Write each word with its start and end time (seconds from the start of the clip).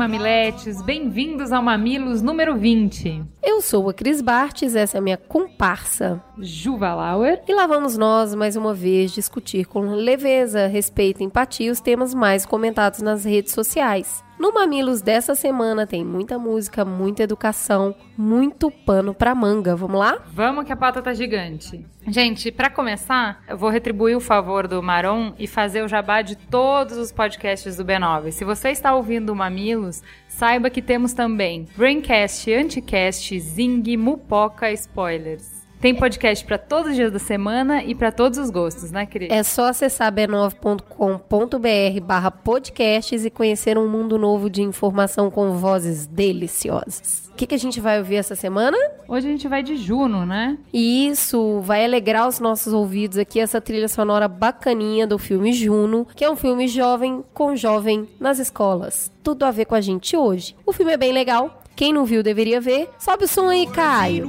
mamiletes, 0.00 0.80
bem-vindos 0.80 1.52
ao 1.52 1.62
Mamilos 1.62 2.22
número 2.22 2.56
20. 2.56 3.22
Eu 3.42 3.60
sou 3.60 3.90
a 3.90 3.92
Cris 3.92 4.22
Bartes, 4.22 4.74
essa 4.74 4.96
é 4.96 4.98
a 4.98 5.02
minha 5.02 5.18
comparsa. 5.18 6.24
Juva 6.38 6.94
Lauer. 6.94 7.42
E 7.46 7.52
lá 7.52 7.66
vamos 7.66 7.98
nós, 7.98 8.34
mais 8.34 8.56
uma 8.56 8.72
vez, 8.72 9.12
discutir 9.12 9.66
com 9.66 9.80
leveza, 9.92 10.66
respeito 10.68 11.20
e 11.20 11.24
empatia 11.26 11.70
os 11.70 11.82
temas 11.82 12.14
mais 12.14 12.46
comentados 12.46 13.02
nas 13.02 13.26
redes 13.26 13.52
sociais. 13.52 14.24
No 14.40 14.54
Mamilos 14.54 15.02
dessa 15.02 15.34
semana 15.34 15.86
tem 15.86 16.02
muita 16.02 16.38
música, 16.38 16.82
muita 16.82 17.22
educação, 17.22 17.94
muito 18.16 18.70
pano 18.70 19.12
pra 19.12 19.34
manga. 19.34 19.76
Vamos 19.76 20.00
lá? 20.00 20.18
Vamos 20.32 20.64
que 20.64 20.72
a 20.72 20.76
pauta 20.76 21.02
tá 21.02 21.12
gigante. 21.12 21.84
Gente, 22.08 22.50
para 22.50 22.70
começar, 22.70 23.44
eu 23.46 23.58
vou 23.58 23.68
retribuir 23.68 24.16
o 24.16 24.20
favor 24.20 24.66
do 24.66 24.82
Maron 24.82 25.34
e 25.38 25.46
fazer 25.46 25.84
o 25.84 25.88
jabá 25.88 26.22
de 26.22 26.36
todos 26.36 26.96
os 26.96 27.12
podcasts 27.12 27.76
do 27.76 27.84
B9. 27.84 28.30
Se 28.30 28.42
você 28.42 28.70
está 28.70 28.94
ouvindo 28.94 29.28
o 29.28 29.36
Mamilos, 29.36 30.02
saiba 30.26 30.70
que 30.70 30.80
temos 30.80 31.12
também 31.12 31.68
Braincast, 31.76 32.50
Anticast, 32.50 33.38
Zing, 33.38 33.94
Mupoca, 33.98 34.72
Spoilers. 34.72 35.59
Tem 35.80 35.94
podcast 35.94 36.44
para 36.44 36.58
todos 36.58 36.90
os 36.90 36.94
dias 36.94 37.10
da 37.10 37.18
semana 37.18 37.82
e 37.82 37.94
para 37.94 38.12
todos 38.12 38.38
os 38.38 38.50
gostos, 38.50 38.90
né, 38.90 39.06
querida? 39.06 39.34
É 39.34 39.42
só 39.42 39.64
acessar 39.64 40.12
b9.com.br 40.12 42.00
barra 42.02 42.30
podcasts 42.30 43.24
e 43.24 43.30
conhecer 43.30 43.78
um 43.78 43.88
mundo 43.88 44.18
novo 44.18 44.50
de 44.50 44.60
informação 44.60 45.30
com 45.30 45.52
vozes 45.52 46.06
deliciosas. 46.06 47.30
O 47.32 47.34
que, 47.34 47.46
que 47.46 47.54
a 47.54 47.58
gente 47.58 47.80
vai 47.80 47.98
ouvir 47.98 48.16
essa 48.16 48.34
semana? 48.34 48.76
Hoje 49.08 49.26
a 49.26 49.30
gente 49.30 49.48
vai 49.48 49.62
de 49.62 49.76
Juno, 49.76 50.26
né? 50.26 50.58
E 50.70 51.08
isso 51.08 51.60
vai 51.60 51.82
alegrar 51.82 52.28
os 52.28 52.38
nossos 52.38 52.74
ouvidos 52.74 53.16
aqui, 53.16 53.40
essa 53.40 53.58
trilha 53.58 53.88
sonora 53.88 54.28
bacaninha 54.28 55.06
do 55.06 55.18
filme 55.18 55.50
Juno, 55.50 56.06
que 56.14 56.22
é 56.22 56.30
um 56.30 56.36
filme 56.36 56.68
jovem 56.68 57.24
com 57.32 57.56
jovem 57.56 58.06
nas 58.20 58.38
escolas. 58.38 59.10
Tudo 59.22 59.46
a 59.46 59.50
ver 59.50 59.64
com 59.64 59.74
a 59.74 59.80
gente 59.80 60.14
hoje. 60.14 60.54
O 60.66 60.74
filme 60.74 60.92
é 60.92 60.98
bem 60.98 61.12
legal, 61.12 61.59
quem 61.76 61.92
não 61.92 62.04
viu 62.04 62.22
deveria 62.22 62.60
ver. 62.60 62.90
Sobe 62.98 63.24
o 63.24 63.28
som 63.28 63.48
aí, 63.48 63.66
Caio. 63.66 64.28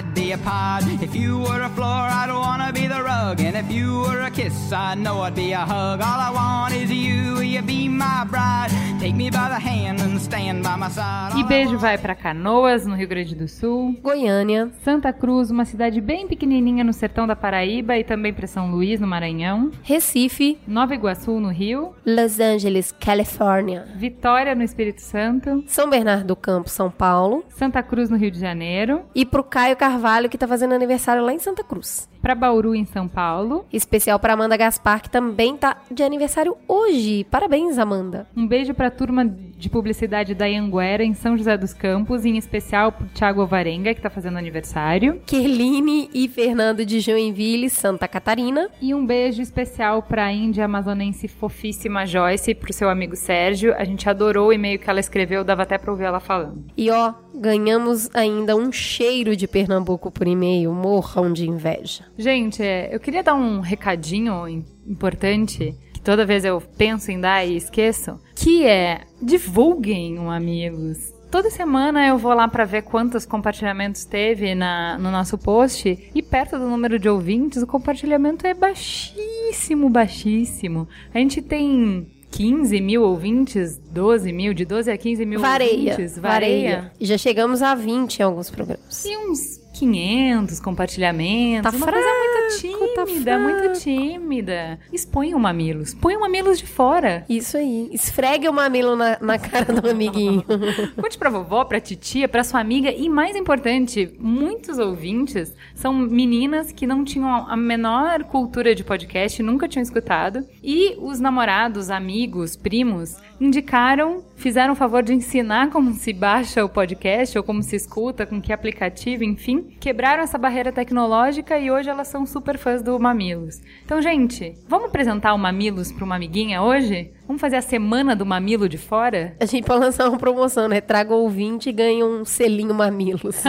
I'd 0.00 0.14
be 0.14 0.32
a 0.32 0.38
pod. 0.38 0.86
If 1.02 1.14
you 1.14 1.40
were 1.40 1.62
a 1.62 1.68
floor, 1.70 2.08
I'd 2.08 2.30
wanna 2.32 2.72
be 2.72 2.88
the 2.88 3.02
rug. 3.02 3.40
And 3.40 3.58
if 3.58 3.70
you 3.70 4.02
were 4.02 4.22
a 4.24 4.30
kiss, 4.30 4.72
I 4.72 4.94
know 4.94 5.22
I'd 5.22 5.34
be 5.34 5.52
a 5.52 5.64
hug. 5.64 6.00
All 6.00 6.20
I 6.20 6.30
want 6.32 6.74
is 6.74 6.90
you, 6.90 7.42
you 7.42 7.60
be 7.62 7.88
my 7.88 8.24
bride. 8.24 8.70
Take 9.00 9.14
me 9.14 9.30
by 9.30 9.48
the 9.48 9.58
hand 9.58 10.00
and 10.00 10.18
stand 10.20 10.62
by 10.62 10.76
my 10.78 10.90
side. 10.90 11.38
E 11.38 11.44
beijo 11.44 11.78
vai 11.78 11.96
para 11.98 12.14
Canoas, 12.14 12.86
no 12.86 12.94
Rio 12.94 13.08
Grande 13.08 13.34
do 13.34 13.48
Sul. 13.48 13.96
Goiânia. 14.02 14.70
Santa 14.84 15.12
Cruz, 15.12 15.50
uma 15.50 15.64
cidade 15.64 16.00
bem 16.00 16.26
pequenininha 16.28 16.84
no 16.84 16.92
sertão 16.92 17.26
da 17.26 17.34
Paraíba 17.34 17.96
e 17.96 18.04
também 18.04 18.32
para 18.32 18.46
São 18.46 18.70
Luís, 18.70 19.00
no 19.00 19.06
Maranhão. 19.06 19.70
Recife. 19.82 20.58
Nova 20.66 20.94
Iguaçu, 20.94 21.40
no 21.40 21.48
Rio. 21.48 21.94
Los 22.06 22.38
Angeles, 22.40 22.92
Califórnia. 22.92 23.86
Vitória, 23.96 24.54
no 24.54 24.62
Espírito 24.62 25.00
Santo. 25.00 25.64
São 25.66 25.88
Bernardo 25.90 26.26
do 26.26 26.36
Campo, 26.36 26.68
São 26.80 26.90
Paulo. 26.90 27.44
Santa 27.50 27.82
Cruz, 27.82 28.08
no 28.08 28.16
Rio 28.16 28.30
de 28.30 28.40
Janeiro. 28.40 29.04
E 29.14 29.26
pro 29.26 29.44
Caio 29.44 29.76
Carvalho, 29.76 30.30
que 30.30 30.38
tá 30.38 30.48
fazendo 30.48 30.72
aniversário 30.72 31.22
lá 31.22 31.30
em 31.30 31.38
Santa 31.38 31.62
Cruz. 31.62 32.08
Para 32.20 32.34
Bauru, 32.34 32.74
em 32.74 32.84
São 32.84 33.08
Paulo. 33.08 33.64
Especial 33.72 34.18
para 34.18 34.34
Amanda 34.34 34.56
Gaspar, 34.56 35.02
que 35.02 35.10
também 35.10 35.56
tá 35.56 35.78
de 35.90 36.02
aniversário 36.02 36.56
hoje. 36.68 37.24
Parabéns, 37.30 37.78
Amanda. 37.78 38.26
Um 38.36 38.46
beijo 38.46 38.74
para 38.74 38.88
a 38.88 38.90
turma 38.90 39.24
de 39.24 39.68
publicidade 39.68 40.34
da 40.34 40.46
Anguera, 40.46 41.02
em 41.02 41.14
São 41.14 41.36
José 41.36 41.56
dos 41.56 41.72
Campos, 41.72 42.24
em 42.24 42.36
especial 42.36 42.92
pro 42.92 43.06
Thiago 43.06 43.40
Alvarenga, 43.40 43.94
que 43.94 44.00
tá 44.00 44.10
fazendo 44.10 44.38
aniversário. 44.38 45.20
Kerline 45.26 46.10
e 46.12 46.28
Fernando 46.28 46.84
de 46.84 47.00
Joinville, 47.00 47.70
Santa 47.70 48.06
Catarina. 48.06 48.68
E 48.80 48.94
um 48.94 49.04
beijo 49.04 49.40
especial 49.40 50.02
para 50.02 50.26
a 50.26 50.32
Índia 50.32 50.64
amazonense 50.64 51.28
fofíssima 51.28 52.06
Joyce, 52.06 52.54
pro 52.54 52.72
seu 52.72 52.88
amigo 52.88 53.16
Sérgio. 53.16 53.74
A 53.76 53.84
gente 53.84 54.08
adorou 54.08 54.48
o 54.48 54.52
e-mail 54.52 54.78
que 54.78 54.88
ela 54.88 55.00
escreveu, 55.00 55.44
dava 55.44 55.62
até 55.62 55.78
pra 55.78 55.90
ouvir 55.90 56.04
ela 56.04 56.20
falando. 56.20 56.64
E 56.76 56.90
ó, 56.90 57.14
ganhamos 57.40 58.10
ainda 58.12 58.54
um 58.54 58.70
cheiro 58.70 59.34
de 59.34 59.48
Pernambuco 59.48 60.10
por 60.10 60.28
e-mail, 60.28 60.72
morram 60.74 61.32
de 61.32 61.48
inveja. 61.48 62.04
Gente, 62.18 62.62
é, 62.62 62.94
eu 62.94 63.00
queria 63.00 63.22
dar 63.22 63.34
um 63.34 63.60
recadinho 63.60 64.46
importante 64.86 65.74
que 65.94 66.00
toda 66.02 66.26
vez 66.26 66.44
eu 66.44 66.60
penso 66.60 67.10
em 67.10 67.18
dar 67.18 67.46
e 67.46 67.56
esqueço, 67.56 68.20
que 68.36 68.66
é 68.66 69.00
divulguem 69.22 70.18
Amigos. 70.28 71.12
Toda 71.30 71.48
semana 71.48 72.06
eu 72.06 72.18
vou 72.18 72.34
lá 72.34 72.48
para 72.48 72.64
ver 72.64 72.82
quantos 72.82 73.24
compartilhamentos 73.24 74.04
teve 74.04 74.54
na, 74.54 74.98
no 74.98 75.10
nosso 75.10 75.38
post 75.38 76.10
e 76.14 76.22
perto 76.22 76.58
do 76.58 76.68
número 76.68 76.98
de 76.98 77.08
ouvintes 77.08 77.62
o 77.62 77.66
compartilhamento 77.66 78.46
é 78.46 78.52
baixíssimo, 78.52 79.88
baixíssimo. 79.88 80.88
A 81.14 81.18
gente 81.18 81.40
tem 81.40 82.06
15 82.30 82.80
mil 82.80 83.02
ouvintes, 83.02 83.78
12 83.90 84.32
mil, 84.32 84.54
de 84.54 84.64
12 84.64 84.90
a 84.90 84.96
15 84.96 85.26
mil 85.26 85.40
vareia, 85.40 85.92
ouvintes. 85.92 86.18
Vareia. 86.18 86.76
vareia. 86.76 86.92
Já 87.00 87.18
chegamos 87.18 87.62
a 87.62 87.74
20 87.74 88.18
em 88.18 88.22
alguns 88.22 88.50
programas. 88.50 89.04
E 89.04 89.16
uns 89.16 89.60
500 89.74 90.60
compartilhamentos. 90.60 91.70
Tá 91.70 91.76
uma 91.76 91.86
fraco, 91.86 92.02
coisa 92.02 92.18
muito 92.18 92.29
tímida, 92.58 93.24
tá 93.24 93.38
muito 93.38 93.80
tímida. 93.80 94.78
Expõe 94.92 95.34
o 95.34 95.38
mamilos. 95.38 95.94
Põe 95.94 96.16
o 96.16 96.20
mamilos 96.20 96.58
de 96.58 96.66
fora. 96.66 97.24
Isso 97.28 97.56
aí. 97.56 97.88
Esfregue 97.92 98.48
o 98.48 98.52
mamilo 98.52 98.96
na, 98.96 99.18
na 99.20 99.38
cara 99.38 99.80
do 99.80 99.88
amiguinho. 99.88 100.44
Conte 101.00 101.18
pra 101.18 101.30
vovó, 101.30 101.64
pra 101.64 101.80
titia, 101.80 102.28
pra 102.28 102.44
sua 102.44 102.60
amiga. 102.60 102.90
E 102.90 103.08
mais 103.08 103.36
importante, 103.36 104.12
muitos 104.18 104.78
ouvintes 104.78 105.54
são 105.74 105.92
meninas 105.92 106.72
que 106.72 106.86
não 106.86 107.04
tinham 107.04 107.46
a 107.48 107.56
menor 107.56 108.24
cultura 108.24 108.74
de 108.74 108.84
podcast, 108.84 109.42
nunca 109.42 109.68
tinham 109.68 109.82
escutado. 109.82 110.44
E 110.62 110.96
os 110.98 111.20
namorados, 111.20 111.90
amigos, 111.90 112.56
primos 112.56 113.16
indicaram, 113.40 114.22
fizeram 114.36 114.74
o 114.74 114.76
favor 114.76 115.02
de 115.02 115.14
ensinar 115.14 115.70
como 115.70 115.94
se 115.94 116.12
baixa 116.12 116.64
o 116.64 116.68
podcast 116.68 117.36
ou 117.38 117.44
como 117.44 117.62
se 117.62 117.76
escuta, 117.76 118.26
com 118.26 118.40
que 118.40 118.52
aplicativo, 118.52 119.24
enfim 119.24 119.70
quebraram 119.80 120.22
essa 120.22 120.38
barreira 120.38 120.70
tecnológica 120.70 121.58
e 121.58 121.70
hoje 121.70 121.88
elas 121.88 122.08
são 122.08 122.26
super 122.26 122.58
fãs 122.58 122.82
do 122.82 122.98
Mamilos. 122.98 123.60
Então, 123.84 124.00
gente, 124.02 124.54
vamos 124.68 124.88
apresentar 124.88 125.32
o 125.34 125.38
Mamilos 125.38 125.90
para 125.90 126.04
uma 126.04 126.16
amiguinha 126.16 126.62
hoje? 126.62 127.10
Vamos 127.26 127.40
fazer 127.40 127.56
a 127.56 127.62
semana 127.62 128.14
do 128.14 128.26
mamilo 128.26 128.68
de 128.68 128.76
fora? 128.76 129.36
A 129.40 129.46
gente 129.46 129.64
pode 129.64 129.80
lançar 129.80 130.08
uma 130.08 130.18
promoção, 130.18 130.68
né? 130.68 130.80
Traga 130.80 131.14
ouvinte 131.14 131.68
e 131.68 131.72
ganha 131.72 132.04
um 132.04 132.24
selinho 132.24 132.74
mamilos. 132.74 133.42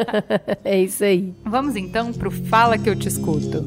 é 0.64 0.80
isso 0.80 1.04
aí. 1.04 1.34
Vamos 1.44 1.76
então 1.76 2.12
pro 2.12 2.30
Fala 2.30 2.78
que 2.78 2.88
eu 2.88 2.96
te 2.96 3.08
escuto. 3.08 3.64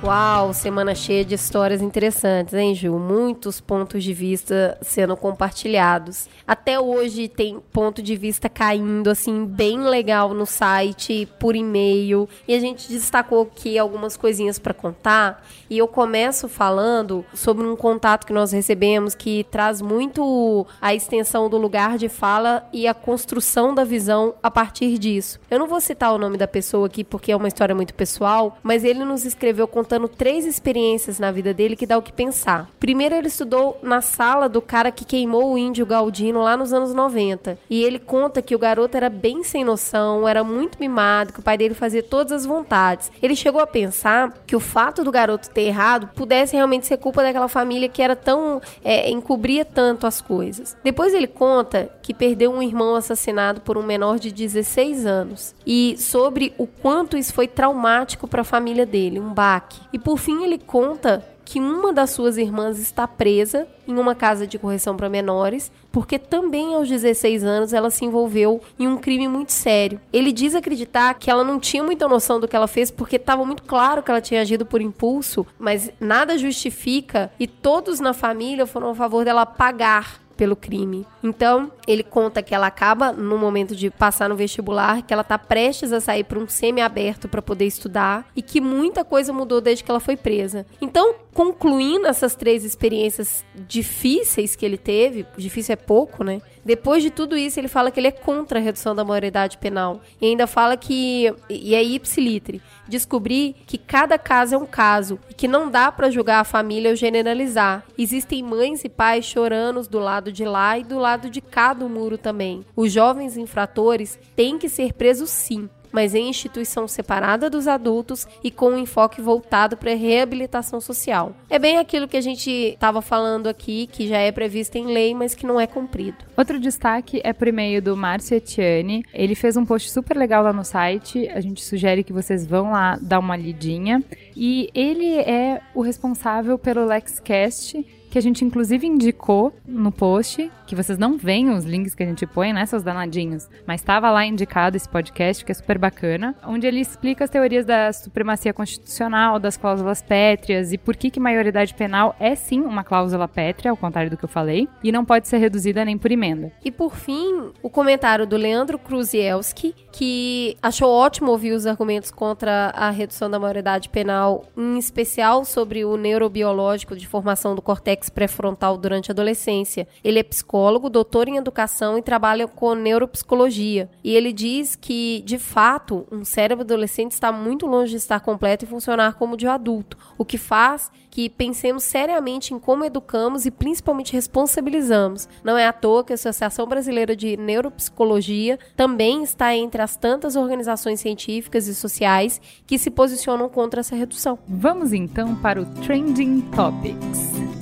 Uau, 0.00 0.54
semana 0.54 0.94
cheia 0.94 1.24
de 1.24 1.34
histórias 1.34 1.82
interessantes, 1.82 2.54
hein, 2.54 2.72
Ju? 2.72 2.96
Muitos 3.00 3.60
pontos 3.60 4.04
de 4.04 4.14
vista 4.14 4.78
sendo 4.80 5.16
compartilhados. 5.16 6.28
Até 6.46 6.78
hoje 6.78 7.26
tem 7.26 7.58
ponto 7.72 8.00
de 8.00 8.14
vista 8.14 8.48
caindo, 8.48 9.10
assim, 9.10 9.44
bem 9.44 9.80
legal 9.80 10.32
no 10.32 10.46
site, 10.46 11.28
por 11.40 11.56
e-mail. 11.56 12.28
E 12.46 12.54
a 12.54 12.60
gente 12.60 12.88
destacou 12.88 13.42
aqui 13.42 13.76
algumas 13.76 14.16
coisinhas 14.16 14.56
para 14.56 14.72
contar. 14.72 15.44
E 15.68 15.76
eu 15.76 15.88
começo 15.88 16.48
falando 16.48 17.24
sobre 17.34 17.66
um 17.66 17.74
contato 17.74 18.24
que 18.24 18.32
nós 18.32 18.52
recebemos 18.52 19.16
que 19.16 19.44
traz 19.50 19.82
muito 19.82 20.64
a 20.80 20.94
extensão 20.94 21.50
do 21.50 21.58
lugar 21.58 21.98
de 21.98 22.08
fala 22.08 22.68
e 22.72 22.86
a 22.86 22.94
construção 22.94 23.74
da 23.74 23.82
visão 23.82 24.32
a 24.40 24.50
partir 24.50 24.96
disso. 24.96 25.40
Eu 25.50 25.58
não 25.58 25.66
vou 25.66 25.80
citar 25.80 26.14
o 26.14 26.18
nome 26.18 26.36
da 26.36 26.46
pessoa 26.46 26.86
aqui 26.86 27.02
porque 27.02 27.32
é 27.32 27.36
uma 27.36 27.48
história 27.48 27.74
muito 27.74 27.94
pessoal, 27.94 28.58
mas 28.62 28.84
ele 28.84 29.04
nos 29.04 29.24
escreveu 29.24 29.66
contando 29.66 29.87
contando 29.88 30.06
três 30.06 30.44
experiências 30.44 31.18
na 31.18 31.32
vida 31.32 31.54
dele 31.54 31.74
que 31.74 31.86
dá 31.86 31.96
o 31.96 32.02
que 32.02 32.12
pensar. 32.12 32.68
Primeiro, 32.78 33.14
ele 33.14 33.28
estudou 33.28 33.78
na 33.82 34.02
sala 34.02 34.46
do 34.46 34.60
cara 34.60 34.92
que 34.92 35.02
queimou 35.02 35.54
o 35.54 35.56
índio 35.56 35.86
Galdino 35.86 36.42
lá 36.42 36.58
nos 36.58 36.74
anos 36.74 36.92
90. 36.92 37.58
E 37.70 37.82
ele 37.82 37.98
conta 37.98 38.42
que 38.42 38.54
o 38.54 38.58
garoto 38.58 38.98
era 38.98 39.08
bem 39.08 39.42
sem 39.42 39.64
noção, 39.64 40.28
era 40.28 40.44
muito 40.44 40.78
mimado, 40.78 41.32
que 41.32 41.40
o 41.40 41.42
pai 41.42 41.56
dele 41.56 41.72
fazia 41.72 42.02
todas 42.02 42.32
as 42.32 42.44
vontades. 42.44 43.10
Ele 43.22 43.34
chegou 43.34 43.62
a 43.62 43.66
pensar 43.66 44.34
que 44.46 44.54
o 44.54 44.60
fato 44.60 45.02
do 45.02 45.10
garoto 45.10 45.48
ter 45.48 45.62
errado 45.62 46.10
pudesse 46.14 46.54
realmente 46.54 46.86
ser 46.86 46.98
culpa 46.98 47.22
daquela 47.22 47.48
família 47.48 47.88
que 47.88 48.02
era 48.02 48.14
tão. 48.14 48.60
É, 48.84 49.08
encobria 49.08 49.64
tanto 49.64 50.06
as 50.06 50.20
coisas. 50.20 50.76
Depois 50.84 51.14
ele 51.14 51.26
conta 51.26 51.90
que 52.02 52.12
perdeu 52.12 52.52
um 52.52 52.62
irmão 52.62 52.94
assassinado 52.94 53.62
por 53.62 53.78
um 53.78 53.82
menor 53.82 54.18
de 54.18 54.30
16 54.30 55.06
anos. 55.06 55.54
E 55.66 55.96
sobre 55.96 56.52
o 56.58 56.66
quanto 56.66 57.16
isso 57.16 57.32
foi 57.32 57.48
traumático 57.48 58.28
para 58.28 58.42
a 58.42 58.44
família 58.44 58.84
dele, 58.84 59.18
um 59.18 59.32
baque. 59.32 59.77
E 59.92 59.98
por 59.98 60.18
fim 60.18 60.44
ele 60.44 60.58
conta 60.58 61.24
que 61.48 61.58
uma 61.58 61.94
das 61.94 62.10
suas 62.10 62.36
irmãs 62.36 62.78
está 62.78 63.08
presa 63.08 63.66
em 63.86 63.96
uma 63.96 64.14
casa 64.14 64.46
de 64.46 64.58
correção 64.58 64.94
para 64.94 65.08
menores, 65.08 65.72
porque 65.90 66.18
também 66.18 66.74
aos 66.74 66.90
16 66.90 67.42
anos 67.42 67.72
ela 67.72 67.88
se 67.88 68.04
envolveu 68.04 68.60
em 68.78 68.86
um 68.86 68.98
crime 68.98 69.26
muito 69.26 69.52
sério. 69.52 69.98
Ele 70.12 70.30
diz 70.30 70.54
acreditar 70.54 71.14
que 71.14 71.30
ela 71.30 71.42
não 71.42 71.58
tinha 71.58 71.82
muita 71.82 72.06
noção 72.06 72.38
do 72.38 72.46
que 72.46 72.54
ela 72.54 72.68
fez, 72.68 72.90
porque 72.90 73.16
estava 73.16 73.46
muito 73.46 73.62
claro 73.62 74.02
que 74.02 74.10
ela 74.10 74.20
tinha 74.20 74.42
agido 74.42 74.66
por 74.66 74.82
impulso, 74.82 75.46
mas 75.58 75.90
nada 75.98 76.36
justifica 76.36 77.32
e 77.40 77.46
todos 77.46 77.98
na 77.98 78.12
família 78.12 78.66
foram 78.66 78.90
a 78.90 78.94
favor 78.94 79.24
dela 79.24 79.46
pagar 79.46 80.20
pelo 80.38 80.54
crime. 80.54 81.04
Então, 81.22 81.72
ele 81.86 82.04
conta 82.04 82.42
que 82.42 82.54
ela 82.54 82.68
acaba 82.68 83.12
no 83.12 83.36
momento 83.36 83.74
de 83.74 83.90
passar 83.90 84.28
no 84.28 84.36
vestibular, 84.36 85.02
que 85.02 85.12
ela 85.12 85.24
tá 85.24 85.36
prestes 85.36 85.92
a 85.92 86.00
sair 86.00 86.22
para 86.22 86.38
um 86.38 86.46
semi-aberto 86.46 87.28
para 87.28 87.42
poder 87.42 87.66
estudar 87.66 88.24
e 88.36 88.40
que 88.40 88.60
muita 88.60 89.04
coisa 89.04 89.32
mudou 89.32 89.60
desde 89.60 89.82
que 89.82 89.90
ela 89.90 89.98
foi 89.98 90.16
presa. 90.16 90.64
Então, 90.80 91.16
concluindo 91.38 92.08
essas 92.08 92.34
três 92.34 92.64
experiências 92.64 93.44
difíceis 93.54 94.56
que 94.56 94.66
ele 94.66 94.76
teve, 94.76 95.24
difícil 95.36 95.74
é 95.74 95.76
pouco, 95.76 96.24
né? 96.24 96.42
Depois 96.64 97.00
de 97.00 97.10
tudo 97.10 97.36
isso, 97.36 97.60
ele 97.60 97.68
fala 97.68 97.92
que 97.92 98.00
ele 98.00 98.08
é 98.08 98.10
contra 98.10 98.58
a 98.58 98.62
redução 98.62 98.92
da 98.92 99.04
maioridade 99.04 99.56
penal. 99.56 100.00
E 100.20 100.26
ainda 100.26 100.48
fala 100.48 100.76
que, 100.76 101.32
e 101.48 101.76
é 101.76 101.82
ipsilitre, 101.82 102.60
descobrir 102.88 103.54
que 103.68 103.78
cada 103.78 104.18
caso 104.18 104.56
é 104.56 104.58
um 104.58 104.66
caso 104.66 105.16
e 105.30 105.34
que 105.34 105.46
não 105.46 105.70
dá 105.70 105.92
para 105.92 106.10
julgar 106.10 106.40
a 106.40 106.44
família 106.44 106.90
ou 106.90 106.96
generalizar. 106.96 107.84
Existem 107.96 108.42
mães 108.42 108.84
e 108.84 108.88
pais 108.88 109.24
chorando 109.24 109.80
do 109.88 110.00
lado 110.00 110.32
de 110.32 110.44
lá 110.44 110.76
e 110.76 110.82
do 110.82 110.98
lado 110.98 111.30
de 111.30 111.40
cá 111.40 111.72
do 111.72 111.88
muro 111.88 112.18
também. 112.18 112.66
Os 112.74 112.92
jovens 112.92 113.36
infratores 113.36 114.18
têm 114.34 114.58
que 114.58 114.68
ser 114.68 114.92
presos 114.92 115.30
sim, 115.30 115.70
mas 115.92 116.14
em 116.14 116.28
instituição 116.28 116.86
separada 116.86 117.50
dos 117.50 117.66
adultos 117.66 118.26
e 118.42 118.50
com 118.50 118.70
um 118.70 118.78
enfoque 118.78 119.20
voltado 119.20 119.76
para 119.76 119.92
a 119.92 119.96
reabilitação 119.96 120.80
social. 120.80 121.34
É 121.50 121.58
bem 121.58 121.78
aquilo 121.78 122.08
que 122.08 122.16
a 122.16 122.20
gente 122.20 122.50
estava 122.50 123.00
falando 123.00 123.46
aqui, 123.46 123.86
que 123.86 124.06
já 124.06 124.18
é 124.18 124.30
previsto 124.32 124.76
em 124.76 124.86
lei, 124.86 125.14
mas 125.14 125.34
que 125.34 125.46
não 125.46 125.60
é 125.60 125.66
cumprido. 125.66 126.18
Outro 126.36 126.60
destaque 126.60 127.20
é 127.24 127.32
por 127.32 127.48
e-mail 127.48 127.82
do 127.82 127.96
Márcio 127.96 128.36
Etienne. 128.36 129.04
Ele 129.12 129.34
fez 129.34 129.56
um 129.56 129.64
post 129.64 129.90
super 129.90 130.16
legal 130.16 130.42
lá 130.42 130.52
no 130.52 130.64
site. 130.64 131.28
A 131.28 131.40
gente 131.40 131.62
sugere 131.64 132.04
que 132.04 132.12
vocês 132.12 132.46
vão 132.46 132.70
lá 132.70 132.98
dar 133.00 133.18
uma 133.18 133.36
lidinha. 133.36 134.02
E 134.36 134.70
ele 134.74 135.16
é 135.18 135.60
o 135.74 135.80
responsável 135.80 136.58
pelo 136.58 136.84
LexCast, 136.84 137.84
que 138.10 138.18
a 138.18 138.22
gente 138.22 138.44
inclusive 138.44 138.86
indicou 138.86 139.52
no 139.66 139.92
post, 139.92 140.50
que 140.68 140.76
vocês 140.76 140.98
não 140.98 141.16
veem 141.16 141.48
os 141.48 141.64
links 141.64 141.94
que 141.94 142.02
a 142.02 142.06
gente 142.06 142.26
põe, 142.26 142.52
né, 142.52 142.66
seus 142.66 142.82
danadinhos, 142.82 143.48
mas 143.66 143.80
estava 143.80 144.10
lá 144.10 144.26
indicado 144.26 144.76
esse 144.76 144.88
podcast, 144.88 145.42
que 145.42 145.50
é 145.50 145.54
super 145.54 145.78
bacana, 145.78 146.36
onde 146.44 146.66
ele 146.66 146.78
explica 146.78 147.24
as 147.24 147.30
teorias 147.30 147.64
da 147.64 147.90
supremacia 147.90 148.52
constitucional, 148.52 149.38
das 149.38 149.56
cláusulas 149.56 150.02
pétreas 150.02 150.70
e 150.70 150.76
por 150.76 150.94
que 150.94 151.10
que 151.10 151.18
maioridade 151.18 151.72
penal 151.72 152.14
é 152.20 152.34
sim 152.34 152.60
uma 152.60 152.84
cláusula 152.84 153.26
pétrea, 153.26 153.70
ao 153.70 153.76
contrário 153.78 154.10
do 154.10 154.16
que 154.18 154.26
eu 154.26 154.28
falei, 154.28 154.68
e 154.84 154.92
não 154.92 155.06
pode 155.06 155.26
ser 155.26 155.38
reduzida 155.38 155.84
nem 155.86 155.96
por 155.96 156.12
emenda. 156.12 156.52
E 156.62 156.70
por 156.70 156.94
fim, 156.94 157.50
o 157.62 157.70
comentário 157.70 158.26
do 158.26 158.36
Leandro 158.36 158.78
Kruzielski, 158.78 159.74
que 159.90 160.54
achou 160.62 160.90
ótimo 160.90 161.30
ouvir 161.30 161.52
os 161.52 161.66
argumentos 161.66 162.10
contra 162.10 162.74
a 162.76 162.90
redução 162.90 163.30
da 163.30 163.38
maioridade 163.38 163.88
penal, 163.88 164.44
em 164.54 164.76
especial 164.76 165.46
sobre 165.46 165.82
o 165.86 165.96
neurobiológico 165.96 166.94
de 166.94 167.06
formação 167.06 167.54
do 167.54 167.62
cortex 167.62 168.10
pré-frontal 168.10 168.76
durante 168.76 169.10
a 169.10 169.14
adolescência. 169.14 169.88
Ele 170.04 170.18
é 170.18 170.22
psicólogo, 170.22 170.57
doutor 170.88 171.28
em 171.28 171.36
educação 171.36 171.98
e 171.98 172.02
trabalha 172.02 172.46
com 172.46 172.74
neuropsicologia. 172.74 173.88
E 174.02 174.14
ele 174.14 174.32
diz 174.32 174.76
que, 174.76 175.22
de 175.24 175.38
fato, 175.38 176.06
um 176.10 176.24
cérebro 176.24 176.64
adolescente 176.64 177.12
está 177.12 177.30
muito 177.30 177.66
longe 177.66 177.92
de 177.92 177.96
estar 177.98 178.20
completo 178.20 178.64
e 178.64 178.68
funcionar 178.68 179.14
como 179.14 179.36
de 179.36 179.46
um 179.46 179.50
adulto, 179.50 179.96
o 180.16 180.24
que 180.24 180.38
faz 180.38 180.90
que 181.10 181.28
pensemos 181.28 181.82
seriamente 181.82 182.54
em 182.54 182.58
como 182.60 182.84
educamos 182.84 183.44
e 183.44 183.50
principalmente 183.50 184.12
responsabilizamos. 184.12 185.28
Não 185.42 185.58
é 185.58 185.66
à 185.66 185.72
toa 185.72 186.04
que 186.04 186.12
a 186.12 186.14
Associação 186.14 186.66
Brasileira 186.66 187.16
de 187.16 187.36
Neuropsicologia 187.36 188.58
também 188.76 189.24
está 189.24 189.52
entre 189.52 189.82
as 189.82 189.96
tantas 189.96 190.36
organizações 190.36 191.00
científicas 191.00 191.66
e 191.66 191.74
sociais 191.74 192.40
que 192.66 192.78
se 192.78 192.90
posicionam 192.90 193.48
contra 193.48 193.80
essa 193.80 193.96
redução. 193.96 194.38
Vamos 194.46 194.92
então 194.92 195.34
para 195.34 195.60
o 195.60 195.66
Trending 195.82 196.42
Topics. 196.54 197.57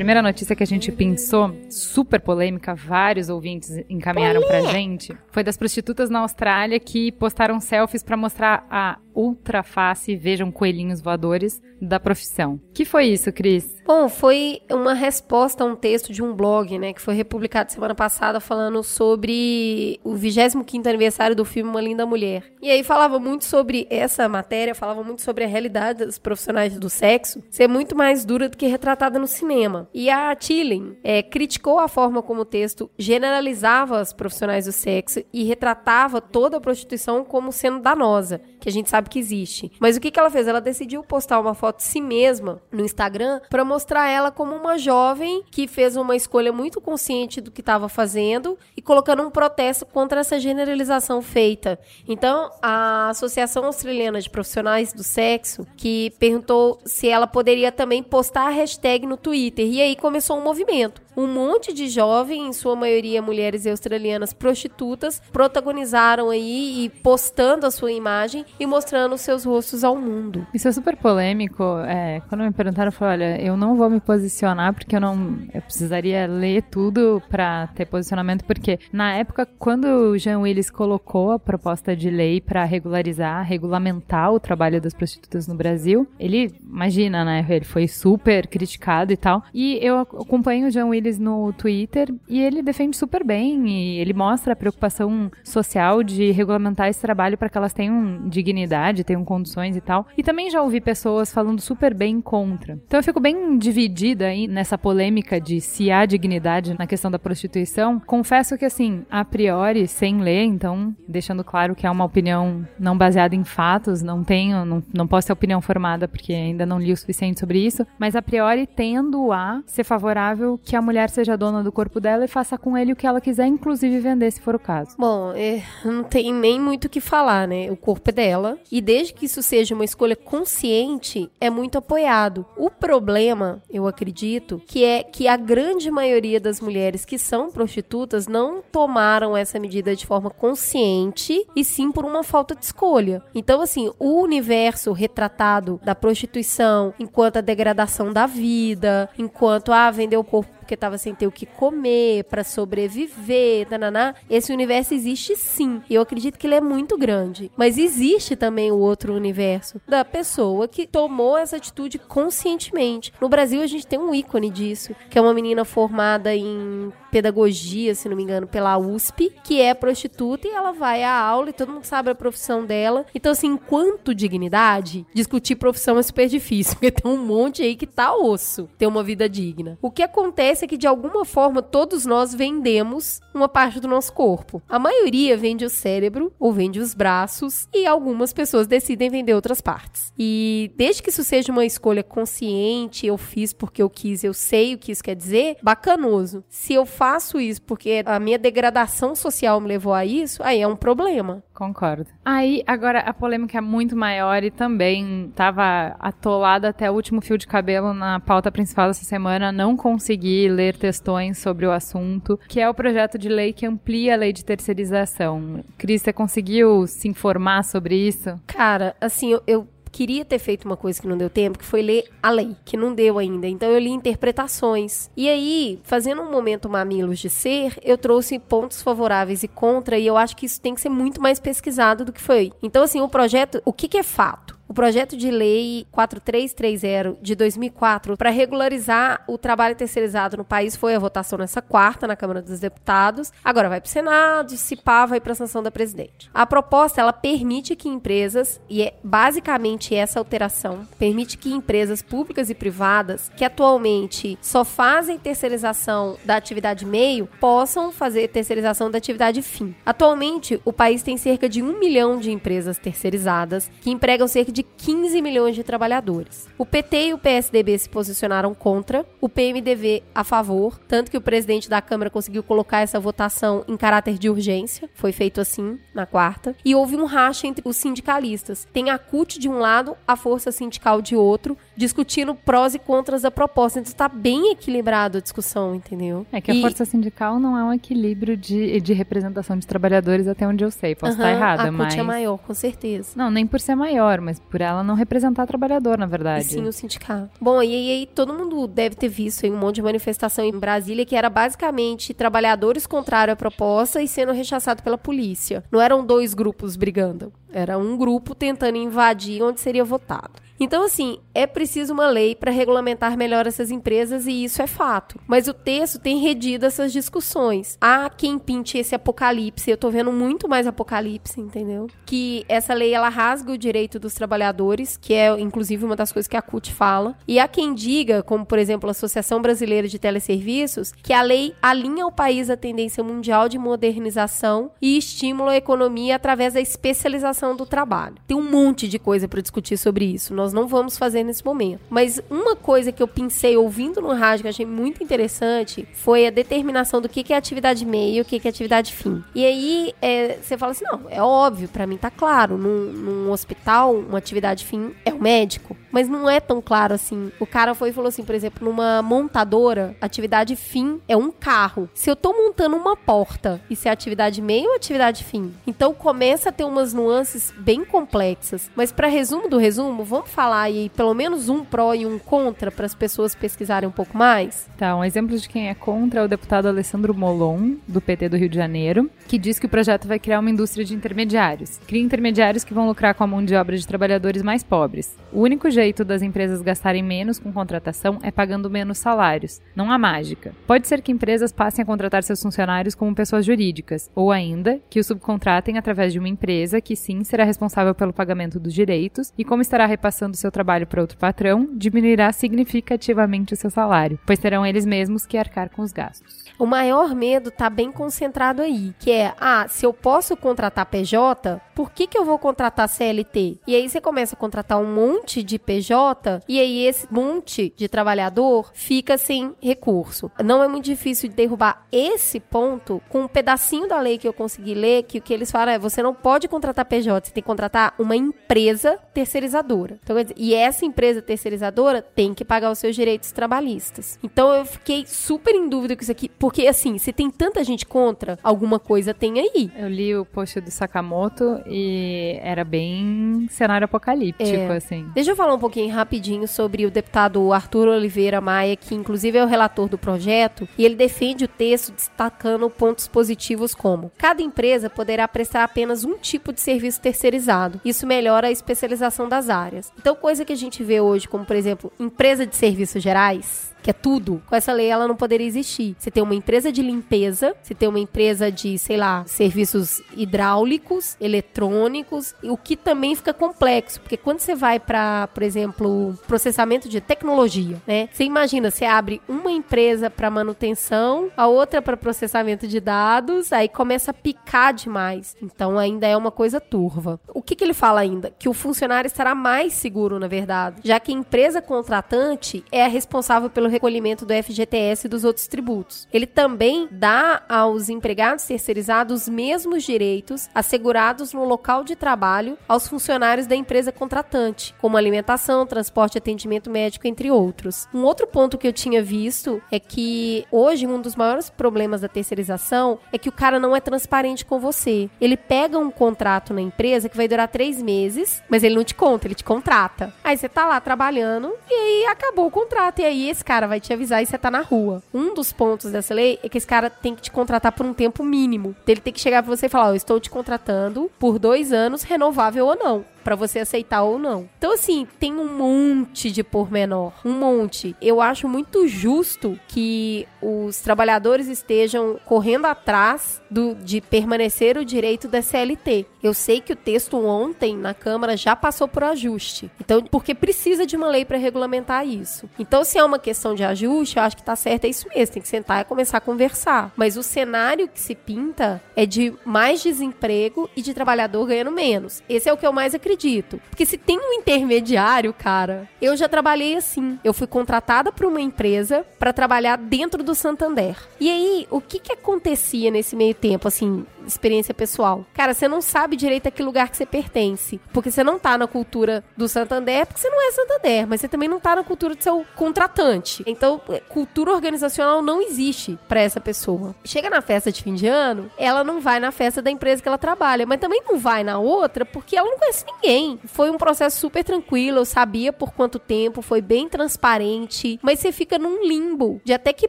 Primeira 0.00 0.22
notícia 0.22 0.56
que 0.56 0.62
a 0.62 0.66
gente 0.66 0.90
pensou, 0.90 1.54
super 1.68 2.22
polêmica, 2.22 2.74
vários 2.74 3.28
ouvintes 3.28 3.84
encaminharam 3.86 4.40
pra 4.40 4.62
gente, 4.62 5.14
foi 5.28 5.44
das 5.44 5.58
prostitutas 5.58 6.08
na 6.08 6.20
Austrália 6.20 6.80
que 6.80 7.12
postaram 7.12 7.60
selfies 7.60 8.02
para 8.02 8.16
mostrar 8.16 8.66
a 8.70 8.96
ultra 9.14 9.62
face, 9.62 10.16
vejam 10.16 10.50
coelhinhos 10.50 11.00
voadores 11.00 11.60
da 11.80 11.98
profissão. 11.98 12.60
Que 12.74 12.84
foi 12.84 13.06
isso, 13.06 13.32
Cris? 13.32 13.80
Bom, 13.86 14.08
foi 14.08 14.60
uma 14.70 14.94
resposta 14.94 15.64
a 15.64 15.66
um 15.66 15.74
texto 15.74 16.12
de 16.12 16.22
um 16.22 16.32
blog, 16.32 16.78
né, 16.78 16.92
que 16.92 17.00
foi 17.00 17.14
republicado 17.14 17.72
semana 17.72 17.94
passada 17.94 18.38
falando 18.38 18.82
sobre 18.82 19.98
o 20.04 20.14
25º 20.14 20.86
aniversário 20.86 21.34
do 21.34 21.44
filme 21.44 21.70
Uma 21.70 21.80
Linda 21.80 22.06
Mulher. 22.06 22.44
E 22.62 22.70
aí 22.70 22.84
falava 22.84 23.18
muito 23.18 23.44
sobre 23.44 23.86
essa 23.90 24.28
matéria, 24.28 24.74
falava 24.74 25.02
muito 25.02 25.22
sobre 25.22 25.44
a 25.44 25.48
realidade 25.48 26.04
dos 26.04 26.18
profissionais 26.18 26.78
do 26.78 26.88
sexo 26.88 27.42
ser 27.50 27.68
muito 27.68 27.96
mais 27.96 28.24
dura 28.24 28.48
do 28.48 28.56
que 28.56 28.66
retratada 28.66 29.18
no 29.18 29.26
cinema. 29.26 29.88
E 29.92 30.08
a 30.08 30.34
Tilling 30.36 30.96
é, 31.02 31.22
criticou 31.22 31.78
a 31.78 31.88
forma 31.88 32.22
como 32.22 32.42
o 32.42 32.44
texto 32.44 32.90
generalizava 32.98 34.00
os 34.00 34.12
profissionais 34.12 34.66
do 34.66 34.72
sexo 34.72 35.22
e 35.32 35.44
retratava 35.44 36.20
toda 36.20 36.58
a 36.58 36.60
prostituição 36.60 37.24
como 37.24 37.52
sendo 37.52 37.80
danosa, 37.80 38.40
que 38.60 38.68
a 38.68 38.72
gente 38.72 38.88
sabe 38.88 39.09
que 39.10 39.18
existe. 39.18 39.70
Mas 39.78 39.96
o 39.96 40.00
que, 40.00 40.10
que 40.10 40.18
ela 40.18 40.30
fez? 40.30 40.48
Ela 40.48 40.60
decidiu 40.60 41.02
postar 41.02 41.38
uma 41.38 41.52
foto 41.52 41.78
de 41.78 41.82
si 41.82 42.00
mesma 42.00 42.62
no 42.72 42.84
Instagram 42.84 43.40
para 43.50 43.64
mostrar 43.64 44.08
ela 44.08 44.30
como 44.30 44.54
uma 44.54 44.78
jovem 44.78 45.42
que 45.50 45.68
fez 45.68 45.96
uma 45.96 46.16
escolha 46.16 46.52
muito 46.52 46.80
consciente 46.80 47.40
do 47.40 47.50
que 47.50 47.60
estava 47.60 47.88
fazendo 47.88 48.56
e 48.76 48.80
colocando 48.80 49.22
um 49.22 49.30
protesto 49.30 49.84
contra 49.84 50.20
essa 50.20 50.38
generalização 50.38 51.20
feita. 51.20 51.78
Então, 52.08 52.50
a 52.62 53.10
Associação 53.10 53.64
Australiana 53.64 54.20
de 54.20 54.30
Profissionais 54.30 54.92
do 54.92 55.02
Sexo, 55.02 55.66
que 55.76 56.12
perguntou 56.18 56.80
se 56.84 57.08
ela 57.08 57.26
poderia 57.26 57.72
também 57.72 58.02
postar 58.02 58.46
a 58.46 58.50
hashtag 58.50 59.06
no 59.06 59.16
Twitter. 59.16 59.66
E 59.66 59.82
aí 59.82 59.96
começou 59.96 60.38
um 60.38 60.42
movimento 60.42 61.02
um 61.16 61.26
monte 61.26 61.72
de 61.72 61.88
jovens, 61.88 62.40
em 62.40 62.52
sua 62.52 62.76
maioria 62.76 63.20
mulheres 63.22 63.66
australianas 63.66 64.32
prostitutas, 64.32 65.20
protagonizaram 65.32 66.30
aí 66.30 66.84
e 66.84 66.88
postando 66.88 67.66
a 67.66 67.70
sua 67.70 67.92
imagem 67.92 68.44
e 68.58 68.66
mostrando 68.66 69.16
seus 69.18 69.44
rostos 69.44 69.84
ao 69.84 69.96
mundo. 69.96 70.46
Isso 70.54 70.68
é 70.68 70.72
super 70.72 70.96
polêmico. 70.96 71.64
É, 71.86 72.20
quando 72.28 72.44
me 72.44 72.52
perguntaram, 72.52 72.88
eu 72.88 72.92
falei, 72.92 73.28
olha, 73.28 73.42
eu 73.42 73.56
não 73.56 73.76
vou 73.76 73.90
me 73.90 74.00
posicionar 74.00 74.72
porque 74.72 74.96
eu 74.96 75.00
não, 75.00 75.38
eu 75.52 75.62
precisaria 75.62 76.26
ler 76.26 76.62
tudo 76.62 77.22
para 77.28 77.66
ter 77.68 77.86
posicionamento, 77.86 78.44
porque 78.44 78.78
na 78.92 79.14
época 79.14 79.46
quando 79.58 79.84
o 79.84 80.18
Jean 80.18 80.40
Willis 80.40 80.70
colocou 80.70 81.32
a 81.32 81.38
proposta 81.38 81.94
de 81.94 82.10
lei 82.10 82.40
para 82.40 82.64
regularizar, 82.64 83.44
regulamentar 83.44 84.32
o 84.32 84.40
trabalho 84.40 84.80
das 84.80 84.94
prostitutas 84.94 85.46
no 85.46 85.54
Brasil, 85.54 86.06
ele, 86.18 86.52
imagina, 86.62 87.24
né, 87.24 87.44
ele 87.48 87.64
foi 87.64 87.88
super 87.88 88.46
criticado 88.46 89.12
e 89.12 89.16
tal. 89.16 89.42
E 89.52 89.78
eu 89.82 89.98
acompanho 89.98 90.68
o 90.68 90.70
Jean 90.70 90.86
Willis 90.86 91.09
no 91.18 91.52
Twitter 91.52 92.12
e 92.28 92.40
ele 92.40 92.62
defende 92.62 92.96
super 92.96 93.24
bem 93.24 93.68
e 93.68 93.98
ele 93.98 94.12
mostra 94.12 94.52
a 94.52 94.56
preocupação 94.56 95.30
social 95.44 96.02
de 96.02 96.30
regulamentar 96.30 96.88
esse 96.88 97.00
trabalho 97.00 97.36
para 97.36 97.48
que 97.48 97.58
elas 97.58 97.72
tenham 97.72 98.28
dignidade, 98.28 99.04
tenham 99.04 99.24
condições 99.24 99.76
e 99.76 99.80
tal. 99.80 100.06
E 100.16 100.22
também 100.22 100.50
já 100.50 100.62
ouvi 100.62 100.80
pessoas 100.80 101.32
falando 101.32 101.60
super 101.60 101.94
bem 101.94 102.20
contra. 102.20 102.78
Então 102.86 102.98
eu 102.98 103.04
fico 103.04 103.20
bem 103.20 103.58
dividida 103.58 104.26
aí 104.26 104.46
nessa 104.46 104.76
polêmica 104.76 105.40
de 105.40 105.60
se 105.60 105.90
há 105.90 106.04
dignidade 106.06 106.76
na 106.78 106.86
questão 106.86 107.10
da 107.10 107.18
prostituição. 107.18 108.00
Confesso 108.00 108.56
que 108.58 108.64
assim, 108.64 109.04
a 109.10 109.24
priori, 109.24 109.86
sem 109.86 110.20
ler, 110.20 110.44
então 110.44 110.94
deixando 111.06 111.44
claro 111.44 111.74
que 111.74 111.86
é 111.86 111.90
uma 111.90 112.04
opinião 112.04 112.66
não 112.78 112.96
baseada 112.96 113.34
em 113.34 113.44
fatos, 113.44 114.02
não 114.02 114.22
tenho, 114.24 114.64
não, 114.64 114.82
não 114.92 115.06
posso 115.06 115.26
ter 115.26 115.32
opinião 115.32 115.60
formada 115.60 116.08
porque 116.08 116.32
ainda 116.32 116.66
não 116.66 116.78
li 116.78 116.92
o 116.92 116.96
suficiente 116.96 117.40
sobre 117.40 117.64
isso, 117.64 117.86
mas 117.98 118.16
a 118.16 118.22
priori 118.22 118.66
tendo 118.66 119.32
a 119.32 119.62
ser 119.66 119.84
favorável 119.84 120.58
que 120.62 120.76
a 120.76 120.82
mulher 120.82 120.89
seja 121.10 121.36
dona 121.36 121.62
do 121.62 121.72
corpo 121.72 122.00
dela 122.00 122.24
e 122.24 122.28
faça 122.28 122.56
com 122.56 122.76
ele 122.76 122.92
o 122.92 122.96
que 122.96 123.06
ela 123.06 123.20
quiser, 123.20 123.46
inclusive 123.46 123.98
vender 124.00 124.30
se 124.30 124.40
for 124.40 124.54
o 124.54 124.58
caso. 124.58 124.96
Bom, 124.98 125.32
é, 125.34 125.62
não 125.84 126.04
tem 126.04 126.32
nem 126.32 126.60
muito 126.60 126.86
o 126.86 126.88
que 126.88 127.00
falar, 127.00 127.46
né? 127.46 127.70
O 127.70 127.76
corpo 127.76 128.10
é 128.10 128.12
dela 128.12 128.58
e 128.70 128.80
desde 128.80 129.12
que 129.12 129.26
isso 129.26 129.42
seja 129.42 129.74
uma 129.74 129.84
escolha 129.84 130.16
consciente, 130.16 131.30
é 131.40 131.50
muito 131.50 131.78
apoiado. 131.78 132.44
O 132.56 132.70
problema, 132.70 133.62
eu 133.70 133.86
acredito, 133.86 134.62
que 134.66 134.84
é 134.84 135.02
que 135.02 135.26
a 135.28 135.36
grande 135.36 135.90
maioria 135.90 136.40
das 136.40 136.60
mulheres 136.60 137.04
que 137.04 137.18
são 137.18 137.50
prostitutas 137.50 138.26
não 138.26 138.62
tomaram 138.62 139.36
essa 139.36 139.58
medida 139.58 139.94
de 139.94 140.06
forma 140.06 140.30
consciente 140.30 141.46
e 141.54 141.64
sim 141.64 141.90
por 141.90 142.04
uma 142.04 142.22
falta 142.22 142.54
de 142.54 142.64
escolha. 142.64 143.22
Então, 143.34 143.60
assim, 143.60 143.90
o 143.98 144.20
universo 144.20 144.92
retratado 144.92 145.80
da 145.82 145.94
prostituição 145.94 146.92
enquanto 146.98 147.36
a 147.36 147.40
degradação 147.40 148.12
da 148.12 148.26
vida, 148.26 149.08
enquanto 149.18 149.72
ah, 149.72 149.90
vender 149.90 150.16
o 150.16 150.24
corpo 150.24 150.59
porque 150.70 150.76
estava 150.76 150.98
sem 150.98 151.12
ter 151.12 151.26
o 151.26 151.32
que 151.32 151.46
comer, 151.46 152.22
para 152.24 152.44
sobreviver, 152.44 153.66
tananá. 153.66 154.14
Esse 154.30 154.52
universo 154.52 154.94
existe 154.94 155.34
sim. 155.34 155.82
E 155.90 155.96
eu 155.96 156.02
acredito 156.02 156.38
que 156.38 156.46
ele 156.46 156.54
é 156.54 156.60
muito 156.60 156.96
grande. 156.96 157.50
Mas 157.56 157.76
existe 157.76 158.36
também 158.36 158.70
o 158.70 158.78
outro 158.78 159.12
universo 159.12 159.80
da 159.88 160.04
pessoa 160.04 160.68
que 160.68 160.86
tomou 160.86 161.36
essa 161.36 161.56
atitude 161.56 161.98
conscientemente. 161.98 163.12
No 163.20 163.28
Brasil, 163.28 163.60
a 163.60 163.66
gente 163.66 163.84
tem 163.84 163.98
um 163.98 164.14
ícone 164.14 164.48
disso, 164.48 164.94
que 165.08 165.18
é 165.18 165.20
uma 165.20 165.34
menina 165.34 165.64
formada 165.64 166.32
em 166.32 166.92
pedagogia, 167.10 167.94
se 167.94 168.08
não 168.08 168.16
me 168.16 168.22
engano, 168.22 168.46
pela 168.46 168.78
USP, 168.78 169.32
que 169.42 169.60
é 169.60 169.74
prostituta 169.74 170.46
e 170.46 170.50
ela 170.50 170.72
vai 170.72 171.02
à 171.02 171.12
aula 171.12 171.50
e 171.50 171.52
todo 171.52 171.72
mundo 171.72 171.84
sabe 171.84 172.10
a 172.10 172.14
profissão 172.14 172.64
dela. 172.64 173.04
Então, 173.14 173.32
assim, 173.32 173.48
enquanto 173.48 174.14
dignidade, 174.14 175.04
discutir 175.12 175.56
profissão 175.56 175.98
é 175.98 176.02
super 176.02 176.28
difícil, 176.28 176.74
porque 176.78 176.90
tem 176.90 177.10
um 177.10 177.18
monte 177.18 177.62
aí 177.62 177.76
que 177.76 177.86
tá 177.86 178.14
osso 178.14 178.68
ter 178.78 178.86
uma 178.86 179.02
vida 179.02 179.28
digna. 179.28 179.78
O 179.82 179.90
que 179.90 180.02
acontece 180.02 180.59
é 180.64 180.68
que, 180.68 180.76
de 180.76 180.86
alguma 180.86 181.24
forma, 181.24 181.62
todos 181.62 182.04
nós 182.06 182.34
vendemos 182.34 183.20
uma 183.34 183.48
parte 183.48 183.80
do 183.80 183.88
nosso 183.88 184.12
corpo. 184.12 184.62
A 184.68 184.78
maioria 184.78 185.36
vende 185.36 185.64
o 185.64 185.70
cérebro 185.70 186.32
ou 186.38 186.52
vende 186.52 186.80
os 186.80 186.94
braços 186.94 187.68
e 187.72 187.86
algumas 187.86 188.32
pessoas 188.32 188.66
decidem 188.66 189.10
vender 189.10 189.34
outras 189.34 189.60
partes. 189.60 190.12
E 190.18 190.72
desde 190.76 191.02
que 191.02 191.10
isso 191.10 191.24
seja 191.24 191.52
uma 191.52 191.64
escolha 191.64 192.02
consciente, 192.02 193.06
eu 193.06 193.16
fiz 193.16 193.52
porque 193.52 193.82
eu 193.82 193.90
quis, 193.90 194.24
eu 194.24 194.34
sei 194.34 194.74
o 194.74 194.78
que 194.78 194.92
isso 194.92 195.04
quer 195.04 195.14
dizer, 195.14 195.56
bacanoso. 195.62 196.44
Se 196.48 196.74
eu 196.74 196.84
faço 196.84 197.40
isso 197.40 197.62
porque 197.62 198.02
a 198.04 198.18
minha 198.18 198.38
degradação 198.38 199.14
social 199.14 199.60
me 199.60 199.68
levou 199.68 199.92
a 199.92 200.04
isso, 200.04 200.42
aí 200.42 200.60
é 200.60 200.66
um 200.66 200.76
problema. 200.76 201.42
Concordo. 201.60 202.06
Aí, 202.24 202.62
agora, 202.66 203.00
a 203.00 203.12
polêmica 203.12 203.58
é 203.58 203.60
muito 203.60 203.94
maior 203.94 204.42
e 204.42 204.50
também 204.50 205.26
estava 205.26 205.94
atolada 205.98 206.70
até 206.70 206.90
o 206.90 206.94
último 206.94 207.20
fio 207.20 207.36
de 207.36 207.46
cabelo 207.46 207.92
na 207.92 208.18
pauta 208.18 208.50
principal 208.50 208.88
dessa 208.88 209.04
semana. 209.04 209.52
Não 209.52 209.76
consegui 209.76 210.48
ler 210.48 210.74
textões 210.74 211.36
sobre 211.36 211.66
o 211.66 211.70
assunto, 211.70 212.40
que 212.48 212.60
é 212.60 212.66
o 212.66 212.72
projeto 212.72 213.18
de 213.18 213.28
lei 213.28 213.52
que 213.52 213.66
amplia 213.66 214.14
a 214.14 214.16
lei 214.16 214.32
de 214.32 214.42
terceirização. 214.42 215.62
Cris, 215.76 216.00
você 216.00 216.14
conseguiu 216.14 216.86
se 216.86 217.06
informar 217.08 217.62
sobre 217.62 217.94
isso? 217.94 218.40
Cara, 218.46 218.96
assim, 218.98 219.32
eu, 219.32 219.42
eu 219.46 219.68
queria 219.90 220.24
ter 220.24 220.38
feito 220.38 220.64
uma 220.64 220.76
coisa 220.76 221.00
que 221.00 221.08
não 221.08 221.16
deu 221.16 221.30
tempo, 221.30 221.58
que 221.58 221.64
foi 221.64 221.82
ler 221.82 222.04
a 222.22 222.30
lei, 222.30 222.56
que 222.64 222.76
não 222.76 222.94
deu 222.94 223.18
ainda. 223.18 223.46
Então 223.46 223.68
eu 223.68 223.78
li 223.78 223.90
interpretações. 223.90 225.10
E 225.16 225.28
aí, 225.28 225.80
fazendo 225.82 226.22
um 226.22 226.30
momento 226.30 226.68
mamilos 226.68 227.18
de 227.18 227.30
ser, 227.30 227.78
eu 227.82 227.98
trouxe 227.98 228.38
pontos 228.38 228.82
favoráveis 228.82 229.42
e 229.42 229.48
contra, 229.48 229.98
e 229.98 230.06
eu 230.06 230.16
acho 230.16 230.36
que 230.36 230.46
isso 230.46 230.60
tem 230.60 230.74
que 230.74 230.80
ser 230.80 230.88
muito 230.88 231.20
mais 231.20 231.40
pesquisado 231.40 232.04
do 232.04 232.12
que 232.12 232.20
foi. 232.20 232.52
Então, 232.62 232.82
assim, 232.82 233.00
o 233.00 233.08
projeto, 233.08 233.60
o 233.64 233.72
que, 233.72 233.88
que 233.88 233.98
é 233.98 234.02
fato? 234.02 234.59
O 234.70 234.72
projeto 234.72 235.16
de 235.16 235.32
lei 235.32 235.84
4330 235.90 237.18
de 237.20 237.34
2004 237.34 238.16
para 238.16 238.30
regularizar 238.30 239.24
o 239.26 239.36
trabalho 239.36 239.74
terceirizado 239.74 240.36
no 240.36 240.44
país 240.44 240.76
foi 240.76 240.94
a 240.94 240.98
votação 241.00 241.40
nessa 241.40 241.60
quarta 241.60 242.06
na 242.06 242.14
Câmara 242.14 242.40
dos 242.40 242.60
Deputados. 242.60 243.32
Agora 243.44 243.68
vai 243.68 243.80
para 243.80 243.88
o 243.88 243.90
Senado, 243.90 244.56
se 244.56 244.76
pá, 244.76 245.06
vai 245.06 245.20
para 245.20 245.32
a 245.32 245.34
sanção 245.34 245.60
da 245.60 245.72
presidente. 245.72 246.30
A 246.32 246.46
proposta 246.46 247.00
ela 247.00 247.12
permite 247.12 247.74
que 247.74 247.88
empresas 247.88 248.60
e 248.70 248.80
é 248.80 248.94
basicamente 249.02 249.92
essa 249.92 250.20
alteração 250.20 250.86
permite 251.00 251.36
que 251.36 251.52
empresas 251.52 252.00
públicas 252.00 252.48
e 252.48 252.54
privadas 252.54 253.28
que 253.36 253.44
atualmente 253.44 254.38
só 254.40 254.64
fazem 254.64 255.18
terceirização 255.18 256.16
da 256.24 256.36
atividade 256.36 256.86
meio 256.86 257.26
possam 257.40 257.90
fazer 257.90 258.28
terceirização 258.28 258.88
da 258.88 258.98
atividade 258.98 259.42
fim. 259.42 259.74
Atualmente 259.84 260.60
o 260.64 260.72
país 260.72 261.02
tem 261.02 261.16
cerca 261.16 261.48
de 261.48 261.60
um 261.60 261.76
milhão 261.76 262.20
de 262.20 262.30
empresas 262.30 262.78
terceirizadas 262.78 263.68
que 263.80 263.90
empregam 263.90 264.28
cerca 264.28 264.52
de 264.52 264.59
de 264.60 264.62
15 264.62 265.22
milhões 265.22 265.56
de 265.56 265.64
trabalhadores. 265.64 266.46
O 266.58 266.66
PT 266.66 267.08
e 267.08 267.14
o 267.14 267.18
PSDB 267.18 267.78
se 267.78 267.88
posicionaram 267.88 268.54
contra, 268.54 269.06
o 269.18 269.26
PMDB 269.26 270.02
a 270.14 270.22
favor, 270.22 270.78
tanto 270.86 271.10
que 271.10 271.16
o 271.16 271.20
presidente 271.20 271.70
da 271.70 271.80
Câmara 271.80 272.10
conseguiu 272.10 272.42
colocar 272.42 272.80
essa 272.80 273.00
votação 273.00 273.64
em 273.66 273.76
caráter 273.76 274.18
de 274.18 274.28
urgência, 274.28 274.90
foi 274.94 275.12
feito 275.12 275.40
assim 275.40 275.78
na 275.94 276.04
quarta, 276.04 276.54
e 276.62 276.74
houve 276.74 276.94
um 276.94 277.06
racha 277.06 277.46
entre 277.46 277.62
os 277.66 277.78
sindicalistas. 277.78 278.68
Tem 278.70 278.90
a 278.90 278.98
CUT 278.98 279.38
de 279.38 279.48
um 279.48 279.58
lado, 279.58 279.96
a 280.06 280.14
força 280.14 280.52
sindical 280.52 281.00
de 281.00 281.16
outro, 281.16 281.56
discutindo 281.80 282.34
prós 282.34 282.74
e 282.74 282.78
contras 282.78 283.22
da 283.22 283.30
proposta. 283.30 283.80
Então 283.80 283.90
está 283.90 284.08
bem 284.08 284.52
equilibrado 284.52 285.18
a 285.18 285.20
discussão, 285.20 285.74
entendeu? 285.74 286.26
É 286.30 286.40
que 286.40 286.50
a 286.50 286.60
força 286.60 286.84
sindical 286.84 287.40
não 287.40 287.56
é 287.56 287.64
um 287.64 287.72
equilíbrio 287.72 288.36
de, 288.36 288.80
de 288.80 288.92
representação 288.92 289.58
de 289.58 289.66
trabalhadores 289.66 290.28
até 290.28 290.46
onde 290.46 290.62
eu 290.62 290.70
sei. 290.70 290.94
Posso 290.94 291.12
estar 291.12 291.30
errada, 291.30 291.64
a 291.64 291.72
mas... 291.72 291.94
A 291.94 291.98
é 291.98 292.02
maior, 292.02 292.38
com 292.38 292.52
certeza. 292.54 293.12
Não, 293.16 293.30
nem 293.30 293.46
por 293.46 293.58
ser 293.58 293.74
maior, 293.74 294.20
mas 294.20 294.38
por 294.38 294.60
ela 294.60 294.82
não 294.82 294.94
representar 294.94 295.46
trabalhador, 295.46 295.96
na 295.98 296.06
verdade. 296.06 296.44
E 296.44 296.48
sim, 296.48 296.62
o 296.62 296.72
sindicato. 296.72 297.30
Bom, 297.40 297.62
e 297.62 297.74
aí 297.74 298.08
todo 298.14 298.34
mundo 298.34 298.66
deve 298.66 298.94
ter 298.94 299.08
visto 299.08 299.46
aí 299.46 299.50
um 299.50 299.56
monte 299.56 299.76
de 299.76 299.82
manifestação 299.82 300.44
em 300.44 300.52
Brasília 300.52 301.06
que 301.06 301.16
era 301.16 301.30
basicamente 301.30 302.12
trabalhadores 302.12 302.86
contrários 302.86 303.32
à 303.32 303.36
proposta 303.36 304.02
e 304.02 304.08
sendo 304.08 304.32
rechaçado 304.32 304.82
pela 304.82 304.98
polícia. 304.98 305.64
Não 305.72 305.80
eram 305.80 306.04
dois 306.04 306.34
grupos 306.34 306.76
brigando. 306.76 307.32
Era 307.52 307.78
um 307.78 307.96
grupo 307.96 308.34
tentando 308.34 308.76
invadir 308.76 309.42
onde 309.42 309.60
seria 309.60 309.84
votado. 309.84 310.40
Então, 310.60 310.84
assim, 310.84 311.18
é 311.34 311.46
preciso 311.46 311.94
uma 311.94 312.06
lei 312.06 312.34
para 312.34 312.50
regulamentar 312.50 313.16
melhor 313.16 313.46
essas 313.46 313.70
empresas 313.70 314.26
e 314.26 314.44
isso 314.44 314.60
é 314.60 314.66
fato. 314.66 315.18
Mas 315.26 315.48
o 315.48 315.54
texto 315.54 315.98
tem 315.98 316.18
redido 316.18 316.66
essas 316.66 316.92
discussões. 316.92 317.78
Há 317.80 318.10
quem 318.10 318.38
pinte 318.38 318.76
esse 318.76 318.94
apocalipse, 318.94 319.70
eu 319.70 319.78
tô 319.78 319.90
vendo 319.90 320.12
muito 320.12 320.46
mais 320.46 320.66
apocalipse, 320.66 321.40
entendeu? 321.40 321.86
Que 322.04 322.44
essa 322.46 322.74
lei 322.74 322.92
ela 322.92 323.08
rasga 323.08 323.52
o 323.52 323.56
direito 323.56 323.98
dos 323.98 324.12
trabalhadores, 324.12 324.98
que 324.98 325.14
é 325.14 325.30
inclusive 325.40 325.82
uma 325.82 325.96
das 325.96 326.12
coisas 326.12 326.28
que 326.28 326.36
a 326.36 326.42
CUT 326.42 326.74
fala. 326.74 327.16
E 327.26 327.38
há 327.38 327.48
quem 327.48 327.72
diga, 327.72 328.22
como 328.22 328.44
por 328.44 328.58
exemplo 328.58 328.90
a 328.90 328.90
Associação 328.90 329.40
Brasileira 329.40 329.88
de 329.88 329.98
Teleserviços, 329.98 330.92
que 330.92 331.14
a 331.14 331.22
lei 331.22 331.54
alinha 331.62 332.06
o 332.06 332.12
país 332.12 332.50
à 332.50 332.56
tendência 332.56 333.02
mundial 333.02 333.48
de 333.48 333.56
modernização 333.56 334.72
e 334.82 334.98
estimula 334.98 335.52
a 335.52 335.56
economia 335.56 336.16
através 336.16 336.52
da 336.52 336.60
especialização 336.60 337.39
do 337.56 337.66
trabalho. 337.66 338.16
Tem 338.26 338.36
um 338.36 338.48
monte 338.48 338.88
de 338.88 338.98
coisa 338.98 339.26
para 339.26 339.40
discutir 339.40 339.76
sobre 339.76 340.04
isso. 340.04 340.34
Nós 340.34 340.52
não 340.52 340.66
vamos 340.66 340.96
fazer 340.96 341.22
nesse 341.24 341.44
momento. 341.44 341.80
Mas 341.88 342.20
uma 342.30 342.54
coisa 342.54 342.92
que 342.92 343.02
eu 343.02 343.08
pensei 343.08 343.56
ouvindo 343.56 344.00
no 344.00 344.12
rádio 344.12 344.42
que 344.42 344.48
eu 344.48 344.50
achei 344.50 344.66
muito 344.66 345.02
interessante 345.02 345.86
foi 345.94 346.26
a 346.26 346.30
determinação 346.30 347.00
do 347.00 347.08
que, 347.08 347.22
que 347.22 347.32
é 347.32 347.36
atividade 347.36 347.84
meio 347.84 348.16
e 348.16 348.20
o 348.20 348.24
que, 348.24 348.38
que 348.38 348.48
é 348.48 348.50
atividade 348.50 348.92
fim. 348.94 349.22
E 349.34 349.44
aí 349.44 349.94
é, 350.00 350.38
você 350.42 350.56
fala 350.56 350.72
assim: 350.72 350.84
não, 350.84 351.02
é 351.08 351.22
óbvio, 351.22 351.68
para 351.68 351.86
mim 351.86 351.96
tá 351.96 352.10
claro. 352.10 352.56
Num, 352.56 352.92
num 352.92 353.30
hospital, 353.30 353.94
uma 353.94 354.18
atividade 354.18 354.64
fim 354.64 354.92
é 355.04 355.12
o 355.12 355.20
médico. 355.20 355.76
Mas 355.92 356.08
não 356.08 356.28
é 356.28 356.40
tão 356.40 356.62
claro 356.62 356.94
assim. 356.94 357.32
O 357.40 357.46
cara 357.46 357.74
foi 357.74 357.90
e 357.90 357.92
falou 357.92 358.08
assim, 358.08 358.24
por 358.24 358.34
exemplo, 358.34 358.64
numa 358.64 359.02
montadora, 359.02 359.96
atividade 360.00 360.54
fim 360.56 361.00
é 361.08 361.16
um 361.16 361.30
carro. 361.30 361.88
Se 361.94 362.08
eu 362.08 362.16
tô 362.16 362.32
montando 362.32 362.76
uma 362.76 362.96
porta, 362.96 363.60
isso 363.68 363.88
é 363.88 363.90
atividade 363.90 364.40
meio 364.40 364.68
ou 364.70 364.76
atividade 364.76 365.24
fim? 365.24 365.52
Então 365.66 365.92
começa 365.92 366.48
a 366.48 366.52
ter 366.52 366.64
umas 366.64 366.94
nuances 366.94 367.29
nuances 367.30 367.54
bem 367.56 367.84
complexas. 367.84 368.70
Mas 368.74 368.90
para 368.90 369.06
resumo 369.06 369.48
do 369.48 369.58
resumo, 369.58 370.04
vamos 370.04 370.30
falar 370.30 370.62
aí 370.62 370.90
pelo 370.96 371.14
menos 371.14 371.48
um 371.48 371.64
pró 371.64 371.94
e 371.94 372.04
um 372.04 372.18
contra 372.18 372.70
para 372.70 372.86
as 372.86 372.94
pessoas 372.94 373.34
pesquisarem 373.34 373.88
um 373.88 373.92
pouco 373.92 374.16
mais? 374.16 374.68
Tá, 374.76 374.96
um 374.96 375.04
exemplo 375.04 375.36
de 375.36 375.48
quem 375.48 375.68
é 375.68 375.74
contra 375.74 376.20
é 376.20 376.24
o 376.24 376.28
deputado 376.28 376.66
Alessandro 376.66 377.14
Molon, 377.14 377.76
do 377.86 378.00
PT 378.00 378.28
do 378.28 378.36
Rio 378.36 378.48
de 378.48 378.56
Janeiro, 378.56 379.10
que 379.28 379.38
diz 379.38 379.58
que 379.58 379.66
o 379.66 379.68
projeto 379.68 380.08
vai 380.08 380.18
criar 380.18 380.40
uma 380.40 380.50
indústria 380.50 380.84
de 380.84 380.94
intermediários. 380.94 381.78
Cria 381.86 382.02
intermediários 382.02 382.64
que 382.64 382.74
vão 382.74 382.86
lucrar 382.86 383.14
com 383.14 383.24
a 383.24 383.26
mão 383.26 383.44
de 383.44 383.54
obra 383.54 383.76
de 383.76 383.86
trabalhadores 383.86 384.42
mais 384.42 384.62
pobres. 384.62 385.16
O 385.32 385.40
único 385.40 385.70
jeito 385.70 386.04
das 386.04 386.22
empresas 386.22 386.62
gastarem 386.62 387.02
menos 387.02 387.38
com 387.38 387.52
contratação 387.52 388.18
é 388.22 388.30
pagando 388.30 388.70
menos 388.70 388.98
salários. 388.98 389.60
Não 389.76 389.90
há 389.90 389.98
mágica. 389.98 390.52
Pode 390.66 390.88
ser 390.88 391.00
que 391.02 391.12
empresas 391.12 391.52
passem 391.52 391.82
a 391.82 391.86
contratar 391.86 392.22
seus 392.22 392.42
funcionários 392.42 392.94
como 392.94 393.14
pessoas 393.14 393.44
jurídicas, 393.44 394.10
ou 394.14 394.32
ainda 394.32 394.80
que 394.90 394.98
os 394.98 395.06
subcontratem 395.06 395.78
através 395.78 396.12
de 396.12 396.18
uma 396.18 396.28
empresa 396.28 396.80
que 396.80 396.96
sim 396.96 397.19
será 397.24 397.44
responsável 397.44 397.94
pelo 397.94 398.12
pagamento 398.12 398.58
dos 398.58 398.72
direitos 398.72 399.32
e 399.36 399.44
como 399.44 399.62
estará 399.62 399.86
repassando 399.86 400.36
seu 400.36 400.50
trabalho 400.50 400.86
para 400.86 401.00
outro 401.00 401.18
patrão, 401.18 401.68
diminuirá 401.74 402.32
significativamente 402.32 403.54
o 403.54 403.56
seu 403.56 403.70
salário, 403.70 404.18
pois 404.26 404.38
terão 404.38 404.64
eles 404.64 404.86
mesmos 404.86 405.26
que 405.26 405.38
arcar 405.38 405.70
com 405.70 405.82
os 405.82 405.92
gastos. 405.92 406.39
O 406.60 406.66
maior 406.66 407.14
medo 407.14 407.48
está 407.48 407.70
bem 407.70 407.90
concentrado 407.90 408.60
aí, 408.60 408.92
que 408.98 409.10
é, 409.10 409.32
ah, 409.40 409.66
se 409.66 409.86
eu 409.86 409.94
posso 409.94 410.36
contratar 410.36 410.84
PJ, 410.84 411.58
por 411.74 411.90
que, 411.90 412.06
que 412.06 412.18
eu 412.18 412.26
vou 412.26 412.38
contratar 412.38 412.86
CLT? 412.86 413.60
E 413.66 413.74
aí 413.74 413.88
você 413.88 413.98
começa 413.98 414.36
a 414.36 414.38
contratar 414.38 414.78
um 414.78 414.84
monte 414.84 415.42
de 415.42 415.58
PJ, 415.58 416.42
e 416.46 416.60
aí 416.60 416.84
esse 416.84 417.10
monte 417.10 417.72
de 417.74 417.88
trabalhador 417.88 418.70
fica 418.74 419.16
sem 419.16 419.54
recurso. 419.62 420.30
Não 420.44 420.62
é 420.62 420.68
muito 420.68 420.84
difícil 420.84 421.30
de 421.30 421.34
derrubar 421.34 421.86
esse 421.90 422.38
ponto 422.38 423.00
com 423.08 423.22
um 423.22 423.28
pedacinho 423.28 423.88
da 423.88 423.98
lei 423.98 424.18
que 424.18 424.28
eu 424.28 424.32
consegui 424.34 424.74
ler, 424.74 425.04
que 425.04 425.16
o 425.16 425.22
que 425.22 425.32
eles 425.32 425.50
falam 425.50 425.72
é, 425.72 425.78
você 425.78 426.02
não 426.02 426.12
pode 426.12 426.46
contratar 426.46 426.84
PJ, 426.84 427.28
você 427.28 427.32
tem 427.32 427.42
que 427.42 427.46
contratar 427.46 427.94
uma 427.98 428.14
empresa 428.14 428.98
terceirizadora. 429.14 429.98
Então, 430.04 430.14
e 430.36 430.54
essa 430.54 430.84
empresa 430.84 431.22
terceirizadora 431.22 432.02
tem 432.02 432.34
que 432.34 432.44
pagar 432.44 432.70
os 432.70 432.78
seus 432.78 432.94
direitos 432.94 433.32
trabalhistas. 433.32 434.18
Então 434.22 434.52
eu 434.52 434.66
fiquei 434.66 435.06
super 435.06 435.54
em 435.54 435.66
dúvida 435.66 435.96
com 435.96 436.02
isso 436.02 436.12
aqui, 436.12 436.28
assim, 436.68 436.98
se 436.98 437.12
tem 437.12 437.30
tanta 437.30 437.62
gente 437.62 437.86
contra, 437.86 438.38
alguma 438.42 438.78
coisa 438.78 439.12
tem 439.14 439.38
aí. 439.38 439.70
Eu 439.76 439.88
li 439.88 440.16
o 440.16 440.24
post 440.24 440.60
do 440.60 440.70
Sakamoto 440.70 441.60
e 441.66 442.38
era 442.42 442.64
bem 442.64 443.46
cenário 443.50 443.84
apocalíptico, 443.84 444.72
é. 444.72 444.76
assim. 444.76 445.06
Deixa 445.14 445.30
eu 445.30 445.36
falar 445.36 445.54
um 445.54 445.58
pouquinho 445.58 445.94
rapidinho 445.94 446.46
sobre 446.48 446.86
o 446.86 446.90
deputado 446.90 447.52
Arthur 447.52 447.88
Oliveira 447.88 448.40
Maia, 448.40 448.76
que 448.76 448.94
inclusive 448.94 449.38
é 449.38 449.44
o 449.44 449.46
relator 449.46 449.88
do 449.88 449.98
projeto, 449.98 450.68
e 450.76 450.84
ele 450.84 450.94
defende 450.94 451.44
o 451.44 451.48
texto 451.48 451.92
destacando 451.92 452.68
pontos 452.70 453.06
positivos 453.06 453.74
como: 453.74 454.10
cada 454.16 454.42
empresa 454.42 454.88
poderá 454.88 455.26
prestar 455.28 455.64
apenas 455.64 456.04
um 456.04 456.16
tipo 456.16 456.52
de 456.52 456.60
serviço 456.60 457.00
terceirizado. 457.00 457.80
Isso 457.84 458.06
melhora 458.06 458.48
a 458.48 458.50
especialização 458.50 459.28
das 459.28 459.48
áreas. 459.48 459.92
Então, 459.98 460.14
coisa 460.14 460.44
que 460.44 460.52
a 460.52 460.56
gente 460.56 460.82
vê 460.82 461.00
hoje, 461.00 461.28
como 461.28 461.44
por 461.44 461.56
exemplo, 461.56 461.92
empresa 461.98 462.46
de 462.46 462.56
serviços 462.56 463.02
gerais, 463.02 463.69
que 463.82 463.90
é 463.90 463.92
tudo, 463.92 464.42
com 464.46 464.54
essa 464.54 464.72
lei 464.72 464.88
ela 464.88 465.08
não 465.08 465.16
poderia 465.16 465.46
existir. 465.46 465.96
Você 465.98 466.10
tem 466.10 466.22
uma 466.22 466.34
empresa 466.34 466.70
de 466.72 466.82
limpeza, 466.82 467.54
você 467.62 467.74
tem 467.74 467.88
uma 467.88 467.98
empresa 467.98 468.50
de, 468.50 468.78
sei 468.78 468.96
lá, 468.96 469.24
serviços 469.26 470.02
hidráulicos, 470.16 471.16
eletrônicos, 471.20 472.34
o 472.42 472.56
que 472.56 472.76
também 472.76 473.14
fica 473.14 473.32
complexo, 473.32 474.00
porque 474.00 474.16
quando 474.16 474.40
você 474.40 474.54
vai 474.54 474.78
para, 474.78 475.28
por 475.28 475.42
exemplo, 475.42 476.18
processamento 476.26 476.88
de 476.88 477.00
tecnologia, 477.00 477.80
né? 477.86 478.08
Você 478.12 478.24
imagina, 478.24 478.70
você 478.70 478.84
abre 478.84 479.20
uma 479.28 479.50
empresa 479.50 480.10
para 480.10 480.30
manutenção, 480.30 481.30
a 481.36 481.46
outra 481.46 481.80
para 481.80 481.96
processamento 481.96 482.66
de 482.66 482.80
dados, 482.80 483.52
aí 483.52 483.68
começa 483.68 484.10
a 484.10 484.14
picar 484.14 484.74
demais. 484.74 485.36
Então 485.42 485.78
ainda 485.78 486.06
é 486.06 486.16
uma 486.16 486.30
coisa 486.30 486.60
turva. 486.60 487.20
O 487.28 487.42
que, 487.42 487.54
que 487.54 487.64
ele 487.64 487.74
fala 487.74 488.00
ainda? 488.00 488.32
Que 488.38 488.48
o 488.48 488.52
funcionário 488.52 489.06
estará 489.06 489.34
mais 489.34 489.72
seguro, 489.72 490.18
na 490.18 490.28
verdade, 490.28 490.80
já 490.84 490.98
que 491.00 491.12
a 491.12 491.14
empresa 491.14 491.62
contratante 491.62 492.64
é 492.70 492.84
a 492.84 492.88
responsável 492.88 493.48
pelo 493.48 493.68
recolhimento 493.70 494.26
do 494.26 494.34
FGTS 494.34 495.06
e 495.06 495.10
dos 495.10 495.24
outros 495.24 495.46
tributos. 495.46 496.06
Ele 496.12 496.26
também 496.26 496.88
dá 496.90 497.42
aos 497.48 497.88
empregados 497.88 498.44
terceirizados 498.44 499.22
os 499.22 499.28
mesmos 499.28 499.82
direitos 499.82 500.48
assegurados 500.54 501.32
no 501.32 501.44
local 501.44 501.84
de 501.84 501.96
trabalho 501.96 502.56
aos 502.68 502.88
funcionários 502.88 503.46
da 503.46 503.56
empresa 503.56 503.92
contratante, 503.92 504.74
como 504.80 504.96
alimentação, 504.96 505.66
transporte 505.66 506.18
atendimento 506.18 506.70
médico, 506.70 507.06
entre 507.06 507.30
outros. 507.30 507.88
Um 507.92 508.02
outro 508.02 508.26
ponto 508.26 508.58
que 508.58 508.66
eu 508.66 508.72
tinha 508.72 509.02
visto 509.02 509.62
é 509.70 509.78
que 509.78 510.46
hoje 510.50 510.86
um 510.86 511.00
dos 511.00 511.16
maiores 511.16 511.50
problemas 511.50 512.00
da 512.00 512.08
terceirização 512.08 512.98
é 513.12 513.18
que 513.18 513.28
o 513.28 513.32
cara 513.32 513.58
não 513.58 513.74
é 513.74 513.80
transparente 513.80 514.44
com 514.44 514.58
você. 514.58 515.08
Ele 515.20 515.36
pega 515.36 515.78
um 515.78 515.90
contrato 515.90 516.52
na 516.54 516.60
empresa 516.60 517.08
que 517.08 517.16
vai 517.16 517.28
durar 517.28 517.48
três 517.48 517.80
meses, 517.82 518.42
mas 518.48 518.62
ele 518.62 518.74
não 518.74 518.84
te 518.84 518.94
conta, 518.94 519.26
ele 519.26 519.34
te 519.34 519.44
contrata. 519.44 520.12
Aí 520.22 520.36
você 520.36 520.48
tá 520.48 520.66
lá 520.66 520.80
trabalhando 520.80 521.52
e 521.68 521.72
aí 521.72 522.06
acabou 522.06 522.46
o 522.46 522.50
contrato. 522.50 523.00
E 523.00 523.04
aí 523.04 523.28
esse 523.28 523.44
cara 523.44 523.59
cara 523.60 523.66
vai 523.66 523.80
te 523.80 523.92
avisar 523.92 524.22
e 524.22 524.26
você 524.26 524.38
tá 524.38 524.50
na 524.50 524.62
rua. 524.62 525.02
Um 525.12 525.34
dos 525.34 525.52
pontos 525.52 525.90
dessa 525.90 526.14
lei 526.14 526.38
é 526.42 526.48
que 526.48 526.56
esse 526.56 526.66
cara 526.66 526.88
tem 526.88 527.14
que 527.14 527.20
te 527.20 527.30
contratar 527.30 527.72
por 527.72 527.84
um 527.84 527.92
tempo 527.92 528.24
mínimo. 528.24 528.74
Ele 528.86 529.00
tem 529.00 529.12
que 529.12 529.20
chegar 529.20 529.42
pra 529.42 529.54
você 529.54 529.66
e 529.66 529.68
falar: 529.68 529.88
Ó, 529.88 529.90
eu 529.90 529.96
estou 529.96 530.18
te 530.18 530.30
contratando 530.30 531.10
por 531.18 531.38
dois 531.38 531.70
anos, 531.72 532.02
renovável 532.02 532.66
ou 532.66 532.76
não 532.76 533.04
para 533.22 533.36
você 533.36 533.60
aceitar 533.60 534.02
ou 534.02 534.18
não. 534.18 534.48
Então, 534.58 534.72
assim, 534.72 535.06
tem 535.18 535.34
um 535.34 535.48
monte 535.48 536.30
de 536.30 536.42
pormenor. 536.42 537.12
Um 537.24 537.32
monte. 537.32 537.94
Eu 538.00 538.20
acho 538.20 538.48
muito 538.48 538.88
justo 538.88 539.58
que 539.68 540.26
os 540.40 540.78
trabalhadores 540.80 541.46
estejam 541.46 542.18
correndo 542.24 542.66
atrás 542.66 543.42
do, 543.50 543.74
de 543.74 544.00
permanecer 544.00 544.76
o 544.76 544.84
direito 544.84 545.28
da 545.28 545.42
CLT. 545.42 546.06
Eu 546.22 546.34
sei 546.34 546.60
que 546.60 546.72
o 546.72 546.76
texto 546.76 547.16
ontem 547.16 547.76
na 547.76 547.94
Câmara 547.94 548.36
já 548.36 548.56
passou 548.56 548.88
por 548.88 549.04
ajuste. 549.04 549.70
Então, 549.80 550.02
porque 550.02 550.34
precisa 550.34 550.86
de 550.86 550.96
uma 550.96 551.08
lei 551.08 551.24
para 551.24 551.38
regulamentar 551.38 552.06
isso. 552.06 552.48
Então, 552.58 552.84
se 552.84 552.98
é 552.98 553.04
uma 553.04 553.18
questão 553.18 553.54
de 553.54 553.64
ajuste, 553.64 554.16
eu 554.16 554.22
acho 554.22 554.36
que 554.36 554.42
tá 554.42 554.56
certo, 554.56 554.84
é 554.84 554.88
isso 554.88 555.08
mesmo. 555.14 555.34
Tem 555.34 555.42
que 555.42 555.48
sentar 555.48 555.80
e 555.80 555.84
começar 555.84 556.18
a 556.18 556.20
conversar. 556.20 556.92
Mas 556.96 557.16
o 557.16 557.22
cenário 557.22 557.88
que 557.88 558.00
se 558.00 558.14
pinta 558.14 558.82
é 558.96 559.06
de 559.06 559.32
mais 559.44 559.82
desemprego 559.82 560.68
e 560.76 560.82
de 560.82 560.94
trabalhador 560.94 561.46
ganhando 561.46 561.70
menos. 561.70 562.22
Esse 562.28 562.48
é 562.48 562.52
o 562.52 562.56
que 562.56 562.66
eu 562.66 562.72
mais 562.72 562.94
acredito 562.94 563.09
acredito. 563.10 563.60
Porque 563.68 563.84
se 563.84 563.98
tem 563.98 564.18
um 564.18 564.32
intermediário, 564.34 565.32
cara, 565.32 565.88
eu 566.00 566.16
já 566.16 566.28
trabalhei 566.28 566.76
assim. 566.76 567.18
Eu 567.24 567.34
fui 567.34 567.46
contratada 567.46 568.12
por 568.12 568.26
uma 568.26 568.40
empresa 568.40 569.04
para 569.18 569.32
trabalhar 569.32 569.76
dentro 569.76 570.22
do 570.22 570.34
Santander. 570.34 570.96
E 571.18 571.28
aí, 571.28 571.66
o 571.70 571.80
que 571.80 571.98
que 571.98 572.12
acontecia 572.12 572.90
nesse 572.90 573.16
meio 573.16 573.34
tempo, 573.34 573.66
assim, 573.68 574.06
experiência 574.26 574.72
pessoal? 574.72 575.24
Cara, 575.34 575.54
você 575.54 575.68
não 575.68 575.80
sabe 575.80 576.16
direito 576.16 576.46
a 576.46 576.50
que 576.50 576.62
lugar 576.62 576.88
que 576.88 576.96
você 576.96 577.06
pertence. 577.06 577.80
Porque 577.92 578.10
você 578.10 578.22
não 578.22 578.38
tá 578.38 578.56
na 578.56 578.66
cultura 578.66 579.24
do 579.36 579.48
Santander, 579.48 580.06
porque 580.06 580.20
você 580.20 580.30
não 580.30 580.48
é 580.48 580.52
Santander, 580.52 581.06
mas 581.06 581.20
você 581.20 581.28
também 581.28 581.48
não 581.48 581.60
tá 581.60 581.76
na 581.76 581.84
cultura 581.84 582.14
do 582.14 582.22
seu 582.22 582.44
contratante. 582.56 583.42
Então, 583.46 583.80
cultura 584.08 584.52
organizacional 584.52 585.22
não 585.22 585.42
existe 585.42 585.98
para 586.08 586.20
essa 586.20 586.40
pessoa. 586.40 586.94
Chega 587.04 587.28
na 587.28 587.42
festa 587.42 587.72
de 587.72 587.82
fim 587.82 587.94
de 587.94 588.06
ano, 588.06 588.50
ela 588.56 588.84
não 588.84 589.00
vai 589.00 589.20
na 589.20 589.32
festa 589.32 589.60
da 589.60 589.70
empresa 589.70 590.02
que 590.02 590.08
ela 590.08 590.18
trabalha, 590.18 590.66
mas 590.66 590.80
também 590.80 591.02
não 591.08 591.18
vai 591.18 591.42
na 591.42 591.58
outra 591.58 592.04
porque 592.04 592.36
ela 592.36 592.48
não 592.48 592.58
conhece 592.58 592.84
ninguém 592.86 593.00
ninguém. 593.10 593.40
Foi 593.44 593.70
um 593.70 593.78
processo 593.78 594.18
super 594.18 594.44
tranquilo, 594.44 594.98
eu 594.98 595.04
sabia 595.04 595.52
por 595.52 595.72
quanto 595.72 595.98
tempo, 595.98 596.42
foi 596.42 596.60
bem 596.60 596.88
transparente, 596.88 597.98
mas 598.02 598.20
você 598.20 598.30
fica 598.30 598.58
num 598.58 598.86
limbo 598.86 599.40
de 599.44 599.52
até 599.52 599.72
que 599.72 599.88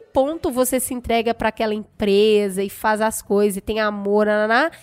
ponto 0.00 0.50
você 0.50 0.80
se 0.80 0.94
entrega 0.94 1.34
para 1.34 1.48
aquela 1.48 1.74
empresa 1.74 2.62
e 2.62 2.70
faz 2.70 3.00
as 3.00 3.22
coisas 3.22 3.56
e 3.56 3.60
tem 3.60 3.80
amor, 3.80 4.21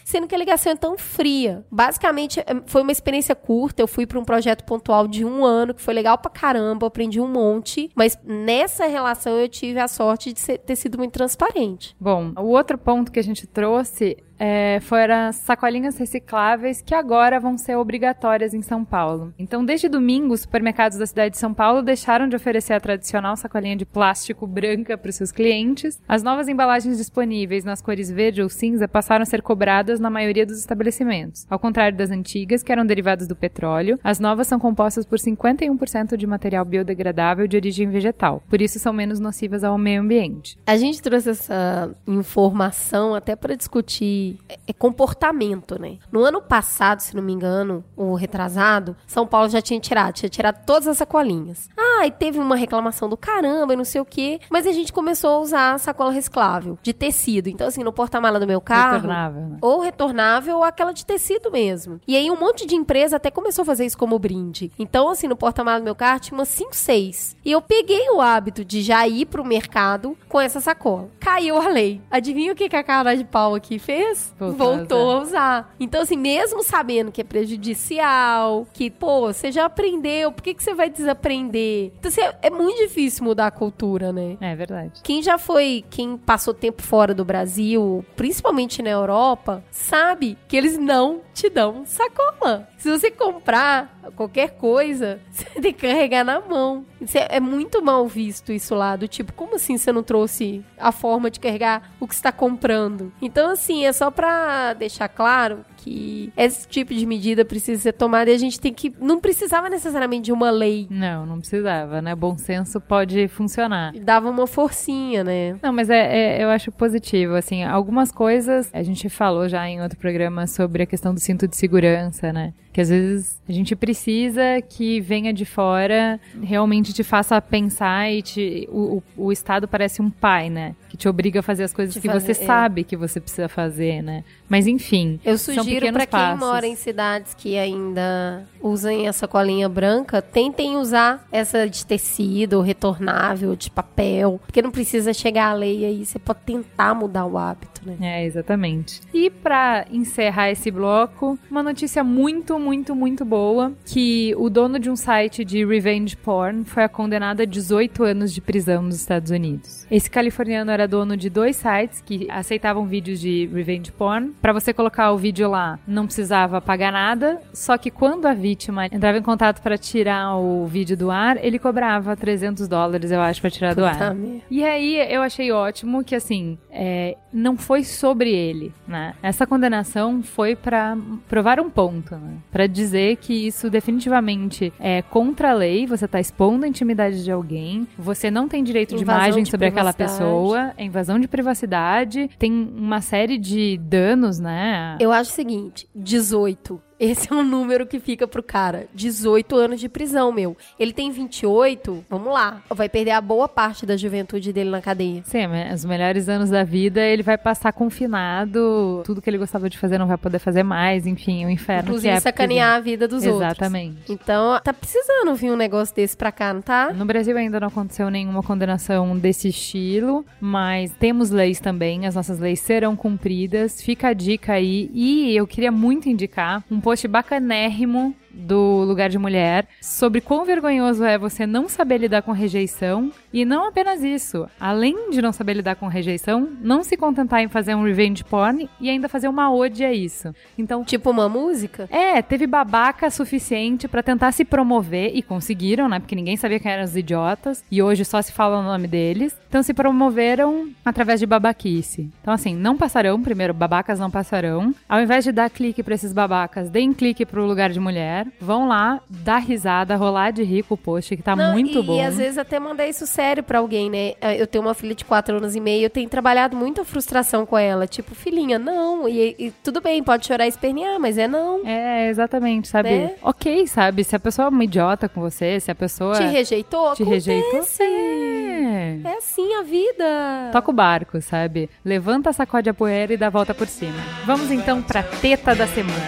sendo 0.04 0.28
que 0.28 0.36
a 0.36 0.38
ligação 0.38 0.72
é 0.72 0.76
tão 0.76 0.98
fria. 0.98 1.66
Basicamente, 1.72 2.40
é, 2.40 2.46
foi 2.66 2.82
uma 2.82 2.92
experiência 2.92 3.36
curta, 3.36 3.82
eu 3.82 3.88
fui 3.88 4.06
para 4.06 4.20
um 4.20 4.26
projeto 4.26 4.64
pontual 4.64 5.08
de 5.08 5.24
um 5.26 5.46
ano, 5.46 5.74
que 5.74 5.82
foi 5.82 5.94
legal 5.94 6.18
pra 6.18 6.32
caramba, 6.32 6.88
aprendi 6.88 7.20
um 7.20 7.28
monte, 7.28 7.90
mas 7.96 8.18
nessa 8.24 8.86
relação 8.86 9.38
eu 9.38 9.48
tive 9.48 9.80
a 9.80 9.88
sorte 9.88 10.34
de 10.34 10.40
ser, 10.40 10.58
ter 10.60 10.76
sido 10.76 10.98
muito 10.98 11.14
transparente. 11.14 11.96
Bom, 12.00 12.34
o 12.38 12.48
outro 12.48 12.78
ponto 12.78 13.12
que 13.12 13.20
a 13.20 13.24
gente 13.24 13.48
trouxe 13.48 14.18
é, 14.40 14.80
foram 14.82 15.34
sacolinhas 15.34 15.98
recicláveis 15.98 16.82
que 16.82 16.96
agora 16.96 17.40
vão 17.40 17.58
ser 17.58 17.76
obrigatórias 17.76 18.54
em 18.54 18.62
São 18.62 18.86
Paulo. 18.86 19.34
Então, 19.38 19.66
desde 19.66 19.90
domingo, 19.90 20.34
os 20.34 20.42
supermercados 20.42 20.98
da 20.98 21.06
cidade 21.06 21.32
de 21.32 21.38
São 21.38 21.54
Paulo 21.54 21.82
deixaram 21.82 22.28
de 22.28 22.36
oferecer 22.36 22.74
a 22.74 22.80
tradicional 22.80 23.36
sacolinha 23.36 23.76
de 23.76 23.86
plástico 23.86 24.48
branca 24.48 24.98
para 24.98 25.10
os 25.10 25.16
seus 25.16 25.32
clientes. 25.32 26.02
As 26.08 26.24
novas 26.24 26.48
embalagens 26.48 26.98
disponíveis 26.98 27.66
nas 27.66 27.82
cores 27.82 28.10
verde 28.10 28.42
ou 28.42 28.50
cinza 28.50 28.88
passaram 28.88 29.24
a 29.24 29.26
ser 29.26 29.42
cobradas 29.42 30.00
na 30.00 30.10
maioria 30.10 30.46
dos 30.46 30.60
estabelecimentos. 30.60 31.46
Ao 31.50 31.60
contrário 31.60 31.98
das 31.98 32.10
antigas, 32.10 32.64
que 32.64 32.72
eram 32.72 32.86
derivadas 32.86 33.28
do 33.28 33.36
petróleo, 33.36 34.00
as 34.04 34.20
novas 34.20 34.48
são 34.48 34.60
compostas 34.60 35.06
por 35.06 35.20
51% 35.20 36.16
de 36.16 36.26
material 36.26 36.64
biodegradável 36.64 37.48
de 37.48 37.58
origem 37.58 37.90
vegetal. 37.90 38.42
Por 38.50 38.62
isso, 38.62 38.80
são 38.80 38.94
menos 38.94 39.20
nocivas 39.20 39.64
ao 39.64 39.78
meio 39.78 40.02
ambiente. 40.02 40.58
A 40.66 40.78
gente 40.78 41.02
trouxe 41.02 41.32
essa 41.32 41.94
informação 42.08 43.14
até 43.16 43.36
para 43.36 43.56
discutir 43.56 44.29
de 44.30 44.40
é, 44.68 44.74
comportamento, 44.74 45.80
né? 45.80 45.98
No 46.12 46.24
ano 46.24 46.42
passado, 46.42 47.00
se 47.00 47.16
não 47.16 47.24
me 47.24 47.34
engano, 47.34 47.84
o 47.96 48.14
retrasado, 48.16 48.96
São 49.08 49.26
Paulo 49.26 49.50
já 49.50 49.62
tinha 49.62 49.80
tirado, 49.80 50.14
tinha 50.14 50.30
tirado 50.30 50.64
todas 50.66 50.88
as 50.88 50.98
sacolinhas. 50.98 51.70
Ah, 51.78 52.06
e 52.06 52.12
teve 52.12 52.40
uma 52.40 52.56
reclamação 52.56 53.10
do 53.10 53.18
caramba 53.18 53.74
e 53.74 53.76
não 53.76 53.84
sei 53.84 54.02
o 54.02 54.06
quê, 54.06 54.40
mas 54.50 54.66
a 54.66 54.72
gente 54.72 54.94
começou 54.94 55.32
a 55.32 55.40
usar 55.40 55.80
sacola 55.80 56.12
reciclável, 56.12 56.78
de 56.82 56.94
tecido. 56.94 57.50
Então, 57.50 57.68
assim, 57.68 57.84
no 57.84 57.94
porta-mala 57.94 58.40
do 58.40 58.48
meu 58.48 58.62
carro. 58.62 58.96
Retornável, 58.96 59.42
né? 59.42 59.58
Ou 59.62 59.80
retornável 59.82 60.58
ou 60.58 60.64
aquela 60.64 60.94
de 60.94 61.06
tecido 61.06 61.52
mesmo. 61.52 62.00
E 62.08 62.16
aí 62.16 62.30
um 62.30 62.40
monte 62.40 62.66
de 62.66 62.76
empresa 62.76 63.18
até 63.18 63.32
começou 63.32 63.64
a 63.64 63.66
fazer 63.66 63.86
isso 63.86 63.98
como 63.98 64.20
brinde. 64.20 64.72
Então, 64.78 65.10
assim, 65.10 65.28
no 65.28 65.36
porta-mala 65.36 65.80
do 65.80 65.84
meu 65.84 65.96
carro 65.96 66.20
tinha 66.20 66.38
umas 66.38 66.50
5, 66.50 66.76
6. 66.76 67.38
E 67.44 67.52
eu 67.52 67.62
peguei 67.62 68.10
o 68.12 68.22
hábito 68.22 68.64
de 68.64 68.82
já 68.82 69.08
ir 69.08 69.26
pro 69.26 69.46
mercado 69.46 70.18
com 70.28 70.40
essa 70.40 70.60
sacola. 70.60 71.10
Caiu 71.20 71.58
a 71.58 71.68
lei. 71.68 72.02
Adivinha 72.10 72.54
o 72.54 72.56
que, 72.56 72.70
que 72.70 72.76
a 72.76 72.84
cara 72.84 73.16
de 73.16 73.24
pau 73.24 73.56
aqui 73.56 73.80
fez? 73.80 74.19
Voltou 74.38 74.74
a 74.74 74.76
Voltou 74.78 75.12
a 75.12 75.22
usar. 75.22 75.76
Então, 75.80 76.02
assim, 76.02 76.18
mesmo 76.18 76.64
sabendo 76.64 77.12
que 77.12 77.22
é 77.22 77.24
prejudicial, 77.24 78.68
que, 78.74 78.90
pô, 78.90 79.28
você 79.34 79.52
já 79.52 79.66
aprendeu, 79.66 80.32
por 80.32 80.42
que, 80.42 80.54
que 80.54 80.64
você 80.64 80.74
vai 80.74 80.90
desaprender? 80.90 81.92
Então, 82.00 82.10
assim, 82.10 82.22
é, 82.22 82.38
é 82.44 82.50
muito 82.50 82.78
difícil 82.78 83.24
mudar 83.24 83.48
a 83.48 83.52
cultura, 83.52 84.12
né? 84.12 84.38
É 84.40 84.56
verdade. 84.56 85.02
Quem 85.04 85.22
já 85.22 85.38
foi, 85.38 85.84
quem 85.90 86.18
passou 86.18 86.54
tempo 86.54 86.82
fora 86.82 87.14
do 87.14 87.26
Brasil, 87.26 88.06
principalmente 88.16 88.82
na 88.82 88.90
Europa, 88.90 89.64
sabe 89.72 90.38
que 90.48 90.56
eles 90.56 90.78
não 90.78 91.22
te 91.34 91.50
dão 91.50 91.84
sacola. 91.86 92.68
Se 92.80 92.90
você 92.90 93.12
comprar 93.12 93.94
qualquer 94.16 94.52
coisa, 94.52 95.20
você 95.30 95.46
tem 95.62 95.74
que 95.74 95.86
carregar 95.86 96.24
na 96.24 96.40
mão. 96.40 96.86
É, 97.14 97.38
é 97.38 97.40
muito 97.40 97.84
mal 97.84 98.08
visto 98.08 98.54
isso 98.54 98.74
lá, 98.74 98.96
do 98.96 99.08
tipo, 99.08 99.34
como 99.34 99.56
assim 99.56 99.78
você 99.78 99.92
não 99.92 100.02
trouxe 100.02 100.64
a 100.78 100.92
forma 100.92 101.30
de 101.30 101.40
carregar 101.40 101.92
o 102.00 102.08
que 102.08 102.14
está 102.14 102.32
comprando? 102.32 103.12
Então, 103.22 103.52
assim, 103.52 103.86
é 103.86 103.92
só 103.92 104.10
pra 104.10 104.74
deixar 104.74 105.10
claro 105.10 105.66
que 105.84 106.32
esse 106.36 106.68
tipo 106.68 106.94
de 106.94 107.06
medida 107.06 107.44
precisa 107.46 107.82
ser 107.82 107.94
tomada 107.94 108.30
e 108.30 108.34
a 108.34 108.38
gente 108.38 108.60
tem 108.60 108.74
que. 108.74 108.94
Não 109.00 109.20
precisava 109.20 109.70
necessariamente 109.70 110.26
de 110.26 110.32
uma 110.34 110.50
lei. 110.52 110.88
Não, 110.90 111.26
não 111.26 111.40
precisava, 111.40 112.02
né? 112.02 112.14
Bom 112.16 112.38
senso 112.38 112.80
pode 112.82 113.28
funcionar. 113.30 113.94
Dava 114.02 114.30
uma 114.30 114.46
forcinha, 114.48 115.24
né? 115.24 115.56
Não, 115.62 115.72
mas 115.74 115.90
é, 115.90 116.38
é- 116.40 116.44
eu 116.44 116.50
acho 116.50 116.72
positivo, 116.72 117.36
assim, 117.36 117.64
algumas 117.64 118.12
coisas, 118.12 118.70
a 118.74 118.84
gente 118.84 119.10
falou 119.10 119.48
já 119.48 119.68
em 119.68 119.82
outro 119.82 119.98
programa 119.98 120.48
sobre 120.48 120.84
a 120.84 120.86
questão 120.86 121.14
do 121.14 121.20
cinto 121.20 121.48
de 121.48 121.56
segurança, 121.56 122.32
né? 122.34 122.54
Que 122.72 122.82
às 122.82 122.90
vezes 122.90 123.42
a 123.50 123.52
gente 123.52 123.76
precisa 123.76 124.42
que 124.70 125.02
venha 125.02 125.34
de 125.34 125.44
fora, 125.44 126.20
realmente 126.42 126.94
te 126.94 127.04
faça 127.04 127.42
pensar 127.42 128.12
e 128.12 128.22
te, 128.22 128.68
o, 128.72 129.02
o, 129.18 129.26
o 129.26 129.32
Estado 129.32 129.68
parece 129.68 130.02
um 130.02 130.10
pai, 130.10 130.50
né? 130.52 130.76
Que 130.88 130.96
te 130.96 131.10
obriga 131.10 131.40
a 131.40 131.44
fazer 131.44 131.64
as 131.64 131.74
coisas 131.74 131.94
Te 131.96 132.00
que 132.02 132.08
fazer- 132.08 132.34
você 132.36 132.44
é. 132.44 132.46
sabe 132.46 132.84
que 132.84 132.96
você 132.96 133.20
precisa 133.20 133.50
fazer, 133.50 134.02
né? 134.04 134.24
Mas 134.48 134.68
enfim, 134.68 135.20
Eu 135.26 135.38
sugiro 135.38 135.64
pequenos 135.76 136.06
pra 136.06 136.06
quem 136.06 136.38
mora 136.38 136.68
em 136.68 136.76
cidades 136.76 137.34
que 137.34 137.58
ainda 137.58 138.44
usem 138.62 139.08
essa 139.08 139.28
colinha 139.28 139.70
branca, 139.70 140.22
tentem 140.22 140.78
usar 140.78 141.26
essa 141.32 141.70
de 141.70 141.86
tecido, 141.86 142.62
retornável, 142.62 143.56
de 143.56 143.70
papel, 143.70 144.40
porque 144.46 144.62
não 144.62 144.72
precisa 144.72 145.14
chegar 145.14 145.50
a 145.50 145.54
lei 145.54 145.86
aí, 145.86 146.06
você 146.06 146.20
pode 146.20 146.40
tentar 146.46 146.94
mudar 146.94 147.26
o 147.26 147.38
hábito, 147.38 147.79
né? 147.86 147.98
É, 148.02 148.26
exatamente. 148.26 149.02
E 149.14 149.30
pra 149.30 149.86
encerrar 149.92 150.50
esse 150.50 150.72
bloco, 150.72 151.38
uma 151.50 151.64
notícia 151.64 152.04
muito, 152.04 152.60
muito, 152.60 152.96
muito 152.96 153.26
boa, 153.26 153.74
que 153.86 154.34
o 154.38 154.50
dono 154.50 154.80
de 154.80 154.90
um 154.90 154.96
site 154.96 155.44
de 155.46 155.66
revenge 155.66 156.16
porn 156.18 156.64
foi 156.66 156.88
condenado 156.88 157.42
a 157.42 157.46
18 157.46 158.04
anos 158.04 158.34
de 158.34 158.42
prisão 158.42 158.82
nos 158.82 158.96
Estados 158.96 159.32
Unidos. 159.32 159.86
Esse 159.90 160.10
californiano 160.10 160.72
era 160.72 160.88
dono 160.88 161.16
de 161.16 161.30
dois 161.30 161.56
sites 161.56 162.02
que 162.02 162.28
aceitavam 162.30 162.86
vídeos 162.86 163.20
de 163.20 163.50
revenge 163.54 163.92
porn. 163.92 164.32
Pra 164.42 164.54
você 164.54 164.74
colocar 164.74 165.12
o 165.12 165.18
vídeo 165.18 165.50
lá, 165.50 165.80
não 165.88 166.06
precisava 166.06 166.62
pagar 166.62 166.92
nada, 166.92 167.42
só 167.54 167.78
que 167.78 167.92
quando 167.92 168.26
a 168.26 168.34
vítima 168.34 168.86
entrava 168.88 169.18
em 169.18 169.22
contato 169.22 169.62
pra 169.62 169.78
tirar 169.78 170.38
o 170.38 170.66
vídeo 170.66 170.98
do 170.98 171.12
ar, 171.12 171.44
ele 171.44 171.60
cobrava 171.60 172.16
300 172.16 172.68
dólares, 172.68 173.12
eu 173.12 173.22
acho, 173.22 173.42
pra 173.42 173.50
tirar 173.50 173.74
do 173.76 173.86
ar. 173.86 173.94
Puta 173.94 174.14
merda. 174.14 174.42
E 174.50 174.64
aí 174.64 175.14
eu 175.14 175.22
achei 175.22 175.52
ótimo 175.52 176.04
que 176.04 176.16
assim, 176.16 176.58
é, 176.72 177.18
não 177.32 177.58
foi 177.70 177.84
sobre 177.84 178.32
ele, 178.32 178.74
né? 178.88 179.14
Essa 179.22 179.46
condenação 179.46 180.24
foi 180.24 180.56
pra 180.56 180.98
provar 181.28 181.60
um 181.60 181.70
ponto, 181.70 182.16
né? 182.16 182.38
Para 182.52 182.66
dizer 182.66 183.18
que 183.18 183.32
isso 183.32 183.70
definitivamente 183.70 184.74
é 184.80 185.04
contra 185.04 185.52
a 185.52 185.54
lei, 185.54 185.86
você 185.86 186.08
tá 186.08 186.20
expondo 186.20 186.66
a 186.66 186.68
intimidade 186.68 187.24
de 187.24 187.32
alguém, 187.32 187.88
você 187.96 188.32
não 188.32 188.48
tem 188.48 188.64
direito 188.64 188.96
de 188.96 189.04
Invasão 189.04 189.22
imagem 189.24 189.44
de 189.44 189.52
sobre 189.52 189.68
aquela 189.68 189.94
pessoa, 189.94 190.74
é 190.78 190.84
invasão 190.84 191.20
de 191.20 191.28
privacidade, 191.28 192.28
tem 192.40 192.52
uma 192.52 193.02
série 193.02 193.38
de 193.38 193.78
danos, 193.78 194.40
né? 194.40 194.98
Eu 195.00 195.12
acho 195.12 195.30
o 195.30 195.34
seguinte, 195.36 195.88
18. 195.96 196.89
Esse 197.00 197.32
é 197.32 197.36
um 197.36 197.44
número 197.44 197.88
que 197.88 198.00
fica 198.00 198.28
pro 198.28 198.44
cara. 198.44 198.88
18 198.94 199.56
anos 199.56 199.80
de 199.80 199.88
prisão, 199.88 200.32
meu. 200.32 200.58
Ele 200.78 200.92
tem 200.92 201.12
28, 201.12 202.06
vamos 202.10 202.34
lá. 202.34 202.62
Vai 202.70 202.90
perder 202.90 203.12
a 203.12 203.22
boa 203.22 203.48
parte 203.48 203.86
da 203.86 203.96
juventude 203.96 204.52
dele 204.52 204.70
na 204.70 204.82
cadeia. 204.82 205.22
Sim, 205.24 205.46
os 205.74 205.86
melhores 205.86 206.28
anos 206.28 206.50
da 206.50 206.64
vida 206.64 207.02
ele 207.02 207.24
vai 207.24 207.38
passar 207.38 207.72
confinado, 207.72 209.02
tudo 209.06 209.22
que 209.22 209.30
ele 209.30 209.38
gostava 209.38 209.70
de 209.70 209.78
fazer 209.78 209.98
não 209.98 210.08
vai 210.08 210.18
poder 210.18 210.40
fazer 210.40 210.64
mais, 210.64 211.08
enfim, 211.08 211.46
o 211.46 211.50
inferno 211.50 211.84
que 211.84 211.90
Inclusive 211.90 212.14
é 212.14 212.20
sacanear 212.20 212.76
a 212.76 212.80
vida 212.80 213.08
dos 213.08 213.26
outros. 213.26 213.42
Exatamente. 213.42 213.98
Então, 214.10 214.60
tá 214.62 214.74
precisando 214.74 215.34
vir 215.36 215.52
um 215.52 215.56
negócio 215.56 215.96
desse 215.96 216.18
pra 216.18 216.32
cá, 216.32 216.54
não 216.54 216.62
tá? 216.62 216.92
No 216.94 217.06
Brasil 217.06 217.38
ainda 217.38 217.60
não 217.60 217.68
aconteceu 217.68 218.10
nenhuma 218.10 218.44
condenação 218.44 219.18
desse 219.18 219.48
estilo, 219.48 220.26
mas 220.40 220.92
temos 221.00 221.30
leis 221.30 221.60
também, 221.60 222.06
as 222.06 222.16
nossas 222.16 222.40
leis 222.40 222.60
serão 222.60 222.96
cumpridas. 222.96 223.82
Fica 223.82 224.10
a 224.10 224.14
dica 224.14 224.54
aí. 224.54 224.90
E 224.94 225.36
eu 225.36 225.48
queria 225.48 225.72
muito 225.72 226.10
indicar 226.10 226.64
um 226.70 226.80
post 226.90 227.08
bacanérrimo 227.08 228.16
do 228.40 228.84
Lugar 228.88 229.10
de 229.10 229.18
Mulher 229.18 229.68
sobre 229.82 230.22
quão 230.22 230.46
vergonhoso 230.46 231.04
é 231.04 231.18
você 231.18 231.46
não 231.46 231.68
saber 231.70 231.98
lidar 232.00 232.22
com 232.22 232.32
rejeição 232.32 233.12
e 233.32 233.46
não 233.46 233.68
apenas 233.68 234.02
isso, 234.04 234.48
além 234.60 235.12
de 235.12 235.22
não 235.22 235.32
saber 235.32 235.54
lidar 235.56 235.76
com 235.76 235.88
rejeição, 235.88 236.50
não 236.62 236.84
se 236.84 236.98
contentar 236.98 237.42
em 237.42 237.48
fazer 237.48 237.76
um 237.76 237.84
revenge 237.84 238.24
porn 238.24 238.70
e 238.80 238.90
ainda 238.90 239.10
fazer 239.10 239.28
uma 239.28 239.52
ode 239.54 239.84
a 239.84 239.94
isso. 239.94 240.34
Então, 240.58 240.84
Tipo 240.84 241.12
uma 241.12 241.28
música? 241.30 241.88
é, 241.92 242.22
teve 242.22 242.48
babaca 242.48 243.10
suficiente 243.12 243.88
pra 243.88 244.02
tentar 244.02 244.32
se 244.32 244.44
promover 244.46 245.12
e 245.14 245.22
conseguiram, 245.22 245.88
né? 245.90 246.00
Porque 246.00 246.16
ninguém 246.16 246.38
sabia 246.38 246.60
quem 246.60 246.72
eram 246.72 246.84
os 246.84 246.96
idiotas 246.96 247.64
e 247.70 247.82
hoje 247.82 248.06
só 248.06 248.22
se 248.22 248.32
fala 248.32 248.60
o 248.60 248.64
nome 248.64 248.88
deles. 248.88 249.38
Então 249.50 249.62
se 249.62 249.74
promoveram 249.74 250.70
através 250.86 251.20
de 251.20 251.26
babaquice. 251.26 252.10
Então 252.22 252.34
assim, 252.34 252.56
não 252.56 252.78
passarão, 252.78 253.22
primeiro, 253.22 253.54
babacas 253.54 254.00
não 254.00 254.10
passarão. 254.10 254.74
Ao 254.88 255.02
invés 255.02 255.24
de 255.24 255.32
dar 255.32 255.50
clique 255.50 255.84
pra 255.84 255.96
esses 255.96 256.14
babacas, 256.14 256.70
deem 256.70 256.94
clique 256.94 257.26
pro 257.26 257.46
lugar 257.46 257.70
de 257.70 257.80
mulher. 257.80 258.28
Vão 258.40 258.68
lá, 258.68 259.02
dar 259.10 259.38
risada, 259.40 259.96
rolar 259.96 260.32
de 260.32 260.44
rir 260.44 260.64
com 260.64 260.74
o 260.74 260.78
post 260.78 261.16
que 261.16 261.24
tá 261.24 261.36
Não, 261.36 261.54
muito 261.54 261.80
e, 261.80 261.84
bom. 261.84 261.96
E 261.96 262.02
às 262.02 262.18
vezes 262.18 262.38
até 262.38 262.60
mandar 262.60 262.88
isso 262.88 263.06
sério 263.08 263.44
pra 263.44 263.60
alguém, 263.60 263.90
né? 263.90 264.14
Eu 264.38 264.48
tenho 264.48 264.64
uma 264.64 264.74
filha 264.74 264.96
de 264.96 265.06
4 265.06 265.38
anos 265.38 265.56
e 265.56 265.60
meio, 265.60 265.84
eu 265.84 265.90
tenho 265.90 266.10
trabalhado 266.10 266.56
muito 266.56 266.82
a 266.82 266.86
frustração 266.86 267.46
com 267.46 267.58
ela. 267.58 267.88
Tipo, 267.88 268.14
filhinha, 268.16 268.58
não. 268.60 269.08
E, 269.08 269.36
e 269.38 269.52
tudo 269.64 269.82
bem, 269.82 270.04
pode 270.04 270.26
chorar 270.26 270.46
e 270.46 270.50
espernear, 270.50 271.00
mas 271.00 271.18
é 271.18 271.28
não. 271.28 271.66
É, 271.66 272.10
exatamente, 272.10 272.68
sabe? 272.68 272.90
Né? 272.90 273.16
Ok, 273.22 273.68
sabe? 273.68 274.04
Se 274.04 274.16
a 274.16 274.20
pessoa 274.20 274.46
é 274.48 274.50
uma 274.50 274.64
idiota 274.64 275.08
com 275.10 275.22
você, 275.22 275.60
se 275.60 275.72
a 275.72 275.76
pessoa 275.76 276.16
Te 276.16 276.24
rejeitou? 276.24 276.94
te 276.94 277.04
Acontece. 277.04 277.30
rejeitou, 277.32 277.66
é. 277.80 279.00
É 279.04 279.18
assim 279.18 279.56
a 279.56 279.64
vida. 279.64 280.50
Toca 280.52 280.72
o 280.72 280.74
barco, 280.74 281.22
sabe? 281.22 281.70
Levanta, 281.84 282.34
sacode 282.34 282.70
a 282.70 282.74
poeira 282.74 283.14
e 283.14 283.18
dá 283.18 283.28
a 283.28 283.30
volta 283.30 283.54
por 283.54 283.68
cima. 283.68 283.96
Vamos 284.26 284.52
então 284.52 284.82
pra 284.82 285.04
teta 285.04 285.56
da 285.56 285.68
semana. 285.68 286.00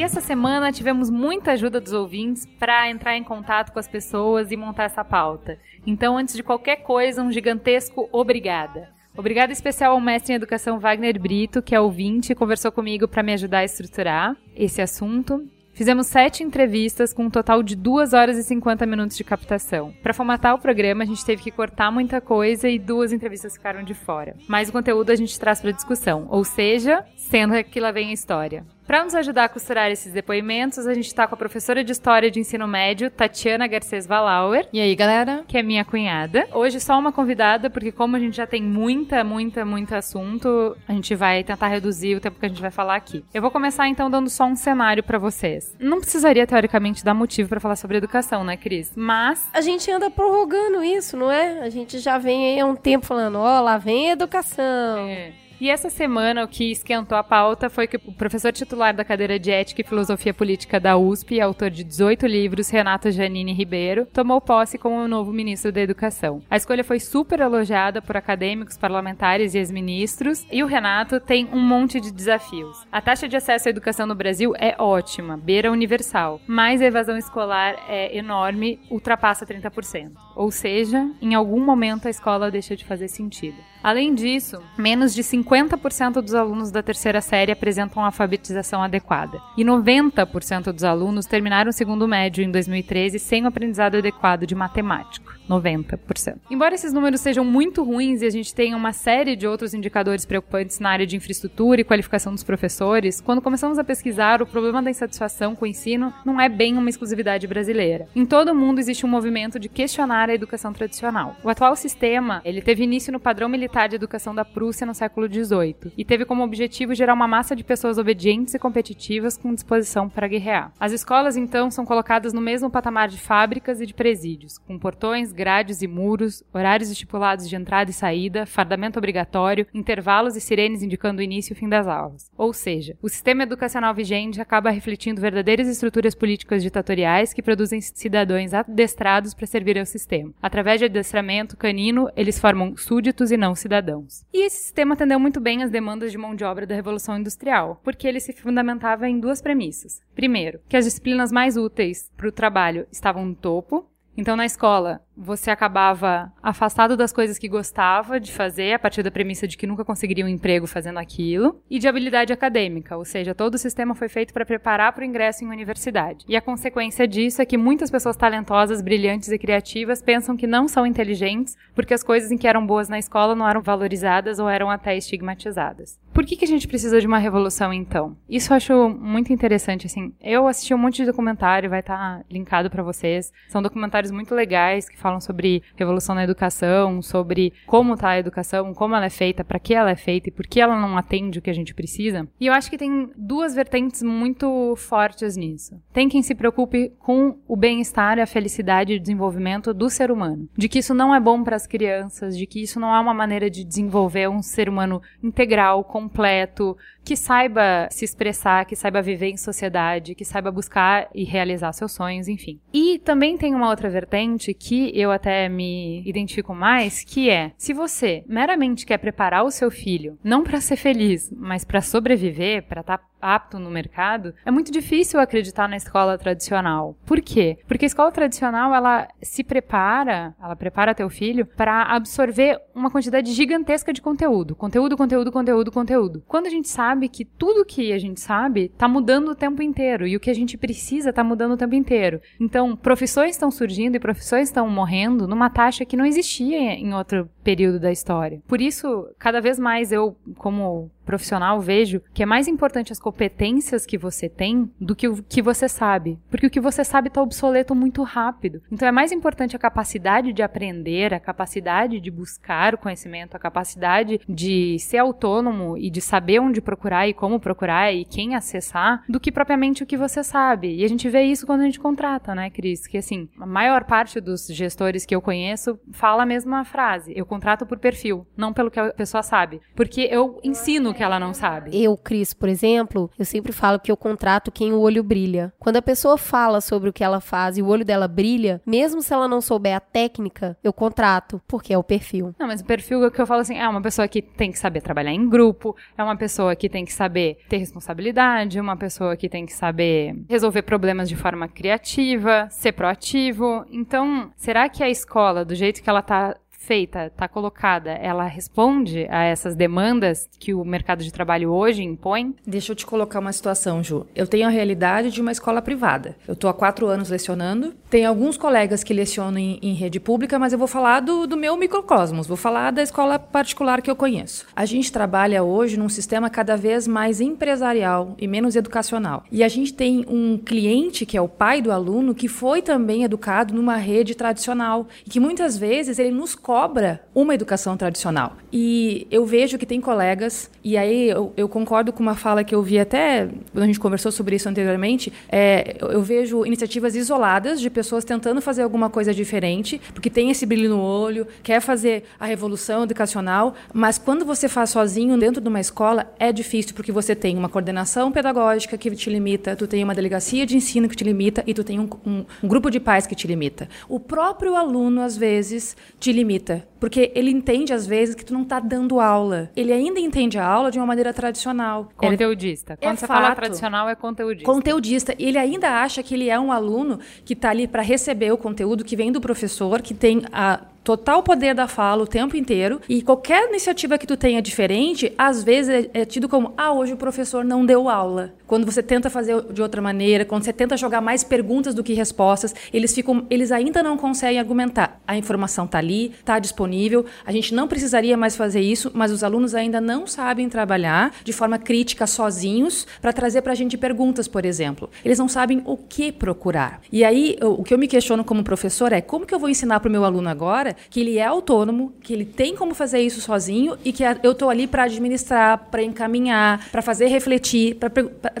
E 0.00 0.02
essa 0.02 0.22
semana 0.22 0.72
tivemos 0.72 1.10
muita 1.10 1.52
ajuda 1.52 1.78
dos 1.78 1.92
ouvintes 1.92 2.46
para 2.58 2.88
entrar 2.88 3.18
em 3.18 3.22
contato 3.22 3.70
com 3.70 3.78
as 3.78 3.86
pessoas 3.86 4.50
e 4.50 4.56
montar 4.56 4.84
essa 4.84 5.04
pauta. 5.04 5.58
Então, 5.86 6.16
antes 6.16 6.34
de 6.34 6.42
qualquer 6.42 6.76
coisa, 6.76 7.22
um 7.22 7.30
gigantesco 7.30 8.08
obrigada. 8.10 8.88
Obrigada 9.14 9.52
especial 9.52 9.92
ao 9.92 10.00
mestre 10.00 10.32
em 10.32 10.36
educação 10.36 10.80
Wagner 10.80 11.20
Brito, 11.20 11.60
que 11.60 11.74
é 11.74 11.80
ouvinte 11.80 12.32
e 12.32 12.34
conversou 12.34 12.72
comigo 12.72 13.06
para 13.06 13.22
me 13.22 13.34
ajudar 13.34 13.58
a 13.58 13.64
estruturar 13.64 14.34
esse 14.56 14.80
assunto. 14.80 15.46
Fizemos 15.74 16.06
sete 16.06 16.42
entrevistas 16.42 17.12
com 17.12 17.24
um 17.24 17.30
total 17.30 17.62
de 17.62 17.76
2 17.76 18.12
horas 18.12 18.38
e 18.38 18.42
50 18.42 18.86
minutos 18.86 19.16
de 19.16 19.24
captação. 19.24 19.94
Para 20.02 20.14
formatar 20.14 20.54
o 20.54 20.58
programa, 20.58 21.04
a 21.04 21.06
gente 21.06 21.24
teve 21.24 21.42
que 21.42 21.50
cortar 21.50 21.90
muita 21.90 22.20
coisa 22.20 22.68
e 22.68 22.78
duas 22.78 23.12
entrevistas 23.12 23.54
ficaram 23.54 23.82
de 23.82 23.94
fora. 23.94 24.34
Mas 24.48 24.70
o 24.70 24.72
conteúdo 24.72 25.10
a 25.10 25.16
gente 25.16 25.38
traz 25.38 25.60
para 25.60 25.70
discussão, 25.70 26.26
ou 26.30 26.42
seja, 26.42 27.04
sendo 27.16 27.62
que 27.64 27.80
lá 27.80 27.92
vem 27.92 28.10
a 28.10 28.14
história. 28.14 28.64
Para 28.90 29.04
nos 29.04 29.14
ajudar 29.14 29.44
a 29.44 29.48
costurar 29.48 29.88
esses 29.88 30.12
depoimentos, 30.12 30.84
a 30.84 30.92
gente 30.92 31.06
está 31.06 31.24
com 31.24 31.36
a 31.36 31.38
professora 31.38 31.84
de 31.84 31.92
História 31.92 32.28
de 32.28 32.40
Ensino 32.40 32.66
Médio, 32.66 33.08
Tatiana 33.08 33.68
Garcês 33.68 34.04
Valauer, 34.04 34.66
E 34.72 34.80
aí, 34.80 34.96
galera? 34.96 35.44
que 35.46 35.56
é 35.56 35.62
minha 35.62 35.84
cunhada. 35.84 36.48
Hoje 36.52 36.80
só 36.80 36.98
uma 36.98 37.12
convidada, 37.12 37.70
porque 37.70 37.92
como 37.92 38.16
a 38.16 38.18
gente 38.18 38.36
já 38.36 38.48
tem 38.48 38.60
muita, 38.60 39.22
muita, 39.22 39.64
muito 39.64 39.94
assunto, 39.94 40.76
a 40.88 40.92
gente 40.92 41.14
vai 41.14 41.44
tentar 41.44 41.68
reduzir 41.68 42.16
o 42.16 42.20
tempo 42.20 42.40
que 42.40 42.46
a 42.46 42.48
gente 42.48 42.60
vai 42.60 42.72
falar 42.72 42.96
aqui. 42.96 43.24
Eu 43.32 43.40
vou 43.40 43.52
começar 43.52 43.86
então 43.86 44.10
dando 44.10 44.28
só 44.28 44.44
um 44.44 44.56
cenário 44.56 45.04
para 45.04 45.18
vocês. 45.20 45.76
Não 45.78 46.00
precisaria 46.00 46.44
teoricamente 46.44 47.04
dar 47.04 47.14
motivo 47.14 47.48
para 47.48 47.60
falar 47.60 47.76
sobre 47.76 47.96
educação, 47.96 48.42
né, 48.42 48.56
Cris? 48.56 48.90
Mas 48.96 49.48
A 49.54 49.60
gente 49.60 49.88
anda 49.88 50.10
prorrogando 50.10 50.82
isso, 50.82 51.16
não 51.16 51.30
é? 51.30 51.60
A 51.60 51.70
gente 51.70 52.00
já 52.00 52.18
vem 52.18 52.54
aí 52.54 52.58
há 52.58 52.66
um 52.66 52.74
tempo 52.74 53.06
falando, 53.06 53.38
ó, 53.38 53.60
lá 53.60 53.78
vem 53.78 54.10
a 54.10 54.14
educação. 54.14 55.06
É. 55.06 55.30
E 55.60 55.68
essa 55.68 55.90
semana 55.90 56.42
o 56.42 56.48
que 56.48 56.72
esquentou 56.72 57.18
a 57.18 57.22
pauta 57.22 57.68
foi 57.68 57.86
que 57.86 57.98
o 57.98 58.12
professor 58.14 58.50
titular 58.50 58.94
da 58.94 59.04
cadeira 59.04 59.38
de 59.38 59.50
Ética 59.50 59.82
e 59.82 59.84
Filosofia 59.84 60.32
Política 60.32 60.80
da 60.80 60.96
USP, 60.96 61.34
e 61.34 61.40
autor 61.40 61.68
de 61.68 61.84
18 61.84 62.26
livros, 62.26 62.70
Renato 62.70 63.10
Janine 63.10 63.52
Ribeiro, 63.52 64.06
tomou 64.06 64.40
posse 64.40 64.78
como 64.78 64.96
o 64.96 65.06
novo 65.06 65.30
ministro 65.34 65.70
da 65.70 65.82
Educação. 65.82 66.42
A 66.48 66.56
escolha 66.56 66.82
foi 66.82 66.98
super 66.98 67.40
elogiada 67.40 68.00
por 68.00 68.16
acadêmicos, 68.16 68.78
parlamentares 68.78 69.52
e 69.52 69.58
ex-ministros, 69.58 70.46
e 70.50 70.62
o 70.62 70.66
Renato 70.66 71.20
tem 71.20 71.46
um 71.52 71.60
monte 71.60 72.00
de 72.00 72.10
desafios. 72.10 72.86
A 72.90 73.02
taxa 73.02 73.28
de 73.28 73.36
acesso 73.36 73.68
à 73.68 73.70
educação 73.70 74.06
no 74.06 74.14
Brasil 74.14 74.54
é 74.56 74.74
ótima, 74.78 75.36
beira 75.36 75.70
universal, 75.70 76.40
mas 76.46 76.80
a 76.80 76.86
evasão 76.86 77.18
escolar 77.18 77.76
é 77.86 78.16
enorme, 78.16 78.80
ultrapassa 78.90 79.44
30%. 79.44 80.12
Ou 80.40 80.50
seja, 80.50 81.06
em 81.20 81.34
algum 81.34 81.62
momento 81.62 82.08
a 82.08 82.10
escola 82.10 82.50
deixa 82.50 82.74
de 82.74 82.82
fazer 82.82 83.08
sentido. 83.08 83.58
Além 83.82 84.14
disso, 84.14 84.56
menos 84.78 85.14
de 85.14 85.22
50% 85.22 86.22
dos 86.22 86.34
alunos 86.34 86.70
da 86.70 86.82
terceira 86.82 87.20
série 87.20 87.52
apresentam 87.52 88.02
alfabetização 88.02 88.82
adequada. 88.82 89.38
E 89.54 89.62
90% 89.62 90.72
dos 90.72 90.82
alunos 90.82 91.26
terminaram 91.26 91.68
o 91.68 91.74
segundo 91.74 92.08
médio 92.08 92.42
em 92.42 92.50
2013 92.50 93.18
sem 93.18 93.44
o 93.44 93.48
aprendizado 93.48 93.98
adequado 93.98 94.46
de 94.46 94.54
matemático. 94.54 95.30
90%. 95.50 96.36
Embora 96.48 96.74
esses 96.74 96.92
números 96.92 97.20
sejam 97.20 97.44
muito 97.44 97.82
ruins 97.82 98.22
e 98.22 98.26
a 98.26 98.30
gente 98.30 98.54
tenha 98.54 98.76
uma 98.76 98.92
série 98.92 99.34
de 99.34 99.46
outros 99.46 99.74
indicadores 99.74 100.24
preocupantes 100.24 100.78
na 100.78 100.90
área 100.90 101.06
de 101.06 101.16
infraestrutura 101.16 101.80
e 101.80 101.84
qualificação 101.84 102.32
dos 102.32 102.44
professores, 102.44 103.20
quando 103.20 103.42
começamos 103.42 103.78
a 103.78 103.84
pesquisar, 103.84 104.40
o 104.40 104.46
problema 104.46 104.80
da 104.80 104.90
insatisfação 104.90 105.56
com 105.56 105.64
o 105.64 105.68
ensino 105.68 106.14
não 106.24 106.40
é 106.40 106.48
bem 106.48 106.78
uma 106.78 106.88
exclusividade 106.88 107.46
brasileira. 107.46 108.06
Em 108.14 108.24
todo 108.24 108.52
o 108.52 108.54
mundo 108.54 108.78
existe 108.78 109.04
um 109.04 109.08
movimento 109.08 109.58
de 109.58 109.68
questionar 109.68 110.30
a 110.30 110.34
educação 110.34 110.72
tradicional. 110.72 111.36
O 111.42 111.48
atual 111.48 111.74
sistema, 111.74 112.40
ele 112.44 112.62
teve 112.62 112.84
início 112.84 113.12
no 113.12 113.18
padrão 113.18 113.48
militar 113.48 113.88
de 113.88 113.96
educação 113.96 114.34
da 114.34 114.44
Prússia 114.44 114.86
no 114.86 114.94
século 114.94 115.26
XVIII 115.26 115.92
e 115.96 116.04
teve 116.04 116.24
como 116.24 116.44
objetivo 116.44 116.94
gerar 116.94 117.14
uma 117.14 117.26
massa 117.26 117.56
de 117.56 117.64
pessoas 117.64 117.98
obedientes 117.98 118.54
e 118.54 118.58
competitivas 118.58 119.36
com 119.36 119.54
disposição 119.54 120.08
para 120.08 120.28
guerrear. 120.28 120.72
As 120.78 120.92
escolas, 120.92 121.36
então, 121.36 121.70
são 121.70 121.84
colocadas 121.84 122.32
no 122.32 122.40
mesmo 122.40 122.70
patamar 122.70 123.08
de 123.08 123.18
fábricas 123.18 123.80
e 123.80 123.86
de 123.86 123.94
presídios, 123.94 124.58
com 124.58 124.78
portões, 124.78 125.32
grades 125.40 125.80
e 125.80 125.86
muros, 125.86 126.44
horários 126.52 126.90
estipulados 126.90 127.48
de 127.48 127.56
entrada 127.56 127.90
e 127.90 127.94
saída, 127.94 128.44
fardamento 128.44 128.98
obrigatório, 128.98 129.66
intervalos 129.72 130.36
e 130.36 130.40
sirenes 130.40 130.82
indicando 130.82 131.20
o 131.20 131.22
início 131.22 131.54
e 131.54 131.54
o 131.54 131.56
fim 131.56 131.66
das 131.66 131.88
aulas. 131.88 132.30
Ou 132.36 132.52
seja, 132.52 132.94
o 133.00 133.08
sistema 133.08 133.44
educacional 133.44 133.94
vigente 133.94 134.38
acaba 134.38 134.68
refletindo 134.68 135.18
verdadeiras 135.18 135.66
estruturas 135.66 136.14
políticas 136.14 136.62
ditatoriais 136.62 137.32
que 137.32 137.42
produzem 137.42 137.80
cidadãos 137.80 138.52
adestrados 138.52 139.32
para 139.32 139.46
servir 139.46 139.78
ao 139.78 139.86
sistema. 139.86 140.34
Através 140.42 140.78
de 140.78 140.84
adestramento 140.84 141.56
canino, 141.56 142.10
eles 142.14 142.38
formam 142.38 142.76
súditos 142.76 143.30
e 143.30 143.38
não 143.38 143.54
cidadãos. 143.54 144.26
E 144.34 144.44
esse 144.44 144.58
sistema 144.64 144.92
atendeu 144.92 145.18
muito 145.18 145.40
bem 145.40 145.62
às 145.62 145.70
demandas 145.70 146.12
de 146.12 146.18
mão 146.18 146.34
de 146.34 146.44
obra 146.44 146.66
da 146.66 146.74
Revolução 146.74 147.16
Industrial, 147.16 147.80
porque 147.82 148.06
ele 148.06 148.20
se 148.20 148.34
fundamentava 148.34 149.08
em 149.08 149.18
duas 149.18 149.40
premissas. 149.40 150.02
Primeiro, 150.14 150.60
que 150.68 150.76
as 150.76 150.84
disciplinas 150.84 151.32
mais 151.32 151.56
úteis 151.56 152.10
para 152.14 152.28
o 152.28 152.32
trabalho 152.32 152.86
estavam 152.92 153.24
no 153.24 153.34
topo, 153.34 153.88
então, 154.16 154.36
na 154.36 154.44
escola, 154.44 155.00
você 155.16 155.50
acabava 155.50 156.32
afastado 156.42 156.96
das 156.96 157.12
coisas 157.12 157.38
que 157.38 157.48
gostava 157.48 158.18
de 158.18 158.32
fazer, 158.32 158.72
a 158.72 158.78
partir 158.78 159.02
da 159.02 159.10
premissa 159.10 159.46
de 159.46 159.56
que 159.56 159.66
nunca 159.66 159.84
conseguiria 159.84 160.24
um 160.24 160.28
emprego 160.28 160.66
fazendo 160.66 160.98
aquilo, 160.98 161.60
e 161.70 161.78
de 161.78 161.88
habilidade 161.88 162.32
acadêmica, 162.32 162.96
ou 162.96 163.04
seja, 163.04 163.34
todo 163.34 163.54
o 163.54 163.58
sistema 163.58 163.94
foi 163.94 164.08
feito 164.08 164.32
para 164.32 164.46
preparar 164.46 164.92
para 164.92 165.02
o 165.02 165.04
ingresso 165.04 165.44
em 165.44 165.48
universidade. 165.48 166.24
E 166.28 166.36
a 166.36 166.40
consequência 166.40 167.06
disso 167.06 167.42
é 167.42 167.46
que 167.46 167.58
muitas 167.58 167.90
pessoas 167.90 168.16
talentosas, 168.16 168.82
brilhantes 168.82 169.28
e 169.30 169.38
criativas 169.38 170.02
pensam 170.02 170.36
que 170.36 170.46
não 170.46 170.68
são 170.68 170.86
inteligentes 170.86 171.56
porque 171.74 171.94
as 171.94 172.02
coisas 172.02 172.30
em 172.30 172.38
que 172.38 172.46
eram 172.46 172.66
boas 172.66 172.88
na 172.88 172.98
escola 172.98 173.34
não 173.34 173.48
eram 173.48 173.62
valorizadas 173.62 174.38
ou 174.38 174.48
eram 174.48 174.70
até 174.70 174.96
estigmatizadas. 174.96 175.98
Por 176.12 176.24
que, 176.24 176.36
que 176.36 176.44
a 176.44 176.48
gente 176.48 176.66
precisa 176.66 177.00
de 177.00 177.06
uma 177.06 177.18
revolução, 177.18 177.72
então? 177.72 178.16
Isso 178.28 178.52
eu 178.52 178.56
acho 178.56 178.88
muito 178.88 179.32
interessante, 179.32 179.86
assim. 179.86 180.12
Eu 180.20 180.46
assisti 180.46 180.74
um 180.74 180.78
monte 180.78 180.96
de 180.96 181.06
documentário, 181.06 181.70
vai 181.70 181.80
estar 181.80 182.18
tá 182.18 182.24
linkado 182.30 182.68
para 182.68 182.82
vocês. 182.82 183.32
São 183.48 183.62
documentários 183.62 184.10
muito 184.10 184.34
legais 184.34 184.88
que 184.88 184.98
falam 185.00 185.20
sobre 185.20 185.62
revolução 185.76 186.14
na 186.14 186.24
educação, 186.24 187.02
sobre 187.02 187.52
como 187.66 187.96
tá 187.96 188.10
a 188.10 188.18
educação, 188.18 188.72
como 188.74 188.94
ela 188.94 189.06
é 189.06 189.10
feita, 189.10 189.44
para 189.44 189.58
que 189.58 189.74
ela 189.74 189.90
é 189.90 189.96
feita 189.96 190.28
e 190.28 190.32
por 190.32 190.46
que 190.46 190.60
ela 190.60 190.80
não 190.80 190.96
atende 190.96 191.38
o 191.38 191.42
que 191.42 191.50
a 191.50 191.54
gente 191.54 191.74
precisa. 191.74 192.28
E 192.38 192.46
eu 192.46 192.52
acho 192.52 192.70
que 192.70 192.78
tem 192.78 193.10
duas 193.16 193.54
vertentes 193.54 194.02
muito 194.02 194.74
fortes 194.76 195.36
nisso. 195.36 195.80
Tem 195.92 196.08
quem 196.08 196.22
se 196.22 196.34
preocupe 196.34 196.92
com 196.98 197.38
o 197.48 197.56
bem-estar 197.56 198.18
a 198.18 198.26
felicidade 198.26 198.92
e 198.92 198.96
o 198.96 199.00
desenvolvimento 199.00 199.72
do 199.72 199.88
ser 199.88 200.10
humano. 200.10 200.48
De 200.56 200.68
que 200.68 200.78
isso 200.78 200.94
não 200.94 201.14
é 201.14 201.20
bom 201.20 201.42
para 201.42 201.56
as 201.56 201.66
crianças, 201.66 202.36
de 202.36 202.46
que 202.46 202.62
isso 202.62 202.78
não 202.78 202.94
é 202.94 203.00
uma 203.00 203.14
maneira 203.14 203.50
de 203.50 203.64
desenvolver 203.64 204.28
um 204.28 204.42
ser 204.42 204.68
humano 204.68 205.00
integral, 205.22 205.84
completo, 205.84 206.76
que 207.04 207.16
saiba 207.16 207.88
se 207.90 208.04
expressar, 208.04 208.64
que 208.64 208.76
saiba 208.76 209.02
viver 209.02 209.28
em 209.28 209.36
sociedade, 209.36 210.14
que 210.14 210.24
saiba 210.24 210.50
buscar 210.50 211.08
e 211.14 211.24
realizar 211.24 211.72
seus 211.72 211.92
sonhos, 211.92 212.28
enfim. 212.28 212.60
E 212.72 212.98
também 212.98 213.36
tem 213.36 213.54
uma 213.54 213.68
outra 213.68 213.88
vertente 213.88 214.54
que 214.54 214.90
eu 214.94 215.10
até 215.10 215.48
me 215.48 216.02
identifico 216.06 216.54
mais, 216.54 217.02
que 217.04 217.30
é: 217.30 217.52
se 217.56 217.72
você 217.72 218.24
meramente 218.26 218.86
quer 218.86 218.98
preparar 218.98 219.44
o 219.44 219.50
seu 219.50 219.70
filho 219.70 220.18
não 220.22 220.42
para 220.42 220.60
ser 220.60 220.76
feliz, 220.76 221.32
mas 221.36 221.64
para 221.64 221.80
sobreviver, 221.80 222.64
para 222.64 222.80
estar 222.80 222.98
tá 222.98 223.09
apto 223.20 223.58
no 223.58 223.70
mercado, 223.70 224.34
é 224.44 224.50
muito 224.50 224.70
difícil 224.70 225.20
acreditar 225.20 225.68
na 225.68 225.76
escola 225.76 226.18
tradicional. 226.18 226.96
Por 227.04 227.20
quê? 227.20 227.58
Porque 227.66 227.84
a 227.84 227.86
escola 227.86 228.10
tradicional, 228.12 228.74
ela 228.74 229.08
se 229.22 229.44
prepara, 229.44 230.34
ela 230.42 230.56
prepara 230.56 230.94
teu 230.94 231.08
filho 231.08 231.46
para 231.46 231.82
absorver 231.82 232.60
uma 232.74 232.90
quantidade 232.90 233.32
gigantesca 233.32 233.92
de 233.92 234.00
conteúdo. 234.00 234.54
Conteúdo, 234.54 234.96
conteúdo, 234.96 235.32
conteúdo, 235.32 235.72
conteúdo. 235.72 236.22
Quando 236.26 236.46
a 236.46 236.50
gente 236.50 236.68
sabe 236.68 237.08
que 237.08 237.24
tudo 237.24 237.64
que 237.64 237.92
a 237.92 237.98
gente 237.98 238.20
sabe 238.20 238.72
tá 238.76 238.88
mudando 238.88 239.28
o 239.28 239.34
tempo 239.34 239.62
inteiro 239.62 240.06
e 240.06 240.16
o 240.16 240.20
que 240.20 240.30
a 240.30 240.34
gente 240.34 240.56
precisa 240.56 241.12
tá 241.12 241.22
mudando 241.22 241.52
o 241.52 241.56
tempo 241.56 241.74
inteiro. 241.74 242.20
Então, 242.38 242.76
profissões 242.76 243.32
estão 243.32 243.50
surgindo 243.50 243.96
e 243.96 244.00
profissões 244.00 244.48
estão 244.48 244.68
morrendo 244.68 245.26
numa 245.26 245.50
taxa 245.50 245.84
que 245.84 245.96
não 245.96 246.04
existia 246.04 246.74
em 246.74 246.94
outro 246.94 247.28
período 247.42 247.78
da 247.78 247.92
história. 247.92 248.42
Por 248.46 248.60
isso, 248.60 249.08
cada 249.18 249.40
vez 249.40 249.58
mais 249.58 249.92
eu, 249.92 250.16
como 250.36 250.90
profissional, 251.04 251.60
vejo 251.60 252.00
que 252.12 252.22
é 252.22 252.26
mais 252.26 252.46
importante 252.46 252.92
as 252.92 253.00
competências 253.00 253.84
que 253.84 253.98
você 253.98 254.28
tem 254.28 254.70
do 254.80 254.94
que 254.94 255.08
o 255.08 255.22
que 255.22 255.42
você 255.42 255.68
sabe. 255.68 256.18
Porque 256.30 256.46
o 256.46 256.50
que 256.50 256.60
você 256.60 256.84
sabe 256.84 257.08
está 257.08 257.20
obsoleto 257.22 257.74
muito 257.74 258.02
rápido. 258.02 258.62
Então 258.70 258.86
é 258.86 258.92
mais 258.92 259.12
importante 259.12 259.56
a 259.56 259.58
capacidade 259.58 260.32
de 260.32 260.42
aprender, 260.42 261.12
a 261.12 261.20
capacidade 261.20 262.00
de 262.00 262.10
buscar 262.10 262.74
o 262.74 262.78
conhecimento, 262.78 263.36
a 263.36 263.40
capacidade 263.40 264.20
de 264.28 264.78
ser 264.78 264.98
autônomo 264.98 265.76
e 265.76 265.90
de 265.90 266.00
saber 266.00 266.40
onde 266.40 266.60
procurar 266.60 267.08
e 267.08 267.14
como 267.14 267.40
procurar 267.40 267.92
e 267.92 268.04
quem 268.04 268.34
acessar, 268.34 269.02
do 269.08 269.20
que 269.20 269.32
propriamente 269.32 269.82
o 269.82 269.86
que 269.86 269.96
você 269.96 270.22
sabe. 270.22 270.76
E 270.76 270.84
a 270.84 270.88
gente 270.88 271.08
vê 271.08 271.22
isso 271.22 271.46
quando 271.46 271.62
a 271.62 271.64
gente 271.64 271.80
contrata, 271.80 272.34
né, 272.34 272.50
Cris? 272.50 272.86
Que 272.86 272.98
assim, 272.98 273.28
a 273.38 273.46
maior 273.46 273.84
parte 273.84 274.20
dos 274.20 274.46
gestores 274.46 275.04
que 275.04 275.14
eu 275.14 275.22
conheço 275.22 275.78
fala 275.92 276.22
a 276.22 276.26
mesma 276.26 276.64
frase. 276.64 277.12
Eu 277.16 277.26
contrato 277.26 277.66
por 277.66 277.78
perfil, 277.78 278.26
não 278.36 278.52
pelo 278.52 278.70
que 278.70 278.78
a 278.78 278.92
pessoa 278.92 279.22
sabe. 279.22 279.60
Porque 279.74 280.02
eu 280.10 280.40
ensino 280.44 280.94
que 281.00 281.04
ela 281.04 281.18
não 281.18 281.32
sabe. 281.32 281.82
Eu, 281.82 281.96
Cris, 281.96 282.34
por 282.34 282.46
exemplo, 282.46 283.10
eu 283.18 283.24
sempre 283.24 283.52
falo 283.52 283.80
que 283.80 283.90
eu 283.90 283.96
contrato 283.96 284.52
quem 284.52 284.74
o 284.74 284.80
olho 284.80 285.02
brilha. 285.02 285.50
Quando 285.58 285.78
a 285.78 285.82
pessoa 285.82 286.18
fala 286.18 286.60
sobre 286.60 286.90
o 286.90 286.92
que 286.92 287.02
ela 287.02 287.22
faz 287.22 287.56
e 287.56 287.62
o 287.62 287.68
olho 287.68 287.86
dela 287.86 288.06
brilha, 288.06 288.60
mesmo 288.66 289.00
se 289.00 289.14
ela 289.14 289.26
não 289.26 289.40
souber 289.40 289.74
a 289.74 289.80
técnica, 289.80 290.58
eu 290.62 290.74
contrato, 290.74 291.40
porque 291.48 291.72
é 291.72 291.78
o 291.78 291.82
perfil. 291.82 292.34
Não, 292.38 292.46
mas 292.46 292.60
o 292.60 292.66
perfil 292.66 293.02
é 293.06 293.10
que 293.10 293.18
eu 293.18 293.26
falo 293.26 293.40
assim, 293.40 293.56
é 293.56 293.66
uma 293.66 293.80
pessoa 293.80 294.06
que 294.06 294.20
tem 294.20 294.52
que 294.52 294.58
saber 294.58 294.82
trabalhar 294.82 295.12
em 295.12 295.26
grupo, 295.26 295.74
é 295.96 296.04
uma 296.04 296.16
pessoa 296.16 296.54
que 296.54 296.68
tem 296.68 296.84
que 296.84 296.92
saber 296.92 297.38
ter 297.48 297.56
responsabilidade, 297.56 298.60
uma 298.60 298.76
pessoa 298.76 299.16
que 299.16 299.26
tem 299.26 299.46
que 299.46 299.54
saber 299.54 300.22
resolver 300.28 300.60
problemas 300.60 301.08
de 301.08 301.16
forma 301.16 301.48
criativa, 301.48 302.46
ser 302.50 302.72
proativo. 302.72 303.64
Então, 303.70 304.30
será 304.36 304.68
que 304.68 304.84
a 304.84 304.90
escola, 304.90 305.46
do 305.46 305.54
jeito 305.54 305.82
que 305.82 305.88
ela 305.88 306.02
tá 306.02 306.36
feita, 306.60 307.06
está 307.06 307.26
colocada, 307.26 307.90
ela 307.90 308.26
responde 308.26 309.06
a 309.10 309.24
essas 309.24 309.56
demandas 309.56 310.28
que 310.38 310.52
o 310.52 310.62
mercado 310.62 311.02
de 311.02 311.10
trabalho 311.10 311.50
hoje 311.50 311.82
impõe? 311.82 312.34
Deixa 312.46 312.72
eu 312.72 312.76
te 312.76 312.86
colocar 312.86 313.18
uma 313.18 313.32
situação, 313.32 313.82
Ju. 313.82 314.06
Eu 314.14 314.26
tenho 314.26 314.46
a 314.46 314.50
realidade 314.50 315.10
de 315.10 315.22
uma 315.22 315.32
escola 315.32 315.62
privada. 315.62 316.16
Eu 316.28 316.34
estou 316.34 316.50
há 316.50 316.54
quatro 316.54 316.86
anos 316.86 317.08
lecionando. 317.08 317.74
Tem 317.88 318.04
alguns 318.04 318.36
colegas 318.36 318.84
que 318.84 318.92
lecionam 318.92 319.38
em, 319.38 319.58
em 319.62 319.74
rede 319.74 319.98
pública, 319.98 320.38
mas 320.38 320.52
eu 320.52 320.58
vou 320.58 320.68
falar 320.68 321.00
do, 321.00 321.26
do 321.26 321.36
meu 321.36 321.56
microcosmos, 321.56 322.26
vou 322.26 322.36
falar 322.36 322.70
da 322.70 322.82
escola 322.82 323.18
particular 323.18 323.80
que 323.80 323.90
eu 323.90 323.96
conheço. 323.96 324.46
A 324.54 324.66
gente 324.66 324.92
trabalha 324.92 325.42
hoje 325.42 325.78
num 325.78 325.88
sistema 325.88 326.28
cada 326.28 326.56
vez 326.56 326.86
mais 326.86 327.20
empresarial 327.20 328.14
e 328.18 328.28
menos 328.28 328.54
educacional. 328.54 329.24
E 329.32 329.42
a 329.42 329.48
gente 329.48 329.72
tem 329.72 330.04
um 330.06 330.36
cliente 330.36 331.06
que 331.06 331.16
é 331.16 331.20
o 331.20 331.28
pai 331.28 331.62
do 331.62 331.72
aluno 331.72 332.14
que 332.14 332.28
foi 332.28 332.60
também 332.60 333.02
educado 333.02 333.54
numa 333.54 333.76
rede 333.76 334.14
tradicional 334.14 334.86
e 335.06 335.10
que 335.10 335.18
muitas 335.18 335.56
vezes 335.56 335.98
ele 335.98 336.10
nos 336.10 336.34
cobra 336.50 337.00
uma 337.14 337.32
educação 337.32 337.76
tradicional. 337.76 338.36
E 338.52 339.06
eu 339.08 339.24
vejo 339.24 339.56
que 339.56 339.64
tem 339.64 339.80
colegas, 339.80 340.50
e 340.64 340.76
aí 340.76 341.08
eu, 341.08 341.32
eu 341.36 341.48
concordo 341.48 341.92
com 341.92 342.02
uma 342.02 342.16
fala 342.16 342.42
que 342.42 342.52
eu 342.52 342.60
vi 342.60 342.76
até 342.76 343.28
quando 343.52 343.62
a 343.62 343.66
gente 343.66 343.78
conversou 343.78 344.10
sobre 344.10 344.34
isso 344.34 344.48
anteriormente, 344.48 345.12
é, 345.28 345.76
eu, 345.78 345.92
eu 345.92 346.02
vejo 346.02 346.44
iniciativas 346.44 346.96
isoladas 346.96 347.60
de 347.60 347.70
pessoas 347.70 348.04
tentando 348.04 348.42
fazer 348.42 348.62
alguma 348.62 348.90
coisa 348.90 349.14
diferente, 349.14 349.80
porque 349.94 350.10
tem 350.10 350.28
esse 350.28 350.44
brilho 350.44 350.70
no 350.70 350.80
olho, 350.80 351.24
quer 351.40 351.60
fazer 351.60 352.02
a 352.18 352.26
revolução 352.26 352.82
educacional, 352.82 353.54
mas 353.72 353.96
quando 353.96 354.24
você 354.24 354.48
faz 354.48 354.70
sozinho 354.70 355.16
dentro 355.16 355.40
de 355.40 355.46
uma 355.46 355.60
escola, 355.60 356.12
é 356.18 356.32
difícil, 356.32 356.74
porque 356.74 356.90
você 356.90 357.14
tem 357.14 357.38
uma 357.38 357.48
coordenação 357.48 358.10
pedagógica 358.10 358.76
que 358.76 358.90
te 358.90 359.08
limita, 359.08 359.54
tu 359.54 359.68
tem 359.68 359.84
uma 359.84 359.94
delegacia 359.94 360.44
de 360.44 360.56
ensino 360.56 360.88
que 360.88 360.96
te 360.96 361.04
limita 361.04 361.44
e 361.46 361.54
tu 361.54 361.62
tem 361.62 361.78
um, 361.78 361.88
um, 362.04 362.24
um 362.42 362.48
grupo 362.48 362.72
de 362.72 362.80
pais 362.80 363.06
que 363.06 363.14
te 363.14 363.28
limita. 363.28 363.68
O 363.88 364.00
próprio 364.00 364.56
aluno, 364.56 365.00
às 365.00 365.16
vezes, 365.16 365.76
te 366.00 366.10
limita, 366.12 366.39
porque 366.78 367.12
ele 367.14 367.30
entende, 367.30 367.72
às 367.72 367.86
vezes, 367.86 368.14
que 368.14 368.24
tu 368.24 368.32
não 368.32 368.42
está 368.42 368.58
dando 368.58 369.00
aula. 369.00 369.50
Ele 369.54 369.72
ainda 369.72 370.00
entende 370.00 370.38
a 370.38 370.46
aula 370.46 370.70
de 370.70 370.78
uma 370.78 370.86
maneira 370.86 371.12
tradicional. 371.12 371.90
Conteudista. 371.96 372.76
Quando 372.76 372.94
É 372.94 372.96
você 372.96 373.06
fala 373.06 373.28
fato. 373.28 373.36
tradicional, 373.36 373.88
é 373.88 373.94
conteudista. 373.94 374.44
conteudista. 374.50 375.14
E 375.18 375.26
ele 375.26 375.38
ainda 375.38 375.68
acha 375.82 376.02
que 376.02 376.14
ele 376.14 376.28
é 376.28 376.38
um 376.40 376.50
aluno 376.52 376.98
que 377.24 377.34
está 377.34 377.50
ali 377.50 377.66
para 377.68 377.82
receber 377.82 378.32
o 378.32 378.38
conteúdo 378.38 378.84
que 378.84 378.96
vem 378.96 379.12
do 379.12 379.20
professor, 379.20 379.82
que 379.82 379.92
tem 379.94 380.22
a 380.32 380.60
total 380.82 381.22
poder 381.22 381.54
da 381.54 381.68
fala 381.68 382.02
o 382.02 382.06
tempo 382.06 382.36
inteiro. 382.36 382.80
E 382.88 383.02
qualquer 383.02 383.48
iniciativa 383.48 383.98
que 383.98 384.06
tu 384.06 384.16
tenha 384.16 384.40
diferente, 384.40 385.12
às 385.18 385.44
vezes 385.44 385.88
é, 385.94 386.00
é 386.00 386.04
tido 386.04 386.28
como, 386.28 386.52
ah, 386.56 386.72
hoje 386.72 386.94
o 386.94 386.96
professor 386.96 387.44
não 387.44 387.64
deu 387.66 387.88
aula. 387.88 388.32
Quando 388.50 388.64
você 388.64 388.82
tenta 388.82 389.08
fazer 389.08 389.40
de 389.52 389.62
outra 389.62 389.80
maneira, 389.80 390.24
quando 390.24 390.42
você 390.42 390.52
tenta 390.52 390.76
jogar 390.76 391.00
mais 391.00 391.22
perguntas 391.22 391.72
do 391.72 391.84
que 391.84 391.92
respostas, 391.92 392.52
eles 392.72 392.92
ficam, 392.92 393.24
eles 393.30 393.52
ainda 393.52 393.80
não 393.80 393.96
conseguem 393.96 394.40
argumentar. 394.40 395.00
A 395.06 395.16
informação 395.16 395.66
está 395.66 395.78
ali, 395.78 396.12
está 396.18 396.36
disponível. 396.40 397.06
A 397.24 397.30
gente 397.30 397.54
não 397.54 397.68
precisaria 397.68 398.16
mais 398.16 398.34
fazer 398.34 398.60
isso, 398.60 398.90
mas 398.92 399.12
os 399.12 399.22
alunos 399.22 399.54
ainda 399.54 399.80
não 399.80 400.04
sabem 400.04 400.48
trabalhar 400.48 401.14
de 401.22 401.32
forma 401.32 401.60
crítica 401.60 402.08
sozinhos 402.08 402.88
para 403.00 403.12
trazer 403.12 403.40
para 403.42 403.52
a 403.52 403.54
gente 403.54 403.78
perguntas, 403.78 404.26
por 404.26 404.44
exemplo. 404.44 404.90
Eles 405.04 405.20
não 405.20 405.28
sabem 405.28 405.62
o 405.64 405.76
que 405.76 406.10
procurar. 406.10 406.80
E 406.90 407.04
aí, 407.04 407.36
o 407.40 407.62
que 407.62 407.72
eu 407.72 407.78
me 407.78 407.86
questiono 407.86 408.24
como 408.24 408.42
professor 408.42 408.92
é 408.92 409.00
como 409.00 409.26
que 409.26 409.32
eu 409.32 409.38
vou 409.38 409.48
ensinar 409.48 409.78
para 409.78 409.88
o 409.88 409.92
meu 409.92 410.04
aluno 410.04 410.28
agora 410.28 410.74
que 410.90 410.98
ele 410.98 411.18
é 411.18 411.24
autônomo, 411.24 411.92
que 412.02 412.12
ele 412.12 412.24
tem 412.24 412.56
como 412.56 412.74
fazer 412.74 412.98
isso 412.98 413.20
sozinho 413.20 413.78
e 413.84 413.92
que 413.92 414.02
eu 414.24 414.32
estou 414.32 414.50
ali 414.50 414.66
para 414.66 414.82
administrar, 414.82 415.68
para 415.70 415.84
encaminhar, 415.84 416.68
para 416.72 416.82
fazer 416.82 417.06
refletir, 417.06 417.76
para 417.76 417.88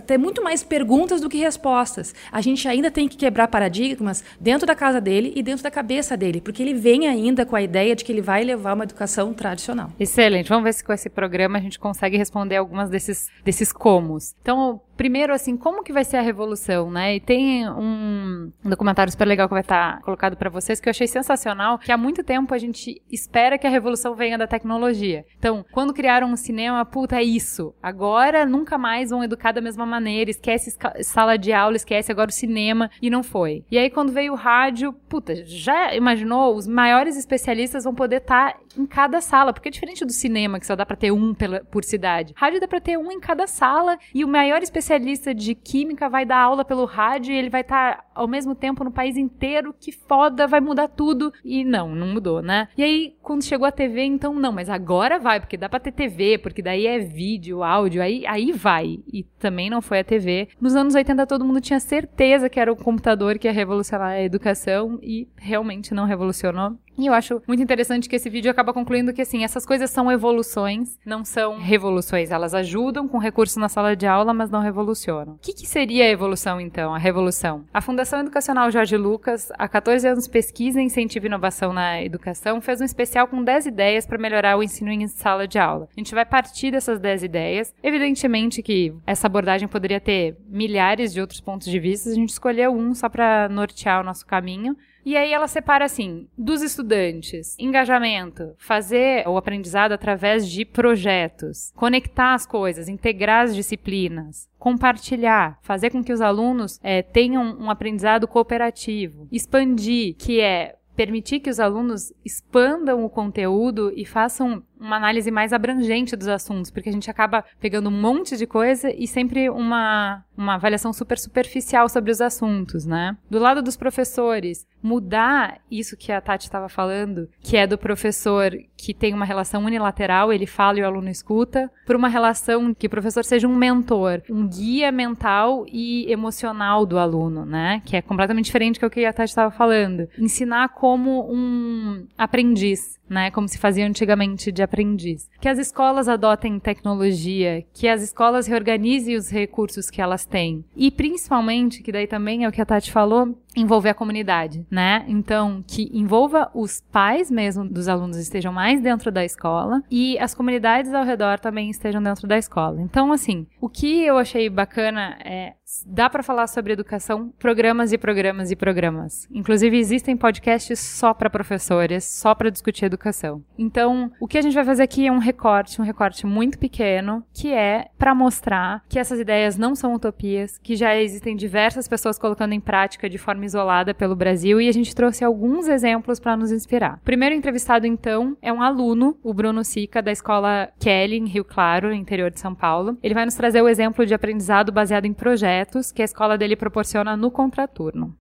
ter 0.00 0.18
muito 0.18 0.42
mais 0.42 0.62
perguntas 0.62 1.20
do 1.20 1.28
que 1.28 1.38
respostas. 1.38 2.14
A 2.30 2.40
gente 2.40 2.66
ainda 2.66 2.90
tem 2.90 3.08
que 3.08 3.16
quebrar 3.16 3.48
paradigmas 3.48 4.24
dentro 4.40 4.66
da 4.66 4.74
casa 4.74 5.00
dele 5.00 5.32
e 5.36 5.42
dentro 5.42 5.62
da 5.62 5.70
cabeça 5.70 6.16
dele, 6.16 6.40
porque 6.40 6.62
ele 6.62 6.74
vem 6.74 7.06
ainda 7.08 7.44
com 7.46 7.56
a 7.56 7.62
ideia 7.62 7.94
de 7.94 8.04
que 8.04 8.12
ele 8.12 8.20
vai 8.20 8.42
levar 8.44 8.74
uma 8.74 8.84
educação 8.84 9.32
tradicional. 9.32 9.90
Excelente. 9.98 10.48
Vamos 10.48 10.64
ver 10.64 10.74
se 10.74 10.84
com 10.84 10.92
esse 10.92 11.08
programa 11.08 11.58
a 11.58 11.60
gente 11.60 11.78
consegue 11.78 12.16
responder 12.16 12.56
algumas 12.56 12.88
desses, 12.90 13.28
desses 13.44 13.72
comos. 13.72 14.34
Então, 14.42 14.80
primeiro, 15.00 15.32
assim, 15.32 15.56
como 15.56 15.82
que 15.82 15.94
vai 15.94 16.04
ser 16.04 16.18
a 16.18 16.20
revolução, 16.20 16.90
né? 16.90 17.16
E 17.16 17.20
tem 17.20 17.66
um 17.70 18.52
documentário 18.62 19.10
super 19.10 19.26
legal 19.26 19.48
que 19.48 19.54
vai 19.54 19.62
estar 19.62 19.98
colocado 20.02 20.36
para 20.36 20.50
vocês 20.50 20.78
que 20.78 20.90
eu 20.90 20.90
achei 20.90 21.06
sensacional, 21.06 21.78
que 21.78 21.90
há 21.90 21.96
muito 21.96 22.22
tempo 22.22 22.52
a 22.52 22.58
gente 22.58 23.00
espera 23.10 23.56
que 23.56 23.66
a 23.66 23.70
revolução 23.70 24.14
venha 24.14 24.36
da 24.36 24.46
tecnologia. 24.46 25.24
Então, 25.38 25.64
quando 25.72 25.94
criaram 25.94 26.28
um 26.30 26.36
cinema, 26.36 26.84
puta, 26.84 27.16
é 27.16 27.22
isso. 27.22 27.74
Agora, 27.82 28.44
nunca 28.44 28.76
mais 28.76 29.08
vão 29.08 29.24
educar 29.24 29.52
da 29.52 29.62
mesma 29.62 29.86
maneira, 29.86 30.30
esquece 30.30 30.76
sala 31.02 31.38
de 31.38 31.50
aula, 31.50 31.76
esquece 31.76 32.12
agora 32.12 32.28
o 32.28 32.34
cinema, 32.34 32.90
e 33.00 33.08
não 33.08 33.22
foi. 33.22 33.64
E 33.70 33.78
aí, 33.78 33.88
quando 33.88 34.12
veio 34.12 34.34
o 34.34 34.36
rádio, 34.36 34.92
puta, 35.08 35.34
já 35.46 35.94
imaginou? 35.94 36.54
Os 36.54 36.66
maiores 36.66 37.16
especialistas 37.16 37.84
vão 37.84 37.94
poder 37.94 38.16
estar 38.16 38.54
em 38.76 38.84
cada 38.84 39.22
sala, 39.22 39.54
porque 39.54 39.70
é 39.70 39.72
diferente 39.72 40.04
do 40.04 40.12
cinema, 40.12 40.60
que 40.60 40.66
só 40.66 40.76
dá 40.76 40.84
pra 40.84 40.94
ter 40.94 41.10
um 41.10 41.32
pela- 41.32 41.64
por 41.64 41.84
cidade. 41.84 42.34
Rádio 42.36 42.60
dá 42.60 42.68
pra 42.68 42.82
ter 42.82 42.98
um 42.98 43.10
em 43.10 43.18
cada 43.18 43.46
sala, 43.46 43.98
e 44.14 44.22
o 44.22 44.28
maior 44.28 44.62
especialista 44.62 44.89
de 44.98 45.54
química 45.54 46.08
vai 46.08 46.24
dar 46.24 46.38
aula 46.38 46.64
pelo 46.64 46.84
rádio, 46.84 47.32
e 47.32 47.36
ele 47.36 47.50
vai 47.50 47.60
estar 47.60 48.04
ao 48.14 48.26
mesmo 48.26 48.54
tempo 48.54 48.84
no 48.84 48.90
país 48.90 49.16
inteiro, 49.16 49.74
que 49.78 49.92
foda, 49.92 50.46
vai 50.46 50.60
mudar 50.60 50.88
tudo. 50.88 51.32
E 51.44 51.64
não, 51.64 51.94
não 51.94 52.06
mudou, 52.08 52.42
né? 52.42 52.68
E 52.76 52.82
aí, 52.82 53.16
quando 53.22 53.44
chegou 53.44 53.66
a 53.66 53.72
TV, 53.72 54.02
então 54.04 54.34
não, 54.34 54.52
mas 54.52 54.68
agora 54.68 55.18
vai, 55.18 55.40
porque 55.40 55.56
dá 55.56 55.68
pra 55.68 55.80
ter 55.80 55.92
TV, 55.92 56.38
porque 56.38 56.62
daí 56.62 56.86
é 56.86 56.98
vídeo, 56.98 57.62
áudio, 57.62 58.02
aí, 58.02 58.26
aí 58.26 58.52
vai. 58.52 59.00
E 59.12 59.22
também 59.38 59.70
não 59.70 59.80
foi 59.80 60.00
a 60.00 60.04
TV. 60.04 60.48
Nos 60.60 60.74
anos 60.74 60.94
80 60.94 61.26
todo 61.26 61.44
mundo 61.44 61.60
tinha 61.60 61.80
certeza 61.80 62.48
que 62.48 62.60
era 62.60 62.72
o 62.72 62.76
computador 62.76 63.38
que 63.38 63.46
ia 63.46 63.52
revolucionar 63.52 64.12
a 64.12 64.22
educação 64.22 64.98
e 65.02 65.28
realmente 65.36 65.94
não 65.94 66.04
revolucionou. 66.04 66.76
E 67.00 67.06
eu 67.06 67.14
acho 67.14 67.40
muito 67.48 67.62
interessante 67.62 68.10
que 68.10 68.16
esse 68.16 68.28
vídeo 68.28 68.50
acaba 68.50 68.74
concluindo 68.74 69.14
que, 69.14 69.22
assim, 69.22 69.42
essas 69.42 69.64
coisas 69.64 69.90
são 69.90 70.12
evoluções, 70.12 70.98
não 71.02 71.24
são 71.24 71.58
revoluções. 71.58 72.30
Elas 72.30 72.52
ajudam 72.52 73.08
com 73.08 73.16
recursos 73.16 73.56
na 73.56 73.70
sala 73.70 73.96
de 73.96 74.06
aula, 74.06 74.34
mas 74.34 74.50
não 74.50 74.60
revolucionam. 74.60 75.32
O 75.32 75.38
que, 75.38 75.54
que 75.54 75.66
seria 75.66 76.04
a 76.04 76.10
evolução, 76.10 76.60
então? 76.60 76.94
A 76.94 76.98
revolução. 76.98 77.64
A 77.72 77.80
Fundação 77.80 78.20
Educacional 78.20 78.70
Jorge 78.70 78.98
Lucas, 78.98 79.50
há 79.56 79.66
14 79.66 80.06
anos 80.06 80.28
pesquisa, 80.28 80.78
incentiva 80.78 81.24
e 81.24 81.28
inovação 81.28 81.72
na 81.72 82.02
educação, 82.02 82.60
fez 82.60 82.82
um 82.82 82.84
especial 82.84 83.26
com 83.26 83.42
10 83.42 83.64
ideias 83.64 84.04
para 84.04 84.18
melhorar 84.18 84.58
o 84.58 84.62
ensino 84.62 84.90
em 84.90 85.08
sala 85.08 85.48
de 85.48 85.58
aula. 85.58 85.88
A 85.96 85.98
gente 85.98 86.14
vai 86.14 86.26
partir 86.26 86.70
dessas 86.70 87.00
10 87.00 87.22
ideias. 87.22 87.74
Evidentemente 87.82 88.62
que 88.62 88.94
essa 89.06 89.26
abordagem 89.26 89.66
poderia 89.66 90.00
ter 90.00 90.36
milhares 90.46 91.14
de 91.14 91.20
outros 91.22 91.40
pontos 91.40 91.66
de 91.66 91.80
vista, 91.80 92.10
a 92.10 92.14
gente 92.14 92.28
escolheu 92.28 92.72
um 92.72 92.94
só 92.94 93.08
para 93.08 93.48
nortear 93.48 94.02
o 94.02 94.04
nosso 94.04 94.26
caminho. 94.26 94.76
E 95.10 95.16
aí 95.16 95.32
ela 95.32 95.48
separa 95.48 95.86
assim, 95.86 96.28
dos 96.38 96.62
estudantes, 96.62 97.56
engajamento, 97.58 98.54
fazer 98.56 99.26
o 99.26 99.36
aprendizado 99.36 99.90
através 99.90 100.48
de 100.48 100.64
projetos, 100.64 101.72
conectar 101.74 102.32
as 102.32 102.46
coisas, 102.46 102.88
integrar 102.88 103.46
as 103.46 103.56
disciplinas, 103.56 104.48
compartilhar, 104.56 105.58
fazer 105.62 105.90
com 105.90 106.00
que 106.00 106.12
os 106.12 106.20
alunos 106.20 106.78
eh, 106.80 107.02
tenham 107.02 107.42
um 107.58 107.68
aprendizado 107.68 108.28
cooperativo, 108.28 109.26
expandir, 109.32 110.14
que 110.16 110.40
é 110.40 110.76
permitir 110.94 111.40
que 111.40 111.50
os 111.50 111.58
alunos 111.58 112.12
expandam 112.24 113.04
o 113.04 113.10
conteúdo 113.10 113.92
e 113.96 114.04
façam 114.04 114.62
uma 114.80 114.96
análise 114.96 115.30
mais 115.30 115.52
abrangente 115.52 116.16
dos 116.16 116.26
assuntos, 116.26 116.70
porque 116.70 116.88
a 116.88 116.92
gente 116.92 117.10
acaba 117.10 117.44
pegando 117.60 117.90
um 117.90 118.00
monte 118.00 118.36
de 118.36 118.46
coisa 118.46 118.90
e 118.90 119.06
sempre 119.06 119.50
uma, 119.50 120.24
uma 120.36 120.54
avaliação 120.54 120.92
super 120.92 121.18
superficial 121.18 121.88
sobre 121.88 122.10
os 122.10 122.20
assuntos, 122.20 122.86
né? 122.86 123.16
Do 123.28 123.38
lado 123.38 123.62
dos 123.62 123.76
professores, 123.76 124.66
mudar 124.82 125.60
isso 125.70 125.96
que 125.96 126.10
a 126.10 126.20
Tati 126.20 126.46
estava 126.46 126.68
falando, 126.68 127.28
que 127.40 127.56
é 127.56 127.66
do 127.66 127.76
professor 127.76 128.52
que 128.76 128.94
tem 128.94 129.12
uma 129.12 129.26
relação 129.26 129.64
unilateral, 129.64 130.32
ele 130.32 130.46
fala 130.46 130.78
e 130.78 130.82
o 130.82 130.86
aluno 130.86 131.10
escuta, 131.10 131.70
para 131.84 131.98
uma 131.98 132.08
relação 132.08 132.72
que 132.72 132.86
o 132.86 132.90
professor 132.90 133.24
seja 133.24 133.46
um 133.46 133.54
mentor, 133.54 134.22
um 134.30 134.48
guia 134.48 134.90
mental 134.90 135.66
e 135.70 136.10
emocional 136.10 136.86
do 136.86 136.98
aluno, 136.98 137.44
né? 137.44 137.82
Que 137.84 137.96
é 137.96 138.02
completamente 138.02 138.46
diferente 138.46 138.80
do 138.80 138.88
que 138.88 139.04
a 139.04 139.12
Tati 139.12 139.28
estava 139.28 139.50
falando. 139.50 140.08
Ensinar 140.18 140.70
como 140.70 141.30
um 141.30 142.06
aprendiz, 142.16 142.98
né? 143.10 143.30
Como 143.30 143.48
se 143.48 143.58
fazia 143.58 143.86
antigamente 143.86 144.52
de 144.52 144.62
aprendiz. 144.62 145.28
Que 145.40 145.48
as 145.48 145.58
escolas 145.58 146.08
adotem 146.08 146.60
tecnologia, 146.60 147.64
que 147.74 147.88
as 147.88 148.02
escolas 148.02 148.46
reorganizem 148.46 149.16
os 149.16 149.28
recursos 149.28 149.90
que 149.90 150.00
elas 150.00 150.24
têm. 150.24 150.64
E 150.76 150.90
principalmente, 150.90 151.82
que 151.82 151.92
daí 151.92 152.06
também 152.06 152.44
é 152.44 152.48
o 152.48 152.52
que 152.52 152.62
a 152.62 152.66
Tati 152.66 152.92
falou, 152.92 153.36
envolver 153.56 153.90
a 153.90 153.94
comunidade, 153.94 154.66
né? 154.70 155.04
Então, 155.08 155.64
que 155.66 155.90
envolva 155.92 156.50
os 156.54 156.80
pais 156.92 157.30
mesmo 157.30 157.68
dos 157.68 157.88
alunos 157.88 158.16
estejam 158.16 158.52
mais 158.52 158.80
dentro 158.80 159.10
da 159.10 159.24
escola 159.24 159.82
e 159.90 160.18
as 160.18 160.34
comunidades 160.34 160.92
ao 160.94 161.04
redor 161.04 161.38
também 161.38 161.70
estejam 161.70 162.02
dentro 162.02 162.26
da 162.26 162.38
escola. 162.38 162.80
Então, 162.80 163.12
assim, 163.12 163.46
o 163.60 163.68
que 163.68 164.04
eu 164.04 164.18
achei 164.18 164.48
bacana 164.48 165.18
é 165.24 165.54
dá 165.86 166.10
para 166.10 166.22
falar 166.22 166.46
sobre 166.46 166.72
educação, 166.72 167.32
programas 167.38 167.92
e 167.92 167.98
programas 167.98 168.50
e 168.50 168.56
programas. 168.56 169.28
Inclusive 169.32 169.78
existem 169.78 170.16
podcasts 170.16 170.78
só 170.78 171.14
para 171.14 171.30
professores, 171.30 172.04
só 172.04 172.34
para 172.34 172.50
discutir 172.50 172.86
educação. 172.86 173.44
Então, 173.56 174.10
o 174.20 174.26
que 174.26 174.38
a 174.38 174.42
gente 174.42 174.54
vai 174.54 174.64
fazer 174.64 174.82
aqui 174.82 175.06
é 175.06 175.12
um 175.12 175.18
recorte, 175.18 175.80
um 175.80 175.84
recorte 175.84 176.26
muito 176.26 176.58
pequeno, 176.58 177.24
que 177.32 177.52
é 177.52 177.88
para 177.98 178.14
mostrar 178.14 178.82
que 178.88 178.98
essas 178.98 179.20
ideias 179.20 179.56
não 179.56 179.74
são 179.74 179.94
utopias, 179.94 180.58
que 180.58 180.74
já 180.74 180.96
existem 180.96 181.36
diversas 181.36 181.86
pessoas 181.86 182.18
colocando 182.18 182.52
em 182.52 182.60
prática 182.60 183.08
de 183.08 183.18
forma 183.18 183.39
forma 183.40 183.46
isolada 183.46 183.94
pelo 183.94 184.14
Brasil 184.14 184.60
e 184.60 184.68
a 184.68 184.72
gente 184.72 184.94
trouxe 184.94 185.24
alguns 185.24 185.68
exemplos 185.68 186.20
para 186.20 186.36
nos 186.36 186.52
inspirar. 186.52 186.98
O 187.00 187.04
primeiro 187.04 187.34
entrevistado, 187.34 187.86
então, 187.86 188.36
é 188.42 188.52
um 188.52 188.62
aluno, 188.62 189.16
o 189.22 189.32
Bruno 189.32 189.64
Sica, 189.64 190.02
da 190.02 190.12
escola 190.12 190.68
Kelly, 190.78 191.16
em 191.16 191.26
Rio 191.26 191.44
Claro, 191.44 191.88
no 191.88 191.94
interior 191.94 192.30
de 192.30 192.38
São 192.38 192.54
Paulo. 192.54 192.98
Ele 193.02 193.14
vai 193.14 193.24
nos 193.24 193.34
trazer 193.34 193.62
o 193.62 193.68
exemplo 193.68 194.04
de 194.04 194.14
aprendizado 194.14 194.70
baseado 194.70 195.06
em 195.06 195.12
projetos 195.12 195.90
que 195.90 196.02
a 196.02 196.04
escola 196.04 196.36
dele 196.36 196.56
proporciona 196.56 197.16
no 197.16 197.30
contraturno. 197.30 198.14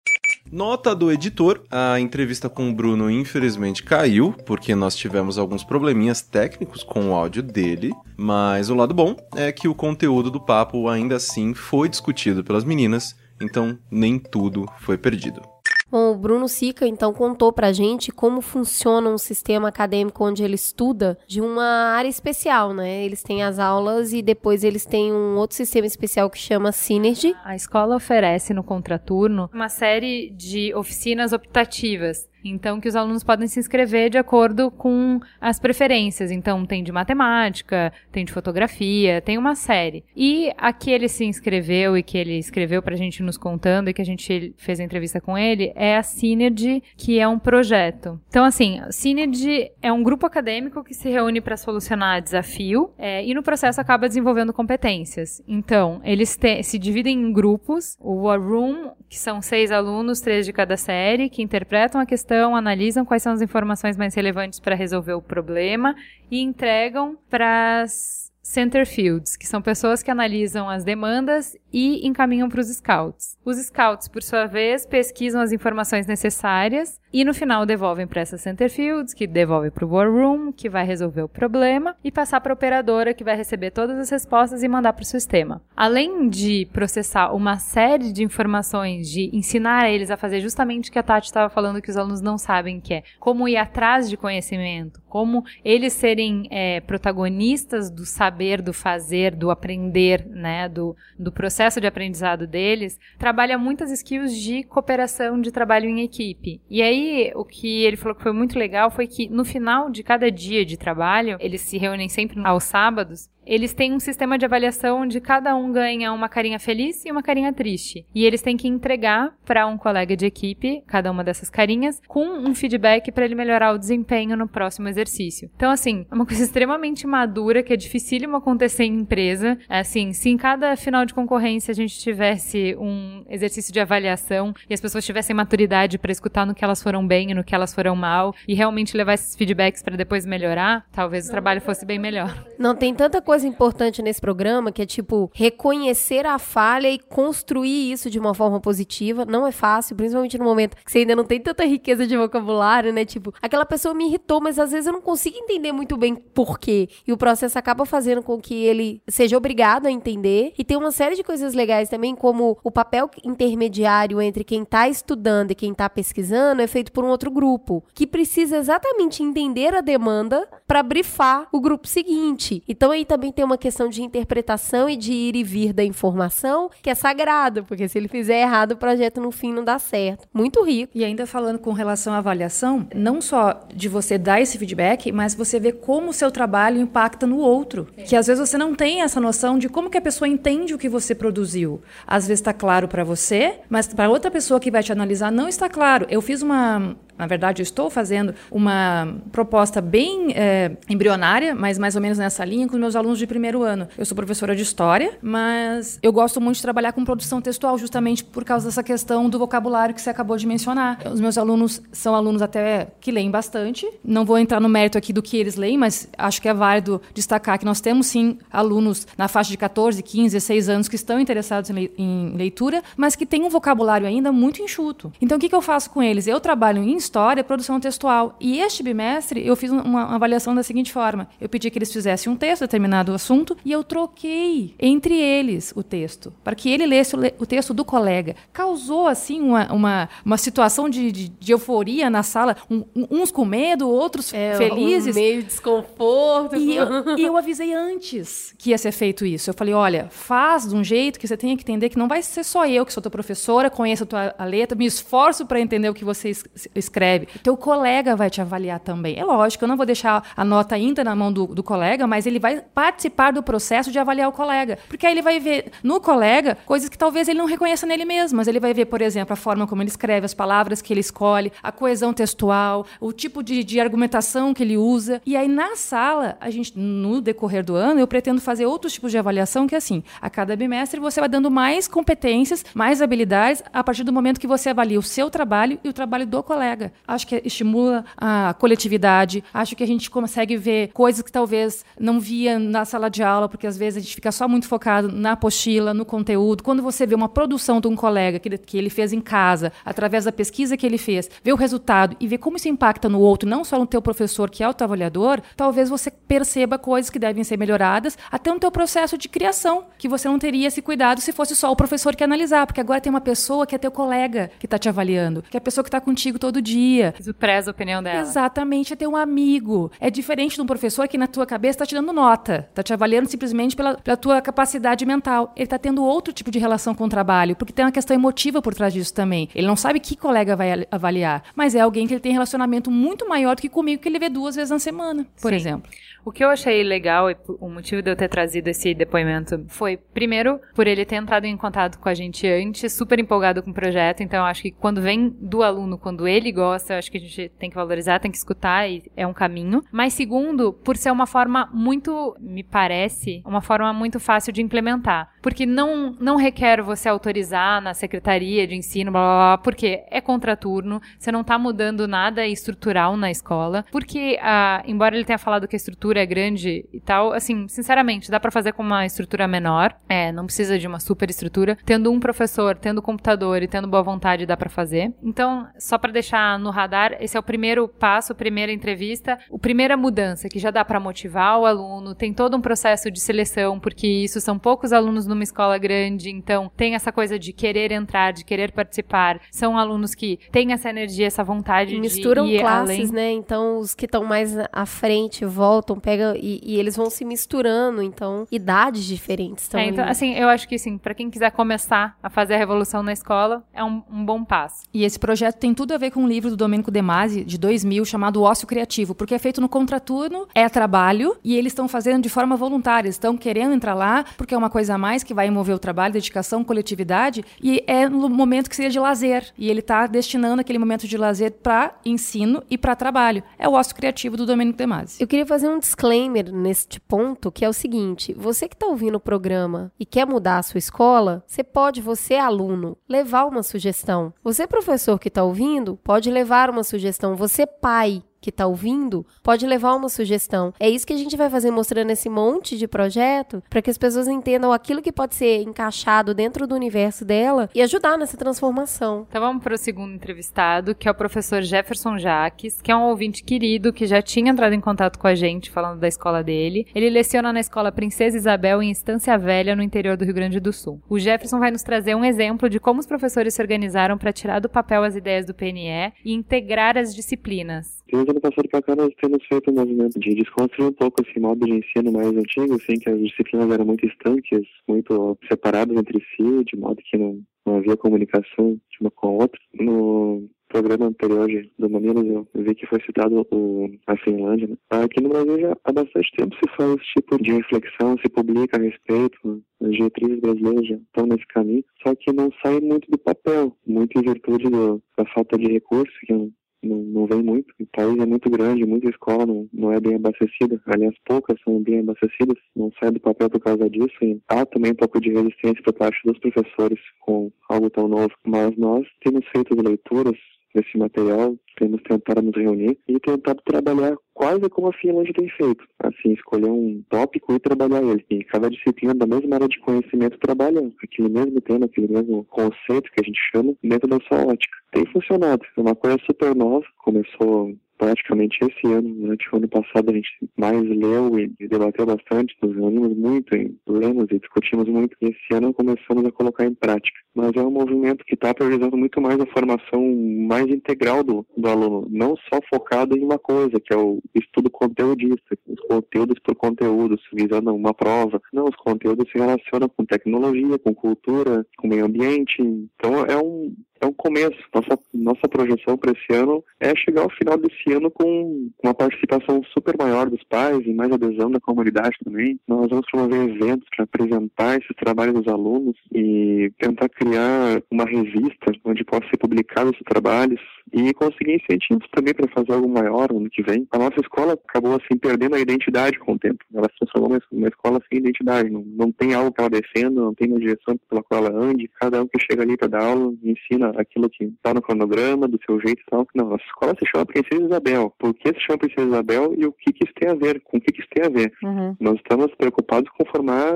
Nota 0.50 0.94
do 0.94 1.11
editor: 1.11 1.62
a 1.70 1.98
entrevista 1.98 2.48
com 2.48 2.70
o 2.70 2.72
Bruno 2.72 3.11
infelizmente 3.11 3.83
caiu, 3.83 4.33
porque 4.44 4.74
nós 4.74 4.94
tivemos 4.94 5.38
alguns 5.38 5.64
probleminhas 5.64 6.22
técnicos 6.22 6.85
com 6.85 7.11
o 7.11 7.14
áudio 7.14 7.42
dele. 7.42 7.92
Mas 8.16 8.70
o 8.70 8.74
lado 8.74 8.94
bom 8.94 9.16
é 9.35 9.50
que 9.50 9.66
o 9.66 9.74
conteúdo 9.74 10.31
do 10.31 10.40
papo 10.40 10.88
ainda 10.88 11.16
assim 11.16 11.52
foi 11.52 11.88
discutido 11.88 12.44
pelas 12.44 12.64
meninas, 12.64 13.16
então 13.40 13.79
nem 13.90 14.18
tudo 14.18 14.66
foi 14.79 14.96
perdido. 14.99 15.40
Bom, 15.88 16.12
o 16.12 16.16
Bruno 16.16 16.49
Sica, 16.49 16.85
então, 16.87 17.12
contou 17.12 17.53
pra 17.53 17.72
gente 17.72 18.11
como 18.11 18.40
funciona 18.40 19.09
um 19.09 19.16
sistema 19.16 19.68
acadêmico 19.68 20.25
onde 20.25 20.42
ele 20.42 20.57
estuda 20.57 21.16
de 21.29 21.40
uma 21.40 21.92
área 21.94 22.09
especial, 22.09 22.75
né? 22.75 23.05
Eles 23.05 23.22
têm 23.22 23.44
as 23.44 23.61
aulas 23.61 24.12
e 24.12 24.20
depois 24.20 24.64
eles 24.64 24.85
têm 24.85 25.12
um 25.12 25.37
outro 25.37 25.57
sistema 25.57 25.87
especial 25.87 26.29
que 26.29 26.38
chama 26.38 26.72
Synergy. 26.72 27.37
A 27.44 27.55
escola 27.55 27.94
oferece 27.94 28.53
no 28.53 28.64
contraturno 28.64 29.49
uma 29.55 29.68
série 29.68 30.31
de 30.31 30.75
oficinas 30.75 31.33
optativas. 31.33 32.29
Então, 32.48 32.80
que 32.80 32.88
os 32.88 32.96
alunos 32.96 33.24
podem 33.24 33.48
se 33.48 33.59
inscrever 33.59 34.11
de 34.11 34.18
acordo 34.18 34.70
com 34.70 35.20
as 35.40 35.59
preferências. 35.59 36.30
Então, 36.30 36.64
tem 36.64 36.82
de 36.82 36.92
matemática, 36.92 37.92
tem 38.12 38.24
de 38.24 38.32
fotografia, 38.32 39.20
tem 39.20 39.38
uma 39.38 39.54
série. 39.54 40.04
E 40.16 40.52
a 40.56 40.72
que 40.72 40.90
ele 40.90 41.09
se 41.09 41.24
inscreveu 41.24 41.96
e 41.96 42.02
que 42.02 42.18
ele 42.18 42.38
escreveu 42.38 42.82
pra 42.82 42.96
gente 42.96 43.22
nos 43.22 43.37
contando 43.37 43.88
e 43.88 43.94
que 43.94 44.02
a 44.02 44.04
gente 44.04 44.54
fez 44.56 44.80
a 44.80 44.85
entrevista 44.85 45.20
com 45.20 45.37
ele 45.37 45.72
é 45.74 45.96
a 45.96 46.02
Synergy, 46.02 46.82
que 46.96 47.18
é 47.18 47.26
um 47.26 47.38
projeto. 47.38 48.20
Então, 48.28 48.44
assim, 48.44 48.80
a 48.80 48.92
Synergy 48.92 49.70
é 49.82 49.92
um 49.92 50.02
grupo 50.02 50.26
acadêmico 50.26 50.85
que 50.85 50.94
se 50.94 51.09
reúne 51.09 51.40
para 51.40 51.56
solucionar 51.56 52.22
desafio 52.22 52.90
é, 52.98 53.24
e 53.24 53.35
no 53.35 53.42
processo 53.42 53.80
acaba 53.80 54.09
desenvolvendo 54.09 54.52
competências. 54.52 55.42
Então, 55.46 56.00
eles 56.04 56.38
se 56.62 56.78
dividem 56.78 57.18
em 57.18 57.32
grupos. 57.32 57.96
O 58.00 58.22
War 58.22 58.40
Room, 58.40 58.90
que 59.09 59.18
são 59.18 59.40
seis 59.40 59.70
alunos, 59.70 60.20
três 60.20 60.46
de 60.46 60.52
cada 60.52 60.76
série, 60.76 61.29
que 61.29 61.42
interpretam 61.42 62.00
a 62.00 62.06
questão, 62.06 62.35
analisam 62.56 63.04
quais 63.04 63.22
são 63.22 63.32
as 63.32 63.40
informações 63.40 63.96
mais 63.96 64.14
relevantes 64.14 64.60
para 64.60 64.74
resolver 64.74 65.14
o 65.14 65.22
problema 65.22 65.94
e 66.30 66.40
entregam 66.40 67.16
para 67.30 67.82
as 67.82 68.26
Center 68.42 68.87
Fields, 68.87 69.37
que 69.37 69.46
são 69.46 69.60
pessoas 69.60 70.04
que 70.04 70.10
analisam 70.10 70.70
as 70.70 70.84
demandas 70.84 71.56
e 71.79 72.06
encaminham 72.06 72.48
para 72.48 72.62
os 72.62 72.68
scouts. 72.68 73.37
Os 73.44 73.58
scouts, 73.58 74.08
por 74.08 74.22
sua 74.22 74.46
vez, 74.46 74.87
pesquisam 74.87 75.42
as 75.42 75.52
informações 75.52 76.06
necessárias 76.06 76.98
e 77.12 77.22
no 77.22 77.35
final 77.35 77.66
devolvem 77.66 78.06
para 78.06 78.22
essa 78.22 78.38
Center 78.38 78.70
Fields, 78.70 79.12
que 79.12 79.27
devolve 79.27 79.70
para 79.70 79.85
o 79.85 79.90
War 79.90 80.10
Room, 80.10 80.52
que 80.52 80.70
vai 80.70 80.87
resolver 80.87 81.20
o 81.20 81.29
problema, 81.29 81.94
e 82.02 82.10
passar 82.10 82.40
para 82.40 82.52
a 82.52 82.54
operadora, 82.54 83.12
que 83.12 83.22
vai 83.22 83.37
receber 83.37 83.72
todas 83.72 83.98
as 83.98 84.08
respostas 84.08 84.62
e 84.62 84.68
mandar 84.68 84.94
para 84.94 85.02
o 85.02 85.06
sistema. 85.06 85.62
Além 85.77 86.31
de 86.31 86.66
processar 86.72 87.33
uma 87.35 87.58
série 87.58 88.10
de 88.10 88.24
informações, 88.24 89.10
de 89.10 89.31
ensinar 89.35 89.90
eles 89.90 90.10
a 90.10 90.16
fazer 90.16 90.40
justamente 90.40 90.88
o 90.88 90.92
que 90.92 90.98
a 90.98 91.02
Tati 91.02 91.27
estava 91.27 91.50
falando 91.50 91.83
que 91.83 91.90
os 91.90 91.96
alunos 91.98 92.22
não 92.22 92.38
sabem, 92.38 92.81
que 92.81 92.94
é 92.94 93.02
como 93.20 93.46
ir 93.46 93.58
atrás 93.58 94.08
de 94.08 94.16
conhecimento, 94.16 95.00
como 95.08 95.44
eles 95.64 95.92
serem 95.92 96.48
é, 96.50 96.81
protagonistas 96.81 97.90
do 97.90 98.06
saber, 98.06 98.60
do 98.60 98.72
fazer, 98.72 99.35
do 99.35 99.50
aprender, 99.50 100.27
né, 100.27 100.68
do, 100.68 100.96
do 101.18 101.31
processo 101.31 101.65
de 101.81 101.87
aprendizado 101.87 102.46
deles, 102.46 102.98
trabalha 103.19 103.58
muitas 103.58 103.90
skills 103.90 104.35
de 104.35 104.62
cooperação, 104.62 105.40
de 105.40 105.50
trabalho 105.50 105.88
em 105.88 106.02
equipe. 106.02 106.60
E 106.71 106.83
aí, 106.83 107.33
o 107.35 107.44
que 107.44 107.85
ele 107.85 107.96
falou 107.96 108.14
que 108.14 108.23
foi 108.23 108.33
muito 108.33 108.58
legal 108.58 108.90
foi 108.90 109.06
que 109.06 109.29
no 109.29 109.44
final 109.44 109.90
de 109.90 110.02
cada 110.02 110.31
dia 110.31 110.64
de 110.64 110.77
trabalho, 110.77 111.37
eles 111.40 111.60
se 111.62 111.79
reúnem 111.79 112.08
sempre 112.08 112.40
aos 112.44 112.64
sábados, 112.64 113.29
eles 113.47 113.73
têm 113.73 113.92
um 113.92 114.01
sistema 114.01 114.37
de 114.37 114.44
avaliação 114.44 115.03
onde 115.03 115.21
cada 115.21 115.55
um 115.55 115.71
ganha 115.71 116.13
uma 116.13 116.29
carinha 116.29 116.59
feliz 116.59 117.05
e 117.05 117.13
uma 117.13 117.23
carinha 117.23 117.53
triste. 117.53 118.05
E 118.15 118.25
eles 118.25 118.42
têm 118.42 118.57
que 118.57 118.67
entregar 118.67 119.35
para 119.44 119.67
um 119.67 119.79
colega 119.79 120.17
de 120.17 120.27
equipe 120.27 120.83
cada 120.87 121.11
uma 121.11 121.23
dessas 121.23 121.49
carinhas 121.49 122.01
com 122.09 122.27
um 122.27 122.55
feedback 122.55 123.13
para 123.13 123.25
ele 123.25 123.35
melhorar 123.37 123.73
o 123.73 123.79
desempenho 123.79 124.37
no 124.37 124.49
próximo 124.49 124.88
exercício. 124.88 125.49
Então, 125.55 125.71
assim, 125.71 126.05
é 126.11 126.15
uma 126.15 126.27
coisa 126.27 126.42
extremamente 126.44 127.07
madura 127.07 127.63
que 127.63 127.73
é 127.73 127.77
dificílimo 127.77 128.37
acontecer 128.37 128.85
em 128.85 128.99
empresa. 129.01 129.57
Assim, 129.69 130.13
se 130.13 130.29
em 130.29 130.37
cada 130.37 130.77
final 130.77 131.07
de 131.07 131.15
concorrência 131.15 131.71
a 131.71 131.75
gente 131.75 131.99
tivesse 131.99 132.77
um 132.79 133.25
exercício 133.29 133.73
de 133.73 133.79
avaliação 133.79 134.53
e 134.69 134.75
as 134.75 134.81
pessoas 134.81 135.05
tivessem 135.05 135.37
maturidade 135.37 135.99
para 135.99 136.11
escutar 136.11 136.44
no 136.44 136.55
que 136.55 136.65
elas 136.65 136.83
foram 136.83 137.07
bem 137.07 137.31
e 137.31 137.35
no 137.35 137.44
que 137.44 137.55
elas 137.55 137.73
foram 137.73 137.94
mal 137.94 138.35
e 138.49 138.55
realmente 138.55 138.97
levar 138.97 139.15
esses 139.15 139.37
feedbacks 139.37 139.83
para 139.83 139.97
depois 139.97 140.27
melhorar, 140.27 140.85
talvez 140.90 141.29
o 141.29 141.31
trabalho 141.31 141.61
fosse 141.61 141.87
bem 141.87 141.99
melhor. 141.99 142.44
Não 142.59 142.75
tem 142.75 142.94
tanta 142.94 143.23
coisa 143.23 143.35
importante 143.44 144.02
nesse 144.02 144.20
programa 144.20 144.72
que 144.72 144.82
é 144.82 144.87
tipo 144.87 145.30
reconhecer 145.34 146.26
a 146.26 146.38
falha 146.38 146.88
e 146.88 146.98
construir 146.98 147.92
isso 147.92 148.10
de 148.10 148.18
uma 148.18 148.34
forma 148.34 148.60
positiva. 148.60 149.24
Não 149.24 149.46
é 149.46 149.52
fácil, 149.52 149.96
principalmente 149.96 150.38
no 150.38 150.44
momento 150.44 150.76
que 150.76 150.90
você 150.90 150.98
ainda 150.98 151.16
não 151.16 151.24
tem 151.24 151.40
tanta 151.40 151.64
riqueza 151.64 152.06
de 152.06 152.16
vocabulário, 152.16 152.92
né? 152.92 153.04
Tipo, 153.04 153.32
aquela 153.40 153.64
pessoa 153.64 153.94
me 153.94 154.06
irritou, 154.06 154.40
mas 154.40 154.58
às 154.58 154.70
vezes 154.70 154.87
eu 154.87 154.92
não 154.92 155.00
consigo 155.00 155.37
entender 155.37 155.72
muito 155.72 155.96
bem 155.96 156.14
por 156.14 156.58
quê. 156.58 156.88
E 157.06 157.12
o 157.12 157.16
processo 157.16 157.58
acaba 157.58 157.84
fazendo 157.84 158.22
com 158.22 158.40
que 158.40 158.54
ele 158.54 159.02
seja 159.08 159.37
obrigado 159.37 159.87
a 159.87 159.90
entender. 159.90 160.52
E 160.58 160.64
tem 160.64 160.76
uma 160.76 160.90
série 160.90 161.14
de 161.14 161.22
coisas 161.22 161.54
legais 161.54 161.88
também, 161.88 162.14
como 162.14 162.58
o 162.62 162.70
papel 162.70 163.10
intermediário 163.24 164.20
entre 164.20 164.44
quem 164.44 164.64
tá 164.64 164.88
estudando 164.88 165.50
e 165.50 165.54
quem 165.54 165.74
tá 165.74 165.88
pesquisando 165.88 166.62
é 166.62 166.66
feito 166.66 166.92
por 166.92 167.04
um 167.04 167.08
outro 167.08 167.30
grupo, 167.30 167.82
que 167.94 168.06
precisa 168.06 168.56
exatamente 168.56 169.22
entender 169.22 169.74
a 169.74 169.80
demanda 169.80 170.48
para 170.66 170.82
brifar 170.82 171.48
o 171.52 171.60
grupo 171.60 171.87
seguinte. 171.87 172.62
Então 172.68 172.90
aí 172.90 173.04
também 173.04 173.25
tem 173.33 173.44
uma 173.44 173.58
questão 173.58 173.88
de 173.88 174.02
interpretação 174.02 174.88
e 174.88 174.96
de 174.96 175.12
ir 175.12 175.37
e 175.37 175.44
vir 175.44 175.72
da 175.72 175.85
informação, 175.85 176.70
que 176.83 176.90
é 176.90 176.94
sagrado, 176.94 177.64
porque 177.64 177.88
se 177.88 177.98
ele 177.98 178.08
fizer 178.08 178.40
errado, 178.40 178.72
o 178.72 178.77
projeto 178.77 179.20
no 179.20 179.31
fim 179.31 179.52
não 179.52 179.64
dá 179.64 179.79
certo. 179.79 180.27
Muito 180.33 180.62
rico. 180.62 180.92
E 180.94 181.04
ainda 181.04 181.27
falando 181.27 181.58
com 181.58 181.72
relação 181.72 182.12
à 182.12 182.18
avaliação, 182.18 182.87
não 182.94 183.20
só 183.20 183.60
de 183.74 183.88
você 183.88 184.18
dar 184.18 184.40
esse 184.40 184.58
feedback, 184.58 185.12
mas 185.12 185.35
você 185.35 185.58
ver 185.58 185.72
como 185.72 186.10
o 186.10 186.12
seu 186.12 186.31
trabalho 186.31 186.81
impacta 186.81 187.27
no 187.27 187.38
outro. 187.38 187.88
Que 188.06 188.16
às 188.16 188.27
vezes 188.27 188.48
você 188.48 188.58
não 188.58 188.74
tem 188.74 189.02
essa 189.02 189.20
noção 189.20 189.58
de 189.58 189.68
como 189.68 189.90
que 189.90 189.98
a 189.98 190.02
pessoa 190.02 190.29
entende 190.29 190.74
o 190.74 190.79
que 190.79 190.88
você 190.88 191.14
produziu. 191.14 191.81
Às 192.06 192.27
vezes 192.27 192.40
está 192.40 192.52
claro 192.52 192.88
para 192.88 193.04
você, 193.04 193.60
mas 193.68 193.87
para 193.87 194.08
outra 194.08 194.31
pessoa 194.31 194.60
que 194.60 194.70
vai 194.70 194.83
te 194.83 194.92
analisar 194.92 195.31
não 195.31 195.48
está 195.48 195.68
claro. 195.68 196.06
Eu 196.08 196.20
fiz 196.20 196.42
uma 196.42 196.96
na 197.19 197.27
verdade, 197.27 197.62
eu 197.62 197.64
estou 197.64 197.90
fazendo 197.90 198.35
uma 198.50 199.14
proposta 199.33 199.81
bem 199.81 200.33
é, 200.35 200.77
embrionária, 200.88 201.54
mas 201.54 201.79
mais 201.79 201.96
ou 201.96 202.02
menos 202.02 202.19
nessa 202.19 202.44
linha, 202.44 202.69
com 202.69 202.77
meus 202.77 202.96
alunos 202.96 203.19
de 203.19 203.27
primeiro 203.27 203.62
ano. 203.62 203.88
Eu 203.96 204.04
sou 204.04 204.14
professora 204.14 204.54
de 204.54 204.62
história, 204.62 205.19
mas 205.23 205.98
eu 206.02 206.12
gosto 206.12 206.40
muito 206.40 206.56
de 206.56 206.62
trabalhar 206.62 206.92
com 206.92 207.04
produção 207.04 207.40
textual, 207.40 207.79
justamente 207.79 208.25
por 208.25 208.44
causa 208.44 208.67
dessa 208.67 208.83
questão 208.83 209.29
do 209.29 209.38
vocabulário 209.38 209.94
que 209.94 210.00
você 210.00 210.10
acabou 210.10 210.37
de 210.37 210.46
mencionar. 210.46 210.98
Os 211.12 211.21
meus 211.21 211.38
alunos 211.38 211.83
são 211.92 212.14
alunos 212.14 212.42
até 212.42 212.88
que 213.00 213.10
leem 213.10 213.31
bastante. 213.31 213.88
Não 214.04 214.25
vou 214.25 214.38
entrar 214.38 214.60
no 214.60 214.69
mérito 214.69 214.98
aqui 214.98 215.12
do 215.12 215.23
que 215.23 215.37
eles 215.37 215.56
leem, 215.56 215.79
mas 215.79 216.08
acho 216.17 216.40
que 216.40 216.48
é 216.48 216.54
válido 216.54 217.00
destacar 217.14 217.58
que 217.58 217.64
nós 217.64 217.81
temos 217.81 218.06
sim 218.06 218.38
alunos 218.50 219.06
na 219.17 219.29
faixa 219.29 219.50
de 219.50 219.56
14, 219.56 220.02
15, 220.02 220.37
16 220.37 220.69
anos 220.69 220.88
que 220.88 220.96
estão 220.96 221.19
interessados 221.19 221.71
em 221.71 222.33
leitura, 222.37 222.83
mas 222.96 223.17
que 223.17 223.27
têm 223.27 223.44
um 223.44 223.48
vocabulário 223.48 224.06
ainda 224.06 224.31
muito 224.31 224.62
enxuto. 224.62 225.12
Então, 225.21 225.38
o 225.38 225.40
que, 225.40 225.54
eu 225.54 225.62
faço 225.62 225.90
com 225.90 226.02
eles? 226.02 226.27
Eu 226.27 226.40
trabalho 226.40 226.83
em 226.83 226.96
história, 227.07 227.44
produção 227.44 227.81
textual. 227.81 228.37
E 228.40 228.59
este 228.59 228.83
bimestre 228.83 229.46
eu 229.46 229.57
fiz 229.57 229.71
uma 229.71 230.15
avaliação 230.15 230.54
da 230.54 230.63
seguinte 230.63 230.92
forma: 230.92 231.29
eu 231.40 231.48
pedi 231.48 231.71
que 231.71 231.79
eles 231.79 231.92
fizessem 231.92 232.31
um 232.31 232.37
texto, 232.37 232.63
determinado 232.63 233.13
assunto, 233.15 233.57
e 233.65 233.73
eu 233.73 233.83
troquei 233.83 234.75
entre 234.79 235.15
eles 235.15 235.73
o 235.75 235.83
texto, 235.83 236.33
para 236.44 236.54
que 236.54 236.71
ele 236.71 236.87
lesse 236.87 237.17
o, 237.17 237.21
o 237.38 237.46
texto 237.46 237.73
do 237.73 237.85
colega. 237.85 238.35
Causou, 238.52 239.07
assim, 239.07 239.40
uma, 239.40 239.73
uma, 239.73 240.09
uma 240.25 240.37
situação 240.37 240.88
de, 240.88 241.11
de, 241.11 241.29
de 241.29 241.52
euforia 241.52 242.11
na 242.11 242.23
sala, 242.23 242.57
um, 242.71 242.85
uns 243.11 243.31
com 243.31 243.44
medo, 243.44 243.88
outros 243.88 244.33
é, 244.35 244.57
felizes. 244.57 245.17
Um 245.17 245.21
meio 245.21 245.42
desconforto. 245.42 246.57
E 246.57 246.77
eu, 246.77 246.87
e 247.17 247.23
eu 247.23 247.37
avisei 247.37 247.73
antes 247.73 248.54
que 248.59 248.71
ia 248.71 248.79
ser 248.79 248.92
feito 248.92 249.25
isso. 249.25 249.48
Eu 249.50 249.54
falei: 249.54 249.73
olha, 249.73 250.09
faz 250.11 250.69
de 250.69 250.75
um 250.75 250.85
jeito 250.85 251.19
que 251.19 251.27
você 251.27 251.37
tenha 251.37 251.57
que 251.57 251.63
entender 251.63 251.88
que 251.88 251.98
não 251.98 252.09
vai 252.09 252.23
ser 252.23 252.44
só 252.44 252.67
eu 252.67 252.85
que 252.85 252.92
sou 252.92 253.02
tua 253.02 253.11
professora, 253.11 253.71
conheço 253.71 254.02
a 254.02 254.07
tua 254.07 254.35
a 254.37 254.44
letra, 254.44 254.77
me 254.77 254.87
esforço 254.87 255.46
para 255.46 255.61
entender 255.61 255.88
o 255.88 255.94
que 255.94 256.04
você 256.04 256.33
escreve 256.75 256.96
escreve. 256.97 257.29
Teu 257.42 257.57
colega 257.57 258.17
vai 258.17 258.31
te 258.31 258.40
avaliar 258.40 258.81
também. 258.81 259.19
É 259.19 259.25
lógico, 259.25 259.65
eu 259.65 259.69
não 259.69 259.77
vou 259.77 259.85
deixar 259.85 260.27
a 260.35 260.44
nota 260.44 260.75
ainda 260.75 261.05
na 261.05 261.15
mão 261.15 261.31
do, 261.31 261.47
do 261.47 261.63
colega, 261.63 262.07
mas 262.07 262.27
ele 262.27 262.38
vai 262.38 262.63
participar 262.75 263.33
do 263.33 263.42
processo 263.42 263.92
de 263.92 263.99
avaliar 263.99 264.29
o 264.29 264.33
colega. 264.33 264.79
Porque 264.88 265.07
aí 265.07 265.13
ele 265.13 265.23
vai 265.23 265.38
ver 265.38 265.73
no 265.83 266.01
colega 266.01 266.57
coisas 266.65 266.88
que 266.88 266.97
talvez 266.97 267.29
ele 267.29 267.38
não 267.38 267.47
reconheça 267.47 267.87
nele 267.87 268.05
mesmo, 268.05 268.38
mas 268.38 268.49
ele 268.49 268.59
vai 268.59 268.73
ver, 268.73 268.87
por 268.87 269.03
exemplo, 269.03 269.35
a 269.35 269.37
forma 269.37 269.67
como 269.67 269.83
ele 269.83 269.90
escreve, 269.90 270.25
as 270.25 270.33
palavras 270.33 270.81
que 270.81 270.92
ele 270.92 271.01
escolhe, 271.01 271.53
a 271.63 271.71
coesão 271.71 272.13
textual, 272.13 272.87
o 272.99 273.13
tipo 273.13 273.42
de, 273.42 273.63
de 273.63 273.79
argumentação 273.79 274.55
que 274.55 274.63
ele 274.63 274.79
usa. 274.79 275.21
E 275.27 275.37
aí, 275.37 275.49
na 275.49 275.77
sala, 275.77 276.37
a 276.40 276.49
gente, 276.49 276.79
no 276.79 277.21
decorrer 277.21 277.65
do 277.65 277.75
ano, 277.75 278.01
eu 278.01 278.07
pretendo 278.07 278.40
fazer 278.40 278.65
outros 278.65 278.94
tipos 278.94 279.11
de 279.11 279.19
avaliação 279.19 279.67
que 279.67 279.75
é 279.75 279.79
assim, 279.79 280.03
a 280.21 280.31
cada 280.31 280.57
bimestre 280.57 280.99
você 280.99 281.21
vai 281.21 281.29
dando 281.29 281.51
mais 281.51 281.87
competências, 281.87 282.65
mais 282.75 283.03
habilidades 283.03 283.63
a 283.73 283.85
partir 283.85 284.05
do 284.05 284.13
momento 284.13 284.40
que 284.40 284.47
você 284.47 284.71
avalia 284.71 284.99
o 284.99 285.03
seu 285.03 285.31
trabalho 285.31 285.79
e 285.85 285.88
o 285.88 285.92
trabalho 285.92 286.27
do 286.27 286.42
colega. 286.42 286.85
Acho 287.06 287.26
que 287.26 287.42
estimula 287.44 288.04
a 288.16 288.54
coletividade, 288.54 289.42
acho 289.52 289.76
que 289.76 289.82
a 289.82 289.87
gente 289.87 290.10
consegue 290.10 290.56
ver 290.56 290.88
coisas 290.92 291.22
que 291.22 291.32
talvez 291.32 291.84
não 291.98 292.20
via 292.20 292.58
na 292.58 292.84
sala 292.84 293.08
de 293.08 293.22
aula, 293.22 293.48
porque 293.48 293.66
às 293.66 293.76
vezes 293.76 293.98
a 293.98 294.00
gente 294.00 294.14
fica 294.14 294.32
só 294.32 294.48
muito 294.48 294.66
focado 294.66 295.10
na 295.10 295.32
apostila, 295.32 295.92
no 295.92 296.04
conteúdo. 296.04 296.62
Quando 296.62 296.82
você 296.82 297.06
vê 297.06 297.14
uma 297.14 297.28
produção 297.28 297.80
de 297.80 297.88
um 297.88 297.96
colega 297.96 298.38
que 298.38 298.48
ele, 298.48 298.58
que 298.58 298.78
ele 298.78 298.90
fez 298.90 299.12
em 299.12 299.20
casa, 299.20 299.72
através 299.84 300.24
da 300.24 300.32
pesquisa 300.32 300.76
que 300.76 300.87
ele 300.87 300.98
fez, 300.98 301.30
vê 301.42 301.52
o 301.52 301.56
resultado 301.56 302.16
e 302.20 302.26
vê 302.26 302.38
como 302.38 302.56
isso 302.56 302.68
impacta 302.68 303.08
no 303.08 303.20
outro, 303.20 303.48
não 303.48 303.64
só 303.64 303.78
no 303.78 303.87
teu 303.87 304.00
professor 304.02 304.50
que 304.50 304.62
é 304.62 304.68
o 304.68 304.74
teu 304.74 304.84
avaliador, 304.84 305.40
talvez 305.56 305.88
você 305.88 306.10
perceba 306.10 306.78
coisas 306.78 307.10
que 307.10 307.18
devem 307.18 307.44
ser 307.44 307.56
melhoradas, 307.56 308.16
até 308.30 308.52
no 308.52 308.58
teu 308.58 308.70
processo 308.70 309.16
de 309.16 309.28
criação, 309.28 309.84
que 309.98 310.08
você 310.08 310.28
não 310.28 310.38
teria 310.38 310.68
esse 310.68 310.82
cuidado 310.82 311.20
se 311.20 311.32
fosse 311.32 311.54
só 311.56 311.70
o 311.70 311.76
professor 311.76 312.14
que 312.14 312.24
analisar, 312.24 312.66
porque 312.66 312.80
agora 312.80 313.00
tem 313.00 313.10
uma 313.10 313.20
pessoa 313.20 313.66
que 313.66 313.74
é 313.74 313.78
teu 313.78 313.90
colega 313.90 314.50
que 314.58 314.66
está 314.66 314.78
te 314.78 314.88
avaliando, 314.88 315.42
que 315.42 315.56
é 315.56 315.58
a 315.58 315.60
pessoa 315.60 315.82
que 315.82 315.88
está 315.88 316.00
contigo 316.00 316.38
todo 316.38 316.62
dia. 316.62 316.75
Isso 317.18 317.35
preza 317.35 317.70
a 317.70 317.72
opinião 317.72 318.02
dela. 318.02 318.20
Exatamente, 318.20 318.92
é 318.92 318.96
ter 318.96 319.06
um 319.06 319.16
amigo. 319.16 319.90
É 320.00 320.10
diferente 320.10 320.56
de 320.56 320.62
um 320.62 320.66
professor 320.66 321.08
que 321.08 321.18
na 321.18 321.27
tua 321.27 321.46
cabeça 321.46 321.77
está 321.77 321.87
te 321.87 321.94
dando 321.94 322.12
nota, 322.12 322.66
está 322.68 322.83
te 322.83 322.92
avaliando 322.92 323.29
simplesmente 323.29 323.74
pela, 323.74 323.96
pela 323.96 324.16
tua 324.16 324.40
capacidade 324.40 325.04
mental. 325.04 325.52
Ele 325.56 325.64
está 325.64 325.79
tendo 325.79 326.04
outro 326.04 326.33
tipo 326.33 326.50
de 326.50 326.58
relação 326.58 326.94
com 326.94 327.04
o 327.04 327.08
trabalho, 327.08 327.56
porque 327.56 327.72
tem 327.72 327.85
uma 327.85 327.92
questão 327.92 328.14
emotiva 328.14 328.60
por 328.60 328.74
trás 328.74 328.92
disso 328.92 329.14
também. 329.14 329.48
Ele 329.54 329.66
não 329.66 329.77
sabe 329.77 330.00
que 330.00 330.16
colega 330.16 330.56
vai 330.56 330.87
avaliar, 330.90 331.42
mas 331.54 331.74
é 331.74 331.81
alguém 331.81 332.06
que 332.06 332.14
ele 332.14 332.20
tem 332.20 332.33
relacionamento 332.33 332.90
muito 332.90 333.29
maior 333.29 333.56
do 333.56 333.62
que 333.62 333.68
comigo, 333.68 334.02
que 334.02 334.08
ele 334.08 334.18
vê 334.18 334.29
duas 334.29 334.56
vezes 334.56 334.70
na 334.70 334.79
semana, 334.79 335.27
por 335.40 335.50
Sim. 335.50 335.56
exemplo. 335.56 335.90
O 336.27 336.33
que 336.33 336.42
eu 336.42 336.50
achei 336.50 336.83
legal 336.83 337.31
e 337.31 337.37
o 337.60 337.68
motivo 337.68 338.02
de 338.02 338.10
eu 338.10 338.16
ter 338.16 338.29
trazido 338.29 338.66
esse 338.66 338.92
depoimento 338.92 339.64
foi, 339.68 339.96
primeiro, 339.96 340.60
por 340.74 340.88
ele 340.88 341.04
ter 341.04 341.14
entrado 341.14 341.44
em 341.44 341.56
contato 341.56 342.00
com 342.00 342.08
a 342.08 342.14
gente 342.14 342.48
antes, 342.48 342.92
super 342.92 343.20
empolgado 343.20 343.62
com 343.62 343.70
o 343.70 343.72
projeto. 343.72 344.24
Então, 344.24 344.40
eu 344.40 344.44
acho 344.44 344.62
que 344.62 344.72
quando 344.72 345.00
vem 345.00 345.29
do 345.29 345.62
aluno, 345.62 345.96
quando 345.96 346.27
ele 346.27 346.50
gosta, 346.50 346.94
eu 346.94 346.98
acho 346.98 347.12
que 347.12 347.18
a 347.18 347.20
gente 347.20 347.48
tem 347.60 347.70
que 347.70 347.77
valorizar, 347.77 348.18
tem 348.18 348.33
que 348.33 348.38
escutar 348.38 348.90
e 348.90 349.04
é 349.16 349.24
um 349.24 349.33
caminho. 349.33 349.85
Mas, 349.92 350.14
segundo, 350.14 350.72
por 350.72 350.96
ser 350.96 351.12
uma 351.12 351.29
forma 351.29 351.70
muito, 351.72 352.37
me 352.40 352.64
parece, 352.64 353.40
uma 353.46 353.60
forma 353.60 353.92
muito 353.92 354.18
fácil 354.18 354.52
de 354.52 354.60
implementar. 354.60 355.33
Porque 355.47 355.65
não, 355.65 356.13
não 356.19 356.35
requer 356.35 356.83
você 356.83 357.09
autorizar 357.09 357.81
na 357.81 357.94
secretaria 357.94 358.67
de 358.67 358.75
ensino, 358.75 359.13
blá 359.13 359.21
blá 359.21 359.37
blá, 359.37 359.59
porque 359.59 360.03
é 360.11 360.21
contraturno, 360.21 361.01
você 361.17 361.31
não 361.31 361.44
tá 361.44 361.57
mudando 361.57 362.09
nada 362.09 362.44
estrutural 362.44 363.17
na 363.17 363.31
escola. 363.31 363.85
Porque, 363.92 364.37
ah, 364.42 364.83
embora 364.85 365.15
ele 365.15 365.25
tenha 365.25 365.38
falado 365.38 365.69
que 365.69 365.77
a 365.77 365.79
estrutura 365.79 366.21
é 366.21 366.27
grande 366.27 366.85
e 366.92 366.99
tal, 366.99 367.33
assim, 367.33 367.69
sinceramente, 367.69 368.29
dá 368.29 368.40
pra 368.40 368.51
fazer 368.51 368.73
com 368.73 368.83
uma 368.83 369.07
estrutura 369.07 369.47
menor. 369.47 369.94
É, 370.09 370.33
não 370.33 370.47
precisa 370.47 370.81
de 370.81 370.87
uma 370.88 370.99
super 370.99 371.31
estrutura. 371.31 371.79
Tendo 371.85 372.11
um 372.11 372.19
professor, 372.19 372.77
tendo 372.77 373.01
computador 373.01 373.63
e 373.63 373.69
tendo 373.69 373.87
boa 373.87 374.03
vontade, 374.03 374.47
dá 374.47 374.57
pra 374.57 374.69
fazer. 374.69 375.15
Então, 375.23 375.69
só 375.79 375.97
pra 375.97 376.11
deixar 376.11 376.59
no 376.59 376.71
radar, 376.71 377.19
esse 377.21 377.37
é 377.37 377.40
o 377.40 377.42
primeiro 377.44 377.87
passo, 377.87 378.33
a 378.33 378.35
primeira 378.35 378.73
entrevista, 378.73 379.38
a 379.49 379.59
primeira 379.61 379.97
mudança 379.97 380.49
que 380.49 380.59
já 380.59 380.73
dá 380.73 380.85
pra 380.85 380.99
motivar 380.99 381.61
o 381.61 381.67
aluno, 381.67 382.17
tem 382.17 382.35
todo 382.35 382.57
um 382.57 382.61
processo 382.61 383.13
de 383.13 383.21
seleção, 383.21 383.79
porque 383.79 384.09
isso 384.09 384.40
são 384.40 384.59
poucos 384.59 384.92
alunos 384.92 385.35
numa 385.37 385.44
escola 385.44 385.78
grande, 385.78 386.30
então 386.30 386.70
tem 386.76 386.94
essa 386.94 387.12
coisa 387.12 387.38
de 387.38 387.52
querer 387.52 387.92
entrar, 387.92 388.32
de 388.32 388.44
querer 388.44 388.72
participar. 388.72 389.40
São 389.50 389.78
alunos 389.78 390.14
que 390.14 390.38
têm 390.50 390.72
essa 390.72 390.88
energia, 390.90 391.26
essa 391.26 391.44
vontade 391.44 391.98
Misturam 392.00 392.46
de 392.46 392.54
ir 392.54 392.60
classes, 392.60 393.10
além. 393.10 393.12
né? 393.12 393.30
Então 393.32 393.78
os 393.78 393.94
que 393.94 394.06
estão 394.06 394.24
mais 394.24 394.56
à 394.72 394.87
frente 394.87 395.44
voltam, 395.44 395.98
pegam 396.00 396.34
e, 396.34 396.60
e 396.64 396.78
eles 396.78 396.96
vão 396.96 397.10
se 397.10 397.24
misturando, 397.24 398.02
então 398.02 398.46
idades 398.50 399.04
diferentes 399.04 399.66
É, 399.68 399.70
também. 399.70 399.88
então, 399.90 400.04
assim, 400.04 400.34
eu 400.34 400.48
acho 400.48 400.66
que 400.68 400.78
sim, 400.78 400.98
pra 400.98 401.14
quem 401.14 401.30
quiser 401.30 401.50
começar 401.52 402.16
a 402.22 402.30
fazer 402.30 402.54
a 402.54 402.58
revolução 402.58 403.02
na 403.02 403.12
escola, 403.12 403.62
é 403.72 403.84
um, 403.84 404.02
um 404.10 404.24
bom 404.24 404.42
passo. 404.44 404.82
E 404.92 405.04
esse 405.04 405.18
projeto 405.18 405.56
tem 405.56 405.74
tudo 405.74 405.92
a 405.92 405.98
ver 405.98 406.10
com 406.10 406.20
um 406.22 406.28
livro 406.28 406.50
do 406.50 406.56
Domênico 406.56 406.90
De 406.90 407.02
Masi, 407.02 407.44
de 407.44 407.58
2000, 407.58 408.04
chamado 408.04 408.42
Ócio 408.42 408.66
Criativo, 408.66 409.14
porque 409.14 409.34
é 409.34 409.38
feito 409.38 409.60
no 409.60 409.68
contraturno, 409.68 410.46
é 410.54 410.68
trabalho, 410.68 411.37
e 411.44 411.56
eles 411.56 411.72
estão 411.72 411.87
fazendo 411.88 412.22
de 412.22 412.28
forma 412.28 412.56
voluntária, 412.56 413.06
eles 413.06 413.16
estão 413.16 413.37
querendo 413.37 413.74
entrar 413.74 413.94
lá, 413.94 414.24
porque 414.37 414.54
é 414.54 414.58
uma 414.58 414.70
coisa 414.70 414.94
a 414.94 414.98
mais 414.98 415.22
que 415.27 415.35
vai 415.35 415.48
envolver 415.48 415.72
o 415.72 415.79
trabalho, 415.79 416.12
dedicação, 416.12 416.64
coletividade, 416.64 417.44
e 417.62 417.83
é 417.87 418.08
no 418.08 418.29
momento 418.29 418.70
que 418.70 418.77
seria 418.77 418.90
de 418.90 418.98
lazer, 418.98 419.52
e 419.58 419.68
ele 419.68 419.81
está 419.81 420.06
destinando 420.06 420.60
aquele 420.60 420.79
momento 420.79 421.06
de 421.06 421.18
lazer 421.18 421.52
para 421.52 421.96
ensino 422.04 422.62
e 422.70 422.79
para 422.79 422.96
trabalho. 422.96 423.42
É 423.58 423.68
o 423.68 423.72
Ócio 423.72 423.94
Criativo 423.94 424.37
do 424.37 424.46
Domênico 424.46 424.79
De 424.79 424.87
Masi. 424.87 425.16
Eu 425.20 425.27
queria 425.27 425.46
fazer 425.46 425.68
um 425.68 425.79
disclaimer 425.79 426.52
neste 426.52 427.00
ponto, 427.00 427.50
que 427.50 427.64
é 427.64 427.68
o 427.68 427.72
seguinte: 427.72 428.33
você 428.35 428.68
que 428.68 428.74
está 428.74 428.87
ouvindo 428.87 429.16
o 429.16 429.20
programa 429.20 429.92
e 429.98 430.06
quer 430.06 430.27
mudar 430.27 430.58
a 430.58 430.62
sua 430.62 430.79
escola, 430.79 431.44
você 431.46 431.62
pode, 431.64 432.00
você 432.00 432.37
aluno, 432.37 432.96
levar 433.08 433.44
uma 433.44 433.62
sugestão. 433.62 434.33
Você 434.42 434.66
professor 434.66 435.18
que 435.18 435.29
está 435.29 435.42
ouvindo, 435.42 435.98
pode 436.02 436.31
levar 436.31 436.70
uma 436.70 436.85
sugestão. 436.85 437.35
Você 437.35 437.66
pai 437.66 438.22
que 438.40 438.50
está 438.50 438.66
ouvindo, 438.66 439.26
pode 439.42 439.66
levar 439.66 439.94
uma 439.94 440.08
sugestão. 440.08 440.72
É 440.78 440.88
isso 440.88 441.06
que 441.06 441.12
a 441.12 441.16
gente 441.16 441.37
vai 441.37 441.50
fazer 441.50 441.70
mostrando 441.70 442.10
esse 442.10 442.28
monte 442.28 442.76
de 442.76 442.87
projeto 442.87 443.62
para 443.68 443.82
que 443.82 443.90
as 443.90 443.98
pessoas 443.98 444.28
entendam 444.28 444.72
aquilo 444.72 445.02
que 445.02 445.12
pode 445.12 445.34
ser 445.34 445.62
encaixado 445.62 446.34
dentro 446.34 446.66
do 446.66 446.74
universo 446.74 447.24
dela 447.24 447.68
e 447.74 447.82
ajudar 447.82 448.16
nessa 448.16 448.37
transformação. 448.37 449.26
Então 449.28 449.40
vamos 449.40 449.62
para 449.62 449.74
o 449.74 449.78
segundo 449.78 450.14
entrevistado, 450.14 450.94
que 450.94 451.08
é 451.08 451.10
o 451.10 451.14
professor 451.14 451.62
Jefferson 451.62 452.18
Jaques, 452.18 452.80
que 452.80 452.90
é 452.90 452.96
um 452.96 453.04
ouvinte 453.04 453.42
querido 453.42 453.92
que 453.92 454.06
já 454.06 454.22
tinha 454.22 454.50
entrado 454.50 454.74
em 454.74 454.80
contato 454.80 455.18
com 455.18 455.26
a 455.26 455.34
gente 455.34 455.70
falando 455.70 456.00
da 456.00 456.08
escola 456.08 456.42
dele. 456.42 456.87
Ele 456.94 457.10
leciona 457.10 457.52
na 457.52 457.60
escola 457.60 457.92
Princesa 457.92 458.37
Isabel 458.37 458.82
em 458.82 458.90
Estância 458.90 459.37
Velha, 459.37 459.76
no 459.76 459.82
interior 459.82 460.16
do 460.16 460.24
Rio 460.24 460.34
Grande 460.34 460.60
do 460.60 460.72
Sul. 460.72 461.00
O 461.08 461.18
Jefferson 461.18 461.58
vai 461.58 461.70
nos 461.70 461.82
trazer 461.82 462.14
um 462.14 462.24
exemplo 462.24 462.68
de 462.68 462.80
como 462.80 463.00
os 463.00 463.06
professores 463.06 463.54
se 463.54 463.62
organizaram 463.62 464.18
para 464.18 464.32
tirar 464.32 464.60
do 464.60 464.68
papel 464.68 465.02
as 465.02 465.16
ideias 465.16 465.46
do 465.46 465.54
PNE 465.54 466.12
e 466.24 466.32
integrar 466.32 466.96
as 466.96 467.14
disciplinas. 467.14 468.04
Ano 468.37 468.40
passado 468.40 468.68
para 468.68 468.82
cá 468.82 468.96
nós 468.96 469.12
temos 469.20 469.42
feito 469.46 469.70
um 469.70 469.74
movimento 469.74 470.18
de 470.20 470.34
desconstruir 470.34 470.88
um 470.88 470.92
pouco 470.92 471.22
esse 471.22 471.40
modo 471.40 471.64
de 471.64 471.72
ensino 471.72 472.12
mais 472.12 472.28
antigo, 472.28 472.74
assim, 472.74 472.98
que 472.98 473.08
as 473.08 473.18
disciplinas 473.18 473.70
eram 473.70 473.87
muito 473.87 474.06
estanques, 474.06 474.66
muito 474.87 475.38
separadas 475.48 475.96
entre 475.96 476.20
si, 476.20 476.64
de 476.64 476.76
modo 476.76 477.02
que 477.02 477.16
não, 477.16 477.40
não 477.64 477.76
havia 477.76 477.96
comunicação 477.96 478.74
de 478.90 478.98
uma 479.00 479.10
com 479.10 479.28
a 479.28 479.30
outra. 479.42 479.60
No 479.74 480.48
programa 480.68 481.06
anterior 481.06 481.48
do 481.78 481.88
Mamilos 481.88 482.26
eu 482.26 482.46
vi 482.54 482.74
que 482.74 482.87
foi 482.87 483.00
citado 483.02 483.46
o, 483.50 483.90
a 484.06 484.16
Finlândia. 484.18 484.68
Né? 484.68 484.76
Aqui 484.90 485.22
no 485.22 485.30
Brasil 485.30 485.60
já 485.60 485.76
há 485.84 485.92
bastante 485.92 486.30
tempo 486.37 486.54
se 486.56 486.76
faz 486.76 486.92
esse 486.92 487.04
tipo 487.16 487.42
de 487.42 487.52
reflexão, 487.52 488.18
se 488.18 488.28
publica 488.28 488.76
a 488.76 488.82
respeito, 488.82 489.62
as 489.80 489.90
diretrizes 489.90 490.40
brasileiras 490.40 490.87
já 490.87 490.96
estão 490.96 491.26
nesse 491.26 491.46
caminho, 491.46 491.84
só 492.02 492.14
que 492.14 492.32
não 492.32 492.50
sai 492.62 492.80
muito 492.80 493.10
do 493.10 493.16
papel, 493.16 493.74
muito 493.87 494.18
em 494.18 494.22
virtude 494.22 494.68
do, 494.68 495.02
da 495.16 495.24
falta 495.26 495.56
de 495.56 495.68
recursos, 495.68 496.14
que 496.26 496.50
não, 496.87 496.98
não, 496.98 497.26
vem 497.26 497.42
muito. 497.42 497.74
O 497.78 497.87
país 497.87 498.18
é 498.18 498.26
muito 498.26 498.48
grande, 498.50 498.87
muita 498.87 499.10
escola 499.10 499.44
não, 499.46 499.68
não 499.72 499.92
é 499.92 500.00
bem 500.00 500.16
abastecida. 500.16 500.80
Aliás, 500.87 501.14
poucas 501.24 501.60
são 501.62 501.82
bem 501.82 502.00
abastecidas, 502.00 502.56
não 502.74 502.92
sai 502.98 503.10
do 503.10 503.20
papel 503.20 503.50
por 503.50 503.60
causa 503.60 503.90
disso. 503.90 504.16
E 504.22 504.40
há 504.48 504.64
também 504.66 504.92
um 504.92 504.96
pouco 504.96 505.20
de 505.20 505.30
resistência 505.30 505.82
por 505.82 505.94
parte 505.94 506.18
dos 506.24 506.38
professores 506.38 506.98
com 507.20 507.50
algo 507.68 507.90
tão 507.90 508.08
novo. 508.08 508.32
Mas 508.46 508.76
nós 508.76 509.06
temos 509.22 509.44
feito 509.48 509.74
leituras 509.74 510.37
desse 510.74 510.98
material, 510.98 511.56
temos 511.77 512.02
tentado 512.02 512.42
nos 512.42 512.54
reunir 512.54 512.98
e 513.06 513.20
tentado 513.20 513.62
trabalhar 513.64 514.16
quase 514.35 514.68
como 514.68 514.88
a 514.88 514.92
Finlândia 514.92 515.33
tem 515.35 515.48
feito. 515.48 515.85
Assim, 515.98 516.33
escolher 516.33 516.70
um 516.70 517.02
tópico 517.08 517.54
e 517.54 517.58
trabalhar 517.58 518.02
ele. 518.02 518.24
E 518.31 518.44
cada 518.44 518.68
disciplina 518.68 519.14
da 519.14 519.27
mesma 519.27 519.56
área 519.56 519.68
de 519.68 519.81
conhecimento 519.81 520.38
trabalha 520.38 520.92
aquele 521.02 521.29
mesmo 521.29 521.60
tema, 521.60 521.87
aquele 521.87 522.08
mesmo 522.08 522.44
conceito 522.44 523.10
que 523.12 523.20
a 523.20 523.24
gente 523.24 523.38
chama, 523.52 523.74
dentro 523.83 524.08
da 524.08 524.18
sua 524.27 524.46
ótica. 524.46 524.77
Tem 524.92 525.06
funcionado. 525.06 525.62
É 525.77 525.81
uma 525.81 525.94
coisa 525.94 526.18
super 526.27 526.54
nova. 526.54 526.85
Começou 526.98 527.74
praticamente 527.98 528.58
esse 528.62 528.92
ano. 528.92 529.08
Durante 529.14 529.48
o 529.52 529.56
ano 529.56 529.68
passado 529.68 530.10
a 530.10 530.14
gente 530.14 530.29
mais 530.56 530.83
leu 530.83 531.38
e 531.38 531.48
debateu 531.68 532.06
bastante, 532.06 532.56
nos 532.62 532.74
reunimos 532.74 533.16
muito, 533.16 533.54
lemos 533.87 534.27
e 534.31 534.38
discutimos 534.38 534.88
muito. 534.88 535.16
E 535.20 535.27
esse 535.27 535.54
ano 535.54 535.72
começamos 535.72 536.24
a 536.24 536.33
colocar 536.33 536.64
em 536.64 536.74
prática. 536.74 537.18
Mas 537.35 537.52
é 537.54 537.60
um 537.60 537.70
movimento 537.70 538.24
que 538.24 538.35
está 538.35 538.54
priorizando 538.54 538.96
muito 538.96 539.20
mais 539.20 539.38
a 539.40 539.46
formação 539.46 540.02
mais 540.46 540.66
integral 540.68 541.22
do, 541.22 541.46
do 541.56 541.65
aluno, 541.69 542.06
não 542.10 542.35
só 542.37 542.60
focado 542.69 543.17
em 543.17 543.25
uma 543.25 543.38
coisa, 543.38 543.81
que 543.81 543.92
é 543.92 543.96
o 543.96 544.21
estudo 544.35 544.71
conteudista, 544.71 545.56
os 545.67 545.81
conteúdos 545.81 546.38
por 546.40 546.54
conteúdos, 546.54 547.21
visando 547.33 547.75
uma 547.75 547.94
prova. 547.94 548.40
Não, 548.52 548.64
os 548.64 548.77
conteúdos 548.77 549.31
se 549.31 549.38
relacionam 549.38 549.88
com 549.88 550.04
tecnologia, 550.04 550.79
com 550.79 550.94
cultura, 550.94 551.67
com 551.77 551.88
meio 551.88 552.04
ambiente. 552.06 552.62
Então 552.62 553.25
é 553.25 553.37
um, 553.37 553.75
é 554.00 554.06
um 554.06 554.12
começo. 554.12 554.56
Nossa, 554.75 554.98
nossa 555.14 555.48
projeção 555.48 555.96
para 555.96 556.12
esse 556.12 556.33
ano 556.33 556.64
é 556.81 556.94
chegar 556.96 557.23
ao 557.23 557.31
final 557.31 557.56
desse 557.56 557.92
ano 557.92 558.10
com 558.10 558.69
uma 558.83 558.94
participação 558.94 559.62
super 559.73 559.96
maior 559.98 560.29
dos 560.29 560.42
pais 560.44 560.81
e 560.85 560.92
mais 560.92 561.12
adesão 561.12 561.50
da 561.50 561.60
comunidade 561.60 562.17
também. 562.25 562.58
Nós 562.67 562.88
vamos 562.88 563.06
promover 563.10 563.48
eventos 563.48 563.88
para 563.94 564.04
apresentar 564.04 564.79
esses 564.79 564.96
trabalhos 564.96 565.35
dos 565.35 565.48
alunos 565.48 565.96
e 566.12 566.73
tentar 566.79 567.08
criar 567.08 567.83
uma 567.90 568.04
revista 568.04 568.73
onde 568.85 569.04
possa 569.04 569.27
ser 569.29 569.38
publicado 569.38 569.90
esses 569.90 570.04
trabalhos 570.04 570.60
e 570.92 571.12
conseguir 571.14 571.56
incentivos 571.56 572.06
também 572.12 572.34
para 572.34 572.48
fazer 572.48 572.72
algo 572.72 572.88
maior 572.88 573.32
no 573.32 573.38
ano 573.38 573.50
que 573.50 573.62
vem. 573.62 573.87
A 573.92 573.98
nossa 573.98 574.20
escola 574.20 574.54
acabou 574.54 574.92
assim 574.94 575.18
perdendo 575.18 575.56
a 575.56 575.60
identidade 575.60 576.18
com 576.18 576.32
o 576.32 576.38
tempo. 576.38 576.64
Ela 576.74 576.88
se 576.90 576.98
transformou 576.98 577.38
numa 577.52 577.68
escola 577.68 578.00
sem 578.08 578.18
identidade. 578.18 578.70
Não, 578.70 578.82
não 578.82 579.12
tem 579.12 579.34
algo 579.34 579.52
que 579.52 579.60
ela 579.60 579.70
defenda, 579.70 580.20
não 580.20 580.34
tem 580.34 580.48
uma 580.48 580.60
direção 580.60 580.98
pela 581.08 581.22
qual 581.22 581.44
ela 581.44 581.64
ande. 581.64 581.90
Cada 582.00 582.22
um 582.22 582.26
que 582.26 582.40
chega 582.40 582.62
ali 582.62 582.76
para 582.76 582.88
dar 582.88 583.02
aula 583.02 583.34
ensina 583.42 583.90
aquilo 583.96 584.30
que 584.30 584.44
está 584.44 584.72
no 584.72 584.82
cronograma, 584.82 585.48
do 585.48 585.58
seu 585.64 585.80
jeito 585.80 586.00
e 586.00 586.10
tal. 586.10 586.26
Não, 586.34 586.52
a 586.52 586.56
escola 586.56 586.94
se 586.98 587.06
chama 587.10 587.26
Princesa 587.26 587.64
Isabel. 587.64 588.14
Por 588.18 588.34
que 588.34 588.48
se 588.48 588.60
chama 588.60 588.78
Princesa 588.78 589.08
Isabel 589.08 589.54
e 589.56 589.66
o 589.66 589.72
que, 589.72 589.92
que 589.92 590.04
isso 590.04 590.14
tem 590.14 590.30
a 590.30 590.34
ver? 590.34 590.60
Com 590.62 590.78
o 590.78 590.80
que, 590.80 590.92
que 590.92 591.00
isso 591.00 591.10
tem 591.14 591.26
a 591.26 591.28
ver? 591.28 591.52
Uhum. 591.62 591.96
Nós 592.00 592.16
estamos 592.16 592.54
preocupados 592.54 593.10
com 593.10 593.24
formar 593.26 593.72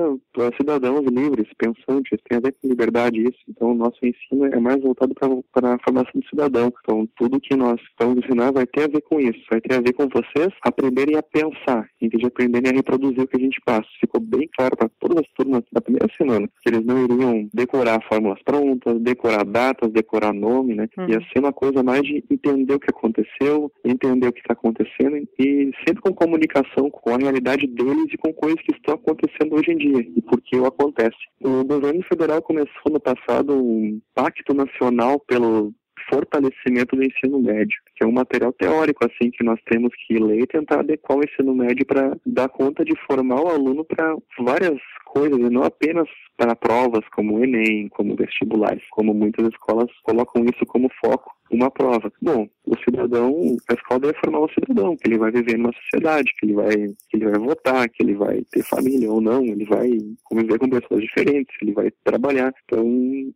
cidadãos 0.57 1.05
livres, 1.05 1.47
pensantes, 1.57 2.19
tem 2.27 2.37
a 2.37 2.41
ver 2.41 2.53
com 2.53 2.67
liberdade 2.67 3.21
isso. 3.21 3.39
Então, 3.49 3.71
o 3.71 3.75
nosso 3.75 3.97
ensino 4.03 4.45
é 4.45 4.59
mais 4.59 4.81
voltado 4.81 5.13
para 5.13 5.73
a 5.73 5.79
formação 5.79 6.11
do 6.19 6.27
cidadão. 6.27 6.71
Então, 6.83 7.00
tudo 7.15 7.39
que 7.39 7.55
nós 7.55 7.79
vamos 7.99 8.23
ensinar 8.23 8.51
vai 8.51 8.65
ter 8.65 8.83
a 8.83 8.87
ver 8.87 9.01
com 9.01 9.19
isso, 9.19 9.39
vai 9.49 9.61
ter 9.61 9.75
a 9.75 9.81
ver 9.81 9.93
com 9.93 10.07
vocês 10.07 10.53
aprenderem 10.63 11.17
a 11.17 11.23
pensar, 11.23 11.87
em 12.01 12.09
vez 12.09 12.21
de 12.21 12.27
aprenderem 12.27 12.71
a 12.71 12.75
reproduzir 12.75 13.21
o 13.21 13.27
que 13.27 13.37
a 13.37 13.39
gente 13.39 13.59
passa. 13.65 13.87
Ficou 13.99 14.21
bem 14.21 14.49
claro 14.55 14.75
para 14.75 14.89
todas 14.99 15.17
as 15.17 15.27
turmas 15.33 15.63
da 15.71 15.81
primeira 15.81 16.07
semana 16.17 16.47
que 16.61 16.69
eles 16.69 16.85
não 16.85 17.03
iriam 17.03 17.49
decorar 17.53 18.01
fórmulas 18.07 18.41
prontas, 18.43 18.99
decorar 18.99 19.45
datas, 19.45 19.91
decorar 19.91 20.33
nome, 20.33 20.75
né? 20.75 20.87
Uhum. 20.97 21.09
Ia 21.09 21.19
ser 21.31 21.39
uma 21.39 21.53
coisa 21.53 21.83
mais 21.83 22.01
de 22.03 22.23
entender 22.29 22.73
o 22.73 22.79
que 22.79 22.89
aconteceu, 22.89 23.71
entender 23.83 24.27
o 24.27 24.33
que 24.33 24.39
está 24.39 24.53
acontecendo 24.53 25.17
e 25.39 25.71
sempre 25.85 26.01
com 26.01 26.13
comunicação 26.13 26.89
com 26.89 27.13
a 27.13 27.17
realidade 27.17 27.67
deles 27.67 28.07
e 28.13 28.17
com 28.17 28.33
coisas 28.33 28.61
que 28.61 28.73
estão 28.73 28.95
acontecendo 28.95 29.55
hoje 29.55 29.71
em 29.71 29.77
dia 29.77 30.07
e 30.15 30.21
por 30.21 30.41
que 30.41 30.57
o 30.57 30.65
acontece. 30.65 31.17
O 31.43 31.63
governo 31.63 32.03
federal 32.03 32.41
começou 32.41 32.91
no 32.91 32.99
passado 32.99 33.53
um 33.53 33.99
pacto 34.13 34.53
nacional 34.53 35.19
pelo 35.19 35.73
fortalecimento 36.11 36.95
do 36.95 37.03
ensino 37.03 37.39
médio, 37.39 37.77
que 37.95 38.03
é 38.03 38.07
um 38.07 38.11
material 38.11 38.51
teórico 38.53 39.05
assim 39.05 39.31
que 39.31 39.43
nós 39.43 39.59
temos 39.69 39.91
que 40.05 40.15
ler 40.15 40.41
e 40.41 40.47
tentar 40.47 40.79
adequar 40.79 41.17
o 41.17 41.23
ensino 41.23 41.55
médio 41.55 41.85
para 41.85 42.17
dar 42.25 42.49
conta 42.49 42.83
de 42.83 42.93
formar 43.07 43.41
o 43.41 43.49
aluno 43.49 43.85
para 43.85 44.15
várias 44.39 44.79
coisas 45.05 45.39
e 45.39 45.49
não 45.49 45.63
apenas 45.63 46.07
para 46.37 46.55
provas 46.55 47.07
como 47.15 47.35
o 47.35 47.43
Enem, 47.43 47.89
como 47.89 48.15
vestibulares, 48.15 48.83
como 48.91 49.13
muitas 49.13 49.47
escolas 49.47 49.89
colocam 50.03 50.43
isso 50.45 50.65
como 50.65 50.89
foco, 51.03 51.31
uma 51.51 51.69
prova. 51.69 52.11
Bom, 52.21 52.47
o 52.65 52.75
cidadão, 52.83 53.57
a 53.69 53.73
escola 53.73 53.99
deve 53.99 54.19
formar 54.23 54.41
um 54.41 54.49
cidadão, 54.49 54.95
que 54.95 55.07
ele 55.07 55.17
vai 55.17 55.31
viver 55.31 55.57
numa 55.57 55.73
sociedade, 55.73 56.31
que 56.39 56.45
ele 56.45 56.53
vai, 56.53 56.71
que 56.73 57.17
ele 57.17 57.25
vai 57.25 57.39
votar, 57.39 57.89
que 57.89 58.03
ele 58.03 58.15
vai 58.15 58.41
ter 58.51 58.63
família 58.63 59.11
ou 59.11 59.19
não, 59.19 59.43
ele 59.43 59.65
vai 59.65 59.89
conviver 60.23 60.57
com 60.57 60.69
pessoas 60.69 61.01
diferentes, 61.01 61.55
ele 61.61 61.73
vai 61.73 61.91
trabalhar. 62.03 62.53
Então, 62.65 62.85
hum, 62.85 63.33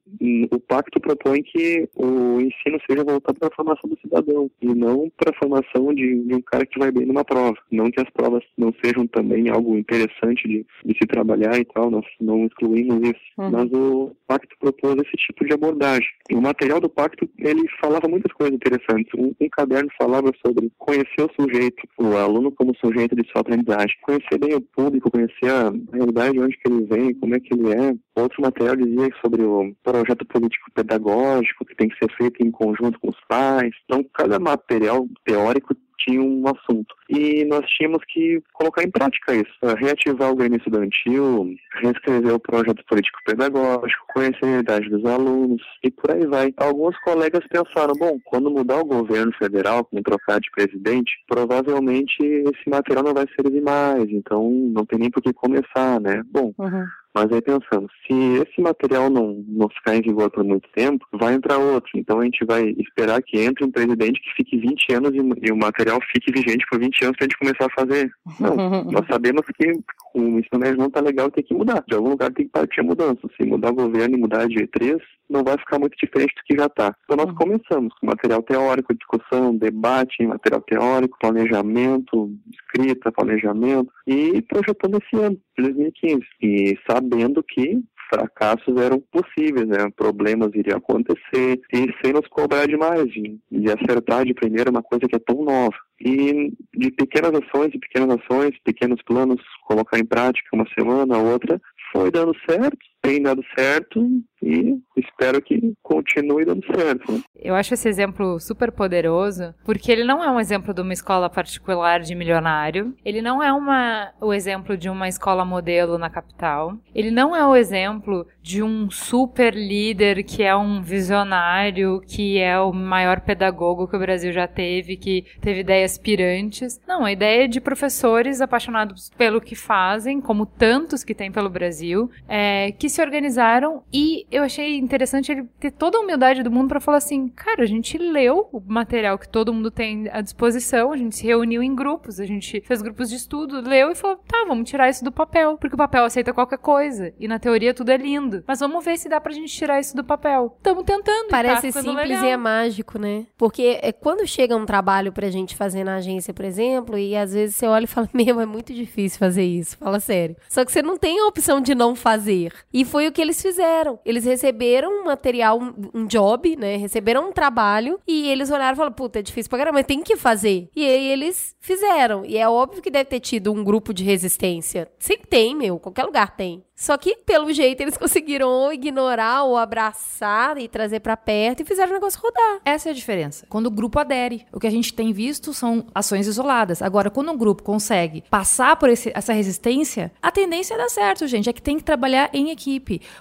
o 0.52 0.60
pacto 0.60 1.00
propõe 1.00 1.44
que 1.44 1.90
o 1.96 2.40
ensino 2.40 2.80
seja 2.90 3.04
voltado 3.04 3.40
para 3.40 3.50
a 3.50 3.56
formação 3.56 3.90
do 3.90 4.00
cidadão 4.00 4.50
e 4.62 4.68
não 4.74 5.12
para 5.18 5.32
a 5.32 5.38
formação 5.38 5.94
de, 5.94 6.24
de 6.24 6.36
um 6.36 6.42
cara 6.42 6.66
que 6.66 6.80
vai 6.80 6.92
bem 6.92 7.06
numa 7.06 7.26
prova. 7.26 7.58
Não 7.72 7.92
que 7.92 8.02
as 8.02 8.10
provas 8.12 8.44
não 8.58 8.74
sejam 8.84 9.06
também 9.08 9.50
algo 9.50 9.78
interessante 9.78 10.48
de, 10.48 10.66
de 10.86 10.98
se 10.98 11.08
trabalhar 11.08 11.60
e 11.60 11.66
tal, 11.66 11.92
nós 11.92 12.06
não 12.22 12.48
isso. 12.88 13.22
Uhum. 13.38 13.52
Mas 13.52 13.72
o 13.72 14.16
pacto 14.28 14.56
propôs 14.60 14.96
esse 14.98 15.18
tipo 15.18 15.46
de 15.46 15.54
abordagem. 15.54 16.08
E 16.30 16.36
o 16.36 16.42
material 16.42 16.80
do 16.80 16.90
pacto, 16.90 17.28
ele 17.38 17.64
falava 17.82 18.08
muitas 18.08 18.32
coisas 18.34 18.56
interessantes. 18.56 19.12
Um, 19.18 19.34
um 19.40 19.50
caderno 19.50 19.90
falava 19.98 20.32
sobre 20.46 20.72
conhecer 20.78 21.22
o 21.22 21.32
sujeito, 21.40 21.84
o 21.98 22.16
aluno 22.16 22.52
como 22.52 22.76
sujeito 22.78 23.16
de 23.16 23.28
sua 23.30 23.42
aprendizagem, 23.42 23.96
conhecer 24.02 24.38
bem 24.40 24.56
o 24.56 24.62
público, 24.62 25.12
conhecer 25.12 25.50
a 25.50 25.74
realidade 25.94 26.34
de 26.34 26.40
onde 26.40 26.58
que 26.58 26.72
ele 26.72 26.86
vem, 26.86 27.14
como 27.16 27.36
é 27.36 27.40
que 27.40 27.54
ele 27.54 27.72
é. 27.72 27.96
Outro 28.16 28.42
material 28.42 28.76
dizia 28.76 29.10
sobre 29.24 29.44
o 29.44 29.74
projeto 29.84 30.26
político 30.26 30.72
pedagógico 30.74 31.66
que 31.66 31.76
tem 31.76 31.90
que 31.90 31.98
ser 31.98 32.12
feito 32.16 32.46
em 32.46 32.52
conjunto 32.52 33.00
com 33.00 33.10
os 33.10 33.20
pais. 33.28 33.72
Então, 33.86 34.04
cada 34.14 34.40
material 34.40 35.08
teórico 35.26 35.76
tinha 35.98 36.22
um 36.22 36.44
assunto. 36.48 36.96
E 37.10 37.46
nós 37.46 37.66
tínhamos 37.70 38.04
que 38.08 38.42
colocar 38.54 38.84
em 38.84 38.90
prática 38.90 39.34
isso, 39.34 39.54
eh, 39.62 39.76
reativar 39.78 40.32
o 40.32 40.36
Grêmio 40.36 40.58
Estudantil, 40.58 41.56
reescrever 41.82 42.34
o 42.34 42.40
projeto 42.40 42.84
político 42.86 43.20
pedagógico, 43.26 44.06
conhecer 44.14 44.44
a 44.44 44.48
realidade 44.48 44.90
dos 44.90 45.06
alunos 45.06 45.62
e 45.84 45.92
por 45.92 46.12
aí 46.12 46.26
vai. 46.26 46.54
Alguns 46.58 46.98
colegas 47.00 47.44
pensaram, 47.48 47.94
bom, 47.94 48.18
quando 48.26 48.52
mudar 48.52 48.80
o 48.80 48.86
governo 48.86 49.32
federal, 49.34 49.86
quando 49.86 50.04
trocar 50.04 50.40
de 50.40 50.50
presidente, 50.52 51.12
provavelmente 51.28 52.16
esse 52.22 52.70
material 52.70 53.04
não 53.04 53.14
vai 53.14 53.26
servir 53.36 53.62
mais, 53.62 54.10
então 54.10 54.50
não 54.50 54.86
tem 54.86 55.00
nem 55.00 55.12
por 55.12 55.22
que 55.22 55.34
começar, 55.34 56.00
né? 56.00 56.24
Bom, 56.32 56.54
Uhum. 56.58 56.86
Mas 57.16 57.32
aí 57.32 57.42
pensando, 57.42 57.88
se 58.06 58.14
esse 58.42 58.60
material 58.60 59.10
não, 59.10 59.42
não 59.48 59.70
ficar 59.70 59.96
em 59.96 60.02
vigor 60.02 60.30
por 60.30 60.44
muito 60.44 60.68
tempo, 60.76 61.08
vai 61.14 61.34
entrar 61.34 61.58
outro. 61.58 61.90
Então 61.96 62.20
a 62.20 62.26
gente 62.26 62.44
vai 62.46 62.76
esperar 62.78 63.22
que 63.24 63.40
entre 63.40 63.64
um 63.64 63.72
presidente 63.72 64.20
que 64.22 64.36
fique 64.36 64.58
20 64.58 64.94
anos 64.94 65.12
e, 65.14 65.48
e 65.48 65.52
o 65.52 65.56
material 65.56 65.98
fique 66.12 66.30
vigente 66.30 66.66
por 66.70 66.78
20 66.78 67.06
anos 67.06 67.18
para 67.18 67.26
a 67.26 67.28
gente 67.28 67.40
começar 67.40 67.66
a 67.68 67.82
fazer. 67.82 68.12
Não, 68.38 68.84
nós 68.92 69.08
sabemos 69.10 69.44
que 69.58 69.72
o 70.14 70.40
ensino 70.40 70.60
médio 70.60 70.78
não 70.78 70.88
está 70.88 71.00
legal 71.00 71.32
tem 71.32 71.44
que 71.44 71.54
mudar. 71.54 71.86
De 71.88 71.96
algum 71.96 72.10
lugar 72.10 72.34
tem 72.34 72.46
que 72.46 72.52
partir 72.52 72.82
a 72.82 72.84
mudança. 72.84 73.22
Se 73.38 73.48
mudar 73.48 73.70
o 73.70 73.76
governo 73.76 74.18
e 74.18 74.20
mudar 74.20 74.42
a 74.42 74.48
diretriz, 74.48 74.98
não 75.30 75.44
vai 75.44 75.58
ficar 75.58 75.80
muito 75.80 75.96
diferente 75.98 76.34
do 76.36 76.44
que 76.46 76.58
já 76.58 76.66
está. 76.66 76.96
Então 77.04 77.18
nós 77.18 77.36
começamos 77.36 77.94
com 78.00 78.08
material 78.08 78.42
teórico, 78.44 78.94
discussão, 78.94 79.56
debate, 79.56 80.26
material 80.26 80.62
teórico, 80.62 81.18
planejamento, 81.20 82.32
escrita, 82.52 83.12
planejamento 83.12 83.92
e 84.08 84.42
projetando 84.42 84.98
esse 85.02 85.24
ano, 85.24 85.38
de 85.58 85.64
2015. 85.64 86.22
E 86.42 86.78
sabendo 86.88 87.44
que 87.44 87.84
fracassos 88.10 88.78
eram 88.78 89.02
possíveis, 89.12 89.68
né? 89.68 89.90
problemas 89.96 90.54
iriam 90.54 90.78
acontecer 90.78 91.60
e 91.74 91.94
sem 92.04 92.14
nos 92.14 92.28
cobrar 92.28 92.68
demais, 92.68 93.06
de, 93.12 93.40
de 93.52 93.72
acertar 93.72 94.26
de 94.26 94.34
primeira 94.34 94.70
uma 94.70 94.84
coisa 94.84 95.08
que 95.08 95.16
é 95.16 95.20
tão 95.20 95.44
nova. 95.44 95.76
E 96.00 96.54
de 96.76 96.92
pequenas 96.92 97.32
ações, 97.34 97.72
de 97.72 97.80
pequenas 97.80 98.18
ações, 98.20 98.52
pequenos 98.64 99.02
planos, 99.04 99.42
colocar 99.66 99.98
em 99.98 100.06
prática 100.06 100.50
uma 100.54 100.68
semana, 100.78 101.18
outra, 101.18 101.60
foi 101.92 102.12
dando 102.12 102.34
certo, 102.50 102.78
tem 103.06 103.22
dado 103.22 103.44
certo 103.58 104.06
e 104.46 104.78
espero 104.96 105.42
que 105.42 105.74
continue 105.82 106.46
dando 106.46 106.64
certo. 106.66 107.24
Eu 107.36 107.56
acho 107.56 107.74
esse 107.74 107.90
exemplo 107.90 108.40
super 108.40 108.72
poderoso, 108.72 109.54
porque 109.64 109.92
ele 109.92 110.04
não 110.04 110.24
é 110.24 110.30
um 110.30 110.40
exemplo 110.40 110.74
de 110.74 110.82
uma 110.82 110.94
escola 110.94 111.30
particular 111.30 112.00
de 112.00 112.14
milionário, 112.14 112.94
ele 113.04 113.22
não 113.22 113.42
é 113.42 113.52
uma, 113.52 114.12
o 114.22 114.34
exemplo 114.34 114.78
de 114.78 114.88
uma 114.88 115.08
escola 115.08 115.44
modelo 115.44 115.98
na 115.98 116.10
capital, 116.10 116.78
ele 116.94 117.10
não 117.10 117.36
é 117.36 117.46
o 117.46 117.56
exemplo 117.56 118.28
de 118.42 118.62
um 118.62 118.90
super 118.92 119.56
líder 119.56 120.24
que 120.24 120.44
é 120.44 120.56
um 120.56 120.82
visionário, 120.82 122.02
que 122.02 122.38
é 122.38 122.60
o 122.60 122.72
maior 122.72 123.22
pedagogo 123.22 123.88
que 123.88 123.96
o 123.96 124.00
Brasil 124.00 124.32
já 124.32 124.48
teve, 124.48 124.96
que 124.96 125.26
teve 125.42 125.62
ideias 125.62 125.98
pirantes. 125.98 126.80
Não, 126.88 127.04
a 127.04 127.12
ideia 127.12 127.46
é 127.46 127.48
de 127.48 127.60
professores 127.60 128.42
apaixonados 128.42 129.10
pelo 129.18 129.42
que 129.42 129.56
fazem, 129.56 130.22
como 130.22 130.46
tantos 130.46 131.04
que 131.04 131.16
tem 131.16 131.32
pelo 131.32 131.50
Brasil, 131.50 132.10
é, 132.28 132.72
que 132.72 132.90
se 132.96 133.02
organizaram 133.02 133.84
e 133.92 134.26
eu 134.32 134.44
achei 134.44 134.78
interessante 134.78 135.32
ele 135.32 135.44
ter 135.60 135.72
toda 135.72 135.98
a 135.98 136.02
humildade 136.02 136.44
do 136.44 136.52
mundo 136.52 136.70
para 136.70 136.80
falar 136.80 136.98
assim, 136.98 137.28
cara, 137.28 137.64
a 137.64 137.66
gente 137.66 137.98
leu 137.98 138.48
o 138.52 138.62
material 138.66 139.18
que 139.18 139.28
todo 139.28 139.54
mundo 139.54 139.70
tem 139.70 140.10
à 140.12 140.22
disposição, 140.22 140.92
a 140.92 140.98
gente 140.98 141.16
se 141.16 141.26
reuniu 141.26 141.62
em 141.62 141.76
grupos, 141.76 142.20
a 142.20 142.26
gente 142.26 142.62
fez 142.62 142.82
grupos 142.82 143.10
de 143.10 143.16
estudo, 143.16 143.62
leu 143.62 143.92
e 143.92 143.96
falou, 143.96 144.18
tá, 144.28 144.46
vamos 144.48 144.70
tirar 144.70 144.90
isso 144.90 145.04
do 145.04 145.12
papel, 145.12 145.58
porque 145.58 145.76
o 145.76 145.78
papel 145.78 146.06
aceita 146.06 146.34
qualquer 146.34 146.58
coisa 146.58 147.14
e 147.20 147.28
na 147.28 147.38
teoria 147.40 147.74
tudo 147.74 147.90
é 147.92 147.98
lindo, 147.98 148.44
mas 148.48 148.60
vamos 148.60 148.84
ver 148.84 148.98
se 148.98 149.10
dá 149.10 149.20
pra 149.20 149.34
gente 149.34 149.54
tirar 149.54 149.80
isso 149.80 149.96
do 149.96 150.04
papel. 150.04 150.58
Tamo 150.64 150.84
tentando. 150.84 151.26
tá 151.26 151.32
Parece 151.32 151.68
ficando 151.68 151.90
simples 151.90 152.10
legal. 152.10 152.26
e 152.26 152.30
é 152.30 152.38
mágico, 152.38 152.98
né? 152.98 153.26
Porque 153.38 153.80
é 153.82 153.92
quando 153.92 154.26
chega 154.26 154.56
um 154.56 154.66
trabalho 154.66 155.12
pra 155.12 155.30
gente 155.30 155.56
fazer 155.56 155.84
na 155.84 155.96
agência, 155.98 156.34
por 156.34 156.46
exemplo, 156.46 156.98
e 156.98 157.16
às 157.16 157.34
vezes 157.34 157.56
você 157.58 157.68
olha 157.68 157.84
e 157.84 157.88
fala, 157.88 158.10
meu, 158.14 158.40
é 158.40 158.46
muito 158.46 158.74
difícil 158.74 159.20
fazer 159.20 159.44
isso. 159.44 159.78
Fala 159.78 160.00
sério. 160.00 160.36
Só 160.48 160.64
que 160.64 160.72
você 160.72 160.82
não 160.82 160.98
tem 160.98 161.20
a 161.20 161.28
opção 161.28 161.60
de 161.60 161.76
não 161.76 161.96
fazer. 161.96 162.54
E 162.74 162.85
foi 162.86 163.08
o 163.08 163.12
que 163.12 163.22
eles 163.22 163.42
fizeram. 163.42 164.00
Eles 164.06 164.24
receberam 164.26 165.02
um 165.02 165.06
material, 165.06 165.60
um, 165.94 166.06
job, 166.06 166.56
né? 166.56 166.78
Receberam 166.78 167.30
um 167.30 167.32
trabalho 167.32 168.00
e 168.08 168.30
eles 168.30 168.50
olharam 168.52 168.74
e 168.74 168.78
falaram, 168.78 168.96
puta, 168.96 169.20
é 169.20 169.22
difícil 169.22 169.50
pra 169.50 169.60
caramba, 169.60 169.80
mas 169.80 169.86
tem 169.86 170.02
que 170.02 170.16
fazer. 170.16 170.70
E 170.76 170.86
aí 170.86 171.08
eles 171.08 171.56
fizeram. 171.60 172.24
E 172.26 172.38
é 172.38 172.48
óbvio 172.48 172.82
que 172.82 172.92
deve 172.92 173.06
ter 173.10 173.20
tido 173.20 173.52
um 173.52 173.64
grupo 173.64 173.94
de 173.94 174.04
resistência. 174.04 174.90
Sempre 175.00 175.28
tem, 175.28 175.56
meu. 175.56 175.80
Qualquer 175.80 176.04
lugar 176.06 176.36
tem. 176.36 176.64
Só 176.78 176.98
que, 176.98 177.16
pelo 177.26 177.54
jeito, 177.54 177.80
eles 177.82 177.96
conseguiram 177.98 178.50
ou 178.50 178.74
ignorar 178.74 179.44
ou 179.44 179.56
abraçar 179.58 180.58
e 180.58 180.68
trazer 180.68 181.00
pra 181.00 181.16
perto 181.16 181.62
e 181.62 181.66
fizeram 181.66 181.92
o 181.92 181.94
negócio 181.94 182.20
rodar. 182.22 182.60
Essa 182.66 182.90
é 182.90 182.92
a 182.92 182.96
diferença. 182.96 183.46
Quando 183.50 183.68
o 183.68 183.72
grupo 183.72 183.98
adere. 184.00 184.46
O 184.52 184.60
que 184.60 184.68
a 184.68 184.72
gente 184.72 184.94
tem 184.94 185.14
visto 185.14 185.54
são 185.54 185.86
ações 185.96 186.28
isoladas. 186.28 186.82
Agora, 186.82 187.10
quando 187.10 187.32
um 187.32 187.38
grupo 187.38 187.64
consegue 187.64 188.24
passar 188.30 188.76
por 188.76 188.90
esse- 188.90 189.12
essa 189.16 189.32
resistência, 189.34 190.12
a 190.22 190.32
tendência 190.32 190.74
é 190.74 190.78
dar 190.78 190.90
certo, 190.90 191.26
gente. 191.28 191.50
É 191.50 191.54
que 191.54 191.62
tem 191.62 191.78
que 191.78 191.84
trabalhar 191.84 192.30
em 192.34 192.50
equipe. 192.52 192.75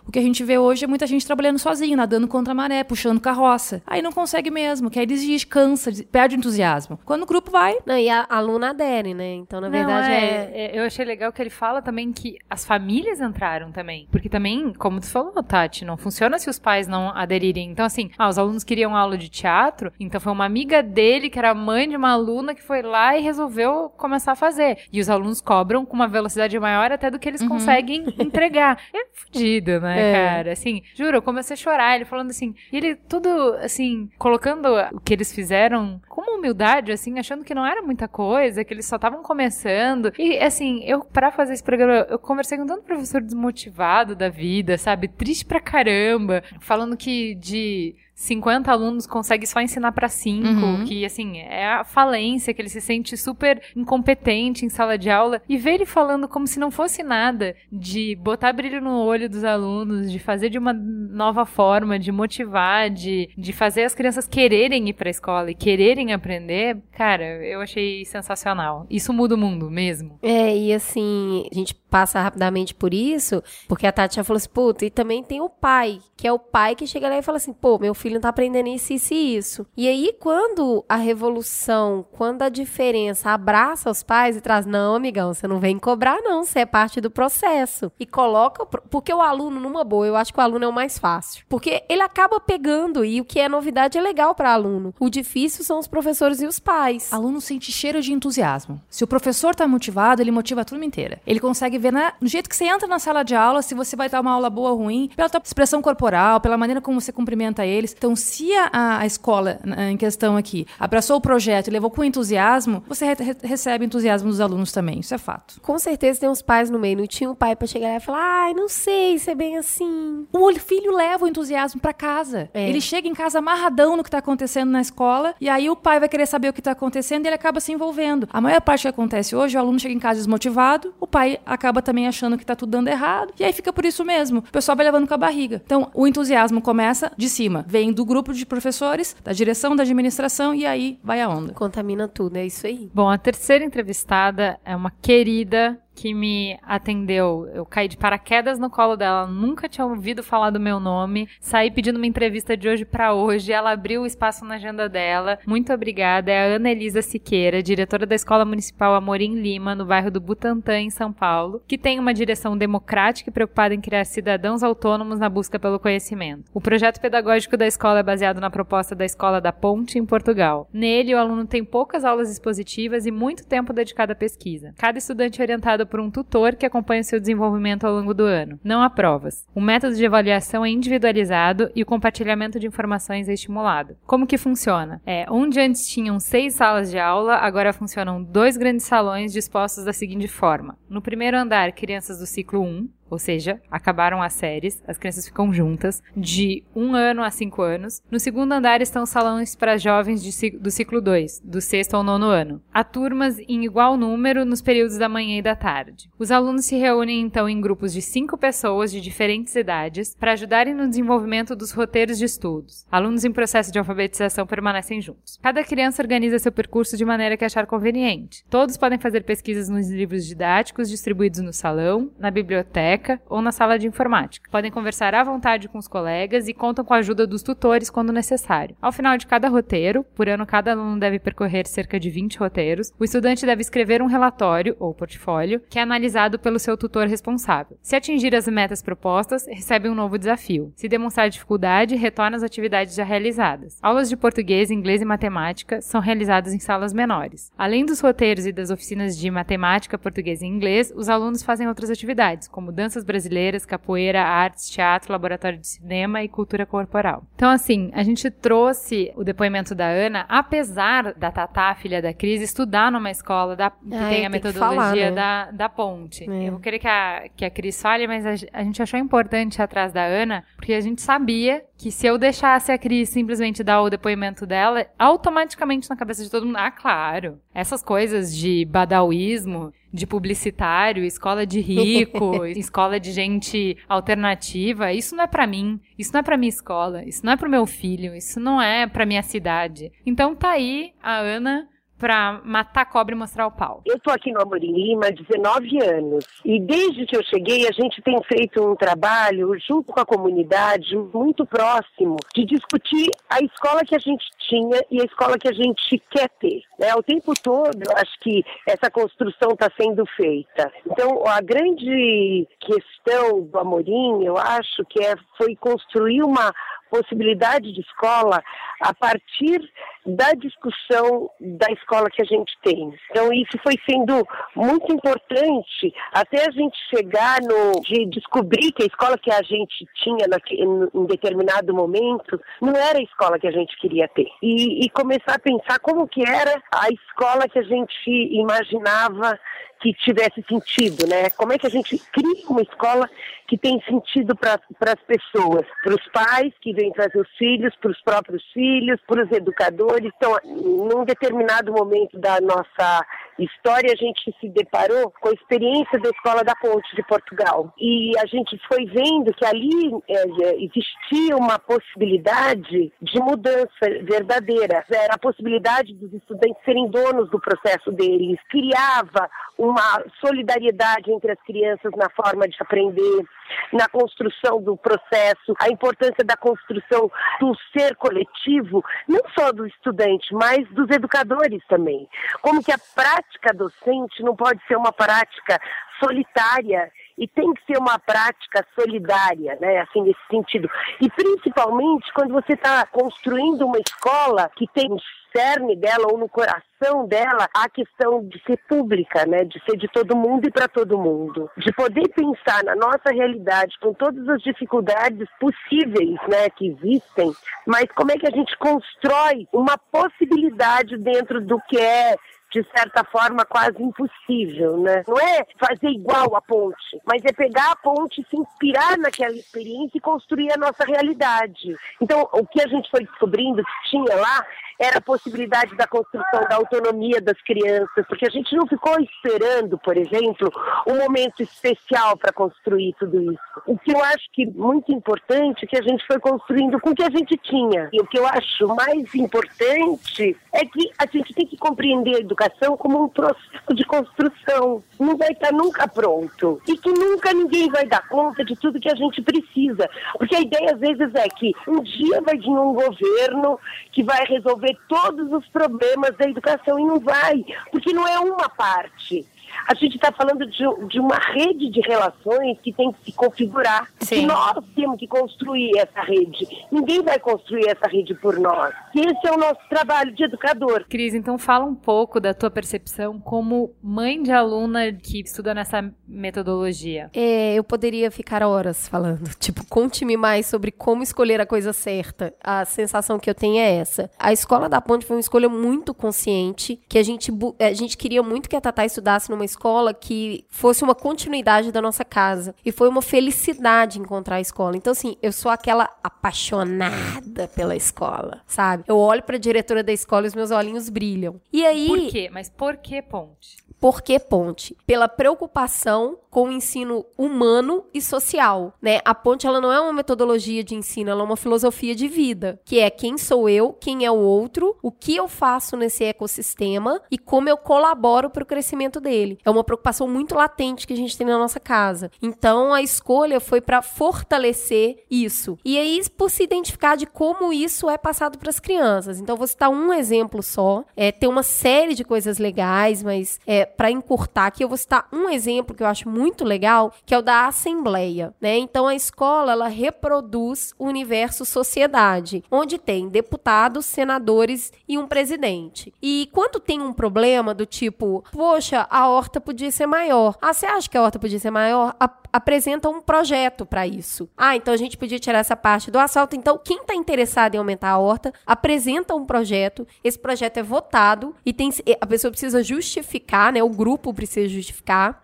O 0.07 0.12
que 0.12 0.18
a 0.18 0.22
gente 0.22 0.42
vê 0.44 0.59
hoje 0.59 0.84
é 0.84 0.86
muita 0.88 1.07
gente 1.07 1.26
trabalhando 1.26 1.59
sozinho, 1.59 1.96
nadando 1.96 2.28
contra 2.28 2.52
a 2.52 2.55
maré, 2.55 2.84
puxando 2.84 3.20
carroça. 3.20 3.82
Aí 3.86 4.00
não 4.02 4.12
consegue 4.12 4.50
mesmo, 4.50 4.90
que 4.90 4.98
aí 4.98 5.07
desiste, 5.07 5.46
cansa, 5.46 5.90
perde 6.11 6.36
o 6.36 6.38
entusiasmo. 6.38 6.98
Quando 7.05 7.22
o 7.22 7.26
grupo 7.26 7.50
vai, 7.50 7.76
Não, 7.86 7.96
e 7.96 8.09
a 8.09 8.26
aluna 8.28 8.70
adere, 8.70 9.14
né? 9.14 9.34
Então, 9.34 9.61
na 9.61 9.68
verdade, 9.68 10.09
Não, 10.09 10.14
é... 10.14 10.50
é- 10.52 10.78
Eu 10.78 10.84
achei 10.84 11.05
legal 11.05 11.32
que 11.32 11.40
ele 11.42 11.50
fala 11.50 11.80
também 11.82 12.12
que 12.12 12.36
as 12.48 12.64
famílias 12.64 13.20
entraram 13.20 13.70
também. 13.70 14.09
Porque 14.11 14.28
também, 14.28 14.72
como 14.72 15.00
tu 15.00 15.07
falou, 15.07 15.42
Tati, 15.42 15.84
não 15.84 15.96
funciona 15.96 16.38
se 16.38 16.48
os 16.50 16.59
pais 16.59 16.86
não 16.88 17.11
aderirem. 17.11 17.70
Então, 17.70 17.84
assim, 17.84 18.11
ah, 18.18 18.28
os 18.28 18.38
alunos 18.38 18.64
queriam 18.64 18.96
aula 18.96 19.16
de 19.16 19.28
teatro, 19.28 19.92
então 20.00 20.20
foi 20.20 20.32
uma 20.32 20.44
amiga 20.44 20.82
dele, 20.82 21.30
que 21.30 21.38
era 21.38 21.55
mãe 21.55 21.88
de 21.88 21.96
uma 21.96 22.11
aluna, 22.12 22.55
que 22.55 22.62
foi 22.62 22.82
lá 22.82 23.16
e 23.16 23.22
resolveu 23.22 23.90
começar 23.96 24.32
a 24.32 24.36
fazer. 24.36 24.78
E 24.92 25.00
os 25.00 25.09
alunos 25.11 25.40
cobram 25.40 25.84
com 25.84 25.94
uma 25.94 26.09
velocidade 26.09 26.59
maior 26.59 26.90
até 26.92 27.11
do 27.11 27.18
que 27.18 27.28
eles 27.28 27.46
conseguem 27.46 28.05
entregar. 28.18 28.78
É 28.94 29.34
fudido, 29.35 29.80
né, 29.80 30.11
É. 30.11 30.12
cara? 30.12 30.53
Assim, 30.53 30.82
juro, 30.95 31.16
eu 31.18 31.22
comecei 31.22 31.55
a 31.55 31.57
chorar, 31.57 31.97
ele 31.97 32.05
falando 32.05 32.30
assim, 32.30 32.55
e 32.72 32.76
ele 32.76 32.95
tudo, 32.95 33.28
assim, 33.62 34.09
colocando 34.18 34.68
o 34.93 35.01
que 35.01 35.12
eles 35.12 35.32
fizeram 35.35 36.01
com 36.09 36.22
uma 36.22 36.32
humildade, 36.39 36.93
assim, 36.93 37.18
achando 37.18 37.45
que 37.45 37.55
não 37.55 37.66
era 37.66 37.82
muita 37.82 38.09
coisa, 38.09 38.64
que 38.64 38.72
eles 38.72 38.87
só 38.87 38.97
estavam 38.97 39.22
começando. 39.22 40.12
E, 40.18 40.39
assim, 40.39 40.82
eu, 40.85 41.01
pra 41.05 41.30
fazer 41.30 41.53
esse 41.55 41.62
programa, 41.62 42.07
eu 42.09 42.18
conversei 42.18 42.57
com 42.59 42.66
tanto 42.66 42.82
professor 42.85 43.20
desmotivado 43.20 44.14
da 44.14 44.28
vida, 44.28 44.78
sabe? 44.78 45.09
Triste 45.09 45.45
pra 45.45 45.61
caramba, 45.61 46.43
falando 46.61 46.97
que 46.97 47.35
de 47.35 47.95
50 48.15 48.71
alunos 48.71 49.07
consegue 49.07 49.47
só 49.47 49.61
ensinar 49.61 49.93
pra 49.93 50.09
5, 50.09 50.47
Uhum. 50.47 50.85
que 50.85 51.05
assim, 51.05 51.39
é 51.39 51.67
a 51.67 51.85
falência, 51.85 52.55
que 52.55 52.62
ele 52.62 52.69
se 52.69 52.81
sente 52.81 53.17
super 53.17 53.61
incompetente 53.77 54.65
em 54.65 54.69
sala 54.69 54.97
de 54.99 55.09
aula 55.11 55.41
e 55.49 55.57
ver 55.57 55.75
ele 55.75 55.87
falando 55.87 56.29
como 56.29 56.47
se 56.47 56.59
não 56.59 56.71
fosse 56.71 57.03
nada 57.03 57.55
de 57.71 58.15
botar 58.17 58.53
brilho 58.53 58.81
no 58.81 58.99
olho 59.03 59.29
dos 59.29 59.45
alunos, 59.45 60.11
de 60.11 60.19
fazer 60.19 60.49
de 60.51 60.59
uma 60.59 60.73
nova 60.73 61.45
forma, 61.47 61.99
de 61.99 62.11
motivar, 62.12 62.91
de, 62.91 63.29
de 63.37 63.53
fazer 63.53 63.85
as 63.85 63.95
crianças 63.95 64.27
quererem 64.27 64.89
ir 64.89 64.93
pra 64.95 65.11
escola 65.11 65.51
e 65.51 65.55
quererem 65.55 66.12
aprender, 66.12 66.77
cara, 66.93 67.25
eu 67.45 67.61
achei 67.61 68.05
sensacional. 68.05 68.87
Isso 68.91 69.12
muda 69.12 69.35
o 69.35 69.39
mundo 69.39 69.71
mesmo. 69.71 70.19
É, 70.23 70.57
e 70.57 70.73
assim, 70.73 71.47
a 71.51 71.55
gente 71.55 71.75
passa 71.75 72.21
rapidamente 72.21 72.75
por 72.75 72.93
isso, 72.93 73.43
porque 73.69 73.87
a 73.87 73.93
Tati 73.93 74.17
já 74.17 74.25
falou 74.25 74.37
assim, 74.39 74.49
puta, 74.49 74.85
e 74.85 74.91
também 74.91 75.23
tem 75.23 75.41
o 75.41 75.49
pai, 75.49 75.99
que 76.17 76.27
é 76.27 76.33
o 76.33 76.39
pai 76.39 76.75
que 76.75 76.87
chega 76.87 77.09
lá 77.09 77.17
e 77.19 77.23
fala 77.23 77.37
assim, 77.39 77.53
pô, 77.53 77.79
meu 77.79 77.95
filho 77.95 78.03
não 78.12 78.20
tá 78.20 78.28
aprendendo 78.28 78.68
isso, 78.68 78.92
isso 78.92 79.14
e 79.14 79.36
isso. 79.36 79.66
E 79.76 79.88
aí, 79.88 80.14
quando 80.20 80.84
a 80.88 80.96
revolução, 80.96 82.05
quando 82.12 82.42
a 82.42 82.48
diferença 82.48 83.30
abraça 83.30 83.90
os 83.90 84.02
pais 84.02 84.36
e 84.36 84.40
traz, 84.40 84.66
não, 84.66 84.94
amigão, 84.94 85.32
você 85.32 85.48
não 85.48 85.59
vem 85.59 85.78
cobrar, 85.78 86.20
não, 86.22 86.44
você 86.44 86.61
é 86.61 86.66
parte 86.66 87.00
do 87.00 87.11
processo. 87.11 87.90
E 87.98 88.07
coloca, 88.07 88.64
porque 88.66 89.12
o 89.12 89.20
aluno, 89.20 89.59
numa 89.61 89.84
boa, 89.84 90.07
eu 90.07 90.16
acho 90.16 90.32
que 90.32 90.38
o 90.38 90.42
aluno 90.42 90.64
é 90.64 90.68
o 90.68 90.72
mais 90.72 90.98
fácil. 90.98 91.44
Porque 91.48 91.82
ele 91.88 92.02
acaba 92.02 92.38
pegando, 92.40 93.05
e 93.05 93.20
o 93.20 93.24
que 93.24 93.40
é 93.40 93.48
novidade 93.48 93.98
é 93.98 94.00
legal 94.00 94.34
para 94.34 94.52
aluno. 94.52 94.94
O 95.00 95.09
difícil 95.11 95.64
são 95.64 95.78
os 95.78 95.86
professores 95.86 96.40
e 96.40 96.46
os 96.46 96.59
pais. 96.61 97.12
Aluno 97.12 97.40
sente 97.40 97.72
cheiro 97.72 98.00
de 98.00 98.12
entusiasmo. 98.12 98.80
Se 98.88 99.05
o 99.05 99.07
professor 99.07 99.55
tá 99.55 99.66
motivado, 99.66 100.22
ele 100.22 100.30
motiva 100.30 100.61
a 100.61 100.64
turma 100.64 100.84
inteira. 100.84 101.20
Ele 101.26 101.40
consegue 101.40 101.78
ver 101.78 101.92
na- 101.92 102.12
no 102.20 102.28
jeito 102.28 102.48
que 102.48 102.57
você 102.57 102.64
entra 102.64 102.86
na 102.86 102.98
sala 102.98 103.22
de 103.22 103.34
aula 103.34 103.62
se 103.62 103.74
você 103.74 103.96
vai 103.96 104.09
dar 104.09 104.20
uma 104.20 104.32
aula 104.32 104.50
boa 104.50 104.70
ou 104.70 104.78
ruim, 104.78 105.11
pela 105.16 105.28
tua 105.28 105.40
expressão 105.44 105.80
corporal, 105.82 106.40
pela 106.40 106.57
maneira 106.57 106.80
como 106.80 107.00
você 107.00 107.12
cumprimenta 107.12 107.64
eles. 107.66 107.93
Então, 107.97 108.14
se 108.16 108.53
a, 108.55 108.99
a- 109.01 109.07
escola 109.07 109.59
né, 109.64 109.90
em 109.90 109.97
questão 109.97 110.36
aqui 110.36 110.66
abraçou 110.78 111.16
o 111.16 111.20
projeto 111.20 111.68
e 111.68 111.70
levou 111.70 111.90
com 111.90 112.03
entusiasmo, 112.05 112.82
você 112.88 113.05
re- 113.07 113.16
re- 113.18 113.36
recebe 113.42 113.84
entusiasmo 113.84 114.28
dos 114.28 114.40
alunos 114.40 114.72
também. 114.72 115.01
Isso 115.01 115.14
é 115.14 115.18
fato. 115.18 115.61
Com 115.61 115.78
certeza 115.78 116.20
tem 116.20 116.28
uns 116.28 116.42
pais 116.42 116.70
no 116.70 116.78
meio. 116.78 116.99
Não 116.99 117.07
tinha 117.07 117.30
um 117.30 117.34
pai 117.34 117.55
pra 117.57 117.66
chegar 117.66 117.88
lá 117.88 117.97
e 117.97 118.01
falar, 118.01 118.45
ai, 118.47 118.55
não 118.55 118.68
sei 118.68 119.18
se 119.18 119.30
é 119.30 119.34
bem 119.34 119.57
assim. 119.57 120.26
O 120.32 120.53
filho 120.55 120.95
leva 120.95 121.24
o 121.24 121.28
entusiasmo 121.28 121.80
pra 121.80 121.92
casa. 121.92 122.49
É. 122.55 122.68
Ele 122.68 122.80
chega 122.80 123.07
em 123.09 123.14
casa 123.14 123.38
amarradão 123.38 123.97
no 123.97 124.05
que 124.05 124.11
tá 124.11 124.18
acontecendo 124.18 124.70
na 124.70 124.80
escola, 124.80 125.34
e 125.40 125.49
aí 125.49 125.68
o 125.68 125.76
pai 125.76 125.99
vai 126.01 126.09
querer 126.09 126.26
saber 126.26 126.49
o 126.49 126.53
que 126.53 126.62
tá 126.62 126.72
acontecendo 126.72 127.24
e 127.24 127.28
ele 127.28 127.34
acaba 127.34 127.61
se 127.61 127.72
envolvendo. 127.72 128.28
A 128.32 128.40
maior 128.40 128.61
parte 128.61 128.82
que 128.82 128.88
acontece 128.88 129.34
hoje, 129.36 129.57
o 129.57 129.61
aluno 129.61 129.78
chega 129.78 129.95
em 129.95 129.99
casa 129.99 130.18
desmotivado, 130.20 130.95
o 131.01 131.07
pai 131.07 131.38
acaba 131.45 131.82
também 131.82 132.07
achando 132.07 132.38
que 132.38 132.45
tá 132.47 132.55
tudo 132.57 132.70
dando 132.70 132.88
errado, 132.88 133.32
e 133.38 133.45
aí 133.45 133.53
fica 133.53 133.72
por 133.72 133.84
isso 133.84 134.05
mesmo. 134.05 134.38
O 134.40 134.42
pessoal 134.53 134.76
vai 134.76 134.86
levando 134.86 135.07
com 135.07 135.14
a 135.14 135.18
barriga. 135.18 135.62
Então, 135.64 135.90
o 135.95 136.07
entusiasmo 136.07 136.61
começa 136.61 137.12
de 137.16 137.28
cima, 137.28 137.64
vem 137.68 137.84
do 137.93 138.05
grupo 138.05 138.32
de 138.32 138.45
professores, 138.47 139.16
da 139.22 139.32
direção, 139.32 139.74
da 139.74 139.82
administração, 139.82 140.55
e 140.55 140.66
aí 140.66 140.99
vai 141.03 141.20
a 141.20 141.28
onda. 141.28 141.53
Contamina 141.53 142.09
tudo, 142.09 142.37
é 142.37 142.47
isso 142.47 142.66
aí. 142.66 142.91
Bom, 142.93 143.09
a 143.09 143.18
terceira 143.18 143.64
entrevistada 143.64 144.59
é 144.64 144.74
uma 144.74 144.91
querida 144.91 145.78
que 145.95 146.12
me 146.12 146.59
atendeu. 146.62 147.49
Eu 147.55 147.64
caí 147.64 147.88
de 147.88 147.97
paraquedas 147.97 148.59
no 148.59 148.68
colo 148.68 148.97
dela, 148.97 149.26
nunca 149.26 149.68
tinha 149.68 149.86
ouvido 149.86 150.22
falar 150.22 150.51
do 150.51 150.61
meu 150.61 150.80
nome. 150.80 151.28
Saí 151.40 151.70
pedindo 151.70 151.97
uma 151.97 152.07
entrevista 152.07 152.57
de 152.57 152.68
hoje 152.68 152.84
pra 152.84 153.14
hoje. 153.14 153.53
Ela 153.53 153.72
abriu 153.72 154.03
o 154.03 154.07
espaço 154.07 154.45
na 154.45 154.57
agenda 154.57 154.88
dela. 154.88 155.38
Muito 155.47 155.72
obrigada. 155.72 156.30
É 156.30 156.53
a 156.53 156.57
Ana 156.57 156.70
Elisa 156.70 157.03
Siqueira, 157.03 157.62
diretora 157.62 158.07
da 158.07 158.14
Escola 158.14 158.45
Municipal 158.45 158.95
Amorim 158.95 159.34
Lima, 159.34 159.74
no 159.74 159.84
bairro 159.84 160.11
do 160.11 160.20
Butantã, 160.20 160.78
em 160.78 160.90
São 160.90 161.12
Paulo, 161.12 161.62
que 161.66 161.78
tem 161.78 161.99
uma 161.99 162.14
direção 162.14 162.57
democrática 162.57 163.30
e 163.30 163.32
preocupada 163.32 163.74
em 163.74 163.80
criar 163.80 164.05
cidadãos 164.05 164.62
autônomos 164.62 165.18
na 165.18 165.28
busca 165.28 165.59
pelo 165.59 165.78
conhecimento. 165.78 166.51
O 166.53 166.61
projeto 166.61 167.01
pedagógico 167.01 167.57
da 167.57 167.66
escola 167.66 168.01
é 168.01 168.03
baseado 168.03 168.40
na 168.40 168.51
proposta 168.51 168.95
da 168.95 169.05
Escola 169.05 169.40
da 169.40 169.53
Ponte, 169.53 169.99
em 169.99 170.05
Portugal. 170.05 170.68
Nele, 170.72 171.14
o 171.14 171.18
aluno 171.18 171.47
tem 171.47 171.64
poucas 171.64 172.05
aulas 172.05 172.30
expositivas 172.30 173.07
e 173.07 173.11
muito 173.11 173.47
tempo 173.47 173.72
dedicado 173.72 174.12
à 174.12 174.14
pesquisa. 174.14 174.74
Cada 174.76 174.99
estudante 174.99 175.40
é 175.40 175.45
orientado 175.85 175.87
por 175.87 176.01
um 176.01 176.11
tutor 176.11 176.57
que 176.57 176.66
acompanha 176.66 177.03
seu 177.03 177.20
desenvolvimento 177.20 177.85
ao 177.85 177.95
longo 177.95 178.14
do 178.14 178.24
ano. 178.24 178.59
Não 178.64 178.82
há 178.82 178.91
provas. 178.91 179.47
O 179.55 179.61
método 179.61 179.95
de 179.95 180.07
avaliação 180.07 180.64
é 180.64 180.70
individualizado 180.70 181.70
e 181.74 181.82
o 181.82 181.87
compartilhamento 181.87 182.59
de 182.59 182.66
informações 182.66 183.28
é 183.28 183.35
estimulado. 183.35 183.97
Como 184.07 184.26
que 184.26 184.39
funciona? 184.39 185.01
É, 185.07 185.26
onde 185.30 185.61
antes 185.61 185.87
tinham 185.87 186.18
seis 186.18 186.55
salas 186.55 186.91
de 186.91 186.99
aula, 186.99 187.37
agora 187.37 187.72
funcionam 187.72 188.22
dois 188.22 188.57
grandes 188.57 188.87
salões 188.87 189.32
dispostos 189.32 189.85
da 189.85 189.93
seguinte 189.93 190.28
forma. 190.28 190.76
No 190.89 191.03
primeiro 191.03 191.37
andar, 191.37 191.72
crianças 191.72 192.18
do 192.18 192.26
ciclo 192.26 192.61
1, 192.61 192.89
ou 193.11 193.18
seja, 193.18 193.61
acabaram 193.70 194.22
as 194.22 194.32
séries, 194.32 194.82
as 194.86 194.98
crianças 194.98 195.26
ficam 195.26 195.52
juntas, 195.52 196.02
de 196.16 196.62
um 196.74 196.94
ano 196.94 197.22
a 197.22 197.30
cinco 197.30 197.62
anos. 197.62 198.02
No 198.11 198.18
segundo 198.18 198.52
andar 198.52 198.80
estão 198.80 199.07
salões 199.07 199.55
para 199.55 199.76
jovens 199.76 200.22
de 200.22 200.34
do 200.50 200.70
ciclo 200.70 201.00
2, 201.00 201.40
do 201.44 201.61
sexto 201.61 201.94
ao 201.94 202.02
nono 202.02 202.26
ano. 202.26 202.61
Há 202.72 202.82
turmas 202.82 203.38
em 203.38 203.64
igual 203.64 203.96
número 203.96 204.44
nos 204.44 204.61
períodos 204.61 204.98
da 204.98 205.09
manhã 205.09 205.38
e 205.38 205.42
da 205.42 205.55
tarde. 205.55 206.09
Os 206.18 206.30
alunos 206.30 206.64
se 206.64 206.76
reúnem 206.76 207.20
então 207.20 207.48
em 207.48 207.61
grupos 207.61 207.92
de 207.92 208.02
cinco 208.02 208.36
pessoas 208.36 208.90
de 208.90 209.00
diferentes 209.00 209.55
idades 209.55 210.16
para 210.18 210.32
ajudarem 210.32 210.74
no 210.74 210.88
desenvolvimento 210.88 211.55
dos 211.55 211.70
roteiros 211.70 212.18
de 212.18 212.24
estudos. 212.24 212.86
Alunos 212.90 213.24
em 213.24 213.32
processo 213.32 213.72
de 213.72 213.78
alfabetização 213.78 214.46
permanecem 214.46 215.00
juntos. 215.00 215.38
Cada 215.42 215.62
criança 215.64 216.02
organiza 216.02 216.38
seu 216.38 216.52
percurso 216.52 216.96
de 216.96 217.05
maneira 217.05 217.36
que 217.36 217.44
achar 217.44 217.66
conveniente. 217.66 218.44
Todos 218.50 218.76
podem 218.76 218.98
fazer 218.98 219.22
pesquisas 219.22 219.68
nos 219.68 219.88
livros 219.88 220.26
didáticos 220.26 220.90
distribuídos 220.90 221.40
no 221.40 221.52
salão, 221.52 222.11
na 222.18 222.30
biblioteca 222.30 222.93
ou 223.28 223.42
na 223.42 223.53
sala 223.53 223.78
de 223.78 223.86
informática. 223.86 224.49
Podem 224.51 224.70
conversar 224.70 225.14
à 225.14 225.24
vontade 225.24 225.68
com 225.68 225.78
os 225.78 225.88
colegas 225.88 226.49
e 226.49 226.55
contam 226.55 226.84
com 226.84 226.95
a 226.95 226.99
ajuda 226.99 227.26
dos 227.26 227.42
tutores 227.42 227.90
quando 227.90 228.12
necessário. 228.12 228.76
Ao 228.80 228.92
final 228.92 229.16
de 229.16 229.26
cada 229.26 229.49
roteiro, 229.49 230.05
por 230.14 230.28
ano 230.28 230.47
cada 230.47 230.72
aluno 230.72 230.99
deve 230.99 231.18
percorrer 231.18 231.66
cerca 231.66 231.99
de 231.99 232.11
20 232.11 232.38
roteiros, 232.38 232.92
o 232.99 233.05
estudante 233.05 233.47
deve 233.47 233.62
escrever 233.62 234.03
um 234.03 234.07
relatório 234.07 234.76
ou 234.78 234.95
portfólio 234.95 235.61
que 235.68 235.78
é 235.78 235.82
analisado 235.82 236.38
pelo 236.38 236.59
seu 236.59 236.76
tutor 236.76 237.07
responsável. 237.07 237.76
Se 237.82 237.97
atingir 237.97 238.34
as 238.34 238.47
metas 238.47 238.82
propostas, 238.82 239.47
recebe 239.47 239.88
um 239.88 239.95
novo 239.95 240.18
desafio. 240.18 240.72
Se 240.76 240.88
demonstrar 240.88 241.28
dificuldade, 241.28 241.97
retorna 241.97 242.36
às 242.36 242.42
atividades 242.42 242.95
já 242.95 243.05
realizadas. 243.05 243.78
Aulas 243.82 244.09
de 244.09 244.16
português, 244.16 244.70
inglês 244.70 245.03
e 245.03 245.05
matemática 245.05 245.80
são 245.80 246.01
realizadas 246.01 246.53
em 246.53 246.59
salas 246.59 246.92
menores. 246.92 247.51
Além 247.57 247.84
dos 247.84 248.01
roteiros 248.01 248.47
e 248.47 248.53
das 248.53 248.70
oficinas 248.70 249.16
de 249.18 249.30
matemática, 249.30 249.99
português 249.99 250.42
e 250.42 250.47
inglês, 250.47 250.92
os 250.95 251.09
alunos 251.09 251.42
fazem 251.42 251.66
outras 251.66 251.90
atividades, 251.90 252.49
como 252.49 252.70
dança 252.70 252.84
danças 252.85 253.03
brasileiras, 253.03 253.64
capoeira, 253.64 254.22
artes, 254.22 254.68
teatro, 254.68 255.11
laboratório 255.11 255.59
de 255.59 255.66
cinema 255.66 256.22
e 256.22 256.28
cultura 256.28 256.66
corporal. 256.66 257.24
Então, 257.35 257.51
assim, 257.51 257.91
a 257.95 258.03
gente 258.03 258.30
trouxe 258.30 259.11
o 259.16 259.24
depoimento 259.24 259.74
da 259.74 259.87
Ana, 259.87 260.26
apesar 260.28 261.14
da 261.14 261.30
Tatá, 261.30 261.74
filha 261.74 262.03
da 262.03 262.12
Cris, 262.12 262.43
estudar 262.43 262.93
numa 262.93 263.11
escola 263.11 263.57
da, 263.57 263.70
que 263.70 263.95
Ah, 263.95 264.09
tem 264.11 264.26
a 264.26 264.28
metodologia 264.28 264.68
falar, 264.76 264.95
né? 264.95 265.11
da, 265.12 265.51
da 265.51 265.68
ponte. 265.68 266.28
É. 266.30 266.49
Eu 266.49 266.53
vou 266.53 266.61
querer 266.61 266.78
que 266.78 266.87
a, 266.89 267.24
que 267.35 267.45
a 267.45 267.51
Cris 267.51 267.80
fale, 267.80 268.07
mas 268.07 268.26
a, 268.26 268.35
a 268.53 268.62
gente 268.62 268.82
achou 268.82 269.01
importante 269.01 269.57
ir 269.59 269.62
atrás 269.62 269.93
da 269.93 270.05
Ana, 270.05 270.45
porque 270.57 270.74
a 270.74 270.80
gente 270.80 271.01
sabia 271.01 271.64
que 271.78 271.91
se 271.91 272.07
eu 272.07 272.18
deixasse 272.18 272.70
a 272.70 272.76
Cris 272.78 273.09
simplesmente 273.09 273.64
dar 273.64 273.80
o 273.82 273.89
depoimento 273.91 274.47
dela, 274.47 274.87
automaticamente 274.99 275.89
na 275.89 275.97
cabeça 275.97 276.22
de 276.22 276.30
todo 276.30 276.45
mundo, 276.47 276.57
ah, 276.59 276.70
claro, 276.70 277.39
essas 277.55 277.82
coisas 277.82 278.35
de 278.35 278.64
badauísmo, 278.66 279.72
de 279.95 280.09
publicitário, 280.09 281.05
escola 281.05 281.47
de 281.47 281.61
rico, 281.61 282.45
escola 282.59 282.99
de 282.99 283.12
gente 283.12 283.76
alternativa, 283.88 284.92
isso 284.92 285.14
não 285.14 285.22
é 285.22 285.26
pra 285.28 285.47
mim, 285.47 285.80
isso 285.97 286.12
não 286.12 286.18
é 286.18 286.22
pra 286.24 286.36
minha 286.36 286.49
escola, 286.49 287.05
isso 287.05 287.24
não 287.24 287.32
é 287.32 287.36
pro 287.36 287.49
meu 287.49 287.64
filho, 287.64 288.12
isso 288.12 288.40
não 288.40 288.61
é 288.61 288.88
pra 288.88 289.07
minha 289.07 289.22
cidade. 289.22 289.92
Então 290.05 290.34
tá 290.34 290.51
aí 290.51 290.92
a 291.01 291.18
Ana 291.18 291.68
pra 292.05 292.38
matar 292.44 292.84
cobra 292.84 293.14
e 293.14 293.18
mostrar 293.18 293.46
o 293.46 293.50
pau. 293.50 293.80
Eu 293.86 293.96
estou 293.96 294.12
aqui 294.12 294.30
no 294.30 294.42
Amorim 294.42 294.74
Lima 294.74 295.07
há 295.07 295.11
19 295.11 295.82
anos 295.82 296.26
e 296.44 296.61
desde 296.61 297.07
que 297.07 297.16
eu 297.16 297.22
cheguei 297.24 297.66
a 297.66 297.72
gente 297.72 298.02
tem 298.02 298.22
feito 298.24 298.62
um 298.62 298.76
trabalho 298.76 299.59
junto 299.66 299.90
com 299.90 300.00
a 300.00 300.05
comunidade 300.05 300.94
muito 301.14 301.46
próximo 301.46 302.16
de 302.34 302.44
discutir 302.44 303.09
a 303.30 303.38
escola 303.40 303.86
que 303.86 303.94
a 303.94 303.98
gente 303.98 304.22
tinha 304.36 304.84
e 304.90 305.00
a 305.00 305.05
escola 305.07 305.38
que 305.38 305.48
a 305.48 305.55
gente 305.55 305.98
quer 306.11 306.28
ter. 306.38 306.61
Né? 306.78 306.94
O 306.94 307.02
tempo 307.02 307.32
todo 307.42 307.74
eu 307.74 307.96
acho 307.96 308.20
que 308.20 308.44
essa 308.68 308.90
construção 308.90 309.52
está 309.52 309.70
sendo 309.74 310.05
feita. 310.14 310.70
Então 310.84 311.26
a 311.26 311.40
grande 311.40 312.46
questão 312.61 313.40
do 313.40 313.59
Amorim 313.59 314.24
eu 314.26 314.36
acho 314.36 314.84
que 314.90 315.02
é, 315.02 315.14
foi 315.38 315.57
construir 315.57 316.22
uma 316.22 316.52
possibilidade 316.95 317.72
de 317.72 317.80
escola 317.80 318.40
a 318.80 318.95
partir 318.95 319.61
da 320.07 320.32
discussão 320.32 321.28
da 321.40 321.66
escola 321.72 322.09
que 322.09 322.22
a 322.22 322.24
gente 322.24 322.53
tem. 322.62 322.95
Então 323.11 323.32
isso 323.32 323.59
foi 323.64 323.74
sendo 323.88 324.24
muito 324.55 324.92
importante 324.92 325.92
até 326.12 326.47
a 326.47 326.51
gente 326.53 326.76
chegar 326.95 327.40
no 327.40 327.80
de 327.80 328.07
descobrir 328.07 328.70
que 328.72 328.84
a 328.84 328.86
escola 328.86 329.18
que 329.18 329.32
a 329.32 329.42
gente 329.42 329.86
tinha 330.03 330.26
em 330.53 331.07
determinado 331.07 331.74
momento 331.74 332.40
não 332.61 332.76
era 332.76 332.99
a 332.99 333.03
escola 333.03 333.38
que 333.38 333.49
a 333.49 333.53
gente 333.53 333.76
queria 333.78 334.07
ter 334.09 334.28
e, 334.40 334.84
e 334.84 334.90
começar 334.90 335.34
a 335.34 335.38
pensar 335.38 335.80
como 335.80 336.07
que 336.07 336.22
era 336.22 336.62
a 336.72 336.88
escola 336.90 337.49
que 337.49 337.59
a 337.59 337.62
gente 337.62 338.11
imaginava 338.30 339.38
que 339.85 339.93
tivesse 339.93 340.43
sentido, 340.49 341.07
né? 341.07 341.28
Como 341.37 341.53
é 341.53 341.59
que 341.59 341.66
a 341.66 341.70
gente 341.70 341.99
cria 342.11 342.49
uma 342.49 342.62
escola 342.62 343.07
que 343.47 343.59
tem 343.59 343.78
sentido 343.82 344.35
para 344.35 344.55
as 344.55 345.01
pessoas, 345.03 345.66
para 345.82 345.95
os 345.95 346.09
pais 346.11 346.55
que 346.62 346.72
vêm 346.72 346.91
trazer 346.91 347.20
os 347.20 347.28
filhos, 347.37 347.76
para 347.76 347.91
os 347.91 348.01
próprios 348.01 348.43
filhos, 348.55 348.99
para 349.07 349.22
os 349.22 349.30
educadores. 349.30 350.11
Então, 350.16 350.39
num 350.43 351.05
determinado 351.05 351.70
momento 351.70 352.18
da 352.18 352.41
nossa 352.41 353.05
história, 353.39 353.93
a 353.93 353.97
gente 353.97 354.35
se 354.41 354.49
deparou 354.49 355.12
com 355.20 355.28
a 355.28 355.32
experiência 355.32 355.99
da 355.99 356.11
Escola 356.11 356.45
da 356.45 356.55
Ponte 356.55 356.95
de 356.95 357.03
Portugal. 357.03 357.72
E 357.78 358.12
a 358.18 358.26
gente 358.26 358.59
foi 358.68 358.85
vendo 358.87 359.32
que 359.35 359.45
ali 359.45 359.93
eh, 360.09 360.57
existia 360.59 361.37
uma 361.37 361.59
possibilidade 361.59 362.93
de 363.01 363.20
mudança 363.20 363.89
verdadeira. 364.03 364.85
Era 364.91 365.14
a 365.14 365.18
possibilidade 365.18 365.95
dos 365.95 366.12
estudantes 366.12 366.62
serem 366.64 366.89
donos 366.89 367.30
do 367.30 367.41
processo 367.41 367.91
deles. 367.91 368.39
Criava 368.49 369.28
uma 369.59 370.05
solidariedade 370.24 371.11
entre 371.11 371.32
as 371.32 371.41
crianças 371.43 371.91
na 371.97 372.09
forma 372.11 372.47
de 372.49 372.57
aprender, 372.61 373.24
na 373.72 373.89
construção 373.89 374.61
do 374.61 374.76
processo, 374.76 375.55
a 375.61 375.68
importância 375.68 376.24
da 376.24 376.37
construção 376.37 377.11
do 377.41 377.55
ser 377.76 377.95
coletivo, 377.97 378.85
não 379.09 379.20
só 379.37 379.53
do 379.53 379.66
estudante, 379.66 380.32
mas 380.32 380.66
dos 380.70 380.89
educadores 380.91 381.62
também. 381.68 382.09
Como 382.41 382.62
que 382.62 382.72
a 382.72 382.78
prática 382.95 383.24
docente 383.55 384.22
não 384.22 384.35
pode 384.35 384.61
ser 384.66 384.77
uma 384.77 384.93
prática 384.93 385.61
solitária 386.03 386.91
e 387.16 387.29
tem 387.29 387.53
que 387.55 387.64
ser 387.64 387.79
uma 387.79 387.99
prática 387.99 388.66
solidária, 388.79 389.57
né? 389.61 389.81
Assim, 389.81 390.03
nesse 390.03 390.20
sentido. 390.31 390.68
E 391.01 391.09
principalmente 391.11 392.12
quando 392.12 392.33
você 392.33 392.55
está 392.55 392.85
construindo 392.87 393.66
uma 393.66 393.79
escola 393.79 394.51
que 394.57 394.66
tem 394.75 394.89
no 394.89 394.99
cerne 395.35 395.75
dela 395.77 396.07
ou 396.12 396.18
no 396.18 396.29
coração 396.29 397.07
dela 397.09 397.49
a 397.53 397.68
questão 397.68 398.25
de 398.25 398.41
ser 398.45 398.57
pública, 398.68 399.27
né? 399.27 399.45
De 399.45 399.61
ser 399.64 399.77
de 399.77 399.89
todo 399.89 400.16
mundo 400.16 400.47
e 400.47 400.51
para 400.51 400.68
todo 400.68 400.99
mundo. 400.99 401.51
De 401.57 401.72
poder 401.72 402.09
pensar 402.09 402.62
na 402.64 402.75
nossa 402.75 403.11
realidade 403.12 403.75
com 403.81 403.93
todas 403.93 404.29
as 404.29 404.43
dificuldades 404.43 405.29
possíveis, 405.41 406.18
né? 406.29 406.51
Que 406.57 406.68
existem, 406.68 407.33
mas 407.66 407.87
como 407.95 408.12
é 408.12 408.16
que 408.16 408.27
a 408.27 408.31
gente 408.31 408.57
constrói 408.59 409.47
uma 409.53 409.79
possibilidade 409.79 410.97
dentro 410.99 411.41
do 411.41 411.61
que 411.68 411.79
é 411.79 412.16
de 412.55 412.64
certa 412.70 413.02
forma, 413.02 413.44
quase 413.44 413.82
impossível, 413.82 414.78
né? 414.78 415.02
Não 415.09 415.18
é 415.18 415.44
fazer 415.59 415.88
igual 415.88 416.36
a 416.36 416.40
ponte, 416.40 417.00
mas 417.05 417.20
é 417.24 417.32
pegar 417.32 417.72
a 417.72 417.76
ponte, 417.76 418.24
se 418.30 418.36
inspirar 418.36 418.96
naquela 418.96 419.34
experiência 419.34 419.98
e 419.98 420.00
construir 420.00 420.52
a 420.52 420.57
nossa 420.57 420.84
realidade. 420.84 421.74
Então, 422.00 422.28
o 422.32 422.46
que 422.46 422.62
a 422.62 422.68
gente 422.68 422.88
foi 422.90 423.05
descobrindo 423.05 423.61
que 423.64 423.90
tinha 423.90 424.14
lá 424.14 424.46
era 424.78 424.98
a 424.98 425.00
possibilidade 425.00 425.74
da 425.76 425.86
construção 425.86 426.40
da 426.48 426.57
autonomia 426.57 427.20
das 427.20 427.40
crianças, 427.42 428.07
porque 428.09 428.26
a 428.26 428.30
gente 428.30 428.55
não 428.57 428.66
ficou 428.66 428.98
esperando, 429.00 429.78
por 429.78 429.96
exemplo, 429.96 430.52
um 430.86 430.96
momento 430.96 431.42
especial 431.42 432.16
para 432.16 432.32
construir 432.32 432.94
tudo 432.98 433.32
isso. 433.32 433.62
O 433.66 433.78
que 433.78 433.92
eu 433.92 434.02
acho 434.02 434.24
que 434.32 434.46
muito 434.46 434.92
importante 434.92 435.64
é 435.64 435.68
que 435.68 435.78
a 435.78 435.82
gente 435.82 436.05
foi 436.07 436.18
construindo 436.18 436.80
com 436.80 436.90
o 436.90 436.94
que 436.94 437.05
a 437.05 437.11
gente 437.11 437.36
tinha. 437.36 437.88
E 437.92 438.00
o 438.00 438.07
que 438.07 438.18
eu 438.18 438.26
acho 438.26 438.66
mais 438.68 439.14
importante 439.14 440.36
é 440.52 440.64
que 440.64 440.90
a 440.98 441.07
gente 441.07 441.32
tem 441.34 441.46
que 441.46 441.57
compreender 441.57 442.16
a 442.16 442.20
educação 442.20 442.43
como 442.76 443.05
um 443.05 443.09
processo 443.09 443.74
de 443.74 443.84
construção. 443.84 444.82
Não 444.99 445.16
vai 445.16 445.30
estar 445.30 445.53
nunca 445.53 445.86
pronto. 445.86 446.61
E 446.66 446.76
que 446.76 446.90
nunca 446.90 447.32
ninguém 447.32 447.68
vai 447.70 447.86
dar 447.86 448.07
conta 448.09 448.45
de 448.45 448.57
tudo 448.57 448.80
que 448.80 448.90
a 448.90 448.95
gente 448.95 449.22
precisa. 449.22 449.88
Porque 450.18 450.34
a 450.34 450.40
ideia, 450.40 450.72
às 450.72 450.80
vezes, 450.80 451.14
é 451.14 451.28
que 451.28 451.53
um 451.68 451.82
dia 451.82 452.20
vai 452.22 452.36
vir 452.36 452.51
um 452.51 452.72
governo 452.72 453.59
que 453.92 454.03
vai 454.03 454.24
resolver 454.24 454.76
todos 454.88 455.32
os 455.32 455.47
problemas 455.49 456.16
da 456.16 456.28
educação 456.28 456.78
e 456.78 456.84
não 456.84 457.01
vai. 457.01 457.45
Porque 457.70 457.92
não 457.92 458.07
é 458.07 458.18
uma 458.18 458.49
parte. 458.49 459.26
A 459.68 459.74
gente 459.74 459.96
está 459.96 460.12
falando 460.12 460.46
de, 460.46 460.64
de 460.88 461.00
uma 461.00 461.18
rede 461.18 461.70
de 461.70 461.80
relações 461.80 462.59
que 462.62 462.72
tem 462.72 462.92
que 462.92 463.05
se 463.05 463.12
configurar. 463.12 463.88
Sim. 464.00 464.22
E 464.22 464.26
nós 464.26 464.64
temos 464.74 464.98
que 464.98 465.07
construir 465.07 465.76
essa 465.78 466.02
rede. 466.02 466.46
Ninguém 466.70 467.02
vai 467.02 467.18
construir 467.18 467.68
essa 467.68 467.86
rede 467.86 468.14
por 468.14 468.38
nós. 468.38 468.74
E 468.94 469.00
esse 469.00 469.26
é 469.26 469.32
o 469.32 469.38
nosso 469.38 469.61
trabalho 469.68 470.12
de 470.12 470.24
educador. 470.24 470.84
Cris, 470.88 471.14
então 471.14 471.38
fala 471.38 471.64
um 471.64 471.74
pouco 471.74 472.20
da 472.20 472.34
tua 472.34 472.50
percepção 472.50 473.20
como 473.20 473.74
mãe 473.82 474.22
de 474.22 474.32
aluna 474.32 474.92
que 474.92 475.20
estuda 475.20 475.55
nessa 475.55 475.92
metodologia. 476.07 477.11
É, 477.12 477.55
eu 477.55 477.64
poderia 477.64 478.11
ficar 478.11 478.42
horas 478.42 478.88
falando. 478.88 479.30
Tipo, 479.44 479.66
conte-me 479.66 480.16
mais 480.16 480.46
sobre 480.46 480.70
como 480.70 481.02
escolher 481.02 481.40
a 481.40 481.46
coisa 481.46 481.72
certa. 481.72 482.34
A 482.42 482.64
sensação 482.64 483.18
que 483.18 483.28
eu 483.28 483.34
tenho 483.34 483.59
é 483.59 483.76
essa. 483.76 484.11
A 484.18 484.32
escola 484.32 484.68
da 484.68 484.80
Ponte 484.80 485.05
foi 485.05 485.16
uma 485.16 485.20
escolha 485.20 485.48
muito 485.48 485.92
consciente, 485.92 486.80
que 486.88 486.98
a 486.98 487.02
gente, 487.02 487.30
a 487.61 487.72
gente 487.72 487.96
queria 487.96 488.22
muito 488.22 488.48
que 488.48 488.57
a 488.57 488.61
Tatá 488.61 488.84
estudasse 488.84 489.30
numa 489.30 489.43
escola 489.45 489.95
que 489.95 490.45
fosse 490.49 490.82
uma 490.82 490.95
continuidade 490.95 491.70
da 491.70 491.80
nossa 491.80 492.05
casa. 492.05 492.55
E 492.64 492.72
foi 492.72 492.88
uma 492.88 493.03
felicidade 493.03 493.99
encontrar 493.99 494.36
a 494.36 494.40
escola. 494.40 494.76
Então, 494.76 494.92
assim, 494.92 495.16
eu 495.22 495.32
sou 495.32 495.51
aquela 495.51 495.88
apaixonada 496.03 497.49
pela 497.55 497.76
escola, 497.76 498.40
sabe? 498.47 498.84
Eu 498.86 498.99
olho 498.99 499.22
pra 499.22 499.38
diretora 499.38 499.82
da 499.82 499.92
escola 499.92 500.26
e 500.26 500.28
os 500.28 500.34
meus 500.34 500.51
olhinhos 500.51 500.88
brilham. 500.88 501.40
E 501.53 501.64
aí. 501.64 501.86
Por 501.86 502.09
quê? 502.11 502.30
Mas 502.32 502.49
por 502.49 502.76
que 502.76 503.03
ponte? 503.03 503.57
Por 503.80 504.01
que 504.01 504.18
ponte? 504.18 504.76
Pela 504.86 505.09
preocupação 505.09 506.18
com 506.35 506.49
o 506.49 506.53
ensino 506.53 507.07
humano 507.16 507.85
e 507.95 508.03
social, 508.03 508.74
né? 508.82 508.99
A 509.05 509.14
ponte 509.14 509.47
ela 509.47 509.61
não 509.61 509.72
é 509.72 509.78
uma 509.78 509.93
metodologia 509.93 510.64
de 510.64 510.74
ensino, 510.74 511.09
ela 511.09 511.20
é 511.20 511.24
uma 511.24 511.37
filosofia 511.37 511.95
de 511.95 512.09
vida, 512.09 512.61
que 512.64 512.80
é 512.80 512.91
quem 512.91 513.16
sou 513.16 513.49
eu, 513.49 513.72
quem 513.72 514.05
é 514.05 514.11
o 514.11 514.18
outro, 514.18 514.76
o 514.82 514.91
que 514.91 515.14
eu 515.14 515.28
faço 515.28 515.76
nesse 515.76 516.03
ecossistema 516.03 517.01
e 517.09 517.16
como 517.16 517.49
eu 517.49 517.57
colaboro 517.57 518.28
para 518.28 518.43
o 518.43 518.47
crescimento 518.47 518.99
dele. 518.99 519.39
É 519.45 519.51
uma 519.51 519.62
preocupação 519.62 520.09
muito 520.09 520.35
latente 520.35 520.89
que 520.89 520.93
a 520.93 520.97
gente 520.97 521.16
tem 521.16 521.24
na 521.24 521.39
nossa 521.39 521.61
casa. 521.61 522.11
Então 522.20 522.74
a 522.74 522.82
escolha 522.82 523.39
foi 523.39 523.61
para 523.61 523.80
fortalecer 523.80 525.05
isso. 525.09 525.57
E 525.64 525.78
aí 525.78 526.03
por 526.16 526.32
se 526.32 526.43
identificar 526.43 526.97
de 526.97 527.07
como 527.07 527.53
isso 527.53 527.89
é 527.89 527.97
passado 527.97 528.39
para 528.39 528.51
as 528.51 528.59
crianças. 528.59 529.20
Então 529.20 529.37
vou 529.37 529.47
citar 529.47 529.70
um 529.70 529.93
exemplo 529.93 530.43
só. 530.43 530.82
É, 530.97 531.12
tem 531.12 531.28
uma 531.28 531.45
série 531.45 531.95
de 531.95 532.03
coisas 532.03 532.39
legais, 532.39 533.05
mas 533.05 533.39
é, 533.47 533.64
para 533.64 533.89
encurtar 533.89 534.47
aqui 534.47 534.64
eu 534.64 534.68
vou 534.68 534.76
citar 534.76 535.07
um 535.12 535.28
exemplo 535.28 535.76
que 535.76 535.82
eu 535.85 535.87
acho 535.87 536.09
muito 536.09 536.24
muito 536.25 536.43
legal, 536.43 536.91
que 537.05 537.14
é 537.14 537.18
o 537.18 537.22
da 537.22 537.47
assembleia, 537.47 538.33
né? 538.41 538.57
Então 538.57 538.87
a 538.87 538.95
escola 538.95 539.53
ela 539.53 539.68
reproduz 539.68 540.72
o 540.79 540.87
universo 540.87 541.45
sociedade, 541.45 542.43
onde 542.51 542.79
tem 542.79 543.09
deputados, 543.11 543.85
senadores 543.85 544.72
e 544.89 544.97
um 544.97 545.07
presidente. 545.07 545.93
E 546.03 546.31
quando 546.33 546.59
tem 546.59 546.81
um 546.81 546.95
problema 546.95 547.53
do 547.53 547.66
tipo, 547.66 548.25
poxa, 548.33 548.87
a 548.89 549.07
horta 549.07 549.39
podia 549.39 549.70
ser 549.70 549.87
maior. 549.87 550.39
Ah, 550.41 550.55
você 550.55 550.64
acha 550.64 550.89
que 550.89 550.97
a 550.97 551.03
horta 551.03 551.18
podia 551.18 551.39
ser 551.39 551.51
maior? 551.51 551.95
A 552.01 552.09
apresenta 552.35 552.89
um 552.89 553.01
projeto 553.01 553.64
para 553.64 553.87
isso. 553.87 554.29
Ah, 554.37 554.57
então 554.57 554.75
a 554.75 554.77
gente 554.77 554.99
podia 554.99 555.20
tirar 555.20 555.39
essa 555.39 555.55
parte 555.55 555.89
do 555.89 556.01
assalto. 556.01 556.35
Então, 556.35 556.59
quem 556.59 556.79
está 556.79 556.93
interessado 556.93 557.55
em 557.55 557.59
aumentar 557.59 557.91
a 557.91 557.99
horta, 557.99 558.33
apresenta 558.45 559.14
um 559.14 559.25
projeto. 559.25 559.87
Esse 560.03 560.18
projeto 560.18 560.57
é 560.57 560.62
votado 560.62 561.33
e 561.47 561.53
tem, 561.53 561.70
a 562.01 562.07
pessoa 562.09 562.33
precisa 562.33 562.61
justificar, 562.61 563.53
né? 563.53 563.62
O 563.62 563.68
grupo 563.68 564.12
precisa 564.12 564.49
justificar 564.49 565.22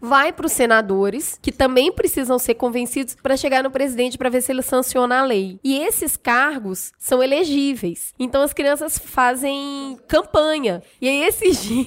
vai 0.00 0.32
para 0.32 0.46
os 0.46 0.52
senadores, 0.52 1.38
que 1.40 1.52
também 1.52 1.92
precisam 1.92 2.38
ser 2.38 2.54
convencidos 2.54 3.16
para 3.22 3.36
chegar 3.36 3.62
no 3.62 3.70
presidente 3.70 4.18
para 4.18 4.30
ver 4.30 4.42
se 4.42 4.52
ele 4.52 4.62
sanciona 4.62 5.20
a 5.20 5.24
lei. 5.24 5.58
E 5.62 5.78
esses 5.78 6.16
cargos 6.16 6.92
são 6.98 7.22
elegíveis. 7.22 8.14
Então 8.18 8.42
as 8.42 8.52
crianças 8.52 8.98
fazem 8.98 9.98
campanha. 10.06 10.82
E 11.00 11.08
aí 11.08 11.24
esses 11.24 11.62
dias 11.64 11.86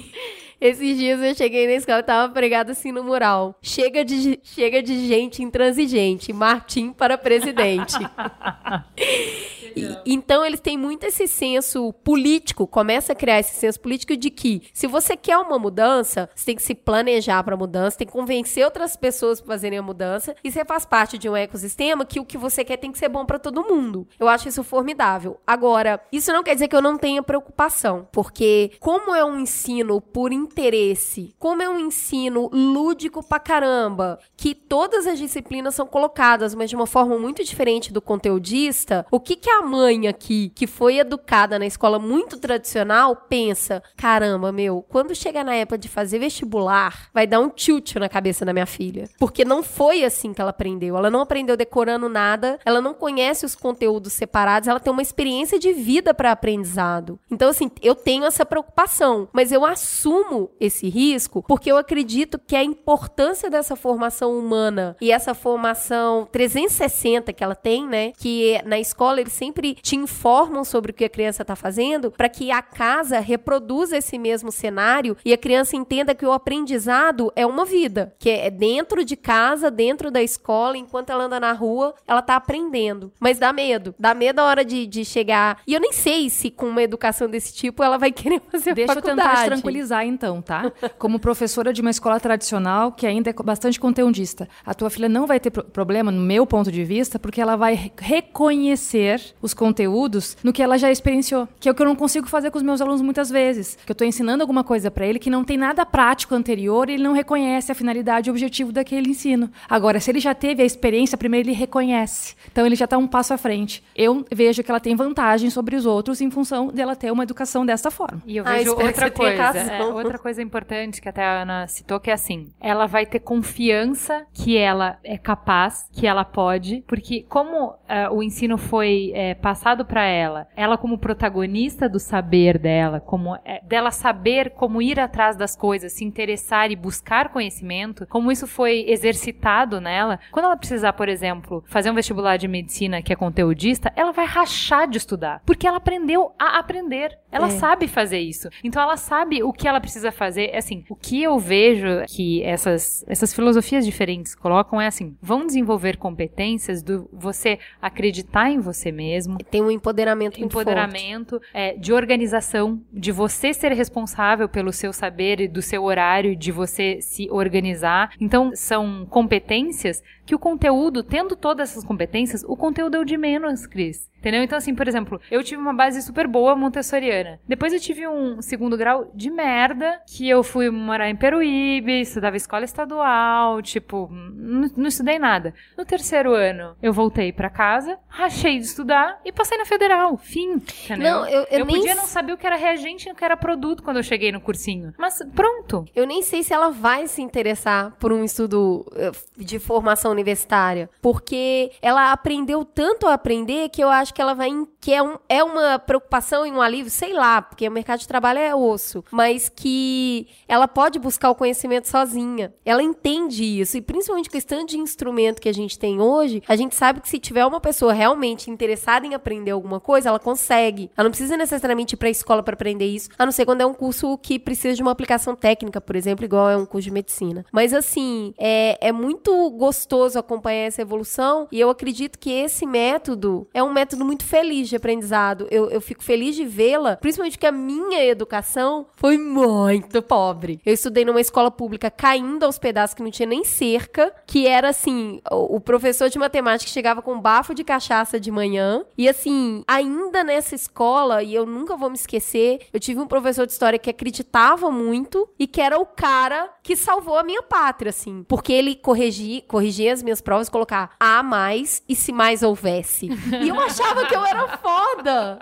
esses 0.62 0.98
dias 0.98 1.22
eu 1.22 1.34
cheguei 1.34 1.66
na 1.68 1.74
escola 1.74 2.00
e 2.00 2.04
tava 2.04 2.34
pregado 2.34 2.72
assim 2.72 2.92
no 2.92 3.02
mural. 3.02 3.56
Chega 3.62 4.04
de, 4.04 4.40
chega 4.44 4.84
de 4.84 5.08
gente 5.08 5.42
intransigente. 5.42 6.34
Martim 6.34 6.92
para 6.92 7.18
presidente. 7.18 7.96
e, 9.76 9.98
então 10.06 10.46
eles 10.46 10.60
têm 10.60 10.78
muito 10.78 11.06
esse 11.06 11.28
senso 11.28 11.94
político, 12.04 12.68
começa 12.68 13.14
a 13.14 13.16
criar 13.16 13.40
esse 13.40 13.56
senso 13.56 13.80
político 13.80 14.16
de 14.16 14.30
que 14.30 14.64
se 14.74 14.88
você 14.88 15.16
quer 15.16 15.38
uma 15.38 15.60
mudança, 15.60 16.30
você 16.36 16.46
tem 16.46 16.56
que 16.56 16.62
se 16.62 16.76
planejar 16.76 17.44
para 17.44 17.56
a 17.56 17.58
mudança, 17.58 17.98
tem 17.98 18.08
que 18.08 18.14
convencer 18.14 18.64
outras 18.64 18.96
pessoas 18.96 19.40
para 19.40 19.56
fazerem 19.56 19.80
a 19.80 19.84
mudança 19.84 20.36
e 20.44 20.52
você 20.52 20.64
faz 20.64 20.86
parte 20.86 21.18
de 21.18 21.30
um 21.30 21.36
ecossistema 21.36 22.06
que 22.06 22.20
o 22.20 22.26
que 22.26 22.38
você 22.38 22.64
quer 22.64 22.78
tem 22.78 22.92
que 22.92 22.98
ser 22.98 23.10
bom 23.10 23.26
para 23.26 23.40
todo 23.40 23.64
mundo. 23.64 24.08
Eu 24.20 24.28
acho 24.28 24.48
isso 24.48 24.64
formidável. 24.64 25.40
Agora, 25.46 26.02
isso 26.12 26.32
não 26.32 26.44
quer 26.44 26.54
dizer 26.54 26.68
que 26.68 26.76
eu 26.76 26.82
não 26.82 26.98
tenha 26.98 27.22
preocupação, 27.22 28.08
porque 28.12 28.72
como 28.80 29.14
é 29.16 29.24
um 29.24 29.40
ensino 29.40 30.00
por 30.02 30.32
interesse, 30.32 31.36
como 31.38 31.62
é 31.62 31.70
um 31.70 31.80
ensino 31.80 32.50
lúdico 32.52 33.22
pra 33.24 33.40
caramba, 33.40 34.20
que 34.38 34.56
todas 34.56 35.06
as 35.08 35.20
disciplinas 35.20 35.76
são 35.76 35.86
colocadas, 35.86 36.56
mas 36.56 36.70
de 36.70 36.76
uma 36.76 36.88
forma 36.88 37.18
muito 37.18 37.44
diferente 37.44 37.92
do 37.92 38.02
conteudista, 38.02 39.06
o 39.12 39.20
que, 39.20 39.36
que 39.36 39.50
a 39.50 39.59
mãe 39.62 40.08
aqui, 40.08 40.52
que 40.56 40.68
foi 40.68 41.00
educada 41.00 41.60
na 41.60 41.66
escola 41.66 42.00
muito 42.00 42.38
tradicional, 42.38 43.16
pensa: 43.16 43.82
caramba, 43.96 44.52
meu, 44.52 44.86
quando 44.88 45.16
chegar 45.16 45.44
na 45.44 45.56
época 45.56 45.78
de 45.78 45.90
fazer 45.90 46.20
vestibular, 46.20 47.10
vai 47.14 47.26
dar 47.26 47.40
um 47.40 47.50
tilt 47.50 47.96
na 47.96 48.10
cabeça 48.10 48.46
da 48.46 48.54
minha 48.54 48.66
filha. 48.66 49.10
Porque 49.20 49.44
não 49.44 49.64
foi 49.64 50.04
assim 50.04 50.34
que 50.34 50.42
ela 50.42 50.52
aprendeu. 50.52 50.98
Ela 50.98 51.10
não 51.10 51.22
aprendeu 51.22 51.58
decorando 51.58 52.10
nada, 52.10 52.60
ela 52.66 52.82
não 52.82 52.94
conhece 52.94 53.46
os 53.46 53.56
conteúdos 53.56 54.14
separados, 54.14 54.68
ela 54.68 54.80
tem 54.80 54.92
uma 54.92 55.02
experiência 55.02 55.60
de 55.60 55.74
vida 55.74 56.14
para 56.14 56.32
aprendizado. 56.32 57.20
Então, 57.30 57.50
assim, 57.50 57.72
eu 57.82 57.96
tenho 57.96 58.26
essa 58.26 58.46
preocupação, 58.46 59.28
mas 59.34 59.52
eu 59.52 59.66
assumo 59.66 60.52
esse 60.60 60.90
risco 60.90 61.44
porque 61.48 61.72
eu 61.72 61.78
acredito 61.78 62.40
que 62.40 62.56
a 62.56 62.64
importância 62.64 63.50
dessa 63.50 63.76
formação 63.76 64.38
humana 64.38 64.96
e 65.02 65.12
essa 65.12 65.34
formação 65.34 66.28
360 66.32 67.34
que 67.34 67.44
ela 67.44 67.56
tem, 67.56 67.88
né? 67.88 68.12
Que 68.18 68.62
na 68.66 68.80
escola 68.80 69.20
eles 69.20 69.34
sempre 69.34 69.49
te 69.52 69.96
informam 69.96 70.64
sobre 70.64 70.92
o 70.92 70.94
que 70.94 71.06
a 71.06 71.10
criança 71.10 71.44
está 71.44 71.56
fazendo, 71.56 72.12
para 72.12 72.30
que 72.30 72.52
a 72.52 72.62
casa 72.62 73.20
reproduza 73.20 73.98
esse 73.98 74.18
mesmo 74.18 74.52
cenário 74.52 75.16
e 75.24 75.34
a 75.34 75.38
criança 75.38 75.76
entenda 75.76 76.16
que 76.16 76.26
o 76.26 76.32
aprendizado 76.32 77.32
é 77.36 77.46
uma 77.46 77.66
vida, 77.66 78.14
que 78.20 78.30
é 78.30 78.50
dentro 78.50 79.04
de 79.06 79.16
casa, 79.16 79.72
dentro 79.72 80.12
da 80.12 80.22
escola, 80.22 80.78
enquanto 80.78 81.12
ela 81.12 81.26
anda 81.26 81.40
na 81.40 81.54
rua, 81.54 81.94
ela 82.08 82.22
tá 82.22 82.36
aprendendo. 82.36 83.12
Mas 83.20 83.38
dá 83.40 83.54
medo, 83.54 83.94
dá 84.00 84.14
medo 84.14 84.40
a 84.40 84.46
hora 84.46 84.66
de, 84.66 84.86
de 84.86 85.06
chegar. 85.06 85.62
E 85.66 85.74
eu 85.74 85.80
nem 85.80 85.94
sei 85.94 86.30
se 86.30 86.50
com 86.50 86.68
uma 86.68 86.82
educação 86.82 87.30
desse 87.30 87.54
tipo 87.54 87.84
ela 87.84 87.98
vai 87.98 88.12
querer 88.12 88.42
fazer 88.52 88.74
Deixa 88.74 88.94
faculdade. 88.94 89.20
eu 89.20 89.26
tentar 89.26 89.44
te 89.44 89.46
tranquilizar 89.48 90.06
então 90.06 90.42
tá? 90.42 90.72
Como 90.98 91.20
professora 91.20 91.72
de 91.72 91.82
uma 91.82 91.90
escola 91.92 92.20
tradicional 92.20 92.92
que 92.92 93.06
ainda 93.06 93.30
é 93.30 93.34
bastante 93.34 93.80
conteudista. 93.80 94.48
A 94.66 94.74
tua 94.74 94.90
filha 94.90 95.08
não 95.08 95.28
vai 95.28 95.40
ter 95.40 95.52
pro 95.52 95.64
problema, 95.64 96.12
no 96.12 96.22
meu 96.22 96.46
ponto 96.46 96.72
de 96.72 96.84
vista, 96.84 97.20
porque 97.20 97.40
ela 97.40 97.56
vai 97.56 97.92
reconhecer 97.98 99.22
os 99.42 99.54
conteúdos 99.54 100.36
no 100.44 100.52
que 100.54 100.62
ela 100.62 100.78
já 100.78 100.92
experienciou. 100.92 101.48
Que 101.60 101.70
é 101.70 101.72
o 101.72 101.76
que 101.76 101.82
eu 101.82 101.86
não 101.86 101.96
consigo 101.96 102.28
fazer 102.28 102.52
com 102.52 102.58
os 102.58 102.64
meus 102.64 102.82
alunos 102.82 103.02
muitas 103.02 103.30
vezes. 103.30 103.78
Que 103.86 103.92
eu 103.92 103.94
estou 103.94 104.08
ensinando 104.08 104.44
alguma 104.44 104.64
coisa 104.64 104.90
para 104.92 105.06
ele 105.06 105.20
que 105.20 105.30
não 105.30 105.44
tem 105.44 105.58
nada 105.58 105.86
prático 105.86 106.36
anterior 106.36 106.90
e 106.90 106.94
ele 106.94 107.04
não 107.04 107.14
reconhece 107.14 107.72
a 107.72 107.76
finalidade 107.76 108.30
e 108.30 108.32
o 108.32 108.34
objetivo 108.34 108.72
daquele 108.72 109.10
ensino. 109.10 109.50
Agora, 109.70 110.00
se 110.00 110.12
ele 110.12 110.20
já 110.20 110.34
teve 110.34 110.62
a 110.64 110.66
experiência, 110.66 111.18
primeiro 111.18 111.48
ele 111.50 111.56
reconhece. 111.56 112.36
Então 112.52 112.66
ele 112.66 112.76
já 112.76 112.86
está 112.86 112.98
um 112.98 113.08
passo 113.08 113.34
à 113.34 113.38
frente. 113.38 113.84
Eu 113.96 114.26
vejo 114.32 114.64
que 114.64 114.70
ela 114.72 114.80
tem 114.80 114.96
vantagem 114.96 115.50
sobre 115.50 115.76
os 115.76 115.86
outros 115.86 116.22
em 116.22 116.30
função 116.32 116.68
dela 116.68 116.96
ter 116.96 117.12
uma 117.12 117.24
educação 117.24 117.66
dessa 117.66 117.90
forma. 117.92 118.22
E 118.26 118.38
eu 118.38 118.44
Ah, 118.46 118.52
vejo 118.54 118.76
que 118.76 118.84
outra 118.84 119.12
coisa. 119.12 119.44
é, 119.60 119.84
outra 119.84 120.20
coisa 120.20 120.42
importante 120.42 121.02
que 121.02 121.10
até 121.10 121.24
a 121.24 121.42
Ana 121.42 121.68
citou, 121.68 122.00
que 122.00 122.10
é 122.10 122.14
assim, 122.14 122.52
ela 122.60 122.86
vai 122.88 123.06
ter 123.06 123.20
confiança 123.20 124.26
que 124.34 124.58
ela 124.58 124.98
é 125.04 125.18
capaz, 125.18 125.88
que 125.92 126.08
ela 126.08 126.24
pode, 126.24 126.84
porque 126.88 127.26
como 127.28 127.76
é, 127.88 128.10
o 128.10 128.22
ensino 128.24 128.58
foi 128.58 129.12
é, 129.14 129.29
passado 129.34 129.86
para 129.86 130.04
ela, 130.06 130.48
ela 130.56 130.78
como 130.78 130.98
protagonista 130.98 131.88
do 131.90 132.00
saber 132.00 132.58
dela, 132.58 133.00
como 133.00 133.36
é, 133.46 133.62
dela 133.64 133.92
saber 133.92 134.52
como 134.52 134.82
ir 134.82 135.00
atrás 135.00 135.36
das 135.36 135.56
coisas, 135.56 135.94
se 135.94 136.04
interessar 136.04 136.72
e 136.72 136.76
buscar 136.76 137.30
conhecimento, 137.30 138.06
como 138.08 138.32
isso 138.32 138.48
foi 138.48 138.86
exercitado 138.88 139.82
nela, 139.82 140.20
quando 140.32 140.46
ela 140.46 140.58
precisar, 140.58 140.94
por 140.94 141.10
exemplo, 141.10 141.64
fazer 141.68 141.92
um 141.92 141.96
vestibular 141.96 142.38
de 142.38 142.48
medicina 142.48 143.02
que 143.02 143.14
é 143.14 143.16
conteudista, 143.16 143.92
ela 143.96 144.12
vai 144.12 144.26
rachar 144.26 144.88
de 144.88 144.98
estudar, 144.98 145.42
porque 145.46 145.68
ela 145.68 145.78
aprendeu 145.78 146.32
a 146.40 146.60
aprender. 146.60 147.18
Ela 147.32 147.48
É. 147.48 147.52
sabe 147.52 147.88
fazer 147.88 148.20
isso. 148.20 148.50
Então 148.64 148.82
ela 148.82 148.98
sabe 148.98 149.44
o 149.44 149.54
que 149.54 149.68
ela 149.68 149.80
precisa 149.80 150.12
fazer. 150.12 150.56
Assim, 150.56 150.84
o 150.90 150.96
que 150.96 151.22
eu 151.22 151.38
vejo 151.38 152.04
que 152.08 152.42
essas, 152.44 153.06
essas 153.08 153.34
filosofias 153.34 153.86
diferentes 153.86 154.34
colocam 154.34 154.82
é 154.82 154.88
assim: 154.88 155.16
vão 155.22 155.46
desenvolver 155.46 155.98
competências 155.98 156.82
do 156.82 157.08
você 157.14 157.60
acreditar 157.82 158.50
em 158.50 158.60
você 158.60 158.92
mesmo, 158.92 159.19
Tem 159.50 159.62
um 159.62 159.72
empoderamento 159.72 160.40
muito 160.40 160.54
forte. 160.54 160.70
empoderamento, 160.70 161.42
é, 161.54 161.76
de 161.76 161.94
organização, 161.94 162.82
de 162.92 163.12
você 163.12 163.54
ser 163.54 163.72
responsável 163.74 164.48
pelo 164.48 164.72
seu 164.72 164.94
saber 164.94 165.40
e 165.40 165.48
do 165.48 165.62
seu 165.62 165.84
horário, 165.84 166.36
de 166.36 166.52
você 166.52 167.00
se 167.02 167.30
organizar. 167.32 168.12
Então, 168.20 168.52
são 168.56 169.06
competências 169.10 170.02
que 170.26 170.36
o 170.36 170.40
conteúdo, 170.40 171.02
tendo 171.04 171.36
todas 171.36 171.72
essas 171.72 171.84
competências, 171.84 172.44
o 172.44 172.56
conteúdo 172.56 172.98
é 172.98 173.00
o 173.00 173.06
de 173.06 173.18
menos, 173.18 173.66
Cris. 173.66 174.10
Entendeu? 174.20 174.44
Então, 174.44 174.58
assim, 174.58 174.76
por 174.76 174.88
exemplo, 174.88 175.20
eu 175.32 175.44
tive 175.44 175.62
uma 175.62 175.74
base 175.74 176.02
super 176.02 176.28
boa 176.28 176.56
montessoriana. 176.56 177.40
Depois 177.48 177.74
eu 177.74 177.80
tive 177.80 178.08
um 178.08 178.42
segundo 178.42 178.78
grau 178.78 179.10
de 179.16 179.30
merda, 179.32 180.02
que 180.06 180.28
eu 180.30 180.44
fui 180.44 180.70
morar 180.70 181.10
em 181.10 181.16
Peruíbe, 181.16 182.02
estudava 182.02 182.36
escola 182.38 182.66
estadual, 182.66 183.62
tipo, 183.62 184.10
não, 184.12 184.70
não 184.76 184.88
estudei 184.88 185.18
nada. 185.20 185.54
No 185.78 185.86
terceiro 185.86 186.34
ano, 186.34 186.76
eu 186.82 186.92
voltei 186.92 187.32
pra 187.32 187.50
casa, 187.50 187.98
rachei 188.08 188.60
de 188.60 188.66
estudar 188.66 189.20
e 189.24 189.32
passei 189.32 189.58
na 189.58 189.66
federal. 189.66 190.18
Fim. 190.18 190.62
Entendeu? 190.86 190.98
Não, 191.22 191.28
eu- 191.28 191.48
eu 191.52 191.66
nem 191.66 191.78
podia 191.78 191.96
não 191.96 192.06
saber 192.06 192.34
o 192.34 192.38
que 192.38 192.46
era 192.46 192.56
reagente 192.56 193.08
e 193.08 193.12
o 193.12 193.16
que 193.16 193.24
era 193.24 193.38
produto 193.38 193.84
quando 193.84 193.98
eu 193.98 194.04
cheguei 194.04 194.32
no 194.32 194.42
cursinho. 194.42 194.94
Mas 194.98 195.20
pronto. 195.36 195.86
Eu 195.96 196.06
nem 196.06 196.22
sei 196.22 196.44
se 196.44 196.54
ela 196.54 196.70
vai 196.70 197.08
se 197.08 197.22
interessar 197.22 197.96
por 198.00 198.12
um 198.12 198.24
estudo 198.24 198.86
eh, 198.96 199.12
de 199.38 199.60
formação 199.60 200.12
universitária, 200.12 200.90
porque 201.02 201.72
ela 201.82 202.12
aprendeu 202.12 202.66
tanto 202.66 203.08
a 203.08 203.14
aprender 203.14 203.70
que 203.70 203.82
eu 203.84 203.90
acho 203.90 204.09
que 204.14 204.22
ela 204.22 204.34
vai 204.34 204.50
em- 204.50 204.68
que 204.80 204.94
é, 204.94 205.02
um, 205.02 205.18
é 205.28 205.44
uma 205.44 205.78
preocupação 205.80 206.46
e 206.46 206.52
um 206.52 206.62
alívio, 206.62 206.90
sei 206.92 207.14
lá, 207.14 207.42
porque 207.42 207.68
o 207.68 207.72
mercado 207.72 208.00
de 208.00 208.08
trabalho 208.08 208.40
é 208.40 208.54
osso, 208.56 209.04
mas 209.12 209.50
que 209.50 210.28
ela 210.48 210.68
pode 210.68 211.00
buscar 211.00 211.30
o 211.30 211.36
conhecimento 211.36 211.88
sozinha. 211.88 212.54
Ela 212.66 212.82
entende 212.84 213.44
isso 213.44 213.78
e 213.78 213.82
principalmente 213.82 214.30
com 214.30 214.38
esse 214.38 214.48
tanto 214.48 214.68
de 214.68 214.78
instrumento 214.78 215.42
que 215.42 215.50
a 215.50 215.54
gente 215.54 215.78
tem 215.78 216.00
hoje, 216.02 216.42
a 216.48 216.56
gente 216.56 216.76
sabe 216.76 217.02
que 217.02 217.10
se 217.10 217.20
tiver 217.20 217.46
uma 217.46 217.60
pessoa 217.60 217.94
realmente 217.94 218.50
interessada 218.50 219.06
em 219.06 219.14
aprender 219.14 219.52
alguma 219.52 219.80
coisa, 219.80 220.10
ela 220.10 220.20
consegue. 220.20 220.90
Ela 220.96 221.06
não 221.06 221.12
precisa 221.12 221.36
necessariamente 221.38 221.94
ir 221.94 221.98
para 221.98 222.08
a 222.08 222.12
escola 222.12 222.42
para 222.44 222.54
aprender 222.54 222.86
isso, 222.86 223.10
a 223.18 223.26
não 223.26 223.32
ser 223.32 223.46
quando 223.46 223.62
é 223.62 223.66
um 223.66 223.74
curso 223.74 224.18
que 224.18 224.40
precisa 224.40 224.76
de 224.76 224.82
uma 224.82 224.92
aplicação 224.92 225.36
técnica, 225.36 225.80
por 225.82 225.96
exemplo, 225.96 226.26
igual 226.26 226.50
é 226.50 226.58
um 226.58 226.66
curso 226.66 226.86
de 226.86 226.92
medicina. 226.92 227.46
Mas 227.52 227.74
assim, 227.74 228.34
é, 228.38 228.78
é 228.90 228.92
muito 228.92 229.50
gostoso 229.52 230.18
acompanhar 230.18 230.68
essa 230.68 230.82
evolução 230.82 231.48
e 231.52 231.60
eu 231.60 231.70
acredito 231.70 232.18
que 232.18 232.32
esse 232.32 232.66
método 232.66 233.48
é 233.54 233.62
um 233.64 233.72
método 233.74 233.99
muito 234.06 234.24
feliz 234.24 234.70
de 234.70 234.76
aprendizado. 234.76 235.48
Eu, 235.52 235.70
eu 235.70 235.82
fico 235.82 236.04
feliz 236.04 236.36
de 236.36 236.46
vê-la, 236.46 236.98
principalmente 236.98 237.34
porque 237.34 237.48
a 237.48 237.52
minha 237.52 238.04
educação 238.06 238.86
foi 238.96 239.18
muito 239.18 240.02
pobre. 240.02 240.60
Eu 240.66 240.74
estudei 240.74 241.06
numa 241.06 241.22
escola 241.22 241.52
pública 241.52 241.90
caindo 241.90 242.44
aos 242.44 242.58
pedaços 242.58 242.94
que 242.94 243.04
não 243.04 243.12
tinha 243.12 243.28
nem 243.28 243.44
cerca, 243.44 244.14
que 244.26 244.48
era 244.48 244.70
assim, 244.70 245.22
o 245.32 245.60
professor 245.60 246.10
de 246.10 246.20
matemática 246.20 246.72
chegava 246.72 247.02
com 247.02 247.14
um 247.14 247.22
bafo 247.22 247.54
de 247.54 247.64
cachaça 247.64 248.20
de 248.20 248.32
manhã 248.32 248.84
E 248.98 249.08
assim, 249.08 249.64
ainda 249.68 250.24
nessa 250.24 250.56
escola, 250.56 251.24
e 251.24 251.34
eu 251.34 251.46
nunca 251.46 251.76
vou 251.76 251.90
me 251.90 251.96
esquecer, 251.96 252.62
eu 252.74 252.80
tive 252.80 253.00
um 253.00 253.08
professor 253.08 253.46
de 253.46 253.52
história 253.52 253.80
que 253.80 253.90
acreditava 253.90 254.70
muito 254.70 255.28
e 255.38 255.48
que 255.48 255.62
era 255.62 255.78
o 255.80 255.86
cara 255.86 256.50
que 256.70 256.76
salvou 256.76 257.18
a 257.18 257.24
minha 257.24 257.42
pátria, 257.42 257.90
assim. 257.90 258.24
Porque 258.28 258.54
ele 258.54 258.76
corrigia, 258.76 259.42
corrigia 259.48 259.92
as 259.92 260.04
minhas 260.04 260.22
provas, 260.22 260.50
colocar 260.50 260.92
A 261.00 261.24
mais 261.24 261.82
e 261.90 261.96
se 261.96 262.12
mais 262.12 262.44
houvesse. 262.44 263.10
E 263.42 263.50
eu 263.50 263.60
achava 263.60 264.06
que 264.06 264.16
eu 264.16 264.24
era 264.24 264.48
foda. 264.60 265.40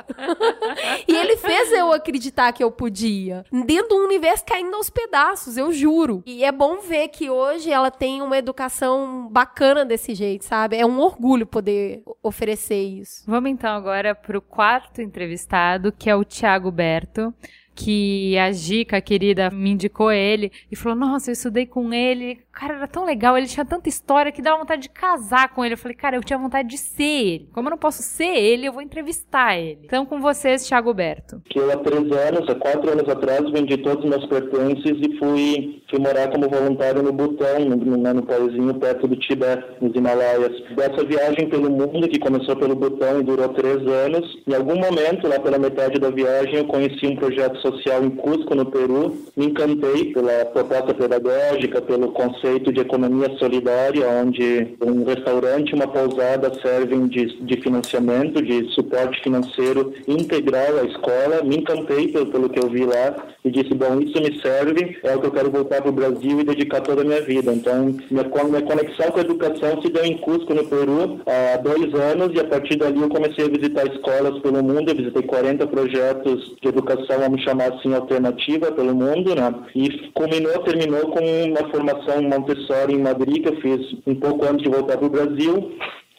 e 1.05 1.13
ele 1.13 1.35
fez 1.35 1.69
eu 1.73 1.91
acreditar 1.91 2.53
que 2.53 2.63
eu 2.63 2.71
podia. 2.71 3.43
Dentro 3.51 3.89
de 3.89 3.93
um 3.95 4.05
universo 4.05 4.45
caindo 4.45 4.73
aos 4.73 4.89
pedaços, 4.89 5.57
eu 5.57 5.73
juro. 5.73 6.23
E 6.25 6.45
é 6.45 6.51
bom 6.51 6.77
ver 6.77 7.09
que 7.09 7.29
hoje 7.29 7.69
ela 7.69 7.91
tem 7.91 8.21
uma 8.21 8.37
educação 8.37 9.27
bacana 9.29 9.83
desse 9.83 10.15
jeito, 10.15 10.45
sabe? 10.45 10.77
É 10.77 10.85
um 10.85 10.97
orgulho 10.97 11.45
poder 11.45 12.03
oferecer 12.23 12.81
isso. 12.81 13.23
Vamos 13.27 13.51
então 13.51 13.75
agora 13.75 14.15
pro 14.15 14.41
quarto 14.41 15.01
entrevistado, 15.01 15.91
que 15.91 16.09
é 16.09 16.15
o 16.15 16.23
Thiago 16.23 16.71
Berto 16.71 17.33
que 17.77 18.35
a 18.39 18.51
Gica, 18.51 18.99
querida, 18.99 19.51
me 19.51 19.69
indicou 19.69 20.11
ele 20.11 20.51
e 20.71 20.75
falou: 20.75 20.97
Nossa, 20.97 21.29
eu 21.29 21.33
estudei 21.33 21.67
com 21.67 21.93
ele. 21.93 22.39
Cara, 22.51 22.73
era 22.73 22.87
tão 22.87 23.05
legal, 23.05 23.37
ele 23.37 23.45
tinha 23.45 23.63
tanta 23.63 23.87
história 23.87 24.31
que 24.31 24.41
dava 24.41 24.57
vontade 24.57 24.81
de 24.81 24.89
casar 24.89 25.53
com 25.53 25.63
ele. 25.63 25.75
Eu 25.75 25.77
falei, 25.77 25.95
cara, 25.95 26.15
eu 26.15 26.23
tinha 26.23 26.39
vontade 26.39 26.67
de 26.67 26.77
ser 26.79 27.03
ele. 27.03 27.49
Como 27.53 27.67
eu 27.67 27.69
não 27.69 27.77
posso 27.77 28.01
ser 28.01 28.35
ele, 28.35 28.67
eu 28.67 28.73
vou 28.73 28.81
entrevistar 28.81 29.55
ele. 29.55 29.81
Então, 29.83 30.07
com 30.07 30.19
vocês, 30.19 30.67
Thiago 30.67 30.91
Berto. 30.91 31.39
Que 31.51 31.59
eu, 31.59 31.71
há 31.71 31.77
três 31.77 32.01
anos, 32.01 32.49
há 32.49 32.55
quatro 32.55 32.89
anos 32.91 33.07
atrás, 33.07 33.47
vendi 33.51 33.77
todos 33.77 34.03
os 34.03 34.09
meus 34.09 34.25
pertences 34.25 34.85
e 34.85 35.19
fui, 35.19 35.83
fui 35.87 35.99
morar 35.99 36.31
como 36.31 36.49
voluntário 36.49 37.03
no 37.03 37.13
Butão, 37.13 37.59
no, 37.59 37.75
no, 37.75 38.13
no 38.13 38.25
paísinho 38.25 38.73
perto 38.73 39.07
do 39.07 39.15
Tibete, 39.17 39.63
nos 39.79 39.95
Himalaias. 39.95 40.59
Dessa 40.75 41.05
viagem 41.05 41.49
pelo 41.49 41.69
mundo, 41.69 42.09
que 42.09 42.17
começou 42.17 42.55
pelo 42.55 42.75
Butão 42.75 43.19
e 43.19 43.23
durou 43.23 43.49
três 43.49 43.85
anos, 43.85 44.35
em 44.47 44.55
algum 44.55 44.79
momento, 44.79 45.27
lá 45.27 45.39
pela 45.39 45.59
metade 45.59 45.99
da 45.99 46.09
viagem, 46.09 46.55
eu 46.55 46.65
conheci 46.65 47.05
um 47.05 47.15
projeto 47.15 47.61
social 47.71 48.03
em 48.03 48.09
Cusco, 48.09 48.55
no 48.55 48.65
Peru. 48.65 49.15
Me 49.35 49.47
encantei 49.47 50.13
pela 50.13 50.45
proposta 50.45 50.93
pedagógica, 50.93 51.81
pelo 51.81 52.11
conceito 52.11 52.71
de 52.71 52.81
economia 52.81 53.29
solidária, 53.37 54.07
onde 54.09 54.75
um 54.81 55.03
restaurante 55.03 55.71
e 55.71 55.75
uma 55.75 55.87
pousada 55.87 56.51
servem 56.61 57.07
de, 57.07 57.25
de 57.43 57.61
financiamento, 57.61 58.41
de 58.41 58.69
suporte 58.73 59.21
financeiro 59.21 59.93
integral 60.07 60.79
à 60.79 60.85
escola. 60.85 61.43
Me 61.43 61.57
encantei 61.57 62.07
pelo, 62.09 62.27
pelo 62.27 62.49
que 62.49 62.59
eu 62.59 62.69
vi 62.69 62.85
lá 62.85 63.15
e 63.43 63.51
disse, 63.51 63.73
bom, 63.73 63.99
isso 64.01 64.19
me 64.21 64.41
serve, 64.41 64.97
é 65.03 65.15
o 65.15 65.19
que 65.19 65.27
eu 65.27 65.31
quero 65.31 65.51
voltar 65.51 65.81
para 65.81 65.89
o 65.89 65.93
Brasil 65.93 66.39
e 66.39 66.43
dedicar 66.43 66.81
toda 66.81 67.01
a 67.01 67.05
minha 67.05 67.21
vida. 67.21 67.53
Então, 67.53 67.95
minha, 68.11 68.23
minha 68.23 68.61
conexão 68.61 69.11
com 69.11 69.19
a 69.19 69.23
educação 69.23 69.81
se 69.81 69.89
deu 69.89 70.03
em 70.03 70.17
Cusco, 70.17 70.53
no 70.53 70.65
Peru, 70.65 71.21
há 71.25 71.57
dois 71.57 71.93
anos, 71.93 72.33
e 72.33 72.39
a 72.39 72.45
partir 72.45 72.77
dali 72.77 73.01
eu 73.01 73.09
comecei 73.09 73.45
a 73.45 73.49
visitar 73.49 73.87
escolas 73.87 74.39
pelo 74.41 74.63
mundo, 74.63 74.89
eu 74.89 74.95
visitei 74.95 75.23
40 75.23 75.67
projetos 75.67 76.55
de 76.61 76.67
educação, 76.67 77.19
vamos 77.19 77.41
chamar 77.43 77.56
assim, 77.65 77.93
alternativa 77.93 78.71
pelo 78.71 78.95
mundo, 78.95 79.35
né? 79.35 79.53
E 79.75 80.09
culminou, 80.11 80.59
terminou 80.59 81.09
com 81.09 81.19
uma 81.19 81.69
formação 81.69 82.21
Montessori 82.21 82.93
em 82.93 83.01
Madrid, 83.01 83.43
que 83.43 83.49
eu 83.49 83.61
fiz 83.61 83.97
um 84.05 84.15
pouco 84.15 84.45
antes 84.45 84.63
de 84.63 84.69
voltar 84.69 84.97
para 84.97 85.07
o 85.07 85.09
Brasil, 85.09 85.71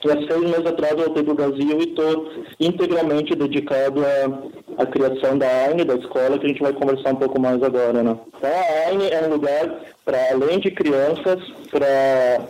e 0.04 0.10
há 0.10 0.14
seis 0.14 0.42
meses 0.42 0.64
atrás 0.64 0.92
eu 0.92 1.06
voltei 1.06 1.24
para 1.24 1.32
o 1.32 1.36
Brasil 1.36 1.80
e 1.80 1.84
estou 1.88 2.30
integralmente 2.60 3.34
dedicado 3.34 4.00
à, 4.00 4.82
à 4.82 4.86
criação 4.86 5.36
da 5.36 5.46
AINE, 5.46 5.84
da 5.84 5.96
escola, 5.96 6.38
que 6.38 6.46
a 6.46 6.48
gente 6.48 6.62
vai 6.62 6.72
conversar 6.72 7.14
um 7.14 7.16
pouco 7.16 7.40
mais 7.40 7.60
agora. 7.60 8.00
Né? 8.02 8.16
Então, 8.36 8.50
a 8.50 8.88
AINE 8.88 9.10
é 9.10 9.26
um 9.26 9.30
lugar 9.30 9.80
para, 10.08 10.32
além 10.32 10.58
de 10.58 10.70
crianças, 10.70 11.38
para 11.70 12.40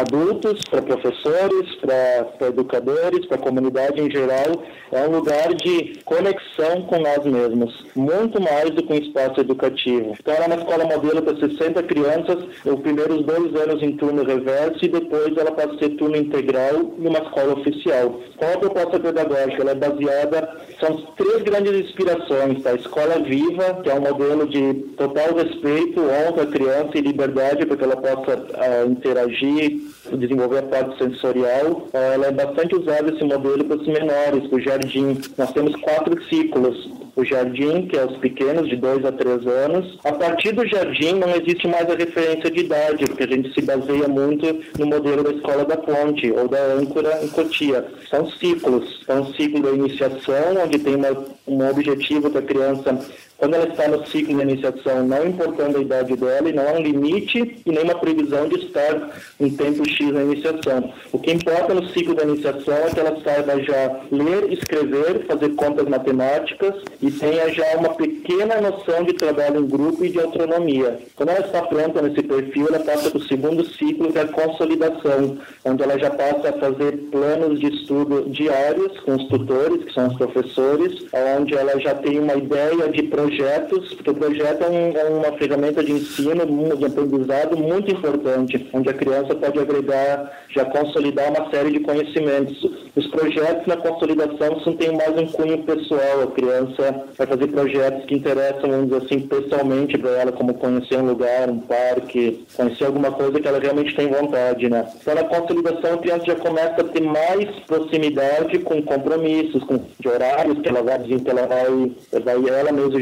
adultos, 0.00 0.62
para 0.70 0.80
professores, 0.80 1.74
para 1.80 2.46
educadores, 2.46 3.26
para 3.26 3.36
a 3.36 3.40
comunidade 3.40 4.00
em 4.00 4.08
geral. 4.08 4.62
É 4.92 5.06
um 5.06 5.10
lugar 5.10 5.52
de 5.54 5.98
conexão 6.04 6.82
com 6.82 7.00
nós 7.00 7.24
mesmos, 7.24 7.84
muito 7.96 8.40
mais 8.40 8.70
do 8.70 8.82
que 8.82 8.92
um 8.92 8.96
espaço 8.96 9.40
educativo. 9.40 10.14
Então, 10.18 10.32
ela 10.34 10.44
é 10.44 10.46
uma 10.46 10.56
escola 10.56 10.84
modelo 10.84 11.20
para 11.20 11.36
60 11.36 11.82
crianças, 11.82 12.44
os 12.64 12.80
primeiros 12.80 13.26
dois 13.26 13.54
anos 13.60 13.82
em 13.82 13.96
turno 13.96 14.24
reverso 14.24 14.84
e 14.84 14.88
depois 14.88 15.36
ela 15.36 15.50
passa 15.50 15.74
a 15.74 15.78
ser 15.78 15.90
turno 15.96 16.16
integral 16.16 16.94
e 16.96 17.06
uma 17.06 17.18
escola 17.18 17.54
oficial. 17.54 18.20
Qual 18.36 18.52
a 18.52 18.58
proposta 18.58 19.00
pedagógica? 19.00 19.62
Ela 19.62 19.72
é 19.72 19.74
baseada, 19.74 20.56
são 20.78 20.96
três 21.16 21.42
grandes 21.42 21.86
inspirações, 21.86 22.62
tá? 22.62 22.70
A 22.70 22.76
escola 22.76 23.18
viva, 23.18 23.80
que 23.82 23.90
é 23.90 23.94
um 23.94 24.00
modelo 24.00 24.46
de 24.48 24.74
total 24.96 25.34
respeito, 25.34 26.00
honra 26.00 26.42
à 26.42 26.46
criança 26.46 26.67
e 26.94 27.00
liberdade 27.00 27.66
para 27.66 27.76
que 27.76 27.84
ela 27.84 27.96
possa 27.96 28.36
uh, 28.36 28.90
interagir, 28.90 29.80
desenvolver 30.12 30.58
a 30.58 30.62
parte 30.62 30.98
sensorial. 30.98 31.88
Uh, 31.92 31.96
ela 32.14 32.26
é 32.26 32.32
bastante 32.32 32.74
usada 32.74 33.12
esse 33.12 33.24
modelo 33.24 33.64
para 33.64 33.76
os 33.76 33.86
menores, 33.86 34.46
para 34.48 34.58
o 34.58 34.60
jardim. 34.60 35.20
Nós 35.36 35.52
temos 35.52 35.74
quatro 35.76 36.22
ciclos 36.24 36.98
o 37.18 37.24
jardim, 37.24 37.88
que 37.88 37.96
é 37.96 38.04
os 38.04 38.16
pequenos, 38.18 38.68
de 38.68 38.76
2 38.76 39.04
a 39.04 39.10
3 39.10 39.44
anos. 39.44 39.98
A 40.04 40.12
partir 40.12 40.52
do 40.52 40.64
jardim 40.64 41.14
não 41.14 41.34
existe 41.34 41.66
mais 41.66 41.90
a 41.90 41.96
referência 41.96 42.48
de 42.48 42.60
idade, 42.60 43.06
porque 43.06 43.24
a 43.24 43.26
gente 43.26 43.52
se 43.52 43.60
baseia 43.60 44.06
muito 44.06 44.46
no 44.78 44.86
modelo 44.86 45.24
da 45.24 45.32
Escola 45.32 45.64
da 45.64 45.76
Ponte 45.76 46.30
ou 46.30 46.46
da 46.46 46.62
âncora 46.74 47.18
em 47.24 47.28
Cotia. 47.28 47.84
São 48.08 48.30
ciclos. 48.30 49.04
É 49.08 49.14
um 49.14 49.34
ciclo 49.34 49.60
da 49.60 49.72
iniciação, 49.72 50.62
onde 50.64 50.78
tem 50.78 50.94
uma, 50.94 51.24
um 51.48 51.68
objetivo 51.68 52.30
da 52.30 52.40
criança 52.40 52.96
quando 53.38 53.54
ela 53.54 53.68
está 53.68 53.86
no 53.86 54.04
ciclo 54.04 54.36
de 54.36 54.42
iniciação, 54.42 55.06
não 55.06 55.24
importando 55.24 55.78
a 55.78 55.80
idade 55.80 56.16
dela, 56.16 56.48
e 56.48 56.52
não 56.52 56.68
há 56.68 56.72
um 56.72 56.82
limite 56.82 57.56
e 57.64 57.70
nem 57.70 57.84
uma 57.84 57.94
previsão 57.94 58.48
de 58.48 58.56
estar 58.56 59.10
um 59.38 59.48
tempo 59.48 59.88
X 59.88 60.12
na 60.12 60.22
iniciação. 60.22 60.92
O 61.12 61.20
que 61.20 61.30
importa 61.30 61.72
no 61.72 61.88
ciclo 61.90 62.16
da 62.16 62.24
iniciação 62.24 62.74
é 62.74 62.90
que 62.90 62.98
ela 62.98 63.16
saiba 63.22 63.62
já 63.62 64.00
ler, 64.10 64.52
escrever, 64.52 65.24
fazer 65.26 65.50
contas 65.50 65.86
matemáticas 65.86 66.74
e 67.00 67.12
tenha 67.12 67.48
já 67.54 67.76
uma 67.76 67.94
pequena 67.94 68.60
noção 68.60 69.04
de 69.04 69.12
trabalho 69.12 69.60
em 69.60 69.68
grupo 69.68 70.04
e 70.04 70.08
de 70.08 70.18
autonomia. 70.18 70.98
Quando 71.14 71.28
ela 71.28 71.46
está 71.46 71.62
pronta 71.62 72.02
nesse 72.02 72.22
perfil, 72.24 72.66
ela 72.68 72.80
passa 72.80 73.08
para 73.08 73.18
o 73.18 73.22
segundo 73.22 73.64
ciclo, 73.64 74.12
que 74.12 74.18
é 74.18 74.22
a 74.22 74.28
consolidação, 74.28 75.38
onde 75.64 75.82
ela 75.84 75.96
já 75.96 76.10
passa 76.10 76.48
a 76.48 76.52
fazer 76.54 76.96
planos 77.12 77.60
de 77.60 77.68
estudo 77.68 78.28
diários 78.30 78.98
com 79.00 79.14
os 79.14 79.28
tutores, 79.28 79.84
que 79.84 79.92
são 79.92 80.08
os 80.08 80.16
professores, 80.16 81.06
onde 81.38 81.54
ela 81.54 81.78
já 81.78 81.94
tem 81.94 82.18
uma 82.18 82.34
ideia 82.34 82.88
de 82.88 83.04
projeto 83.04 83.27
projetos, 83.28 83.94
porque 83.94 84.10
o 84.10 84.14
projeto 84.14 84.64
é, 84.64 84.68
um, 84.68 84.92
é, 84.96 85.04
uma 85.04 85.36
ferramenta 85.36 85.84
de 85.84 85.92
ensino, 85.92 86.46
de 86.76 86.84
aprendizado 86.84 87.56
muito 87.56 87.90
importante, 87.90 88.68
onde 88.72 88.88
a 88.88 88.94
criança 88.94 89.34
pode 89.34 89.58
agregar, 89.58 90.32
já 90.50 90.64
consolidar 90.64 91.30
uma 91.30 91.50
série 91.50 91.72
de 91.72 91.80
conhecimentos. 91.80 92.58
Os 92.96 93.06
projetos 93.08 93.66
na 93.66 93.76
consolidação 93.76 94.60
são, 94.60 94.72
têm 94.74 94.96
mais 94.96 95.16
um 95.16 95.26
cunho 95.26 95.58
pessoal, 95.58 96.22
a 96.22 96.26
criança 96.28 97.04
vai 97.16 97.26
fazer 97.26 97.46
projetos 97.48 98.04
que 98.06 98.14
interessam, 98.14 98.70
vamos 98.70 98.88
dizer 98.88 99.04
assim, 99.04 99.20
pessoalmente 99.20 99.98
para 99.98 100.10
ela, 100.10 100.32
como 100.32 100.54
conhecer 100.54 100.96
um 100.96 101.06
lugar, 101.06 101.50
um 101.50 101.60
parque, 101.60 102.46
conhecer 102.56 102.86
alguma 102.86 103.12
coisa 103.12 103.38
que 103.38 103.46
ela 103.46 103.58
realmente 103.58 103.94
tem 103.94 104.08
vontade, 104.08 104.68
né? 104.68 104.88
Então, 105.00 105.14
na 105.14 105.24
consolidação, 105.24 105.94
a 105.94 105.98
criança 105.98 106.24
já 106.26 106.36
começa 106.36 106.80
a 106.80 106.84
ter 106.84 107.02
mais 107.02 107.48
proximidade 107.66 108.58
com 108.60 108.82
compromissos, 108.82 109.62
com 109.64 109.78
de 109.98 110.08
horários 110.08 110.58
que 110.60 110.68
ela 110.68 110.82
vai, 110.82 110.98
que 110.98 111.30
ela 111.30 111.46
vai, 111.46 111.92
vai 112.22 112.48
ela 112.48 112.72
mesma 112.72 113.00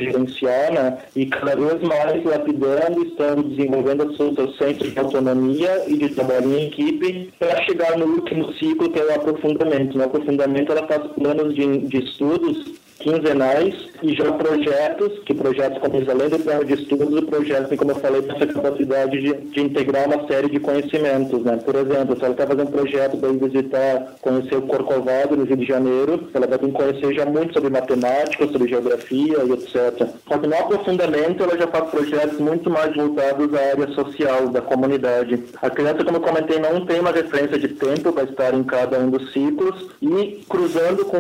e 1.15 1.27
cada 1.27 1.57
vez 1.57 1.81
mais 1.83 2.25
lapidando, 2.25 3.05
estando 3.07 3.43
desenvolvendo 3.45 4.05
o 4.05 4.17
seu 4.17 4.53
centro 4.53 4.91
de 4.91 4.99
autonomia 4.99 5.85
e 5.87 5.97
de 5.97 6.09
trabalho 6.11 6.59
em 6.59 6.67
equipe 6.67 7.33
para 7.39 7.63
chegar 7.65 7.99
no 7.99 8.07
último 8.07 8.53
ciclo 8.55 8.91
que 8.91 8.99
é 8.99 9.05
o 9.05 9.15
aprofundamento. 9.15 9.99
No 9.99 10.05
aprofundamento 10.05 10.73
ela 10.73 10.87
faz 10.87 11.07
planos 11.13 11.55
de, 11.55 11.79
de 11.79 11.99
estudos 11.99 12.86
quinzenais 12.99 13.75
e 14.03 14.15
já 14.15 14.31
projetos, 14.33 15.19
que 15.21 15.35
projetos 15.35 15.79
como 15.79 15.97
além 16.11 16.29
do 16.29 16.39
plano 16.39 16.65
de 16.65 16.75
estudos, 16.75 17.19
o 17.19 17.27
projeto, 17.27 17.77
como 17.77 17.91
eu 17.91 17.97
falei, 17.97 18.23
essa 18.29 18.47
capacidade 18.47 19.21
de, 19.21 19.33
de, 19.33 19.61
integrar 19.61 20.07
uma 20.07 20.27
série 20.27 20.49
de 20.49 20.61
conhecimentos, 20.61 21.43
né? 21.43 21.57
Por 21.57 21.75
exemplo, 21.75 22.17
se 22.17 22.23
ela 22.23 22.33
está 22.33 22.47
fazendo 22.47 22.69
um 22.69 22.73
projeto 22.73 23.17
para 23.17 23.29
visitar, 23.31 24.17
conhecer 24.21 24.57
o 24.57 24.63
Corcovado 24.63 25.37
no 25.37 25.45
Rio 25.45 25.57
de 25.57 25.67
Janeiro, 25.67 26.29
ela 26.35 26.47
vai 26.47 26.59
conhecer 26.59 27.15
já 27.15 27.25
muito 27.25 27.55
sobre 27.55 27.71
matemática, 27.71 28.47
sobre 28.49 28.69
geografia 28.69 29.39
e 29.45 29.53
etc. 29.53 30.09
Só 30.29 30.39
que 30.39 30.47
no 30.47 30.57
aprofundamento 30.57 31.43
ela 31.43 31.59
já 31.59 31.67
faz 31.67 31.91
projetos 31.91 32.39
muito 32.39 32.71
mais 32.71 32.95
voltados 32.95 33.55
à 33.55 33.61
área 33.61 33.89
social, 33.95 34.49
da 34.49 34.61
comunidade. 34.61 35.43
A 35.63 35.71
criança, 35.71 36.05
como 36.05 36.19
eu 36.19 36.21
comentei, 36.21 36.59
não 36.59 36.85
tem 36.85 37.01
uma 37.01 37.11
referência 37.11 37.59
de 37.59 37.69
tempo 37.69 38.13
para 38.13 38.25
estar 38.25 38.55
em 38.55 38.65
cada 38.65 38.99
um 38.99 39.11
dos 39.11 39.33
ciclos 39.33 39.87
e 40.01 40.45
cruzando 40.49 41.05
com, 41.05 41.19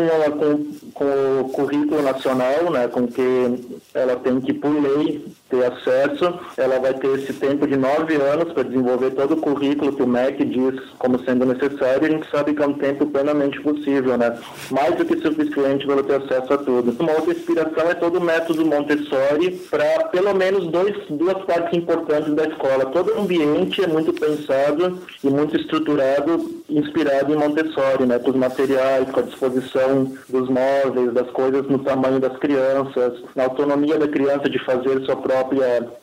com, 0.94 1.48
com 1.48 1.62
o 1.62 1.65
currículo 1.66 2.02
nacional, 2.02 2.70
né, 2.70 2.86
com 2.88 3.06
que 3.08 3.80
ela 3.92 4.16
tem 4.16 4.40
que, 4.40 4.54
por 4.54 4.70
lei, 4.70 5.26
ter 5.48 5.64
acesso, 5.64 6.38
ela 6.56 6.78
vai 6.80 6.94
ter 6.94 7.18
esse 7.18 7.32
tempo 7.34 7.66
de 7.66 7.76
nove 7.76 8.16
anos 8.16 8.52
para 8.52 8.64
desenvolver 8.64 9.10
todo 9.12 9.34
o 9.34 9.40
currículo 9.40 9.94
que 9.94 10.02
o 10.02 10.06
MEC 10.06 10.44
diz 10.44 10.80
como 10.98 11.22
sendo 11.24 11.46
necessário 11.46 12.06
a 12.06 12.10
gente 12.10 12.30
sabe 12.30 12.54
que 12.54 12.62
é 12.62 12.66
um 12.66 12.74
tempo 12.74 13.06
plenamente 13.06 13.60
possível, 13.60 14.16
né? 14.16 14.36
Mais 14.70 14.94
do 14.96 15.04
que 15.04 15.18
suficiente 15.18 15.86
para 15.86 16.02
ter 16.02 16.16
acesso 16.16 16.52
a 16.52 16.58
tudo. 16.58 16.96
Uma 16.98 17.12
outra 17.12 17.32
inspiração 17.32 17.90
é 17.90 17.94
todo 17.94 18.18
o 18.18 18.20
método 18.20 18.66
Montessori 18.66 19.52
para 19.70 20.04
pelo 20.08 20.34
menos 20.34 20.66
dois, 20.68 20.96
duas 21.10 21.44
partes 21.44 21.78
importantes 21.78 22.34
da 22.34 22.44
escola. 22.44 22.86
Todo 22.86 23.12
o 23.12 23.20
ambiente 23.20 23.82
é 23.82 23.86
muito 23.86 24.12
pensado 24.12 25.00
e 25.22 25.28
muito 25.28 25.56
estruturado, 25.56 26.62
inspirado 26.68 27.32
em 27.32 27.36
Montessori, 27.36 28.06
né? 28.06 28.18
Com 28.18 28.30
os 28.30 28.36
materiais, 28.36 29.10
com 29.10 29.20
a 29.20 29.24
disposição 29.24 30.12
dos 30.28 30.48
móveis, 30.48 31.12
das 31.12 31.30
coisas 31.30 31.66
no 31.68 31.78
tamanho 31.80 32.18
das 32.18 32.36
crianças, 32.38 33.20
na 33.34 33.44
autonomia 33.44 33.98
da 33.98 34.08
criança 34.08 34.48
de 34.48 34.58
fazer 34.64 35.00
sua 35.04 35.16
própria, 35.16 35.35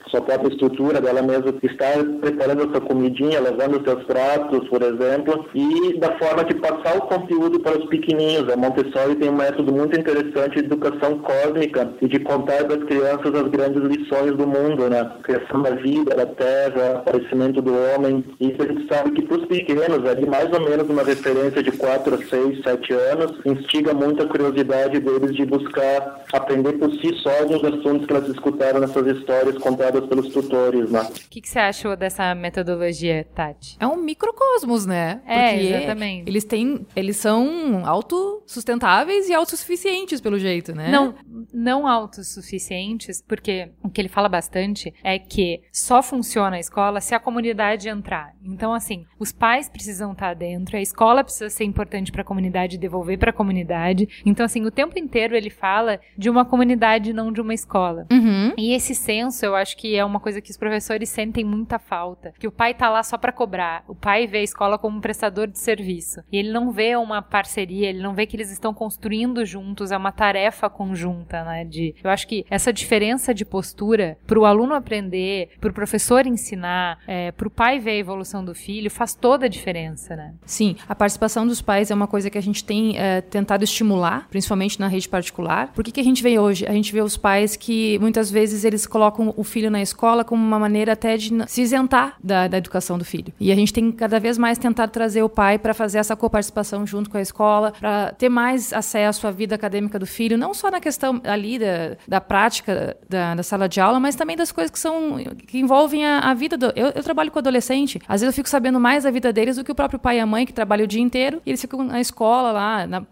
sua 0.10 0.22
própria 0.22 0.50
estrutura, 0.50 1.02
dela 1.02 1.22
mesma 1.22 1.54
estar 1.64 2.04
preparando 2.22 2.64
a 2.64 2.72
sua 2.72 2.82
comidinha, 2.82 3.40
levando 3.40 3.78
os 3.78 3.84
seus 3.84 4.04
pratos, 4.04 4.68
por 4.70 4.82
exemplo, 4.82 5.46
e 5.56 5.98
da 6.00 6.18
forma 6.18 6.44
de 6.44 6.56
passar 6.56 6.98
o 6.98 7.02
conteúdo 7.02 7.60
para 7.60 7.80
os 7.80 7.86
pequenininhos. 7.88 8.52
A 8.52 8.56
Montessori 8.56 9.16
tem 9.16 9.30
um 9.30 9.36
método 9.36 9.72
muito 9.72 10.00
interessante 10.00 10.60
de 10.60 10.66
educação 10.66 11.20
cósmica 11.20 11.90
e 12.02 12.08
de 12.08 12.20
contar 12.20 12.64
para 12.66 12.76
as 12.76 12.84
crianças 12.84 13.34
as 13.34 13.50
grandes 13.50 13.84
lições 13.84 14.36
do 14.36 14.48
mundo, 14.48 14.90
né? 14.90 15.10
Criação 15.24 15.62
da 15.62 15.72
vida, 15.72 16.16
da 16.16 16.26
terra, 16.26 16.98
aparecimento 16.98 17.62
do 17.62 17.74
homem. 17.74 18.24
E 18.40 18.56
a 18.60 18.66
gente 18.66 18.88
sabe 18.88 19.12
que 19.12 19.24
para 19.24 19.38
os 19.38 19.46
pequenos, 19.46 20.06
é 20.06 20.16
de 20.16 20.26
mais 20.26 20.52
ou 20.52 20.62
menos 20.62 20.90
uma 20.90 21.04
referência 21.04 21.64
de 21.64 21.72
4 21.72 22.16
a 22.16 22.18
6, 22.18 22.64
7 22.64 22.94
anos, 22.94 23.40
instiga 23.46 23.94
muito 23.94 24.22
a 24.24 24.28
curiosidade 24.28 25.00
deles 25.00 25.36
de 25.36 25.46
buscar 25.46 26.24
aprender 26.34 26.74
por 26.74 26.92
si 26.94 27.14
só 27.16 27.32
alguns 27.40 27.64
assuntos 27.64 28.06
que 28.06 28.14
elas 28.14 28.30
escutaram 28.30 28.80
nessas 28.80 29.06
histórias 29.24 29.58
contadas 29.58 30.06
pelos 30.06 30.30
tutores, 30.30 30.92
né? 30.92 31.02
O 31.02 31.30
que, 31.30 31.42
que 31.42 31.50
você 31.50 31.60
achou 31.60 31.96
dessa 31.96 32.36
metodologia, 32.36 33.26
Tati? 33.34 33.78
É 33.80 33.88
um 33.88 33.96
microcosmos, 33.98 34.86
né? 34.86 35.22
É, 35.26 35.54
Porque 35.54 35.68
exatamente. 35.68 36.30
Eles 36.30 36.44
têm, 36.44 36.86
eles 36.96 37.18
são 37.18 37.84
autossustentáveis 37.86 39.30
e 39.30 39.34
autossuficientes 39.34 40.20
pelo 40.20 40.38
jeito, 40.38 40.76
né? 40.76 40.92
Não, 40.92 41.16
não 41.54 41.88
autossuficientes, 41.88 43.24
porque 43.26 43.70
o 43.82 43.90
que 43.90 44.02
ele 44.02 44.10
fala 44.10 44.28
bastante 44.28 44.94
é 45.04 45.18
que 45.18 45.62
só 45.72 46.04
funciona 46.04 46.58
a 46.58 46.60
escola 46.60 47.00
se 47.00 47.16
a 47.16 47.20
comunidade 47.20 47.88
entrar. 47.88 48.34
Então, 48.44 48.74
assim, 48.74 49.06
os 49.18 49.32
pais 49.32 49.70
precisam 49.70 50.12
estar 50.12 50.34
dentro, 50.36 50.76
a 50.76 50.82
escola 50.82 51.24
precisa 51.24 51.50
ser 51.50 51.64
importante 51.64 52.12
para 52.12 52.22
a 52.22 52.26
comunidade, 52.26 52.78
devolver 52.78 53.18
para 53.18 53.30
a 53.30 53.34
comunidade. 53.34 54.08
Então, 54.26 54.46
assim, 54.46 54.66
o 54.66 54.72
tempo 54.72 55.00
inteiro 55.00 55.36
ele 55.36 55.50
fala 55.50 56.00
de 56.18 56.30
uma 56.30 56.44
comunidade, 56.44 57.14
não 57.14 57.32
de 57.32 57.40
uma 57.40 57.54
escola. 57.54 58.06
Uhum. 58.12 58.54
E 58.58 58.74
esse 58.74 58.94
senso, 59.14 59.46
eu 59.46 59.56
acho 59.56 59.78
que 59.78 59.96
é 59.96 60.04
uma 60.04 60.20
coisa 60.20 60.42
que 60.42 60.50
os 60.50 60.58
professores 60.58 61.08
sentem 61.10 61.44
muita 61.44 61.78
falta. 61.78 62.34
Que 62.40 62.48
o 62.48 62.52
pai 62.52 62.74
tá 62.74 62.90
lá 62.90 63.04
só 63.04 63.16
para 63.16 63.32
cobrar. 63.32 63.84
O 63.88 63.94
pai 63.94 64.26
vê 64.26 64.40
a 64.40 64.44
escola 64.44 64.78
como 64.78 64.98
um 64.98 65.02
prestador 65.02 65.48
de 65.48 65.60
serviço. 65.60 66.22
E 66.32 66.38
ele 66.38 66.52
não 66.52 66.72
vê 66.72 66.96
uma 66.96 67.22
parceria, 67.22 67.90
ele 67.90 68.02
não 68.02 68.16
vê 68.16 68.26
que 68.26 68.36
eles 68.36 68.52
estão 68.52 68.74
construindo 68.74 69.46
juntos, 69.46 69.92
é 69.92 69.98
uma 69.98 70.12
tarefa 70.12 70.68
conjunta, 70.70 71.44
né? 71.44 71.64
De, 71.64 71.94
eu 72.04 72.10
acho 72.10 72.28
que 72.28 72.44
essa 72.50 72.74
diferença 72.74 73.34
de 73.34 73.46
postura 73.46 74.18
para 74.26 74.40
o 74.40 74.46
aluno 74.46 74.74
aprender, 74.74 75.50
para 75.60 75.70
o 75.70 75.74
professor 75.74 76.26
ensinar, 76.26 77.00
é, 77.08 77.32
para 77.32 77.48
o 77.48 77.52
pai 77.52 77.80
ver 77.80 77.92
a 77.92 77.98
evolução 77.98 78.44
do 78.44 78.56
filho, 78.56 78.90
faz 78.90 79.14
toda 79.14 79.46
a 79.46 79.50
diferença, 79.50 80.16
né? 80.16 80.34
Sim, 80.46 80.76
a 80.88 80.96
participação 80.96 81.46
dos 81.46 81.62
pais 81.62 81.92
é 81.92 81.96
uma 81.96 82.08
coisa 82.08 82.30
que 82.30 82.38
a 82.38 82.42
gente 82.42 82.64
tem 82.64 82.98
é, 82.98 83.22
tentado 83.22 83.64
estimular, 83.64 84.28
principalmente 84.30 84.80
na 84.80 84.88
rede 84.88 85.08
particular. 85.08 85.72
Por 85.74 85.84
que, 85.84 85.92
que 85.92 86.00
a 86.00 86.04
gente 86.04 86.24
vê 86.24 86.40
hoje? 86.40 86.66
A 86.66 86.74
gente 86.74 86.92
vê 86.92 87.02
os 87.02 87.16
pais 87.16 87.56
que 87.56 88.00
muitas 88.00 88.32
vezes 88.32 88.64
eles 88.64 88.88
colocam 88.88 89.03
o 89.36 89.44
filho 89.44 89.70
na 89.72 89.82
escola 89.82 90.24
como 90.24 90.44
uma 90.44 90.60
maneira 90.60 90.94
até 90.94 91.18
de 91.18 91.32
se 91.48 91.62
isentar 91.62 92.16
da, 92.24 92.48
da 92.48 92.58
educação 92.58 92.98
do 92.98 93.06
filho. 93.06 93.34
E 93.40 93.52
a 93.52 93.56
gente 93.56 93.74
tem 93.74 93.92
cada 93.92 94.20
vez 94.20 94.38
mais 94.38 94.58
tentado 94.58 94.92
trazer 94.92 95.24
o 95.24 95.30
pai 95.30 95.58
para 95.58 95.74
fazer 95.74 95.98
essa 95.98 96.16
coparticipação 96.16 96.86
junto 96.86 97.10
com 97.10 97.18
a 97.18 97.22
escola, 97.22 97.74
para 97.80 98.12
ter 98.14 98.30
mais 98.30 98.72
acesso 98.74 99.28
à 99.28 99.32
vida 99.32 99.56
acadêmica 99.56 99.98
do 99.98 100.06
filho, 100.06 100.38
não 100.38 100.54
só 100.54 100.70
na 100.70 100.80
questão 100.80 101.22
ali 101.24 101.60
da, 101.60 101.98
da 102.08 102.22
prática 102.22 102.96
da, 103.10 103.36
da 103.36 103.44
sala 103.44 103.68
de 103.68 103.80
aula, 103.80 104.00
mas 104.00 104.16
também 104.16 104.38
das 104.38 104.52
coisas 104.52 104.72
que 104.72 104.80
são 104.80 105.18
que 105.48 105.60
envolvem 105.60 106.06
a, 106.06 106.20
a 106.20 106.34
vida 106.34 106.58
do. 106.58 106.68
Eu, 106.76 106.92
eu 106.96 107.04
trabalho 107.04 107.32
com 107.32 107.40
adolescente, 107.40 108.00
às 108.08 108.22
vezes 108.22 108.34
eu 108.34 108.34
fico 108.34 108.50
sabendo 108.50 108.80
mais 108.80 109.04
da 109.04 109.12
vida 109.12 109.32
deles 109.34 109.58
do 109.58 109.64
que 109.64 109.72
o 109.72 109.76
próprio 109.76 110.00
pai 110.00 110.18
e 110.18 110.20
a 110.20 110.26
mãe 110.26 110.46
que 110.46 110.54
trabalham 110.54 110.86
o 110.86 110.88
dia 110.88 111.02
inteiro 111.02 111.42
e 111.46 111.50
eles 111.50 111.62
ficam 111.62 111.84
na 111.84 112.00
escola 112.00 112.52
lá, 112.52 112.88
na 112.88 113.04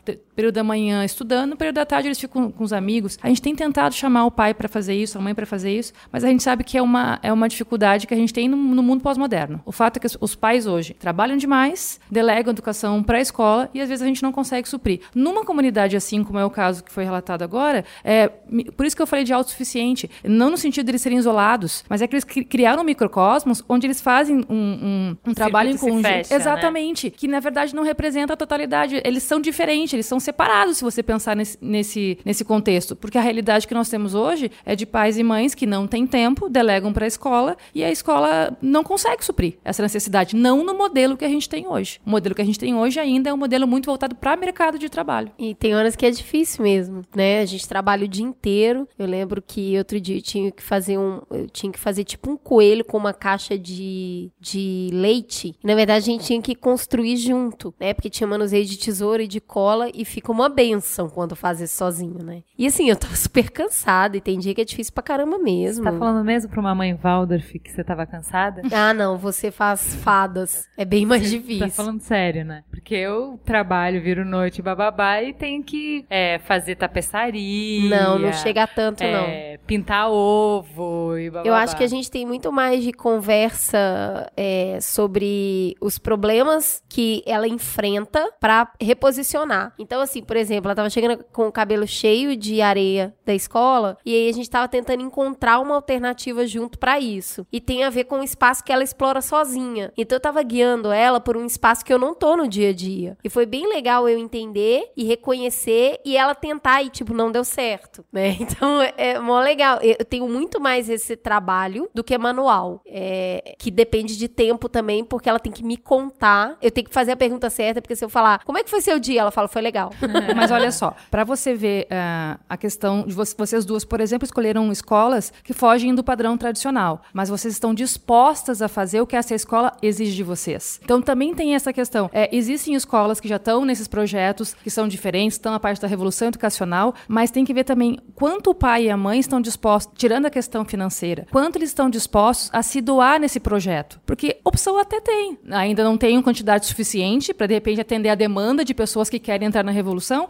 período 0.41 0.55
da 0.55 0.63
manhã 0.63 1.05
estudando, 1.05 1.51
no 1.51 1.55
período 1.55 1.75
da 1.75 1.85
tarde 1.85 2.07
eles 2.07 2.19
ficam 2.19 2.49
com 2.51 2.63
os 2.63 2.73
amigos. 2.73 3.19
A 3.21 3.27
gente 3.27 3.41
tem 3.41 3.55
tentado 3.55 3.93
chamar 3.93 4.25
o 4.25 4.31
pai 4.31 4.55
para 4.55 4.67
fazer 4.67 4.95
isso, 4.95 5.17
a 5.17 5.21
mãe 5.21 5.35
para 5.35 5.45
fazer 5.45 5.77
isso, 5.77 5.93
mas 6.11 6.23
a 6.23 6.27
gente 6.27 6.41
sabe 6.41 6.63
que 6.63 6.77
é 6.77 6.81
uma, 6.81 7.19
é 7.21 7.31
uma 7.31 7.47
dificuldade 7.47 8.07
que 8.07 8.13
a 8.13 8.17
gente 8.17 8.33
tem 8.33 8.49
no, 8.49 8.57
no 8.57 8.81
mundo 8.81 9.01
pós-moderno. 9.01 9.61
O 9.63 9.71
fato 9.71 9.97
é 9.97 9.99
que 9.99 10.07
os, 10.19 10.35
pais 10.35 10.65
hoje 10.65 10.95
trabalham 10.95 11.37
demais, 11.37 11.99
delegam 12.09 12.51
educação 12.51 13.03
para 13.03 13.19
a 13.19 13.21
escola 13.21 13.69
e 13.71 13.81
às 13.81 13.87
vezes 13.87 14.01
a 14.01 14.07
gente 14.07 14.23
não 14.23 14.31
consegue 14.31 14.67
suprir. 14.67 15.01
Numa 15.13 15.45
comunidade 15.45 15.95
assim, 15.95 16.23
como 16.23 16.39
é 16.39 16.45
o 16.45 16.49
caso 16.49 16.83
que 16.83 16.91
foi 16.91 17.03
relatado 17.03 17.43
agora, 17.43 17.85
é, 18.03 18.27
por 18.75 18.85
isso 18.85 18.95
que 18.95 19.01
eu 19.01 19.07
falei 19.07 19.23
de 19.23 19.33
autossuficiente, 19.33 20.09
não 20.23 20.49
no 20.49 20.57
sentido 20.57 20.85
de 20.85 20.91
eles 20.91 21.01
serem 21.03 21.19
isolados, 21.19 21.83
mas 21.87 22.01
é 22.01 22.07
que 22.07 22.15
eles 22.15 22.23
cri- 22.23 22.45
criaram 22.45 22.81
um 22.81 22.85
microcosmos 22.85 23.63
onde 23.69 23.85
eles 23.85 24.01
fazem 24.01 24.37
um, 24.49 24.55
um, 24.55 25.17
um 25.27 25.33
trabalho 25.35 25.69
em 25.69 25.77
conjunto. 25.77 26.01
fecha, 26.01 26.33
né? 26.33 26.41
Exatamente. 26.41 27.11
Que 27.11 27.27
na 27.27 27.39
verdade 27.39 27.75
não 27.75 27.83
representa 27.83 28.33
a 28.33 28.37
totalidade. 28.37 28.99
Eles 29.05 29.21
são 29.21 29.39
diferentes, 29.39 29.93
eles 29.93 30.05
são 30.07 30.19
separados 30.19 30.30
se 30.73 30.83
você 30.83 31.03
pensar 31.03 31.35
nesse, 31.35 31.57
nesse, 31.61 32.17
nesse 32.25 32.43
contexto. 32.43 32.95
Porque 32.95 33.17
a 33.17 33.21
realidade 33.21 33.67
que 33.67 33.73
nós 33.73 33.89
temos 33.89 34.13
hoje 34.13 34.51
é 34.65 34.75
de 34.75 34.85
pais 34.85 35.17
e 35.17 35.23
mães 35.23 35.55
que 35.55 35.65
não 35.65 35.87
têm 35.87 36.05
tempo, 36.07 36.49
delegam 36.49 36.93
para 36.93 37.05
a 37.05 37.07
escola 37.07 37.57
e 37.73 37.83
a 37.83 37.91
escola 37.91 38.57
não 38.61 38.83
consegue 38.83 39.23
suprir 39.23 39.57
essa 39.63 39.81
necessidade. 39.81 40.35
Não 40.35 40.63
no 40.63 40.73
modelo 40.73 41.17
que 41.17 41.25
a 41.25 41.29
gente 41.29 41.49
tem 41.49 41.67
hoje. 41.67 41.99
O 42.05 42.09
modelo 42.09 42.35
que 42.35 42.41
a 42.41 42.45
gente 42.45 42.59
tem 42.59 42.75
hoje 42.75 42.99
ainda 42.99 43.29
é 43.29 43.33
um 43.33 43.37
modelo 43.37 43.67
muito 43.67 43.85
voltado 43.85 44.15
para 44.15 44.35
mercado 44.35 44.77
de 44.77 44.89
trabalho. 44.89 45.31
E 45.37 45.55
tem 45.55 45.75
horas 45.75 45.95
que 45.95 46.05
é 46.05 46.11
difícil 46.11 46.63
mesmo, 46.63 47.03
né? 47.15 47.41
A 47.41 47.45
gente 47.45 47.67
trabalha 47.67 48.05
o 48.05 48.07
dia 48.07 48.25
inteiro. 48.25 48.87
Eu 48.97 49.05
lembro 49.05 49.41
que 49.41 49.77
outro 49.77 49.99
dia 49.99 50.17
eu 50.17 50.21
tinha 50.21 50.51
que 50.51 50.63
fazer 50.63 50.97
um. 50.97 51.21
Eu 51.29 51.49
tinha 51.49 51.71
que 51.71 51.79
fazer 51.79 52.03
tipo 52.03 52.29
um 52.29 52.37
coelho 52.37 52.83
com 52.85 52.97
uma 52.97 53.13
caixa 53.13 53.57
de, 53.57 54.31
de 54.39 54.89
leite. 54.91 55.55
Na 55.63 55.75
verdade, 55.75 56.09
a 56.09 56.13
gente 56.13 56.25
tinha 56.25 56.41
que 56.41 56.55
construir 56.55 57.17
junto, 57.17 57.73
né? 57.79 57.93
Porque 57.93 58.09
tinha 58.09 58.27
manuseio 58.27 58.65
de 58.65 58.77
tesoura 58.77 59.23
e 59.23 59.27
de 59.27 59.39
cola 59.39 59.89
e 59.93 60.05
fica 60.11 60.31
uma 60.31 60.49
benção 60.49 61.09
quando 61.09 61.35
faz 61.35 61.59
isso 61.61 61.77
sozinho, 61.77 62.23
né? 62.23 62.43
E 62.57 62.67
assim, 62.67 62.89
eu 62.89 62.95
tava 62.95 63.15
super 63.17 63.49
cansada 63.49 64.17
e 64.17 64.21
tem 64.21 64.37
dia 64.37 64.53
que 64.53 64.61
é 64.61 64.65
difícil 64.65 64.93
pra 64.93 65.03
caramba 65.03 65.37
mesmo. 65.37 65.83
Tá 65.83 65.91
falando 65.93 66.23
mesmo 66.23 66.49
pra 66.49 66.59
uma 66.59 66.75
mãe 66.75 66.93
Waldorf 66.93 67.57
que 67.59 67.71
você 67.71 67.83
tava 67.83 68.05
cansada? 68.05 68.61
Ah, 68.73 68.93
não, 68.93 69.17
você 69.17 69.51
faz 69.51 69.93
fadas. 69.95 70.65
É 70.75 70.83
bem 70.83 71.05
mais 71.05 71.29
difícil. 71.29 71.67
Tá 71.67 71.69
falando 71.69 72.01
sério, 72.01 72.43
né? 72.43 72.63
Porque 72.69 72.95
eu 72.95 73.39
trabalho, 73.45 74.01
viro 74.01 74.25
noite 74.25 74.61
bababá 74.61 75.21
e 75.21 75.33
tenho 75.33 75.61
que 75.63 76.03
é, 76.09 76.39
fazer 76.39 76.75
tapeçaria. 76.75 77.89
Não, 77.89 78.17
não 78.17 78.33
chega 78.33 78.65
tanto, 78.65 79.03
não. 79.03 79.09
é, 79.09 79.59
Pintar 79.67 80.09
ovo 80.09 81.17
e 81.17 81.29
bababá. 81.29 81.47
Eu 81.47 81.53
acho 81.53 81.75
que 81.77 81.83
a 81.83 81.87
gente 81.87 82.09
tem 82.09 82.25
muito 82.25 82.51
mais 82.51 82.83
de 82.83 82.91
conversa 82.91 84.31
é, 84.35 84.79
sobre 84.81 85.75
os 85.79 85.99
problemas 85.99 86.81
que 86.89 87.21
ela 87.25 87.47
enfrenta 87.47 88.31
pra 88.39 88.71
reposicionar. 88.81 89.73
Então, 89.77 90.00
assim, 90.01 90.23
por 90.23 90.35
exemplo, 90.35 90.67
ela 90.67 90.75
tava 90.75 90.89
chegando 90.89 91.23
com 91.31 91.47
o 91.47 91.51
cabelo 91.51 91.87
cheio 91.87 92.35
de 92.35 92.61
areia 92.61 93.13
da 93.25 93.33
escola 93.33 93.97
e 94.05 94.13
aí 94.13 94.29
a 94.29 94.33
gente 94.33 94.49
tava 94.49 94.67
tentando 94.67 95.01
encontrar 95.01 95.59
uma 95.59 95.75
alternativa 95.75 96.45
junto 96.45 96.77
pra 96.77 96.99
isso. 96.99 97.45
E 97.51 97.59
tem 97.59 97.83
a 97.83 97.89
ver 97.89 98.05
com 98.05 98.19
o 98.19 98.23
espaço 98.23 98.63
que 98.63 98.71
ela 98.71 98.83
explora 98.83 99.21
sozinha. 99.21 99.91
Então 99.97 100.15
eu 100.15 100.19
tava 100.19 100.41
guiando 100.43 100.91
ela 100.91 101.19
por 101.19 101.37
um 101.37 101.45
espaço 101.45 101.85
que 101.85 101.93
eu 101.93 101.99
não 101.99 102.13
tô 102.13 102.35
no 102.35 102.47
dia 102.47 102.69
a 102.69 102.73
dia. 102.73 103.17
E 103.23 103.29
foi 103.29 103.45
bem 103.45 103.67
legal 103.67 104.07
eu 104.07 104.17
entender 104.17 104.91
e 104.95 105.03
reconhecer 105.03 105.99
e 106.05 106.17
ela 106.17 106.35
tentar 106.35 106.83
e 106.83 106.89
tipo 106.89 107.13
não 107.13 107.31
deu 107.31 107.43
certo, 107.43 108.03
né? 108.11 108.37
Então 108.51 108.81
é, 108.81 108.93
é 108.97 109.19
mó 109.19 109.39
legal. 109.39 109.79
Eu 109.81 110.03
tenho 110.03 110.27
muito 110.27 110.59
mais 110.59 110.89
esse 110.89 111.15
trabalho 111.15 111.89
do 111.93 112.03
que 112.03 112.17
manual, 112.17 112.81
é, 112.85 113.55
que 113.57 113.71
depende 113.71 114.17
de 114.17 114.27
tempo 114.27 114.67
também, 114.67 115.03
porque 115.03 115.29
ela 115.29 115.39
tem 115.39 115.51
que 115.51 115.63
me 115.63 115.77
contar. 115.77 116.57
Eu 116.61 116.71
tenho 116.71 116.87
que 116.87 116.93
fazer 116.93 117.11
a 117.11 117.17
pergunta 117.17 117.49
certa, 117.49 117.81
porque 117.81 117.95
se 117.95 118.03
eu 118.03 118.09
falar, 118.09 118.43
como 118.43 118.57
é 118.57 118.63
que 118.63 118.69
foi 118.69 118.81
seu 118.81 118.99
dia? 118.99 119.21
Ela 119.21 119.31
fala, 119.31 119.47
foi 119.47 119.61
legal. 119.61 119.90
Mas 120.35 120.51
olha 120.51 120.71
só, 120.71 120.95
para 121.09 121.23
você 121.23 121.53
ver 121.53 121.87
ah, 121.91 122.39
a 122.49 122.57
questão 122.57 123.03
de 123.05 123.13
vo- 123.13 123.23
vocês 123.37 123.65
duas, 123.65 123.83
por 123.85 123.99
exemplo, 124.01 124.25
escolheram 124.25 124.71
escolas 124.71 125.31
que 125.43 125.53
fogem 125.53 125.93
do 125.93 126.03
padrão 126.03 126.37
tradicional, 126.37 127.01
mas 127.13 127.29
vocês 127.29 127.53
estão 127.53 127.73
dispostas 127.73 128.61
a 128.61 128.67
fazer 128.67 129.01
o 129.01 129.07
que 129.07 129.15
essa 129.15 129.35
escola 129.35 129.73
exige 129.81 130.15
de 130.15 130.23
vocês. 130.23 130.79
Então 130.83 131.01
também 131.01 131.33
tem 131.33 131.55
essa 131.55 131.71
questão. 131.71 132.09
É, 132.13 132.29
existem 132.35 132.73
escolas 132.75 133.19
que 133.19 133.27
já 133.27 133.35
estão 133.37 133.63
nesses 133.65 133.87
projetos, 133.87 134.53
que 134.53 134.69
são 134.69 134.87
diferentes, 134.87 135.37
estão 135.37 135.51
na 135.51 135.59
parte 135.59 135.81
da 135.81 135.87
revolução 135.87 136.27
educacional, 136.27 136.93
mas 137.07 137.31
tem 137.31 137.45
que 137.45 137.53
ver 137.53 137.63
também 137.63 137.97
quanto 138.15 138.49
o 138.49 138.55
pai 138.55 138.85
e 138.85 138.89
a 138.89 138.97
mãe 138.97 139.19
estão 139.19 139.39
dispostos, 139.41 139.93
tirando 139.97 140.25
a 140.25 140.29
questão 140.29 140.65
financeira, 140.65 141.25
quanto 141.31 141.57
eles 141.57 141.69
estão 141.69 141.89
dispostos 141.89 142.49
a 142.53 142.61
se 142.63 142.81
doar 142.81 143.19
nesse 143.19 143.39
projeto. 143.39 143.99
Porque 144.05 144.39
opção 144.43 144.77
até 144.77 144.99
tem. 144.99 145.37
Ainda 145.51 145.83
não 145.83 145.97
tem 145.97 146.17
uma 146.17 146.23
quantidade 146.23 146.65
suficiente 146.65 147.33
para, 147.33 147.47
de 147.47 147.53
repente, 147.53 147.81
atender 147.81 148.09
a 148.09 148.15
demanda 148.15 148.63
de 148.65 148.73
pessoas 148.73 149.09
que 149.09 149.19
querem 149.19 149.47
entrar 149.47 149.63
na 149.63 149.71
revolução, 149.71 149.80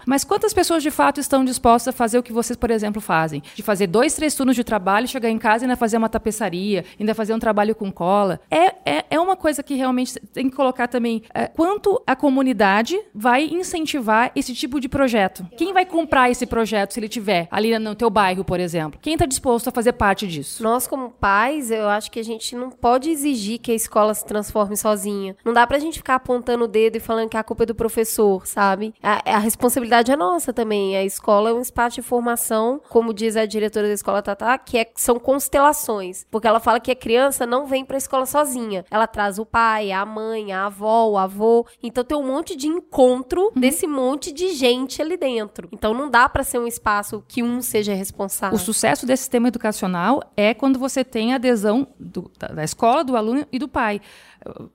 mas 0.06 0.24
quantas 0.24 0.54
pessoas 0.54 0.84
de 0.84 0.92
fato 0.92 1.20
estão 1.20 1.44
dispostas 1.44 1.94
a 1.94 1.98
fazer 1.98 2.18
o 2.18 2.24
que 2.24 2.34
vocês, 2.34 2.58
por 2.58 2.72
exemplo, 2.72 3.02
fazem? 3.02 3.42
De 3.56 3.62
fazer 3.62 3.88
dois, 3.88 4.14
três 4.14 4.36
turnos 4.36 4.56
de 4.56 4.64
trabalho, 4.64 5.08
chegar 5.08 5.30
em 5.30 5.38
casa 5.38 5.64
e 5.64 5.66
ainda 5.66 5.76
fazer 5.76 5.98
uma 5.98 6.10
tapeçaria, 6.10 6.86
ainda 7.00 7.14
fazer 7.14 7.34
um 7.34 7.40
trabalho 7.40 7.76
com 7.76 7.92
cola. 7.92 8.40
É, 8.50 8.76
é, 8.86 9.06
é 9.10 9.20
uma 9.20 9.36
coisa 9.36 9.64
que 9.64 9.76
realmente 9.76 10.20
tem 10.34 10.50
que 10.50 10.56
colocar 10.56 10.88
também 10.88 11.24
é, 11.34 11.48
quanto 11.48 12.02
a 12.06 12.16
comunidade 12.16 13.00
vai 13.14 13.46
incentivar 13.46 14.32
esse 14.36 14.54
tipo 14.54 14.80
de 14.80 14.88
projeto. 14.88 15.46
Quem 15.58 15.74
vai 15.74 15.86
comprar 15.86 16.30
esse 16.30 16.46
projeto 16.46 16.94
se 16.94 17.00
ele 17.00 17.10
tiver 17.10 17.48
ali 17.52 17.78
no 17.78 17.96
teu 17.96 18.10
bairro, 18.10 18.44
por 18.44 18.60
exemplo? 18.60 19.00
Quem 19.02 19.14
está 19.14 19.26
disposto 19.26 19.68
a 19.68 19.72
fazer 19.72 19.94
parte 19.94 20.28
disso? 20.28 20.64
Nós, 20.64 20.88
como 20.88 21.10
pais, 21.10 21.72
eu 21.72 21.88
acho 21.88 22.12
que 22.12 22.20
a 22.20 22.24
gente 22.24 22.56
não 22.56 22.70
pode 22.70 23.10
exigir 23.10 23.60
que 23.60 23.72
a 23.72 23.76
escola 23.76 24.14
se 24.14 24.26
transforme 24.26 24.76
sozinha. 24.78 25.36
Não 25.44 25.54
dá 25.54 25.66
pra 25.66 25.80
gente 25.80 25.98
ficar 25.98 26.16
apontando 26.16 26.66
o 26.66 26.68
dedo 26.68 26.98
e 26.98 27.00
falando 27.00 27.30
que 27.30 27.38
a 27.38 27.44
culpa 27.44 27.64
é 27.64 27.66
do 27.66 27.76
professor, 27.76 28.46
sabe? 28.46 28.94
A, 29.02 29.36
a 29.36 29.40
responsabilidade 29.42 30.12
é 30.12 30.16
nossa 30.16 30.54
também. 30.54 30.96
A 30.96 31.04
escola 31.04 31.50
é 31.50 31.54
um 31.54 31.62
espaço 31.62 31.96
de 31.96 32.02
formação, 32.02 32.82
como 32.90 33.14
diz 33.14 33.36
a 33.36 33.46
diretora 33.46 33.88
da 33.88 33.94
escola 33.94 34.22
Tatá, 34.22 34.58
que 34.58 34.78
é, 34.78 34.90
são 34.96 35.20
constelações. 35.20 36.26
Porque 36.32 36.48
ela 36.48 36.60
fala 36.60 36.80
que 36.80 36.92
a 36.92 36.96
criança 36.96 37.46
não 37.46 37.66
vem 37.66 37.84
pra 37.84 37.98
escola 37.98 38.26
sozinha. 38.26 38.86
Ela 38.90 39.08
traz 39.08 39.38
o 39.38 39.46
pai, 39.46 39.92
a 39.92 40.06
mãe, 40.06 40.52
a 40.54 40.66
avó, 40.68 41.10
o 41.10 41.18
avô. 41.18 41.66
Então 41.84 42.04
tem 42.04 42.18
um 42.18 42.26
monte 42.26 42.56
de 42.56 42.68
encontro 42.68 43.42
Uhum. 43.42 43.52
desse 43.62 43.86
monte 43.88 44.32
de 44.32 44.54
gente 44.54 45.02
ali 45.02 45.18
dentro. 45.18 45.68
Então 45.72 45.94
não 45.94 46.10
dá 46.10 46.30
pra 46.30 46.44
ser 46.44 46.60
um 46.60 46.68
espaço 46.68 47.24
que 47.28 47.44
um 47.44 47.62
seja 47.62 47.94
responsável. 47.94 48.56
O 48.56 48.60
sucesso 48.60 49.06
desse 49.06 49.24
sistema 49.24 49.48
educacional 49.48 50.22
é 50.38 50.54
quando 50.54 50.80
você 50.80 51.04
tem 51.04 51.34
a 51.34 51.36
adesão 51.36 51.88
do- 52.00 52.32
da, 52.40 52.48
da 52.48 52.64
escola, 52.64 53.04
do 53.04 53.16
aluno 53.18 53.46
e 53.52 53.60
do 53.60 53.68
pai. 53.68 54.00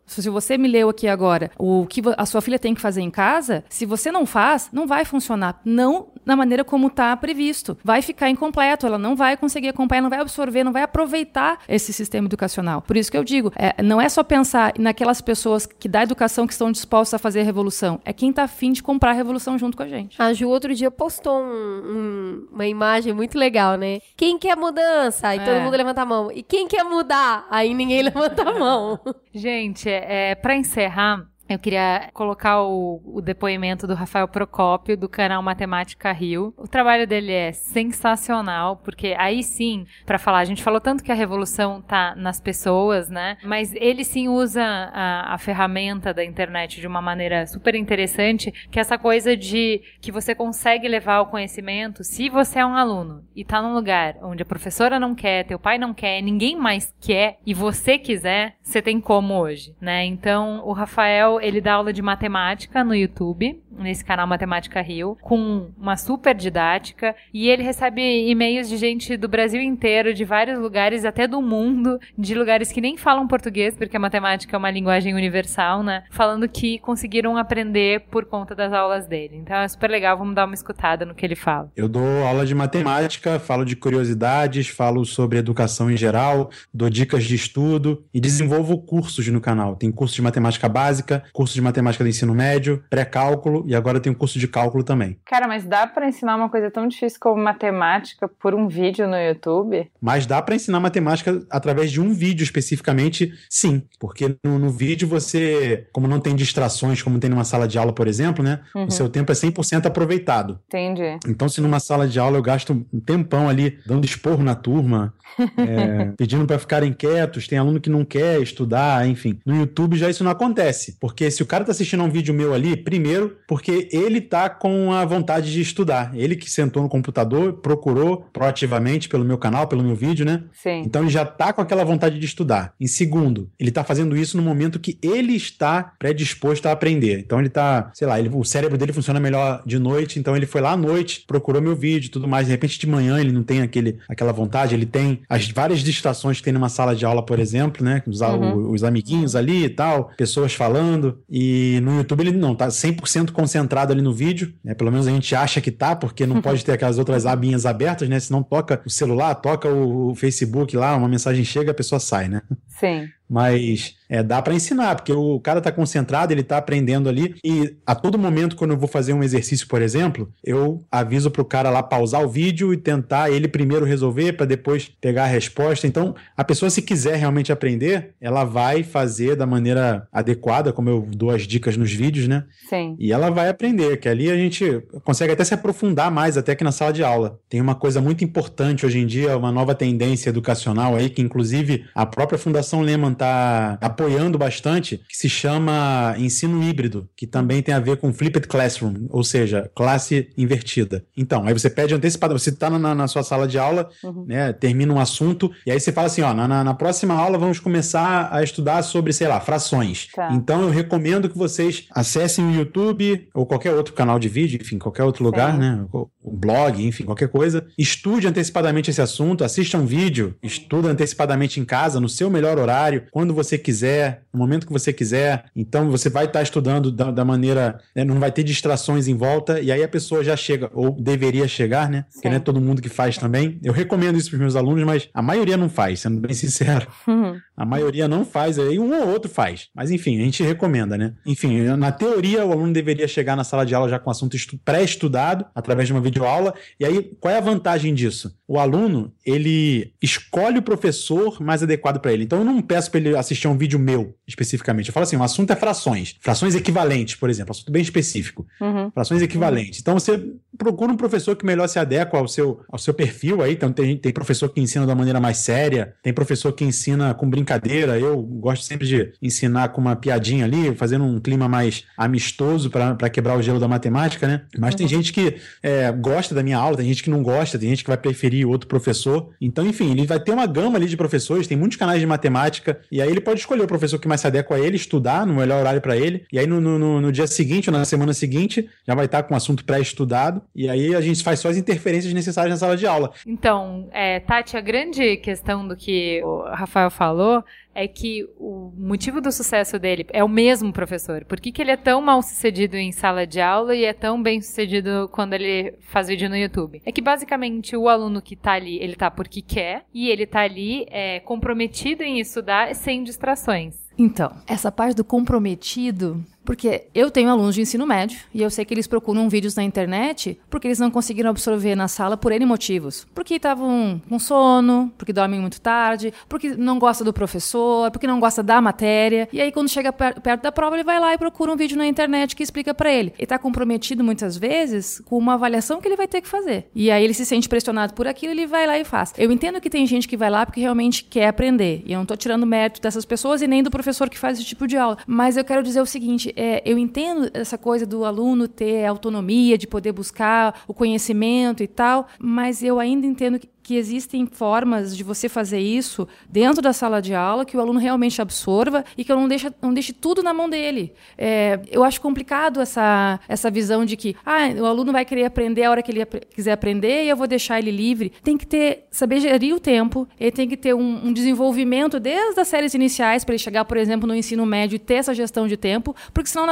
Se 0.06 0.28
você 0.30 0.56
me 0.56 0.68
leu 0.68 0.88
aqui 0.88 1.08
agora 1.08 1.50
o 1.58 1.86
que 1.86 2.02
a 2.16 2.26
sua 2.26 2.40
filha 2.40 2.58
tem 2.58 2.74
que 2.74 2.80
fazer 2.80 3.00
em 3.00 3.10
casa, 3.10 3.64
se 3.68 3.84
você 3.84 4.10
não 4.12 4.26
faz, 4.26 4.68
não 4.72 4.86
vai 4.86 5.04
funcionar. 5.04 5.60
Não 5.64 6.08
na 6.26 6.36
maneira 6.36 6.64
como 6.64 6.88
está 6.88 7.16
previsto. 7.16 7.78
Vai 7.84 8.02
ficar 8.02 8.28
incompleto, 8.28 8.86
ela 8.86 8.98
não 8.98 9.14
vai 9.16 9.36
conseguir 9.36 9.68
acompanhar, 9.68 10.02
não 10.02 10.10
vai 10.10 10.18
absorver, 10.20 10.64
não 10.64 10.72
vai 10.72 10.82
aproveitar 10.82 11.60
esse 11.68 11.92
sistema 11.92 12.26
educacional. 12.26 12.82
Por 12.82 12.96
isso 12.96 13.10
que 13.10 13.16
eu 13.16 13.24
digo, 13.24 13.52
é, 13.56 13.80
não 13.82 14.00
é 14.00 14.08
só 14.08 14.22
pensar 14.24 14.74
naquelas 14.78 15.20
pessoas 15.20 15.64
que 15.66 15.88
da 15.88 16.02
educação 16.02 16.46
que 16.46 16.52
estão 16.52 16.70
dispostas 16.72 17.14
a 17.14 17.18
fazer 17.22 17.40
a 17.40 17.44
revolução, 17.44 18.00
é 18.04 18.12
quem 18.12 18.30
está 18.30 18.42
afim 18.42 18.72
de 18.72 18.82
comprar 18.82 19.10
a 19.10 19.14
revolução 19.14 19.56
junto 19.56 19.76
com 19.76 19.84
a 19.84 19.88
gente. 19.88 20.20
A 20.20 20.32
Ju 20.32 20.48
outro 20.48 20.74
dia 20.74 20.90
postou 20.90 21.40
um- 21.40 21.46
um- 21.86 22.48
uma 22.52 22.66
imagem 22.66 23.12
muito 23.12 23.38
legal, 23.38 23.76
né? 23.76 24.00
Quem 24.16 24.38
quer 24.38 24.56
mudança? 24.56 25.28
Aí 25.28 25.38
todo 25.38 25.50
É. 25.50 25.60
mundo 25.60 25.76
levanta 25.76 26.02
a 26.02 26.06
mão. 26.06 26.30
E 26.32 26.42
quem 26.42 26.66
quer 26.66 26.82
mudar? 26.84 27.46
Aí 27.50 27.72
ninguém 27.72 28.02
levanta 28.42 28.42
a 28.42 28.58
mão. 28.58 28.98
Gente, 29.32 29.88
é, 29.88 30.34
para 30.34 30.56
encerrar, 30.56 31.24
eu 31.48 31.58
queria 31.58 32.10
colocar 32.12 32.62
o, 32.62 33.00
o 33.04 33.20
depoimento 33.20 33.86
do 33.86 33.94
Rafael 33.94 34.26
Procópio, 34.28 34.96
do 34.96 35.08
canal 35.08 35.42
Matemática 35.42 36.10
Rio. 36.12 36.52
O 36.56 36.66
trabalho 36.66 37.06
dele 37.06 37.32
é 37.32 37.52
sensacional, 37.52 38.76
porque 38.76 39.14
aí 39.18 39.42
sim, 39.42 39.86
para 40.04 40.18
falar, 40.18 40.38
a 40.38 40.44
gente 40.44 40.62
falou 40.62 40.80
tanto 40.80 41.04
que 41.04 41.12
a 41.12 41.14
revolução 41.14 41.80
tá 41.80 42.14
nas 42.16 42.40
pessoas, 42.40 43.08
né? 43.08 43.36
Mas 43.44 43.72
ele 43.74 44.04
sim 44.04 44.28
usa 44.28 44.62
a, 44.62 45.34
a 45.34 45.38
ferramenta 45.38 46.12
da 46.12 46.24
internet 46.24 46.80
de 46.80 46.86
uma 46.86 47.00
maneira 47.00 47.46
super 47.46 47.74
interessante, 47.74 48.52
que 48.70 48.78
é 48.78 48.80
essa 48.80 48.98
coisa 48.98 49.36
de 49.36 49.82
que 50.00 50.12
você 50.12 50.34
consegue 50.34 50.88
levar 50.88 51.20
o 51.20 51.26
conhecimento 51.26 52.02
se 52.02 52.28
você 52.28 52.58
é 52.58 52.66
um 52.66 52.74
aluno 52.74 53.24
e 53.34 53.44
tá 53.44 53.62
num 53.62 53.74
lugar 53.74 54.16
onde 54.22 54.42
a 54.42 54.46
professora 54.46 54.98
não 54.98 55.14
quer, 55.14 55.44
teu 55.44 55.58
pai 55.58 55.78
não 55.78 55.94
quer, 55.94 56.20
ninguém 56.20 56.56
mais 56.56 56.94
quer 57.00 57.38
e 57.46 57.54
você 57.54 57.98
quiser, 57.98 58.56
você 58.62 58.82
tem 58.82 59.00
como 59.00 59.34
hoje, 59.34 59.74
né? 59.80 60.04
Então, 60.04 60.62
o 60.64 60.72
Rafael, 60.72 61.35
ele 61.40 61.60
dá 61.60 61.74
aula 61.74 61.92
de 61.92 62.02
matemática 62.02 62.82
no 62.84 62.94
YouTube, 62.94 63.60
nesse 63.78 64.04
canal 64.04 64.26
Matemática 64.26 64.80
Rio, 64.80 65.16
com 65.20 65.70
uma 65.78 65.96
super 65.96 66.34
didática, 66.34 67.14
e 67.32 67.48
ele 67.48 67.62
recebe 67.62 68.00
e-mails 68.28 68.68
de 68.68 68.76
gente 68.76 69.16
do 69.16 69.28
Brasil 69.28 69.60
inteiro, 69.60 70.14
de 70.14 70.24
vários 70.24 70.58
lugares, 70.58 71.04
até 71.04 71.26
do 71.26 71.40
mundo, 71.42 71.98
de 72.16 72.34
lugares 72.34 72.72
que 72.72 72.80
nem 72.80 72.96
falam 72.96 73.26
português, 73.26 73.76
porque 73.76 73.96
a 73.96 74.00
matemática 74.00 74.56
é 74.56 74.58
uma 74.58 74.70
linguagem 74.70 75.14
universal, 75.14 75.82
né? 75.82 76.04
Falando 76.10 76.48
que 76.48 76.78
conseguiram 76.78 77.36
aprender 77.36 78.00
por 78.10 78.24
conta 78.24 78.54
das 78.54 78.72
aulas 78.72 79.06
dele. 79.06 79.36
Então 79.36 79.56
é 79.56 79.68
super 79.68 79.90
legal, 79.90 80.16
vamos 80.16 80.34
dar 80.34 80.44
uma 80.44 80.54
escutada 80.54 81.04
no 81.04 81.14
que 81.14 81.24
ele 81.24 81.36
fala. 81.36 81.70
Eu 81.76 81.88
dou 81.88 82.24
aula 82.24 82.46
de 82.46 82.54
matemática, 82.54 83.38
falo 83.38 83.64
de 83.64 83.76
curiosidades, 83.76 84.68
falo 84.68 85.04
sobre 85.04 85.38
educação 85.38 85.90
em 85.90 85.96
geral, 85.96 86.50
dou 86.72 86.88
dicas 86.88 87.24
de 87.24 87.34
estudo 87.34 88.04
e 88.12 88.20
desenvolvo 88.20 88.78
cursos 88.78 89.26
no 89.28 89.40
canal. 89.40 89.76
Tem 89.76 89.90
curso 89.90 90.14
de 90.14 90.22
matemática 90.22 90.68
básica, 90.68 91.22
curso 91.32 91.54
de 91.54 91.60
matemática 91.60 92.04
do 92.04 92.10
ensino 92.10 92.34
médio, 92.34 92.82
pré-cálculo 92.90 93.64
e 93.66 93.74
agora 93.74 94.00
tem 94.00 94.12
um 94.12 94.14
curso 94.14 94.38
de 94.38 94.48
cálculo 94.48 94.84
também. 94.84 95.18
Cara, 95.24 95.46
mas 95.46 95.64
dá 95.64 95.86
pra 95.86 96.08
ensinar 96.08 96.36
uma 96.36 96.48
coisa 96.48 96.70
tão 96.70 96.86
difícil 96.88 97.18
como 97.20 97.42
matemática 97.42 98.28
por 98.28 98.54
um 98.54 98.68
vídeo 98.68 99.08
no 99.08 99.16
YouTube? 99.16 99.90
Mas 100.00 100.26
dá 100.26 100.40
para 100.40 100.54
ensinar 100.54 100.80
matemática 100.80 101.42
através 101.50 101.90
de 101.90 102.00
um 102.00 102.12
vídeo 102.12 102.44
especificamente, 102.44 103.32
sim. 103.48 103.82
Porque 103.98 104.36
no, 104.44 104.58
no 104.58 104.70
vídeo 104.70 105.08
você, 105.08 105.86
como 105.92 106.06
não 106.06 106.20
tem 106.20 106.34
distrações, 106.34 107.02
como 107.02 107.18
tem 107.18 107.30
numa 107.30 107.44
sala 107.44 107.66
de 107.66 107.78
aula, 107.78 107.92
por 107.92 108.06
exemplo, 108.06 108.44
né? 108.44 108.60
Uhum. 108.74 108.86
O 108.86 108.90
seu 108.90 109.08
tempo 109.08 109.32
é 109.32 109.34
100% 109.34 109.86
aproveitado. 109.86 110.60
Entendi. 110.66 111.18
Então, 111.26 111.48
se 111.48 111.60
numa 111.60 111.80
sala 111.80 112.06
de 112.06 112.18
aula 112.18 112.38
eu 112.38 112.42
gasto 112.42 112.86
um 112.92 113.00
tempão 113.00 113.48
ali 113.48 113.78
dando 113.86 114.04
esporro 114.04 114.42
na 114.42 114.54
turma, 114.54 115.14
é, 115.56 116.12
pedindo 116.16 116.46
para 116.46 116.58
ficarem 116.58 116.92
quietos, 116.92 117.46
tem 117.46 117.58
aluno 117.58 117.80
que 117.80 117.90
não 117.90 118.04
quer 118.04 118.40
estudar, 118.40 119.06
enfim. 119.08 119.38
No 119.44 119.56
YouTube 119.56 119.96
já 119.96 120.08
isso 120.08 120.24
não 120.24 120.30
acontece. 120.30 120.96
Porque 121.00 121.15
se 121.30 121.42
o 121.42 121.46
cara 121.46 121.64
tá 121.64 121.72
assistindo 121.72 122.00
a 122.00 122.04
um 122.04 122.10
vídeo 122.10 122.32
meu 122.34 122.52
ali, 122.54 122.76
primeiro, 122.76 123.36
porque 123.48 123.88
ele 123.92 124.20
tá 124.20 124.48
com 124.48 124.92
a 124.92 125.04
vontade 125.04 125.52
de 125.52 125.60
estudar. 125.60 126.10
Ele 126.14 126.36
que 126.36 126.50
sentou 126.50 126.82
no 126.82 126.88
computador, 126.88 127.54
procurou 127.54 128.26
proativamente 128.32 129.08
pelo 129.08 129.24
meu 129.24 129.38
canal, 129.38 129.66
pelo 129.66 129.82
meu 129.82 129.94
vídeo, 129.94 130.24
né? 130.24 130.44
Sim. 130.52 130.82
Então 130.84 131.02
ele 131.02 131.10
já 131.10 131.24
tá 131.24 131.52
com 131.52 131.60
aquela 131.60 131.84
vontade 131.84 132.18
de 132.18 132.24
estudar. 132.26 132.72
Em 132.80 132.86
segundo, 132.86 133.50
ele 133.58 133.70
tá 133.70 133.82
fazendo 133.84 134.16
isso 134.16 134.36
no 134.36 134.42
momento 134.42 134.78
que 134.78 134.98
ele 135.02 135.34
está 135.34 135.92
predisposto 135.98 136.68
a 136.68 136.72
aprender. 136.72 137.18
Então 137.20 137.38
ele 137.40 137.48
tá, 137.48 137.90
sei 137.94 138.06
lá, 138.06 138.18
ele- 138.18 138.30
o 138.32 138.44
cérebro 138.44 138.78
dele 138.78 138.92
funciona 138.92 139.18
melhor 139.20 139.62
de 139.66 139.78
noite, 139.78 140.18
então 140.18 140.36
ele 140.36 140.46
foi 140.46 140.60
lá 140.60 140.72
à 140.72 140.76
noite, 140.76 141.24
procurou 141.26 141.60
meu 141.60 141.74
vídeo 141.76 142.06
e 142.06 142.10
tudo 142.10 142.28
mais. 142.28 142.46
De 142.46 142.52
repente 142.52 142.78
de 142.78 142.86
manhã 142.86 143.18
ele 143.20 143.32
não 143.32 143.42
tem 143.42 143.62
aquele, 143.62 143.98
aquela 144.08 144.32
vontade, 144.32 144.74
ele 144.74 144.86
tem 144.86 145.20
as 145.28 145.48
várias 145.50 145.80
distrações 145.80 146.38
que 146.38 146.44
tem 146.44 146.52
numa 146.52 146.68
sala 146.68 146.94
de 146.94 147.04
aula, 147.04 147.24
por 147.24 147.38
exemplo, 147.38 147.84
né? 147.84 148.02
Os, 148.06 148.20
Uhum. 148.20 148.70
os 148.72 148.82
amiguinhos 148.82 149.36
ali 149.36 149.64
e 149.64 149.68
tal, 149.68 150.10
pessoas 150.16 150.52
falando. 150.54 151.05
E 151.28 151.80
no 151.82 151.96
YouTube 151.96 152.20
ele 152.20 152.32
não, 152.32 152.54
tá 152.54 152.68
100% 152.68 153.32
concentrado 153.32 153.92
ali 153.92 154.02
no 154.02 154.12
vídeo, 154.12 154.54
né? 154.64 154.74
Pelo 154.74 154.90
menos 154.90 155.06
a 155.06 155.10
gente 155.10 155.34
acha 155.34 155.60
que 155.60 155.70
tá, 155.70 155.94
porque 155.94 156.26
não 156.26 156.40
pode 156.40 156.64
ter 156.64 156.72
aquelas 156.72 156.98
outras 156.98 157.26
abinhas 157.26 157.66
abertas, 157.66 158.08
né? 158.08 158.18
Senão 158.18 158.42
toca 158.42 158.80
o 158.84 158.90
celular, 158.90 159.34
toca 159.34 159.68
o, 159.68 160.10
o 160.10 160.14
Facebook 160.14 160.76
lá, 160.76 160.96
uma 160.96 161.08
mensagem 161.08 161.44
chega, 161.44 161.70
a 161.70 161.74
pessoa 161.74 161.98
sai, 162.00 162.28
né? 162.28 162.42
Sim. 162.68 163.08
Mas 163.28 163.96
é, 164.08 164.22
dá 164.22 164.40
para 164.40 164.54
ensinar, 164.54 164.94
porque 164.94 165.12
o 165.12 165.40
cara 165.40 165.60
tá 165.60 165.72
concentrado, 165.72 166.32
ele 166.32 166.42
tá 166.42 166.58
aprendendo 166.58 167.08
ali. 167.08 167.34
E 167.44 167.74
a 167.84 167.94
todo 167.94 168.18
momento, 168.18 168.56
quando 168.56 168.72
eu 168.72 168.76
vou 168.76 168.88
fazer 168.88 169.12
um 169.12 169.22
exercício, 169.22 169.66
por 169.66 169.82
exemplo, 169.82 170.32
eu 170.44 170.84
aviso 170.90 171.30
pro 171.30 171.44
cara 171.44 171.70
lá 171.70 171.82
pausar 171.82 172.22
o 172.22 172.28
vídeo 172.28 172.72
e 172.72 172.76
tentar 172.76 173.30
ele 173.30 173.48
primeiro 173.48 173.84
resolver 173.84 174.34
para 174.34 174.46
depois 174.46 174.88
pegar 175.00 175.24
a 175.24 175.28
resposta. 175.28 175.86
Então, 175.86 176.14
a 176.36 176.44
pessoa, 176.44 176.70
se 176.70 176.82
quiser 176.82 177.16
realmente 177.16 177.52
aprender, 177.52 178.14
ela 178.20 178.44
vai 178.44 178.82
fazer 178.82 179.34
da 179.34 179.46
maneira 179.46 180.06
adequada, 180.12 180.72
como 180.72 180.88
eu 180.88 181.06
dou 181.10 181.30
as 181.30 181.42
dicas 181.42 181.76
nos 181.76 181.92
vídeos, 181.92 182.28
né? 182.28 182.44
Sim. 182.68 182.96
E 182.98 183.12
ela 183.12 183.30
vai 183.30 183.48
aprender, 183.48 183.96
que 183.98 184.08
ali 184.08 184.30
a 184.30 184.36
gente 184.36 184.82
consegue 185.04 185.32
até 185.32 185.42
se 185.42 185.54
aprofundar 185.54 186.10
mais, 186.10 186.36
até 186.36 186.54
que 186.54 186.62
na 186.62 186.72
sala 186.72 186.92
de 186.92 187.02
aula. 187.02 187.40
Tem 187.48 187.60
uma 187.60 187.74
coisa 187.74 188.00
muito 188.00 188.22
importante 188.22 188.86
hoje 188.86 188.98
em 188.98 189.06
dia, 189.06 189.36
uma 189.36 189.50
nova 189.50 189.74
tendência 189.74 190.30
educacional 190.30 190.94
aí, 190.94 191.10
que 191.10 191.22
inclusive 191.22 191.84
a 191.94 192.06
própria 192.06 192.38
Fundação 192.38 192.80
Lehman 192.80 193.15
está 193.16 193.78
apoiando 193.80 194.38
bastante, 194.38 194.98
que 195.08 195.16
se 195.16 195.28
chama 195.28 196.14
ensino 196.18 196.62
híbrido, 196.62 197.08
que 197.16 197.26
também 197.26 197.62
tem 197.62 197.74
a 197.74 197.80
ver 197.80 197.96
com 197.96 198.12
flipped 198.12 198.46
classroom, 198.46 199.06
ou 199.10 199.24
seja, 199.24 199.70
classe 199.74 200.28
invertida. 200.36 201.04
Então, 201.16 201.44
aí 201.46 201.52
você 201.52 201.68
pede 201.70 201.94
antecipado, 201.94 202.38
você 202.38 202.50
está 202.50 202.70
na, 202.70 202.94
na 202.94 203.08
sua 203.08 203.22
sala 203.22 203.46
de 203.48 203.58
aula, 203.58 203.88
Uhum. 204.04 204.24
né, 204.26 204.52
termina 204.52 204.92
um 204.92 205.00
assunto, 205.00 205.50
e 205.66 205.70
aí 205.70 205.80
você 205.80 205.90
fala 205.92 206.06
assim, 206.06 206.22
ó, 206.22 206.32
na, 206.34 206.46
na- 206.64 206.74
próxima 206.74 207.14
aula 207.14 207.38
vamos 207.38 207.58
começar 207.58 208.28
a 208.30 208.42
estudar 208.42 208.82
sobre, 208.82 209.12
sei 209.12 209.26
lá, 209.26 209.40
frações. 209.40 210.08
Tá. 210.14 210.28
Então 210.32 210.62
eu 210.62 210.70
recomendo 210.70 211.28
que 211.28 211.36
vocês 211.38 211.86
acessem 211.90 212.44
o 212.46 212.50
YouTube 212.54 213.28
ou 213.34 213.46
qualquer 213.46 213.72
outro 213.72 213.94
canal 213.94 214.18
de 214.18 214.28
vídeo, 214.28 214.58
enfim, 214.60 214.78
qualquer 214.78 215.04
outro 215.04 215.24
lugar, 215.24 215.52
Sim. 215.54 215.58
né? 215.60 215.84
O 215.92 216.36
blog, 216.36 216.84
enfim, 216.84 217.04
qualquer 217.04 217.28
coisa. 217.28 217.64
Estude 217.78 218.26
antecipadamente 218.26 218.90
esse 218.90 219.00
assunto, 219.00 219.42
assista 219.44 219.78
um 219.78 219.86
vídeo, 219.86 220.34
estuda 220.42 220.88
antecipadamente 220.88 221.58
em 221.60 221.64
casa, 221.64 221.98
no 222.00 222.08
seu 222.08 222.28
melhor 222.28 222.58
horário, 222.58 223.04
quando 223.10 223.34
você 223.34 223.58
quiser, 223.58 224.22
no 224.32 224.38
momento 224.38 224.66
que 224.66 224.72
você 224.72 224.92
quiser. 224.92 225.44
Então 225.54 225.90
você 225.90 226.08
vai 226.08 226.26
estar 226.26 226.42
estudando 226.42 226.90
da, 226.90 227.10
da 227.10 227.24
maneira, 227.24 227.78
né, 227.94 228.04
não 228.04 228.18
vai 228.18 228.30
ter 228.32 228.42
distrações 228.42 229.08
em 229.08 229.14
volta, 229.14 229.60
e 229.60 229.72
aí 229.72 229.82
a 229.82 229.88
pessoa 229.88 230.22
já 230.22 230.36
chega, 230.36 230.70
ou 230.74 230.90
deveria 230.92 231.48
chegar, 231.48 231.88
né? 231.88 232.04
Porque 232.12 232.28
não 232.28 232.36
é 232.36 232.40
todo 232.40 232.60
mundo 232.60 232.82
que 232.82 232.88
faz 232.88 233.18
também. 233.18 233.58
Eu 233.62 233.72
recomendo 233.72 234.16
isso 234.16 234.30
para 234.30 234.36
os 234.36 234.40
meus 234.40 234.56
alunos, 234.56 234.84
mas 234.84 235.08
a 235.12 235.22
maioria 235.22 235.56
não 235.56 235.68
faz, 235.68 236.00
sendo 236.00 236.20
bem 236.20 236.34
sincero. 236.34 236.86
Uhum. 237.06 237.38
A 237.56 237.64
maioria 237.64 238.06
não 238.06 238.24
faz, 238.24 238.58
aí 238.58 238.78
um 238.78 238.92
ou 238.94 239.08
outro 239.08 239.30
faz. 239.30 239.68
Mas 239.74 239.90
enfim, 239.90 240.20
a 240.20 240.24
gente 240.24 240.42
recomenda, 240.42 240.96
né? 240.98 241.14
Enfim, 241.24 241.60
na 241.76 241.90
teoria, 241.90 242.44
o 242.44 242.52
aluno 242.52 242.72
deveria 242.72 243.08
chegar 243.08 243.34
na 243.34 243.44
sala 243.44 243.64
de 243.64 243.74
aula 243.74 243.88
já 243.88 243.98
com 243.98 244.10
assunto 244.10 244.36
estu- 244.36 244.58
pré-estudado, 244.64 245.46
através 245.54 245.88
de 245.88 245.92
uma 245.94 246.00
videoaula. 246.00 246.54
E 246.78 246.84
aí, 246.84 247.02
qual 247.20 247.32
é 247.32 247.38
a 247.38 247.40
vantagem 247.40 247.94
disso? 247.94 248.36
O 248.46 248.58
aluno, 248.58 249.12
ele 249.24 249.92
escolhe 250.02 250.58
o 250.58 250.62
professor 250.62 251.40
mais 251.40 251.62
adequado 251.62 251.98
para 252.00 252.12
ele. 252.12 252.24
Então, 252.24 252.38
eu 252.40 252.44
não 252.44 252.60
peço 252.60 252.90
para 252.90 253.00
ele 253.00 253.16
assistir 253.16 253.48
um 253.48 253.56
vídeo 253.56 253.78
meu, 253.78 254.14
especificamente. 254.26 254.88
Eu 254.88 254.92
falo 254.94 255.04
assim, 255.04 255.16
o 255.16 255.22
assunto 255.22 255.52
é 255.52 255.56
frações. 255.56 256.16
Frações 256.20 256.54
equivalentes, 256.54 257.14
por 257.16 257.30
exemplo. 257.30 257.52
Assunto 257.52 257.72
bem 257.72 257.82
específico. 257.82 258.46
Uhum. 258.60 258.90
Frações 258.92 259.22
equivalentes. 259.22 259.80
Então 259.80 259.94
você 259.94 260.22
procura 260.56 260.92
um 260.92 260.96
professor 260.96 261.36
que 261.36 261.44
melhor 261.44 261.66
se 261.68 261.78
adequa 261.78 262.18
ao 262.18 262.28
seu, 262.28 262.60
ao 262.68 262.78
seu 262.78 262.94
perfil 262.94 263.42
aí. 263.42 263.52
Então 263.52 263.72
tem, 263.72 263.96
tem 263.96 264.12
professor 264.12 264.48
que 264.48 264.60
ensina 264.60 264.84
uma 264.84 264.94
maneira 264.94 265.20
mais 265.20 265.38
séria, 265.38 265.94
tem 266.02 266.12
professor 266.12 266.52
que 266.52 266.64
ensina 266.64 267.12
com 267.14 267.28
brincadeira. 267.28 267.98
Eu 267.98 268.20
gosto 268.22 268.64
sempre 268.64 268.86
de 268.86 269.12
ensinar 269.22 269.68
com 269.70 269.80
uma 269.80 269.96
piadinha 269.96 270.44
ali, 270.44 270.74
fazendo 270.74 271.04
um 271.04 271.20
clima 271.20 271.48
mais 271.48 271.84
amistoso 271.96 272.70
para 272.70 273.10
quebrar 273.10 273.36
o 273.36 273.42
gelo 273.42 273.58
da 273.60 273.68
matemática, 273.68 274.26
né? 274.26 274.42
Mas 274.58 274.74
tem 274.74 274.86
gente 274.88 275.12
que 275.12 275.36
é, 275.62 275.90
gosta 275.92 276.34
da 276.34 276.42
minha 276.42 276.58
aula, 276.58 276.76
tem 276.76 276.86
gente 276.86 277.02
que 277.02 277.10
não 277.10 277.22
gosta, 277.22 277.58
tem 277.58 277.68
gente 277.70 277.84
que 277.84 277.90
vai 277.90 277.96
preferir 277.98 278.46
outro 278.46 278.68
professor. 278.68 279.30
Então, 279.40 279.66
enfim, 279.66 279.90
ele 279.90 280.06
vai 280.06 280.20
ter 280.20 280.32
uma 280.32 280.46
gama 280.46 280.76
ali 280.78 280.86
de 280.86 280.96
professores, 280.96 281.46
tem 281.46 281.56
muitos 281.56 281.76
canais 281.76 282.00
de 282.00 282.06
matemática, 282.06 282.80
e 282.90 283.00
aí 283.02 283.10
ele 283.10 283.20
pode 283.20 283.40
escolher 283.40 283.62
o 283.62 283.66
professor 283.66 283.98
que 283.98 284.08
mais 284.08 284.20
se 284.20 284.26
adequa 284.26 284.54
a 284.56 284.60
ele, 284.60 284.76
estudar 284.76 285.26
no 285.26 285.34
melhor 285.34 285.60
horário 285.60 285.80
para 285.80 285.96
ele, 285.96 286.24
e 286.32 286.38
aí 286.38 286.46
no, 286.46 286.60
no- 286.60 287.00
no 287.00 287.12
dia 287.12 287.26
seguinte 287.26 287.68
ou 287.70 287.76
na 287.76 287.84
semana 287.84 288.12
seguinte 288.12 288.68
já 288.86 288.94
vai 288.94 289.06
estar 289.06 289.22
com 289.22 289.34
o 289.34 289.36
assunto 289.36 289.64
pré-estudado, 289.64 290.42
e 290.54 290.68
aí 290.68 290.94
a 290.94 291.00
gente 291.00 291.22
faz 291.22 291.40
só 291.40 291.48
as 291.48 291.56
interferências 291.56 292.12
necessárias 292.12 292.52
na 292.52 292.56
sala 292.56 292.76
de 292.76 292.86
aula. 292.86 293.12
Então, 293.26 293.88
é, 293.92 294.20
Tati, 294.20 294.56
a 294.56 294.60
grande 294.60 295.16
questão 295.18 295.66
do 295.66 295.76
que 295.76 296.22
o 296.24 296.42
Rafael 296.42 296.90
falou 296.90 297.44
é 297.74 297.86
que 297.86 298.26
o 298.38 298.72
motivo 298.74 299.20
do 299.20 299.30
sucesso 299.30 299.78
dele 299.78 300.06
é 300.10 300.24
o 300.24 300.28
mesmo 300.28 300.72
professor. 300.72 301.26
Por 301.26 301.38
que, 301.38 301.52
que 301.52 301.60
ele 301.60 301.70
é 301.70 301.76
tão 301.76 302.00
mal 302.00 302.22
sucedido 302.22 302.74
em 302.74 302.90
sala 302.90 303.26
de 303.26 303.38
aula 303.38 303.74
e 303.74 303.84
é 303.84 303.92
tão 303.92 304.22
bem 304.22 304.40
sucedido 304.40 305.10
quando 305.12 305.34
ele 305.34 305.74
faz 305.80 306.08
vídeo 306.08 306.30
no 306.30 306.36
YouTube? 306.36 306.80
É 306.86 306.90
que 306.90 307.02
basicamente 307.02 307.76
o 307.76 307.88
aluno 307.88 308.22
que 308.22 308.34
tá 308.34 308.52
ali, 308.52 308.78
ele 308.82 308.96
tá 308.96 309.10
porque 309.10 309.42
quer 309.42 309.84
e 309.92 310.08
ele 310.08 310.24
tá 310.24 310.40
ali 310.40 310.86
é, 310.90 311.20
comprometido 311.20 312.02
em 312.02 312.18
estudar 312.18 312.74
sem 312.74 313.04
distrações. 313.04 313.86
Então, 313.98 314.34
essa 314.46 314.70
parte 314.70 314.96
do 314.96 315.04
comprometido, 315.04 316.24
porque 316.46 316.84
eu 316.94 317.10
tenho 317.10 317.28
alunos 317.28 317.54
de 317.54 317.60
ensino 317.60 317.86
médio 317.86 318.18
e 318.32 318.40
eu 318.40 318.48
sei 318.50 318.64
que 318.64 318.72
eles 318.72 318.86
procuram 318.86 319.28
vídeos 319.28 319.54
na 319.54 319.62
internet 319.62 320.38
porque 320.48 320.66
eles 320.68 320.78
não 320.78 320.90
conseguiram 320.90 321.28
absorver 321.30 321.74
na 321.74 321.88
sala 321.88 322.16
por 322.16 322.32
N 322.32 322.46
motivos. 322.46 323.06
Porque 323.14 323.34
estavam 323.34 324.00
com 324.08 324.18
sono, 324.18 324.90
porque 324.96 325.12
dormem 325.12 325.40
muito 325.40 325.60
tarde, 325.60 326.12
porque 326.28 326.50
não 326.56 326.78
gosta 326.78 327.04
do 327.04 327.12
professor, 327.12 327.90
porque 327.90 328.06
não 328.06 328.20
gosta 328.20 328.42
da 328.42 328.60
matéria. 328.60 329.28
E 329.32 329.40
aí, 329.40 329.50
quando 329.52 329.68
chega 329.68 329.92
per- 329.92 330.20
perto 330.20 330.42
da 330.42 330.52
prova, 330.52 330.76
ele 330.76 330.84
vai 330.84 331.00
lá 331.00 331.12
e 331.12 331.18
procura 331.18 331.52
um 331.52 331.56
vídeo 331.56 331.76
na 331.76 331.86
internet 331.86 332.34
que 332.36 332.42
explica 332.42 332.72
pra 332.72 332.90
ele. 332.92 333.12
Ele 333.18 333.26
tá 333.26 333.38
comprometido 333.38 334.04
muitas 334.04 334.36
vezes 334.36 335.02
com 335.04 335.18
uma 335.18 335.34
avaliação 335.34 335.80
que 335.80 335.88
ele 335.88 335.96
vai 335.96 336.06
ter 336.06 336.20
que 336.20 336.28
fazer. 336.28 336.68
E 336.74 336.90
aí 336.90 337.02
ele 337.02 337.14
se 337.14 337.26
sente 337.26 337.48
pressionado 337.48 337.92
por 337.94 338.06
aquilo, 338.06 338.32
ele 338.32 338.46
vai 338.46 338.66
lá 338.66 338.78
e 338.78 338.84
faz. 338.84 339.12
Eu 339.18 339.32
entendo 339.32 339.60
que 339.60 339.68
tem 339.68 339.86
gente 339.86 340.06
que 340.06 340.16
vai 340.16 340.30
lá 340.30 340.46
porque 340.46 340.60
realmente 340.60 341.02
quer 341.04 341.26
aprender. 341.28 341.82
E 341.84 341.92
eu 341.92 341.98
não 341.98 342.06
tô 342.06 342.16
tirando 342.16 342.46
mérito 342.46 342.80
dessas 342.80 343.04
pessoas 343.04 343.42
e 343.42 343.46
nem 343.48 343.62
do 343.62 343.70
professor 343.70 344.08
que 344.08 344.18
faz 344.18 344.38
esse 344.38 344.46
tipo 344.46 344.66
de 344.66 344.76
aula. 344.76 344.96
Mas 345.06 345.36
eu 345.36 345.44
quero 345.44 345.62
dizer 345.62 345.80
o 345.80 345.86
seguinte: 345.86 346.32
é, 346.36 346.62
eu 346.64 346.78
entendo 346.78 347.30
essa 347.32 347.56
coisa 347.56 347.86
do 347.86 348.04
aluno 348.04 348.46
ter 348.46 348.84
autonomia, 348.84 349.56
de 349.56 349.66
poder 349.66 349.92
buscar 349.92 350.62
o 350.68 350.74
conhecimento 350.74 351.62
e 351.62 351.66
tal, 351.66 352.06
mas 352.18 352.62
eu 352.62 352.78
ainda 352.78 353.06
entendo 353.06 353.38
que 353.38 353.48
que 353.66 353.74
existem 353.76 354.28
formas 354.30 354.96
de 354.96 355.02
você 355.02 355.28
fazer 355.28 355.58
isso 355.58 356.06
dentro 356.28 356.62
da 356.62 356.72
sala 356.72 357.02
de 357.02 357.12
aula 357.12 357.44
que 357.44 357.56
o 357.56 357.60
aluno 357.60 357.80
realmente 357.80 358.22
absorva 358.22 358.84
e 358.96 359.04
que 359.04 359.10
eu 359.10 359.16
não 359.16 359.26
deixe, 359.26 359.52
não 359.60 359.74
deixe 359.74 359.92
tudo 359.92 360.22
na 360.22 360.32
mão 360.32 360.48
dele. 360.48 360.92
É, 361.18 361.58
eu 361.68 361.82
acho 361.82 362.00
complicado 362.00 362.60
essa, 362.60 363.18
essa 363.26 363.50
visão 363.50 363.84
de 363.84 363.96
que 363.96 364.14
ah, 364.24 364.46
o 364.56 364.66
aluno 364.66 364.92
vai 364.92 365.04
querer 365.04 365.24
aprender 365.24 365.64
a 365.64 365.70
hora 365.72 365.82
que 365.82 365.90
ele 365.90 366.02
apre- 366.02 366.22
quiser 366.32 366.52
aprender 366.52 367.06
e 367.06 367.08
eu 367.08 367.16
vou 367.16 367.26
deixar 367.26 367.58
ele 367.58 367.72
livre. 367.72 368.12
Tem 368.22 368.38
que 368.38 368.46
ter, 368.46 368.84
saber 368.88 369.18
gerir 369.18 369.52
o 369.52 369.58
tempo, 369.58 370.06
ele 370.20 370.30
tem 370.30 370.48
que 370.48 370.56
ter 370.56 370.72
um, 370.72 371.06
um 371.08 371.12
desenvolvimento 371.12 371.98
desde 371.98 372.38
as 372.38 372.46
séries 372.46 372.72
iniciais 372.72 373.24
para 373.24 373.34
ele 373.34 373.42
chegar, 373.42 373.64
por 373.64 373.76
exemplo, 373.76 374.06
no 374.06 374.14
ensino 374.14 374.46
médio 374.46 374.76
e 374.76 374.78
ter 374.78 374.94
essa 374.94 375.12
gestão 375.12 375.48
de 375.48 375.56
tempo, 375.56 375.92
porque 376.14 376.30
senão 376.30 376.46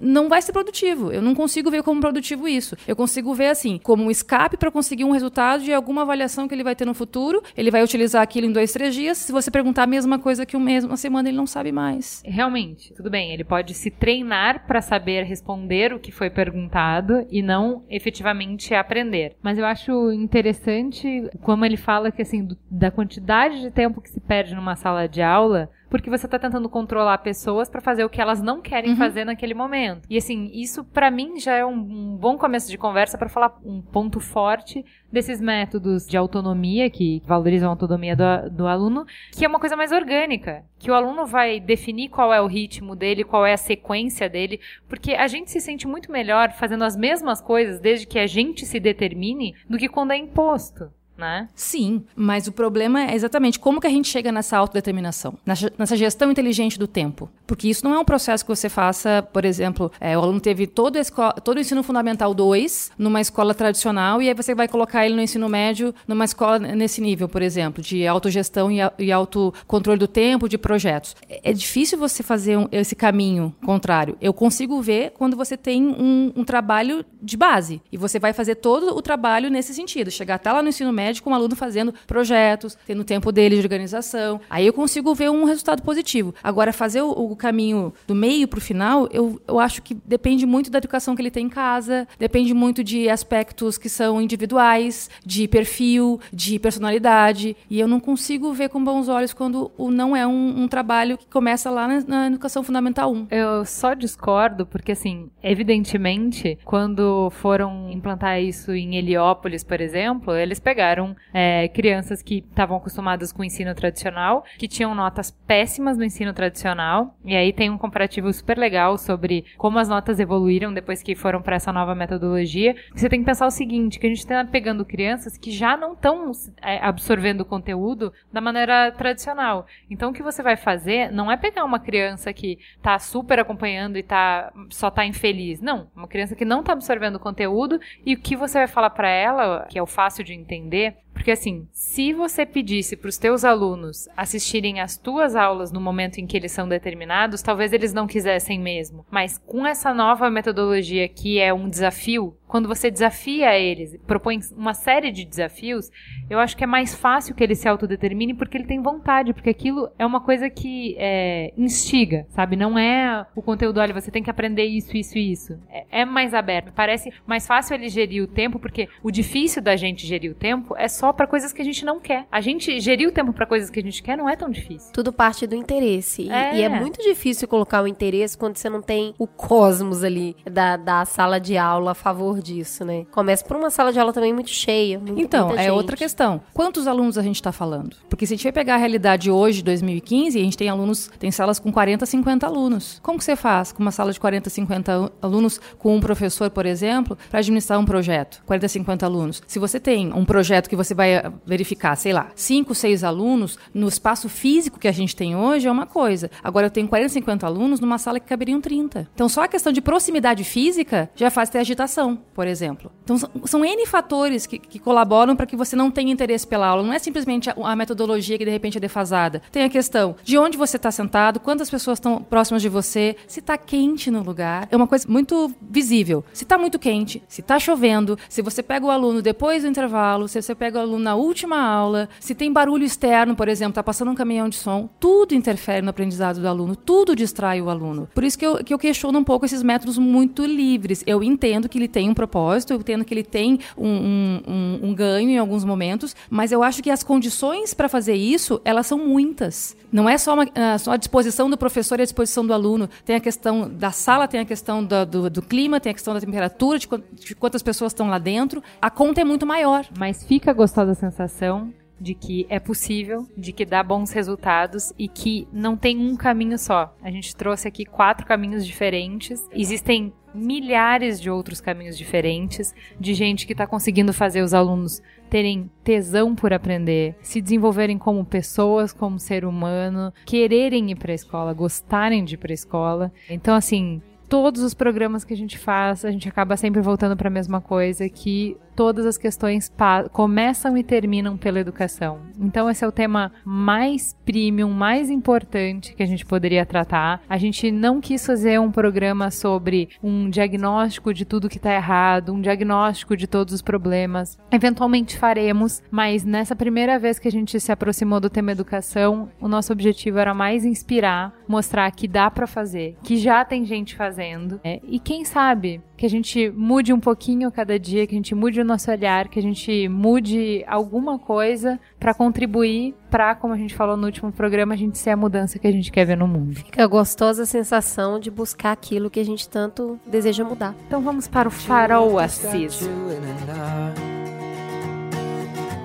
não 0.00 0.28
vai 0.28 0.42
ser 0.42 0.52
produtivo. 0.52 1.12
Eu 1.12 1.22
não 1.22 1.32
consigo 1.32 1.70
ver 1.70 1.84
como 1.84 2.00
produtivo 2.00 2.48
isso. 2.48 2.76
Eu 2.88 2.96
consigo 2.96 3.32
ver 3.34 3.50
assim, 3.50 3.78
como 3.78 4.02
um 4.02 4.10
escape 4.10 4.56
para 4.56 4.72
conseguir 4.72 5.04
um 5.04 5.12
resultado 5.12 5.62
de 5.62 5.72
alguma 5.72 6.02
avaliação 6.02 6.39
que 6.48 6.54
ele 6.54 6.64
vai 6.64 6.74
ter 6.74 6.84
no 6.84 6.94
futuro. 6.94 7.42
Ele 7.56 7.70
vai 7.70 7.82
utilizar 7.82 8.22
aquilo 8.22 8.46
em 8.46 8.52
dois, 8.52 8.72
três 8.72 8.94
dias. 8.94 9.18
Se 9.18 9.32
você 9.32 9.50
perguntar 9.50 9.84
a 9.84 9.86
mesma 9.86 10.18
coisa 10.18 10.44
que 10.46 10.56
um 10.56 10.60
mês, 10.60 10.84
uma 10.84 10.96
semana, 10.96 11.28
ele 11.28 11.36
não 11.36 11.46
sabe 11.46 11.72
mais. 11.72 12.22
Realmente, 12.24 12.92
tudo 12.94 13.10
bem, 13.10 13.32
ele 13.32 13.44
pode 13.44 13.74
se 13.74 13.90
treinar 13.90 14.66
para 14.66 14.80
saber 14.80 15.24
responder 15.24 15.92
o 15.92 15.98
que 15.98 16.12
foi 16.12 16.30
perguntado 16.30 17.26
e 17.30 17.42
não 17.42 17.84
efetivamente 17.88 18.74
aprender. 18.74 19.36
Mas 19.42 19.58
eu 19.58 19.64
acho 19.64 20.12
interessante 20.12 21.28
como 21.42 21.64
ele 21.64 21.76
fala 21.76 22.10
que 22.10 22.22
assim, 22.22 22.44
do- 22.44 22.56
da 22.70 22.90
quantidade 22.90 23.60
de 23.60 23.70
tempo 23.70 24.00
que 24.00 24.10
se 24.10 24.20
perde 24.20 24.54
numa 24.54 24.76
sala 24.76 25.08
de 25.08 25.22
aula, 25.22 25.70
porque 25.90 26.08
você 26.08 26.28
tá 26.28 26.38
tentando 26.38 26.68
controlar 26.68 27.18
pessoas 27.18 27.68
para 27.68 27.80
fazer 27.80 28.04
o 28.04 28.08
que 28.08 28.20
elas 28.20 28.40
não 28.40 28.62
querem 28.62 28.94
fazer 28.96 29.24
naquele 29.24 29.52
momento. 29.52 30.06
E 30.08 30.16
assim, 30.16 30.50
isso 30.54 30.84
para 30.84 31.10
mim 31.10 31.38
já 31.38 31.56
é 31.56 31.66
um, 31.66 31.74
um 31.74 32.16
bom 32.16 32.38
começo 32.38 32.70
de 32.70 32.78
conversa 32.78 33.18
para 33.18 33.28
falar 33.28 33.58
um 33.64 33.82
ponto 33.82 34.20
forte 34.20 34.84
desses 35.12 35.40
métodos 35.40 36.06
de 36.06 36.16
autonomia 36.16 36.88
que 36.88 37.20
valorizam 37.26 37.68
a 37.68 37.72
autonomia 37.72 38.14
do, 38.14 38.50
do 38.50 38.66
aluno, 38.66 39.04
que 39.32 39.44
é 39.44 39.48
uma 39.48 39.58
coisa 39.58 39.76
mais 39.76 39.90
orgânica, 39.90 40.64
que 40.78 40.90
o 40.90 40.94
aluno 40.94 41.26
vai 41.26 41.58
definir 41.58 42.08
qual 42.08 42.32
é 42.32 42.40
o 42.40 42.46
ritmo 42.46 42.94
dele, 42.94 43.24
qual 43.24 43.44
é 43.44 43.52
a 43.52 43.58
sequência 43.58 44.28
dele, 44.28 44.60
porque 44.88 45.14
a 45.14 45.26
gente 45.26 45.50
se 45.50 45.60
sente 45.60 45.86
muito 45.86 46.12
melhor 46.12 46.52
fazendo 46.52 46.84
as 46.84 46.96
mesmas 46.96 47.40
coisas 47.40 47.80
desde 47.80 48.06
que 48.06 48.18
a 48.18 48.26
gente 48.26 48.64
se 48.64 48.78
determine 48.78 49.54
do 49.68 49.76
que 49.76 49.88
quando 49.88 50.12
é 50.12 50.16
imposto. 50.16 50.90
Né? 51.18 51.48
Sim, 51.54 52.02
mas 52.16 52.46
o 52.46 52.52
problema 52.52 53.02
é 53.10 53.14
exatamente 53.14 53.58
como 53.58 53.78
que 53.78 53.86
a 53.86 53.90
gente 53.90 54.08
chega 54.08 54.32
nessa 54.32 54.56
autodeterminação, 54.56 55.34
nessa 55.76 55.94
gestão 55.94 56.30
inteligente 56.30 56.78
do 56.78 56.86
tempo. 56.86 57.28
Porque 57.46 57.68
isso 57.68 57.84
não 57.84 57.92
é 57.94 57.98
um 57.98 58.04
processo 58.06 58.42
que 58.42 58.48
você 58.48 58.70
faça, 58.70 59.22
por 59.30 59.44
exemplo, 59.44 59.92
é, 60.00 60.16
o 60.16 60.22
aluno 60.22 60.40
teve 60.40 60.66
todo, 60.66 60.96
a 60.96 61.00
esco- 61.00 61.34
todo 61.44 61.58
o 61.58 61.60
ensino 61.60 61.82
fundamental 61.82 62.32
2 62.32 62.92
numa 62.96 63.20
escola 63.20 63.52
tradicional 63.52 64.22
e 64.22 64.28
aí 64.28 64.34
você 64.34 64.54
vai 64.54 64.66
colocar 64.66 65.04
ele 65.04 65.14
no 65.14 65.20
ensino 65.20 65.46
médio 65.46 65.94
numa 66.08 66.24
escola 66.24 66.58
nesse 66.58 67.02
nível, 67.02 67.28
por 67.28 67.42
exemplo, 67.42 67.82
de 67.82 68.06
autogestão 68.06 68.70
e, 68.72 68.78
e 68.98 69.12
autocontrole 69.12 69.98
do 69.98 70.08
tempo, 70.08 70.48
de 70.48 70.56
projetos. 70.56 71.14
É, 71.28 71.50
é 71.50 71.52
difícil 71.52 71.98
você 71.98 72.22
fazer 72.22 72.56
um- 72.56 72.68
esse 72.72 72.96
caminho 72.96 73.54
contrário. 73.62 74.16
Eu 74.22 74.32
consigo 74.32 74.80
ver 74.80 75.10
quando 75.18 75.36
você 75.36 75.54
tem 75.54 75.86
um, 75.86 76.32
um 76.34 76.44
trabalho 76.44 77.04
de 77.20 77.36
base 77.36 77.82
e 77.92 77.98
você 77.98 78.18
vai 78.18 78.32
fazer 78.32 78.54
todo 78.54 78.96
o 78.96 79.02
trabalho 79.02 79.50
nesse 79.50 79.74
sentido, 79.74 80.10
chegar 80.10 80.36
até 80.36 80.50
lá 80.50 80.62
no 80.62 80.70
ensino 80.70 80.90
médio 80.90 81.09
com 81.18 81.30
o 81.30 81.34
aluno 81.34 81.56
fazendo 81.56 81.92
projetos, 82.06 82.78
tendo 82.86 83.02
tempo 83.02 83.32
dele 83.32 83.56
de 83.56 83.62
organização. 83.62 84.40
Aí 84.48 84.66
eu 84.66 84.72
consigo 84.72 85.14
ver 85.14 85.30
um 85.30 85.44
resultado 85.44 85.82
positivo. 85.82 86.34
Agora, 86.42 86.72
fazer 86.72 87.02
o, 87.02 87.10
o 87.10 87.34
caminho 87.34 87.92
do 88.06 88.14
meio 88.14 88.46
para 88.46 88.58
o 88.58 88.60
final, 88.60 89.08
eu, 89.10 89.40
eu 89.48 89.58
acho 89.58 89.82
que 89.82 89.94
depende 89.94 90.46
muito 90.46 90.70
da 90.70 90.78
educação 90.78 91.16
que 91.16 91.22
ele 91.22 91.30
tem 91.30 91.46
em 91.46 91.48
casa, 91.48 92.06
depende 92.18 92.54
muito 92.54 92.84
de 92.84 93.08
aspectos 93.08 93.78
que 93.78 93.88
são 93.88 94.20
individuais, 94.20 95.08
de 95.24 95.48
perfil, 95.48 96.20
de 96.32 96.58
personalidade. 96.58 97.56
E 97.68 97.80
eu 97.80 97.88
não 97.88 97.98
consigo 97.98 98.52
ver 98.52 98.68
com 98.68 98.82
bons 98.82 99.08
olhos 99.08 99.32
quando 99.32 99.70
o 99.76 99.90
não 99.90 100.16
é 100.16 100.26
um, 100.26 100.62
um 100.62 100.68
trabalho 100.68 101.16
que 101.16 101.26
começa 101.26 101.70
lá 101.70 101.88
na, 101.88 102.00
na 102.06 102.26
educação 102.26 102.62
fundamental 102.62 103.12
1. 103.12 103.26
Eu 103.30 103.64
só 103.64 103.94
discordo 103.94 104.66
porque, 104.66 104.92
assim, 104.92 105.30
evidentemente, 105.42 106.58
quando 106.64 107.30
foram 107.30 107.90
implantar 107.90 108.40
isso 108.40 108.72
em 108.72 108.96
Heliópolis, 108.96 109.64
por 109.64 109.80
exemplo, 109.80 110.34
eles 110.34 110.58
pegaram 110.58 110.89
é, 111.32 111.68
crianças 111.68 112.22
que 112.22 112.44
estavam 112.48 112.76
acostumadas 112.76 113.32
com 113.32 113.42
o 113.42 113.44
ensino 113.44 113.74
tradicional, 113.74 114.44
que 114.58 114.68
tinham 114.68 114.94
notas 114.94 115.30
péssimas 115.30 115.96
no 115.96 116.04
ensino 116.04 116.32
tradicional, 116.32 117.16
e 117.24 117.36
aí 117.36 117.52
tem 117.52 117.70
um 117.70 117.78
comparativo 117.78 118.32
super 118.32 118.58
legal 118.58 118.96
sobre 118.98 119.44
como 119.56 119.78
as 119.78 119.88
notas 119.88 120.20
evoluíram 120.20 120.72
depois 120.72 121.02
que 121.02 121.14
foram 121.14 121.42
para 121.42 121.56
essa 121.56 121.72
nova 121.72 121.94
metodologia. 121.94 122.74
Você 122.94 123.08
tem 123.08 123.20
que 123.20 123.26
pensar 123.26 123.46
o 123.46 123.50
seguinte, 123.50 123.98
que 123.98 124.06
a 124.06 124.10
gente 124.10 124.18
está 124.18 124.44
pegando 124.44 124.84
crianças 124.84 125.36
que 125.36 125.50
já 125.50 125.76
não 125.76 125.92
estão 125.92 126.32
absorvendo 126.80 127.42
o 127.42 127.44
conteúdo 127.44 128.12
da 128.32 128.40
maneira 128.40 128.92
tradicional. 128.92 129.66
Então, 129.90 130.10
o 130.10 130.12
que 130.12 130.22
você 130.22 130.42
vai 130.42 130.56
fazer 130.56 131.10
não 131.10 131.30
é 131.30 131.36
pegar 131.36 131.64
uma 131.64 131.78
criança 131.78 132.32
que 132.32 132.58
está 132.76 132.98
super 132.98 133.38
acompanhando 133.38 133.96
e 133.96 134.02
tá, 134.02 134.52
só 134.70 134.88
está 134.88 135.04
infeliz. 135.04 135.60
Não, 135.60 135.88
uma 135.94 136.08
criança 136.08 136.34
que 136.34 136.44
não 136.44 136.60
está 136.60 136.72
absorvendo 136.72 137.16
o 137.16 137.20
conteúdo 137.20 137.80
e 138.04 138.14
o 138.14 138.18
que 138.18 138.36
você 138.36 138.58
vai 138.58 138.68
falar 138.68 138.90
para 138.90 139.08
ela, 139.08 139.66
que 139.68 139.78
é 139.78 139.82
o 139.82 139.86
fácil 139.86 140.24
de 140.24 140.32
entender, 140.32 140.79
porque 141.20 141.32
assim, 141.32 141.68
se 141.70 142.14
você 142.14 142.46
pedisse 142.46 142.96
para 142.96 143.10
os 143.10 143.18
teus 143.18 143.44
alunos 143.44 144.08
assistirem 144.16 144.80
às 144.80 144.96
tuas 144.96 145.36
aulas 145.36 145.70
no 145.70 145.78
momento 145.78 146.16
em 146.16 146.26
que 146.26 146.34
eles 146.34 146.50
são 146.50 146.66
determinados, 146.66 147.42
talvez 147.42 147.74
eles 147.74 147.92
não 147.92 148.06
quisessem 148.06 148.58
mesmo. 148.58 149.04
Mas 149.10 149.36
com 149.36 149.66
essa 149.66 149.92
nova 149.92 150.30
metodologia 150.30 151.06
que 151.10 151.38
é 151.38 151.52
um 151.52 151.68
desafio 151.68 152.34
quando 152.50 152.66
você 152.68 152.90
desafia 152.90 153.56
eles, 153.58 153.96
propõe 154.06 154.40
uma 154.56 154.74
série 154.74 155.10
de 155.12 155.24
desafios, 155.24 155.88
eu 156.28 156.38
acho 156.38 156.56
que 156.56 156.64
é 156.64 156.66
mais 156.66 156.94
fácil 156.94 157.34
que 157.34 157.42
ele 157.44 157.54
se 157.54 157.68
autodetermine 157.68 158.34
porque 158.34 158.56
ele 158.58 158.66
tem 158.66 158.82
vontade, 158.82 159.32
porque 159.32 159.50
aquilo 159.50 159.88
é 159.98 160.04
uma 160.04 160.20
coisa 160.20 160.50
que 160.50 160.96
é, 160.98 161.52
instiga, 161.56 162.26
sabe? 162.30 162.56
Não 162.56 162.78
é 162.78 163.24
o 163.36 163.40
conteúdo, 163.42 163.78
olha, 163.80 163.94
você 163.94 164.10
tem 164.10 164.22
que 164.22 164.30
aprender 164.30 164.64
isso, 164.64 164.96
isso 164.96 165.16
e 165.16 165.30
isso. 165.32 165.58
É, 165.70 166.00
é 166.00 166.04
mais 166.04 166.34
aberto. 166.34 166.72
Parece 166.72 167.12
mais 167.26 167.46
fácil 167.46 167.74
ele 167.74 167.88
gerir 167.88 168.22
o 168.22 168.26
tempo, 168.26 168.58
porque 168.58 168.88
o 169.02 169.10
difícil 169.10 169.62
da 169.62 169.76
gente 169.76 170.06
gerir 170.06 170.32
o 170.32 170.34
tempo 170.34 170.74
é 170.76 170.88
só 170.88 171.12
para 171.12 171.26
coisas 171.26 171.52
que 171.52 171.62
a 171.62 171.64
gente 171.64 171.84
não 171.84 172.00
quer. 172.00 172.26
A 172.32 172.40
gente 172.40 172.80
gerir 172.80 173.08
o 173.08 173.12
tempo 173.12 173.32
para 173.32 173.46
coisas 173.46 173.70
que 173.70 173.78
a 173.78 173.82
gente 173.82 174.02
quer 174.02 174.16
não 174.16 174.28
é 174.28 174.34
tão 174.34 174.50
difícil. 174.50 174.92
Tudo 174.92 175.12
parte 175.12 175.46
do 175.46 175.54
interesse. 175.54 176.22
E- 176.22 176.30
É. 176.30 176.56
E 176.56 176.62
é 176.62 176.68
muito 176.68 177.00
difícil 177.02 177.46
colocar 177.46 177.82
o 177.82 177.86
interesse 177.86 178.36
quando 178.36 178.56
você 178.56 178.68
não 178.68 178.82
tem 178.82 179.14
o 179.18 179.26
cosmos 179.26 180.02
ali 180.02 180.34
da, 180.50 180.76
da 180.76 181.04
sala 181.04 181.38
de 181.38 181.56
aula 181.56 181.92
a 181.92 181.94
favor 181.94 182.39
disso, 182.42 182.84
né? 182.84 183.04
Começa 183.10 183.44
por 183.44 183.56
uma 183.56 183.70
sala 183.70 183.92
de 183.92 183.98
aula 183.98 184.12
também 184.12 184.32
muito 184.32 184.50
cheia. 184.50 185.00
Então, 185.16 185.48
muita 185.48 185.60
é 185.62 185.64
gente. 185.66 185.72
outra 185.74 185.96
questão. 185.96 186.40
Quantos 186.54 186.86
alunos 186.86 187.16
a 187.18 187.22
gente 187.22 187.36
está 187.36 187.52
falando? 187.52 187.96
Porque 188.08 188.26
se 188.26 188.34
a 188.34 188.36
gente 188.36 188.42
vai 188.44 188.52
pegar 188.52 188.74
a 188.74 188.78
realidade 188.78 189.30
hoje, 189.30 189.62
2015, 189.62 190.38
a 190.38 190.42
gente 190.42 190.56
tem 190.56 190.68
alunos, 190.68 191.10
tem 191.18 191.30
salas 191.30 191.58
com 191.58 191.72
40, 191.72 192.04
50 192.06 192.46
alunos. 192.46 192.98
Como 193.02 193.18
que 193.18 193.24
você 193.24 193.36
faz 193.36 193.72
com 193.72 193.82
uma 193.82 193.90
sala 193.90 194.12
de 194.12 194.20
40, 194.20 194.50
50 194.50 194.92
alu- 194.92 195.12
alunos, 195.22 195.60
com 195.78 195.94
um 195.96 196.00
professor, 196.00 196.50
por 196.50 196.66
exemplo, 196.66 197.16
para 197.30 197.40
administrar 197.40 197.78
um 197.78 197.84
projeto? 197.84 198.42
40, 198.46 198.68
50 198.68 199.06
alunos. 199.06 199.42
Se 199.46 199.58
você 199.58 199.78
tem 199.80 200.12
um 200.12 200.24
projeto 200.24 200.68
que 200.68 200.76
você 200.76 200.94
vai 200.94 201.14
eh, 201.14 201.32
verificar, 201.46 201.96
sei 201.96 202.12
lá, 202.12 202.28
5, 202.34 202.74
6 202.74 203.04
alunos, 203.04 203.58
no 203.74 203.88
espaço 203.88 204.28
físico 204.28 204.78
que 204.78 204.88
a 204.88 204.92
gente 204.92 205.14
tem 205.14 205.36
hoje 205.36 205.66
é 205.68 205.70
uma 205.70 205.86
coisa. 205.86 206.30
Agora 206.42 206.66
eu 206.66 206.70
tenho 206.70 206.88
40, 206.88 207.08
50 207.10 207.46
alunos 207.46 207.80
numa 207.80 207.98
sala 207.98 208.18
que 208.20 208.26
caberiam 208.26 208.60
30. 208.60 209.08
Então 209.14 209.28
só 209.28 209.44
a 209.44 209.48
questão 209.48 209.72
de 209.72 209.80
proximidade 209.80 210.44
física 210.44 211.10
já 211.14 211.30
faz 211.30 211.48
ter 211.50 211.58
agitação, 211.58 212.18
por 212.34 212.46
exemplo. 212.46 212.90
Então 213.04 213.16
são, 213.44 213.64
N 213.64 213.86
fatores 213.86 214.46
que, 214.46 214.58
que 214.58 214.78
colaboram 214.78 215.36
para 215.36 215.46
que 215.46 215.56
você 215.56 215.76
não 215.76 215.90
tenha 215.90 216.12
interesse 216.12 216.46
pela 216.46 216.66
aula. 216.66 216.82
Não 216.82 216.92
é 216.92 216.98
simplesmente 216.98 217.50
a, 217.50 217.54
a 217.56 217.76
metodologia 217.76 218.38
que 218.38 218.44
de 218.44 218.50
repente 218.50 218.78
é 218.78 218.80
defasada. 218.80 219.42
Tem 219.50 219.64
a 219.64 219.68
questão 219.68 220.16
de 220.22 220.38
onde 220.38 220.56
você 220.56 220.76
está 220.76 220.90
sentado, 220.90 221.40
quantas 221.40 221.70
pessoas 221.70 221.98
estão 221.98 222.22
próximas 222.22 222.62
de 222.62 222.68
você, 222.68 223.16
se 223.26 223.40
está 223.40 223.56
quente 223.58 224.10
no 224.10 224.22
lugar. 224.22 224.68
É 224.70 224.76
uma 224.76 224.86
coisa 224.86 225.06
muito 225.08 225.52
visível. 225.60 226.24
Se 226.32 226.44
está 226.44 226.56
muito 226.56 226.78
quente, 226.78 227.22
se 227.28 227.40
está 227.40 227.58
chovendo, 227.58 228.18
se 228.28 228.42
você 228.42 228.62
pega 228.62 228.86
o 228.86 228.90
aluno 228.90 229.22
depois 229.22 229.62
do 229.62 229.68
intervalo, 229.68 230.28
se 230.28 230.40
você 230.40 230.54
pega 230.54 230.78
o 230.78 230.82
aluno 230.82 231.02
na 231.02 231.14
última 231.14 231.60
aula, 231.60 232.08
se 232.18 232.34
tem 232.34 232.52
barulho 232.52 232.84
externo, 232.84 233.34
por 233.34 233.48
exemplo, 233.48 233.72
está 233.72 233.82
passando 233.82 234.10
um 234.10 234.14
caminhão 234.14 234.48
de 234.48 234.56
som, 234.56 234.88
tudo 234.98 235.34
interfere 235.34 235.82
no 235.82 235.90
aprendizado 235.90 236.40
do 236.40 236.48
aluno, 236.48 236.76
tudo 236.76 237.16
distrai 237.16 237.60
o 237.60 237.68
aluno. 237.70 238.08
Por 238.14 238.24
isso 238.24 238.38
que 238.38 238.46
eu, 238.46 238.64
que 238.64 238.74
eu 238.74 238.78
questiono 238.78 239.18
um 239.18 239.24
pouco 239.24 239.46
esses 239.46 239.62
métodos 239.62 239.98
muito 239.98 240.44
livres. 240.44 241.02
Eu 241.06 241.22
entendo 241.22 241.68
que 241.68 241.78
ele 241.78 241.88
tem 241.88 242.08
um 242.08 242.14
propósito, 242.20 242.72
eu 242.72 242.80
entendo 242.80 243.04
que 243.04 243.14
ele 243.14 243.22
tem 243.24 243.58
um, 243.76 243.88
um- 243.88 244.80
um- 244.88 244.94
ganho 244.94 245.30
em 245.30 245.38
alguns 245.38 245.64
momentos, 245.64 246.14
mas 246.28 246.52
eu 246.52 246.62
acho 246.62 246.82
que 246.82 246.90
as 246.90 247.02
condições 247.02 247.72
para 247.72 247.88
fazer 247.88 248.14
isso, 248.14 248.60
elas 248.64 248.86
são 248.86 248.98
muitas. 248.98 249.74
Não 249.90 250.08
é 250.08 250.18
só, 250.18 250.34
uma, 250.34 250.46
ah, 250.54 250.76
só 250.78 250.92
a 250.92 250.96
disposição 250.96 251.48
do 251.48 251.56
professor 251.56 251.98
e 251.98 252.02
a 252.02 252.04
disposição 252.04 252.46
do 252.46 252.52
aluno. 252.52 252.88
Tem 253.04 253.16
a 253.16 253.20
questão 253.20 253.68
da 253.68 253.90
sala, 253.90 254.28
tem 254.28 254.40
a 254.40 254.44
questão 254.44 254.84
da- 254.84 255.04
do, 255.04 255.30
do 255.30 255.42
clima, 255.42 255.80
tem 255.80 255.90
a 255.90 255.94
questão 255.94 256.12
da 256.14 256.20
temperatura, 256.20 256.78
de, 256.78 256.88
de 257.12 257.34
quantas 257.34 257.62
pessoas 257.62 257.92
estão 257.92 258.08
lá 258.08 258.18
dentro. 258.18 258.62
A 258.82 258.90
conta 258.90 259.20
é 259.20 259.24
muito 259.24 259.46
maior. 259.46 259.86
Mas 259.98 260.22
fica 260.24 260.50
a 260.50 260.54
gostosa 260.54 260.94
sensação 260.94 261.72
de 262.00 262.14
que 262.14 262.46
é 262.48 262.58
possível, 262.58 263.28
de 263.36 263.52
que 263.52 263.64
dá 263.64 263.82
bons 263.82 264.10
resultados 264.10 264.92
e 264.98 265.06
que 265.06 265.46
não 265.52 265.76
tem 265.76 265.98
um 265.98 266.16
caminho 266.16 266.58
só. 266.58 266.96
A 267.02 267.10
gente 267.10 267.36
trouxe 267.36 267.68
aqui 267.68 267.84
quatro 267.84 268.26
caminhos 268.26 268.66
diferentes. 268.66 269.46
Existem 269.52 270.12
milhares 270.32 271.20
de 271.20 271.28
outros 271.28 271.60
caminhos 271.60 271.98
diferentes 271.98 272.72
de 272.98 273.14
gente 273.14 273.46
que 273.46 273.52
está 273.52 273.66
conseguindo 273.66 274.12
fazer 274.12 274.42
os 274.42 274.54
alunos 274.54 275.02
terem 275.28 275.70
tesão 275.84 276.34
por 276.34 276.52
aprender, 276.52 277.16
se 277.20 277.40
desenvolverem 277.40 277.98
como 277.98 278.24
pessoas, 278.24 278.92
como 278.92 279.18
ser 279.18 279.44
humano, 279.44 280.12
quererem 280.24 280.90
ir 280.90 280.96
para 280.96 281.12
a 281.12 281.14
escola, 281.14 281.52
gostarem 281.52 282.24
de 282.24 282.34
ir 282.34 282.38
para 282.38 282.52
a 282.52 282.54
escola. 282.54 283.12
Então, 283.28 283.54
assim, 283.54 284.02
todos 284.28 284.62
os 284.62 284.74
programas 284.74 285.24
que 285.24 285.34
a 285.34 285.36
gente 285.36 285.58
faz, 285.58 286.04
a 286.04 286.10
gente 286.10 286.28
acaba 286.28 286.56
sempre 286.56 286.80
voltando 286.80 287.16
para 287.16 287.26
a 287.26 287.32
mesma 287.32 287.60
coisa, 287.60 288.08
que 288.08 288.56
todas 288.80 289.04
as 289.04 289.18
questões 289.18 289.70
começam 290.10 290.74
e 290.74 290.82
terminam 290.82 291.36
pela 291.36 291.60
educação. 291.60 292.20
Então 292.40 292.70
esse 292.70 292.82
é 292.82 292.88
o 292.88 292.90
tema 292.90 293.30
mais 293.44 294.16
premium, 294.24 294.70
mais 294.70 295.10
importante 295.10 295.94
que 295.94 296.02
a 296.02 296.06
gente 296.06 296.24
poderia 296.24 296.64
tratar. 296.64 297.20
A 297.28 297.36
gente 297.36 297.70
não 297.70 298.00
quis 298.00 298.24
fazer 298.24 298.58
um 298.58 298.72
programa 298.72 299.30
sobre 299.30 299.90
um 300.02 300.30
diagnóstico 300.30 301.12
de 301.12 301.26
tudo 301.26 301.46
que 301.46 301.58
está 301.58 301.74
errado, 301.74 302.32
um 302.32 302.40
diagnóstico 302.40 303.14
de 303.14 303.26
todos 303.26 303.52
os 303.52 303.60
problemas. 303.60 304.38
Eventualmente 304.50 305.18
faremos, 305.18 305.82
mas 305.90 306.24
nessa 306.24 306.56
primeira 306.56 306.98
vez 306.98 307.18
que 307.18 307.28
a 307.28 307.32
gente 307.32 307.60
se 307.60 307.70
aproximou 307.70 308.18
do 308.18 308.30
tema 308.30 308.52
educação, 308.52 309.28
o 309.38 309.46
nosso 309.46 309.74
objetivo 309.74 310.18
era 310.18 310.32
mais 310.32 310.64
inspirar, 310.64 311.34
mostrar 311.46 311.90
que 311.90 312.08
dá 312.08 312.30
para 312.30 312.46
fazer, 312.46 312.96
que 313.02 313.18
já 313.18 313.44
tem 313.44 313.62
gente 313.66 313.94
fazendo, 313.94 314.58
né? 314.64 314.80
e 314.84 314.98
quem 314.98 315.22
sabe 315.22 315.82
que 316.00 316.06
a 316.06 316.08
gente 316.08 316.48
mude 316.56 316.94
um 316.94 316.98
pouquinho 316.98 317.52
cada 317.52 317.78
dia, 317.78 318.06
que 318.06 318.14
a 318.14 318.16
gente 318.16 318.34
mude 318.34 318.58
o 318.58 318.64
nosso 318.64 318.90
olhar, 318.90 319.28
que 319.28 319.38
a 319.38 319.42
gente 319.42 319.86
mude 319.86 320.64
alguma 320.66 321.18
coisa 321.18 321.78
para 321.98 322.14
contribuir 322.14 322.94
para, 323.10 323.34
como 323.34 323.52
a 323.52 323.56
gente 323.58 323.74
falou 323.74 323.98
no 323.98 324.06
último 324.06 324.32
programa, 324.32 324.72
a 324.72 324.76
gente 324.78 324.96
ser 324.96 325.10
a 325.10 325.16
mudança 325.16 325.58
que 325.58 325.66
a 325.66 325.70
gente 325.70 325.92
quer 325.92 326.06
ver 326.06 326.16
no 326.16 326.26
mundo. 326.26 326.54
Fica 326.54 326.84
a 326.84 326.86
gostosa 326.86 327.44
sensação 327.44 328.18
de 328.18 328.30
buscar 328.30 328.72
aquilo 328.72 329.10
que 329.10 329.20
a 329.20 329.24
gente 329.24 329.46
tanto 329.46 330.00
deseja 330.06 330.42
mudar. 330.42 330.74
Então 330.86 331.02
vamos 331.02 331.28
para 331.28 331.48
o 331.48 331.50
farol 331.50 332.18
Assis. 332.18 332.88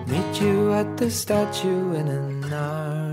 Meet 0.07 0.41
you 0.41 0.71
at 0.71 0.87
the 0.95 1.09
statue 1.09 1.67
in 1.67 2.07
an 2.07 2.53
hour. 2.53 3.04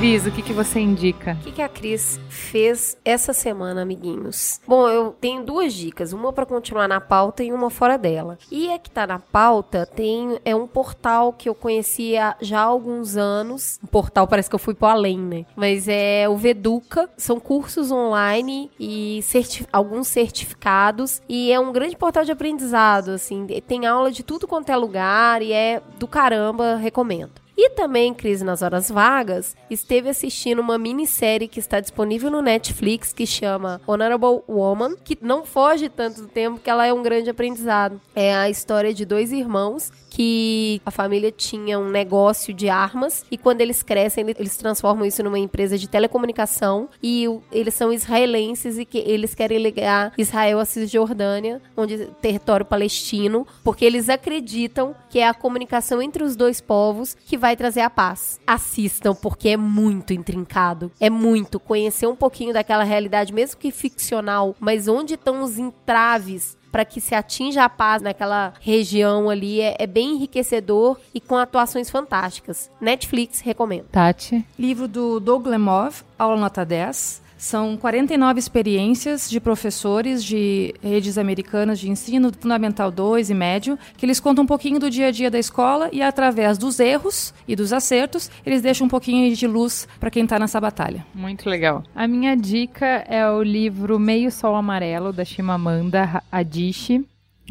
Cris, 0.00 0.24
o 0.24 0.30
que, 0.30 0.40
que 0.40 0.54
você 0.54 0.80
indica? 0.80 1.36
O 1.42 1.44
que, 1.44 1.52
que 1.52 1.60
a 1.60 1.68
Cris 1.68 2.18
fez 2.30 2.96
essa 3.04 3.34
semana, 3.34 3.82
amiguinhos? 3.82 4.58
Bom, 4.66 4.88
eu 4.88 5.10
tenho 5.20 5.44
duas 5.44 5.74
dicas, 5.74 6.14
uma 6.14 6.32
para 6.32 6.46
continuar 6.46 6.88
na 6.88 7.02
pauta 7.02 7.44
e 7.44 7.52
uma 7.52 7.68
fora 7.68 7.98
dela. 7.98 8.38
E 8.50 8.72
a 8.72 8.78
que 8.78 8.90
tá 8.90 9.06
na 9.06 9.18
pauta 9.18 9.84
tem 9.84 10.38
é 10.42 10.56
um 10.56 10.66
portal 10.66 11.34
que 11.34 11.50
eu 11.50 11.54
conhecia 11.54 12.34
já 12.40 12.60
há 12.60 12.64
alguns 12.64 13.18
anos. 13.18 13.78
Um 13.84 13.88
portal 13.88 14.26
parece 14.26 14.48
que 14.48 14.54
eu 14.54 14.58
fui 14.58 14.72
pro 14.72 14.88
além, 14.88 15.18
né? 15.18 15.44
Mas 15.54 15.86
é 15.86 16.26
o 16.26 16.34
Veduca, 16.34 17.10
são 17.18 17.38
cursos 17.38 17.92
online 17.92 18.70
e 18.80 19.20
certi- 19.22 19.66
alguns 19.70 20.08
certificados 20.08 21.20
e 21.28 21.52
é 21.52 21.60
um 21.60 21.72
grande 21.72 21.94
portal 21.94 22.24
de 22.24 22.32
aprendizado, 22.32 23.10
assim, 23.10 23.46
tem 23.68 23.84
aula 23.84 24.10
de 24.10 24.22
tudo 24.22 24.48
quanto 24.48 24.70
é 24.72 24.76
lugar 24.78 25.42
e 25.42 25.52
é 25.52 25.82
do 25.98 26.08
caramba, 26.08 26.76
recomendo. 26.76 27.32
E 27.62 27.68
também, 27.68 28.14
Cris, 28.14 28.40
nas 28.40 28.62
horas 28.62 28.90
vagas, 28.90 29.54
esteve 29.68 30.08
assistindo 30.08 30.60
uma 30.60 30.78
minissérie 30.78 31.46
que 31.46 31.60
está 31.60 31.78
disponível 31.78 32.30
no 32.30 32.40
Netflix 32.40 33.12
que 33.12 33.26
chama 33.26 33.82
Honorable 33.86 34.40
Woman, 34.48 34.96
que 35.04 35.18
não 35.20 35.44
foge 35.44 35.90
tanto 35.90 36.22
do 36.22 36.26
tempo 36.26 36.58
que 36.58 36.70
ela 36.70 36.86
é 36.86 36.92
um 36.94 37.02
grande 37.02 37.28
aprendizado. 37.28 38.00
É 38.16 38.34
a 38.34 38.48
história 38.48 38.94
de 38.94 39.04
dois 39.04 39.30
irmãos 39.30 39.92
que 40.10 40.82
a 40.84 40.90
família 40.90 41.30
tinha 41.30 41.78
um 41.78 41.88
negócio 41.88 42.52
de 42.52 42.68
armas 42.68 43.24
e 43.30 43.38
quando 43.38 43.60
eles 43.60 43.82
crescem, 43.82 44.24
ele- 44.24 44.34
eles 44.38 44.56
transformam 44.56 45.06
isso 45.06 45.22
numa 45.22 45.38
empresa 45.38 45.78
de 45.78 45.88
telecomunicação 45.88 46.88
e 47.02 47.26
eles 47.52 47.74
são 47.74 47.92
israelenses 47.92 48.76
e 48.76 48.84
que 48.84 48.98
eles 48.98 49.34
querem 49.34 49.58
ligar 49.58 50.12
Israel 50.18 50.58
à 50.58 50.64
Cisjordânia, 50.64 51.62
onde 51.76 52.06
território 52.20 52.66
palestino, 52.66 53.46
porque 53.62 53.84
eles 53.84 54.08
acreditam 54.08 54.94
que 55.08 55.20
é 55.20 55.28
a 55.28 55.32
comunicação 55.34 56.02
entre 56.02 56.24
os 56.24 56.34
dois 56.34 56.60
povos 56.60 57.14
que 57.14 57.38
vai 57.38 57.56
trazer 57.56 57.80
a 57.80 57.90
paz. 57.90 58.40
Assistam 58.46 59.14
porque 59.14 59.50
é 59.50 59.56
muito 59.56 60.12
intrincado, 60.12 60.90
é 60.98 61.08
muito 61.08 61.60
conhecer 61.60 62.06
um 62.06 62.16
pouquinho 62.16 62.52
daquela 62.52 62.82
realidade 62.82 63.32
mesmo 63.32 63.60
que 63.60 63.70
ficcional, 63.70 64.56
mas 64.58 64.88
onde 64.88 65.14
estão 65.14 65.42
os 65.42 65.56
entraves 65.58 66.58
para 66.70 66.84
que 66.84 67.00
se 67.00 67.14
atinja 67.14 67.64
a 67.64 67.68
paz 67.68 68.02
naquela 68.02 68.54
região 68.60 69.28
ali 69.28 69.60
é, 69.60 69.76
é 69.78 69.86
bem 69.86 70.14
enriquecedor 70.14 70.98
e 71.14 71.20
com 71.20 71.36
atuações 71.36 71.90
fantásticas. 71.90 72.70
Netflix 72.80 73.40
recomendo. 73.40 73.86
Tati. 73.90 74.44
Livro 74.58 74.86
do 74.86 75.20
Doug 75.20 75.46
Lemov, 75.46 76.02
Aula 76.18 76.36
Nota 76.36 76.64
10. 76.64 77.22
São 77.40 77.74
49 77.74 78.38
experiências 78.38 79.30
de 79.30 79.40
professores 79.40 80.22
de 80.22 80.74
redes 80.82 81.16
americanas 81.16 81.80
de 81.80 81.88
ensino 81.88 82.30
fundamental 82.38 82.90
2 82.90 83.30
e 83.30 83.34
médio, 83.34 83.78
que 83.96 84.04
eles 84.04 84.20
contam 84.20 84.44
um 84.44 84.46
pouquinho 84.46 84.78
do 84.78 84.90
dia 84.90 85.06
a 85.06 85.10
dia 85.10 85.30
da 85.30 85.38
escola 85.38 85.88
e 85.90 86.02
através 86.02 86.58
dos 86.58 86.78
erros 86.78 87.32
e 87.48 87.56
dos 87.56 87.72
acertos, 87.72 88.30
eles 88.44 88.60
deixam 88.60 88.86
um 88.86 88.90
pouquinho 88.90 89.34
de 89.34 89.46
luz 89.46 89.88
para 89.98 90.10
quem 90.10 90.24
está 90.24 90.38
nessa 90.38 90.60
batalha. 90.60 91.06
Muito 91.14 91.48
legal. 91.48 91.82
A 91.94 92.06
minha 92.06 92.36
dica 92.36 93.06
é 93.08 93.26
o 93.30 93.42
livro 93.42 93.98
Meio 93.98 94.30
Sol 94.30 94.54
Amarelo, 94.54 95.10
da 95.10 95.24
Chimamanda 95.24 96.22
Adichie. 96.30 97.06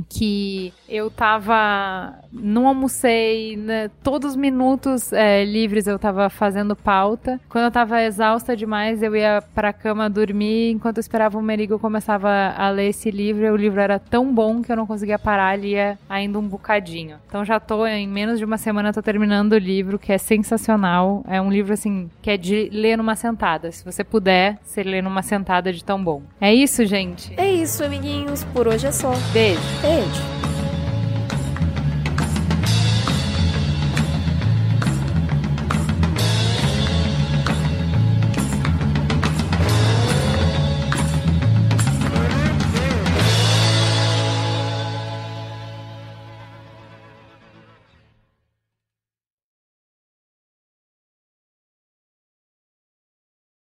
Que 0.07 0.73
eu 0.87 1.09
tava. 1.09 2.13
Não 2.31 2.67
almocei, 2.67 3.57
né, 3.57 3.89
todos 4.03 4.31
os 4.31 4.35
minutos 4.35 5.11
é, 5.11 5.43
livres 5.43 5.87
eu 5.87 5.97
tava 5.97 6.29
fazendo 6.29 6.75
pauta. 6.75 7.39
Quando 7.49 7.65
eu 7.65 7.71
tava 7.71 8.01
exausta 8.03 8.55
demais, 8.55 9.01
eu 9.01 9.15
ia 9.15 9.43
pra 9.53 9.73
cama 9.73 10.09
dormir. 10.09 10.71
Enquanto 10.71 10.97
eu 10.97 11.01
esperava 11.01 11.37
o 11.37 11.41
Merigo, 11.41 11.73
eu 11.73 11.79
começava 11.79 12.29
a 12.55 12.69
ler 12.69 12.89
esse 12.89 13.09
livro. 13.09 13.45
E 13.45 13.51
o 13.51 13.55
livro 13.55 13.79
era 13.79 13.97
tão 13.97 14.33
bom 14.33 14.61
que 14.61 14.71
eu 14.71 14.75
não 14.75 14.85
conseguia 14.85 15.17
parar, 15.17 15.57
lia 15.57 15.97
ainda 16.07 16.37
um 16.37 16.47
bocadinho. 16.47 17.17
Então 17.27 17.43
já 17.43 17.59
tô, 17.59 17.85
em 17.85 18.07
menos 18.07 18.39
de 18.39 18.45
uma 18.45 18.57
semana, 18.57 18.93
tô 18.93 19.01
terminando 19.01 19.53
o 19.53 19.57
livro, 19.57 19.97
que 19.97 20.11
é 20.11 20.17
sensacional. 20.17 21.23
É 21.27 21.41
um 21.41 21.51
livro, 21.51 21.73
assim, 21.73 22.09
que 22.21 22.29
é 22.29 22.37
de 22.37 22.69
ler 22.71 22.97
numa 22.97 23.15
sentada. 23.15 23.71
Se 23.71 23.83
você 23.83 24.03
puder, 24.03 24.57
você 24.63 24.83
lê 24.83 25.01
numa 25.01 25.21
sentada 25.21 25.73
de 25.73 25.83
tão 25.83 26.03
bom. 26.03 26.21
É 26.39 26.53
isso, 26.53 26.85
gente. 26.85 27.33
É 27.37 27.51
isso, 27.51 27.83
amiguinhos. 27.83 28.43
Por 28.45 28.67
hoje 28.67 28.87
é 28.87 28.91
só. 28.91 29.13
Beijo. 29.33 29.59
edge. 29.89 30.48